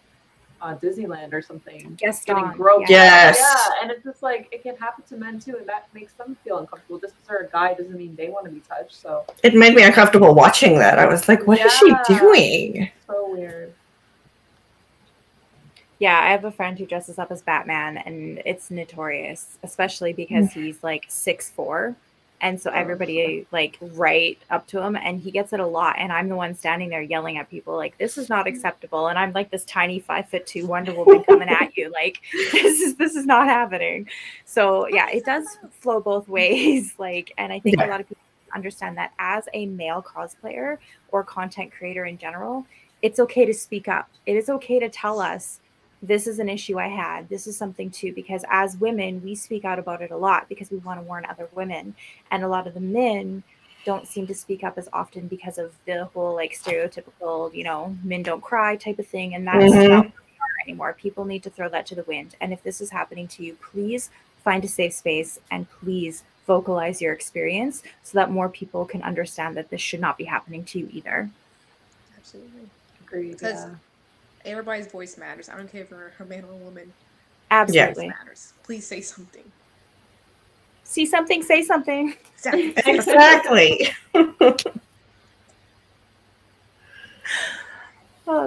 uh, 0.60 0.74
Disneyland 0.76 1.32
or 1.32 1.42
something. 1.42 1.98
Yes, 2.00 2.24
getting 2.24 2.50
groped. 2.52 2.88
Yes. 2.88 3.36
Yeah, 3.38 3.82
and 3.82 3.90
it's 3.90 4.04
just 4.04 4.22
like 4.22 4.48
it 4.52 4.62
can 4.62 4.76
happen 4.76 5.04
to 5.08 5.16
men 5.16 5.38
too, 5.40 5.56
and 5.56 5.66
that 5.66 5.88
makes 5.94 6.12
them 6.14 6.36
feel 6.44 6.58
uncomfortable. 6.58 6.98
Just 6.98 7.14
because 7.14 7.28
they're 7.28 7.46
a 7.46 7.50
guy 7.50 7.74
doesn't 7.74 7.96
mean 7.96 8.14
they 8.16 8.28
want 8.28 8.46
to 8.46 8.50
be 8.50 8.60
touched. 8.60 8.96
So 8.96 9.24
it 9.42 9.54
made 9.54 9.74
me 9.74 9.82
uncomfortable 9.82 10.34
watching 10.34 10.78
that. 10.78 10.98
I 10.98 11.06
was 11.06 11.28
like, 11.28 11.46
"What 11.46 11.58
yeah. 11.58 11.66
is 11.66 11.72
she 11.74 11.92
doing?" 12.08 12.90
So 13.06 13.30
weird. 13.30 13.74
Yeah, 15.98 16.20
I 16.20 16.30
have 16.30 16.44
a 16.44 16.52
friend 16.52 16.78
who 16.78 16.84
dresses 16.84 17.18
up 17.18 17.30
as 17.30 17.40
Batman, 17.40 17.96
and 17.98 18.42
it's 18.44 18.70
notorious, 18.70 19.56
especially 19.62 20.12
because 20.12 20.48
mm. 20.48 20.52
he's 20.52 20.82
like 20.82 21.04
six 21.08 21.50
four 21.50 21.96
and 22.40 22.60
so 22.60 22.70
oh, 22.70 22.74
everybody 22.74 23.46
like 23.52 23.78
right 23.80 24.38
up 24.50 24.66
to 24.66 24.82
him 24.82 24.96
and 24.96 25.20
he 25.20 25.30
gets 25.30 25.52
it 25.52 25.60
a 25.60 25.66
lot 25.66 25.96
and 25.98 26.12
i'm 26.12 26.28
the 26.28 26.36
one 26.36 26.54
standing 26.54 26.88
there 26.88 27.02
yelling 27.02 27.38
at 27.38 27.48
people 27.50 27.76
like 27.76 27.96
this 27.98 28.18
is 28.18 28.28
not 28.28 28.46
acceptable 28.46 29.08
and 29.08 29.18
i'm 29.18 29.32
like 29.32 29.50
this 29.50 29.64
tiny 29.64 29.98
five 29.98 30.28
foot 30.28 30.46
two 30.46 30.66
wonder 30.66 30.94
woman 30.94 31.22
coming 31.24 31.48
at 31.48 31.76
you 31.76 31.90
like 31.92 32.18
this 32.52 32.80
is 32.80 32.96
this 32.96 33.14
is 33.14 33.26
not 33.26 33.46
happening. 33.46 34.08
So 34.44 34.86
yeah 34.88 35.08
it 35.10 35.24
does 35.24 35.58
flow 35.80 36.00
both 36.00 36.28
ways 36.38 36.94
like 36.98 37.32
and 37.38 37.52
i 37.52 37.58
think 37.60 37.76
yeah. 37.78 37.86
a 37.86 37.88
lot 37.88 38.00
of 38.00 38.08
people 38.08 38.22
understand 38.54 38.96
that 38.96 39.12
as 39.18 39.44
a 39.54 39.66
male 39.66 40.02
cosplayer 40.02 40.78
or 41.08 41.22
content 41.22 41.72
creator 41.72 42.04
in 42.04 42.16
general 42.16 42.66
it's 43.02 43.20
okay 43.20 43.44
to 43.44 43.54
speak 43.54 43.88
up. 43.88 44.08
It 44.26 44.36
is 44.36 44.48
okay 44.48 44.78
to 44.78 44.88
tell 44.88 45.20
us 45.20 45.60
this 46.02 46.26
is 46.26 46.38
an 46.38 46.48
issue 46.48 46.78
I 46.78 46.88
had. 46.88 47.28
This 47.28 47.46
is 47.46 47.56
something 47.56 47.90
too, 47.90 48.12
because 48.12 48.44
as 48.50 48.76
women, 48.76 49.22
we 49.22 49.34
speak 49.34 49.64
out 49.64 49.78
about 49.78 50.02
it 50.02 50.10
a 50.10 50.16
lot 50.16 50.48
because 50.48 50.70
we 50.70 50.78
want 50.78 51.00
to 51.00 51.06
warn 51.06 51.24
other 51.24 51.48
women. 51.54 51.94
And 52.30 52.44
a 52.44 52.48
lot 52.48 52.66
of 52.66 52.74
the 52.74 52.80
men 52.80 53.42
don't 53.84 54.06
seem 54.06 54.26
to 54.26 54.34
speak 54.34 54.64
up 54.64 54.76
as 54.76 54.88
often 54.92 55.28
because 55.28 55.58
of 55.58 55.72
the 55.86 56.06
whole 56.06 56.34
like 56.34 56.52
stereotypical, 56.52 57.54
you 57.54 57.64
know, 57.64 57.96
men 58.02 58.22
don't 58.22 58.42
cry 58.42 58.76
type 58.76 58.98
of 58.98 59.06
thing. 59.06 59.34
And 59.34 59.46
that's 59.46 59.64
mm-hmm. 59.64 59.88
not 59.88 60.12
anymore. 60.64 60.92
People 60.92 61.24
need 61.24 61.42
to 61.44 61.50
throw 61.50 61.68
that 61.68 61.86
to 61.86 61.94
the 61.94 62.02
wind. 62.04 62.36
And 62.40 62.52
if 62.52 62.62
this 62.62 62.80
is 62.80 62.90
happening 62.90 63.28
to 63.28 63.42
you, 63.42 63.56
please 63.72 64.10
find 64.44 64.64
a 64.64 64.68
safe 64.68 64.92
space 64.92 65.38
and 65.50 65.70
please 65.70 66.24
vocalize 66.46 67.00
your 67.00 67.12
experience 67.12 67.82
so 68.02 68.18
that 68.18 68.30
more 68.30 68.48
people 68.48 68.84
can 68.84 69.02
understand 69.02 69.56
that 69.56 69.70
this 69.70 69.80
should 69.80 70.00
not 70.00 70.18
be 70.18 70.24
happening 70.24 70.62
to 70.64 70.78
you 70.78 70.88
either. 70.92 71.30
Absolutely. 72.16 72.68
Agreed. 73.04 73.32
Because 73.32 73.64
yeah 73.64 73.74
everybody's 74.46 74.86
voice 74.86 75.18
matters. 75.18 75.48
I 75.48 75.56
don't 75.56 75.70
care 75.70 75.82
if 75.82 75.90
you're 75.90 76.12
a 76.18 76.24
man 76.24 76.44
or 76.44 76.52
a 76.52 76.56
woman. 76.56 76.92
Absolutely 77.50 78.08
matters. 78.08 78.52
Please 78.62 78.86
say 78.86 79.00
something. 79.00 79.44
See 80.84 81.04
something, 81.04 81.42
say 81.42 81.62
something. 81.62 82.14
Exactly. 82.44 83.88
oh, 84.14 84.56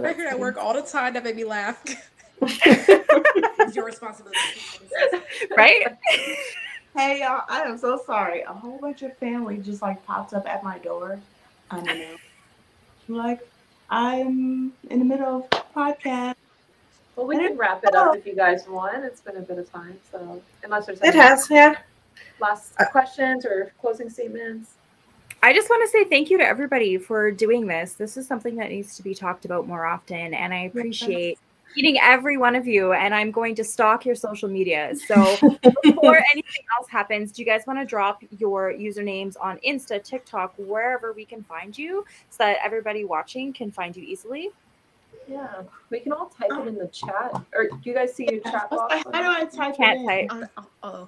I 0.05 0.13
hear 0.13 0.27
at 0.27 0.39
work 0.39 0.57
all 0.57 0.73
the 0.73 0.81
time. 0.81 1.13
That 1.13 1.23
made 1.23 1.35
me 1.35 1.43
laugh. 1.43 1.84
it's 2.41 3.76
your 3.76 3.85
responsibility. 3.85 4.39
right? 5.55 5.85
Hey 6.95 7.19
y'all, 7.19 7.43
I 7.47 7.61
am 7.61 7.77
so 7.77 8.01
sorry. 8.05 8.41
A 8.41 8.53
whole 8.53 8.80
bunch 8.80 9.03
of 9.03 9.15
family 9.17 9.57
just 9.57 9.81
like 9.81 10.03
popped 10.05 10.34
up 10.34 10.47
at 10.47 10.63
my 10.63 10.80
door. 10.80 11.19
I 11.69 11.81
don't 11.81 11.85
know. 11.85 12.15
like, 13.09 13.47
I'm 13.89 14.73
in 14.89 14.99
the 14.99 15.05
middle 15.05 15.47
of 15.51 15.73
podcast. 15.73 16.35
Well, 17.15 17.27
we 17.27 17.37
can 17.37 17.57
wrap 17.57 17.83
it 17.83 17.95
up 17.95 18.15
if 18.15 18.25
you 18.25 18.35
guys 18.35 18.67
want. 18.67 19.03
It's 19.03 19.19
been 19.19 19.37
a 19.37 19.41
bit 19.41 19.57
of 19.57 19.69
time, 19.71 19.99
so 20.11 20.41
unless 20.63 20.85
there's 20.85 21.01
it 21.01 21.13
has, 21.15 21.49
yeah. 21.49 21.75
Last 22.39 22.73
uh, 22.79 22.85
questions 22.85 23.45
or 23.45 23.73
closing 23.81 24.09
statements. 24.09 24.75
I 25.41 25.53
just 25.53 25.69
want 25.69 25.83
to 25.83 25.89
say 25.89 26.05
thank 26.05 26.29
you 26.29 26.37
to 26.37 26.45
everybody 26.45 26.97
for 26.97 27.31
doing 27.31 27.67
this. 27.67 27.93
This 27.93 28.15
is 28.15 28.27
something 28.27 28.55
that 28.57 28.69
needs 28.69 28.95
to 28.97 29.03
be 29.03 29.13
talked 29.13 29.45
about 29.45 29.67
more 29.67 29.85
often, 29.85 30.33
and 30.33 30.53
I 30.53 30.59
appreciate 30.63 31.39
meeting 31.75 31.97
every 32.01 32.37
one 32.37 32.55
of 32.55 32.67
you. 32.67 32.93
And 32.93 33.13
I'm 33.13 33.31
going 33.31 33.55
to 33.55 33.63
stalk 33.63 34.05
your 34.05 34.15
social 34.15 34.49
media. 34.49 34.93
So 35.07 35.15
before 35.83 36.17
anything 36.33 36.63
else 36.77 36.87
happens, 36.87 37.31
do 37.31 37.41
you 37.41 37.45
guys 37.45 37.63
want 37.65 37.79
to 37.79 37.85
drop 37.85 38.21
your 38.37 38.73
usernames 38.73 39.35
on 39.41 39.57
Insta, 39.67 40.03
TikTok, 40.03 40.53
wherever 40.57 41.13
we 41.13 41.25
can 41.25 41.43
find 41.43 41.75
you, 41.75 42.05
so 42.29 42.43
that 42.43 42.57
everybody 42.63 43.05
watching 43.05 43.51
can 43.53 43.71
find 43.71 43.95
you 43.95 44.03
easily? 44.03 44.49
Yeah, 45.27 45.63
we 45.89 45.99
can 45.99 46.11
all 46.11 46.27
type 46.27 46.49
it 46.51 46.67
in 46.67 46.75
the 46.75 46.87
chat. 46.87 47.41
Or 47.53 47.65
do 47.65 47.77
you 47.83 47.93
guys 47.93 48.13
see 48.13 48.27
your 48.31 48.41
chat 48.41 48.69
box? 48.69 49.03
How 49.11 49.21
do 49.21 49.29
I 49.29 49.45
type 49.45 49.77
Can't 49.77 50.01
it 50.01 50.21
in? 50.21 50.27
Type. 50.27 50.49
oh. 50.83 51.07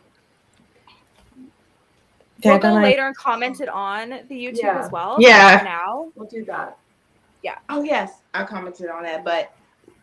We'll 2.44 2.60
go 2.60 2.74
later 2.74 3.06
and 3.06 3.16
comment 3.16 3.62
it 3.62 3.70
on 3.70 4.10
the 4.10 4.36
YouTube 4.36 4.64
yeah. 4.64 4.80
as 4.80 4.92
well. 4.92 5.18
Yeah. 5.20 5.62
Now 5.64 6.12
we'll 6.16 6.28
do 6.28 6.44
that. 6.46 6.78
Yeah. 7.44 7.58
Oh 7.70 7.84
yes, 7.84 8.22
I 8.34 8.44
commented 8.46 8.90
on 8.90 9.04
that, 9.04 9.24
but 9.24 9.54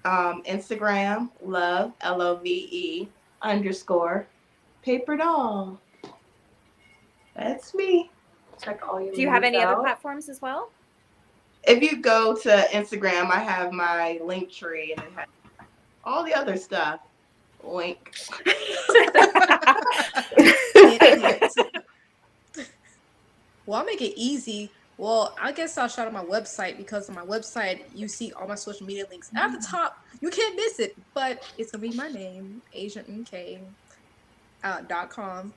um, 0.04 0.42
Instagram 0.44 1.30
love 1.42 1.92
L 2.00 2.22
O 2.22 2.36
V 2.36 2.68
E 2.70 3.08
underscore 3.42 4.26
paper 4.82 5.16
doll. 5.16 5.80
That's 7.34 7.74
me. 7.74 8.10
Check 8.62 8.86
all 8.86 9.00
your. 9.00 9.14
Do 9.14 9.20
you 9.20 9.28
have 9.28 9.44
any 9.44 9.58
out. 9.58 9.74
other 9.74 9.82
platforms 9.82 10.28
as 10.28 10.42
well? 10.42 10.70
if 11.68 11.82
you 11.82 12.00
go 12.00 12.34
to 12.34 12.66
Instagram, 12.72 13.30
I 13.30 13.40
have 13.40 13.72
my 13.72 14.18
link 14.24 14.50
tree 14.50 14.94
and 14.96 15.04
it 15.04 15.12
has 15.14 15.26
all 16.04 16.24
the 16.24 16.34
other 16.34 16.56
stuff. 16.56 17.00
Link. 17.62 18.14
well, 23.66 23.80
I'll 23.80 23.84
make 23.84 24.00
it 24.00 24.14
easy. 24.16 24.70
Well, 24.98 25.34
I 25.40 25.52
guess 25.52 25.78
I'll 25.78 25.88
shout 25.88 26.08
out 26.08 26.12
my 26.12 26.24
website 26.24 26.76
because 26.76 27.08
on 27.08 27.14
my 27.14 27.24
website 27.24 27.82
you 27.94 28.08
see 28.08 28.32
all 28.32 28.48
my 28.48 28.56
social 28.56 28.84
media 28.86 29.04
links 29.08 29.30
at 29.34 29.52
the 29.52 29.64
top. 29.64 30.04
You 30.20 30.28
can't 30.30 30.56
miss 30.56 30.80
it, 30.80 30.96
but 31.14 31.42
it's 31.56 31.70
gonna 31.70 31.82
be 31.82 31.96
my 31.96 32.08
name, 32.08 32.60
Asian 32.72 33.04
MK 33.04 33.60
uh, 34.64 34.80
dot 34.82 35.08
com. 35.10 35.54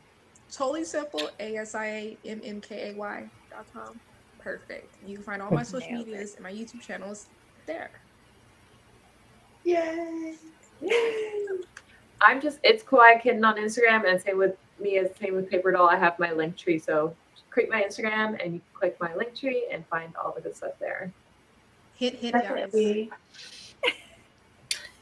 totally 0.52 0.84
simple. 0.86 1.28
A 1.40 1.58
S 1.58 1.74
I 1.74 1.86
A 1.88 2.18
M 2.26 2.42
M 2.44 2.62
K 2.62 2.92
A 2.92 2.96
Y 2.96 3.30
dot 3.50 3.66
com. 3.74 4.00
Perfect. 4.38 4.94
You 5.08 5.16
can 5.16 5.24
find 5.24 5.42
all 5.42 5.52
my 5.52 5.64
social 5.64 5.90
Nailed 5.90 6.08
it. 6.08 6.12
medias 6.12 6.36
and 6.36 6.44
my 6.44 6.52
YouTube 6.52 6.82
channels 6.82 7.26
there. 7.66 7.90
Yay. 9.64 10.36
I'm 12.22 12.40
just 12.42 12.60
it's 12.64 12.84
Kawaii 12.84 13.22
Kitten 13.22 13.44
on 13.44 13.56
Instagram, 13.56 14.08
and 14.08 14.22
same 14.22 14.38
with 14.38 14.56
me 14.80 14.98
as 15.00 15.10
same 15.20 15.34
with 15.36 15.50
Paper 15.50 15.72
Doll. 15.72 15.90
I 15.90 15.96
have 15.96 16.18
my 16.20 16.32
link 16.32 16.56
tree, 16.58 16.78
so 16.78 17.16
click 17.52 17.69
my 17.69 17.84
Instagram 17.84 18.44
and 18.44 18.53
you 18.53 18.60
can 18.60 18.73
click 18.73 18.98
my 18.99 19.14
link 19.15 19.36
tree 19.36 19.68
and 19.72 19.86
find 19.88 20.14
all 20.15 20.32
the 20.32 20.41
good 20.41 20.56
stuff 20.56 20.73
there. 20.80 21.11
Hit 21.95 22.15
hit 22.15 22.34
guys. 22.34 22.41
Definitely. 22.44 23.11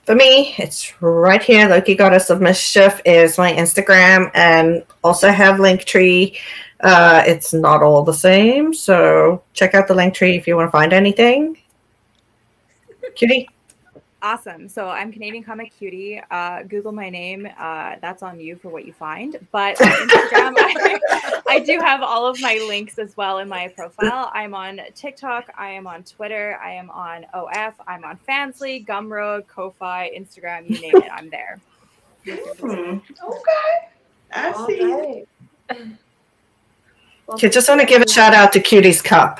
For 0.03 0.15
me, 0.15 0.55
it's 0.57 0.99
right 1.03 1.41
here. 1.41 1.69
Loki 1.69 1.93
Goddess 1.93 2.31
of 2.31 2.41
Mischief 2.41 2.99
is 3.05 3.38
my 3.38 3.53
Instagram, 3.53 4.31
and 4.34 4.84
also 5.03 5.30
have 5.30 5.57
Linktree. 5.57 6.35
Uh, 6.80 7.23
it's 7.27 7.53
not 7.53 7.84
all 7.84 8.03
the 8.03 8.13
same, 8.13 8.73
so 8.73 9.43
check 9.53 9.76
out 9.76 9.88
the 9.88 9.93
Linktree 9.93 10.35
if 10.35 10.47
you 10.47 10.55
want 10.55 10.67
to 10.67 10.71
find 10.71 10.93
anything. 10.93 11.57
Cutie, 13.13 13.49
Awesome. 14.21 14.67
So 14.67 14.89
I'm 14.89 15.13
Canadian 15.13 15.43
Comic 15.45 15.73
Cutie. 15.77 16.21
Uh, 16.29 16.63
Google 16.63 16.91
my 16.91 17.09
name. 17.09 17.47
Uh, 17.57 17.95
that's 18.01 18.21
on 18.21 18.37
you 18.37 18.57
for 18.57 18.67
what 18.67 18.85
you 18.85 18.91
find. 18.91 19.37
But 19.53 19.79
on 19.81 19.87
Instagram, 19.87 20.53
I, 20.57 21.41
I 21.47 21.59
do 21.59 21.79
have 21.79 22.01
all 22.03 22.25
of 22.27 22.39
my 22.41 22.55
links 22.67 22.99
as 22.99 23.15
well 23.15 23.37
in 23.39 23.47
my 23.47 23.69
profile. 23.69 24.29
I'm 24.33 24.53
on 24.53 24.81
TikTok. 24.93 25.49
I 25.57 25.69
am 25.69 25.87
on 25.87 26.03
Twitter. 26.03 26.59
I 26.61 26.71
am 26.73 26.89
on 26.89 27.25
OF. 27.33 27.75
I'm 27.87 28.03
on 28.03 28.19
Fansly, 28.27 28.85
Gumroad, 28.85 29.47
Ko-fi, 29.47 30.11
Instagram. 30.17 30.69
You 30.69 30.81
name 30.81 30.97
it, 30.97 31.11
I'm 31.13 31.29
there. 31.29 31.61
Hmm. 32.25 32.97
Okay. 33.23 33.87
I 34.33 34.51
All 34.51 34.67
see. 34.67 34.83
right. 34.83 35.27
Well, 37.25 37.37
I 37.41 37.47
just 37.47 37.69
want 37.69 37.79
to 37.79 37.87
give 37.87 38.01
a 38.01 38.07
shout 38.07 38.33
out 38.33 38.51
to 38.53 38.59
Cutie's 38.59 39.01
cup. 39.01 39.39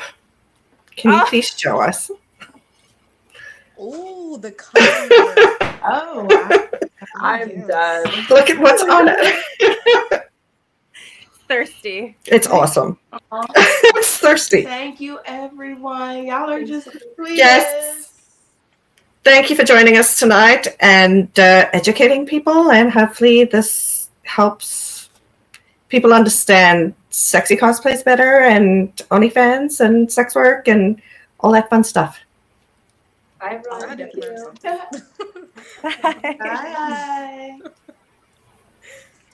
Can 0.96 1.12
you 1.12 1.20
Oh. 1.22 1.26
please 1.28 1.54
show 1.58 1.82
us? 1.82 2.10
Ooh, 3.80 4.38
the 4.40 4.52
color. 4.52 5.56
Oh, 5.82 6.28
I- 6.30 6.68
I'm 7.42 7.66
done. 7.66 8.04
Look 8.30 8.50
at 8.50 8.60
what's 8.60 8.84
on 8.84 9.08
it. 9.10 10.24
Thirsty. 11.48 12.18
It's 12.26 12.48
awesome. 12.48 13.00
it's 13.32 14.18
thirsty. 14.18 14.64
thank 14.64 15.00
you, 15.00 15.20
everyone. 15.26 16.28
Y'all 16.28 16.50
are 16.50 16.64
just 16.64 16.88
the. 16.92 17.02
Yes. 17.34 18.14
Thank 19.24 19.50
you 19.50 19.56
for 19.56 19.64
joining 19.64 19.98
us 19.98 20.20
tonight 20.20 20.68
and 20.82 21.28
uh, 21.40 21.70
educating 21.74 22.26
people, 22.26 22.72
and 22.72 22.92
hopefully 22.92 23.46
this 23.46 24.10
helps 24.24 25.10
people 25.88 26.14
understand 26.14 26.94
sexy 27.10 27.56
cosplays 27.56 28.04
better 28.04 28.42
and 28.42 28.96
OnlyFans 29.12 29.80
and 29.80 30.12
sex 30.12 30.36
work 30.36 30.68
and 30.68 31.02
all 31.40 31.52
that 31.54 31.70
fun 31.70 31.84
stuff. 31.84 32.20
Bye, 33.40 33.56
everyone. 33.56 33.84
I 33.84 33.96
Thank 33.96 34.16
you. 34.16 34.54
Bye. 34.64 34.80
Bye. 36.40 37.60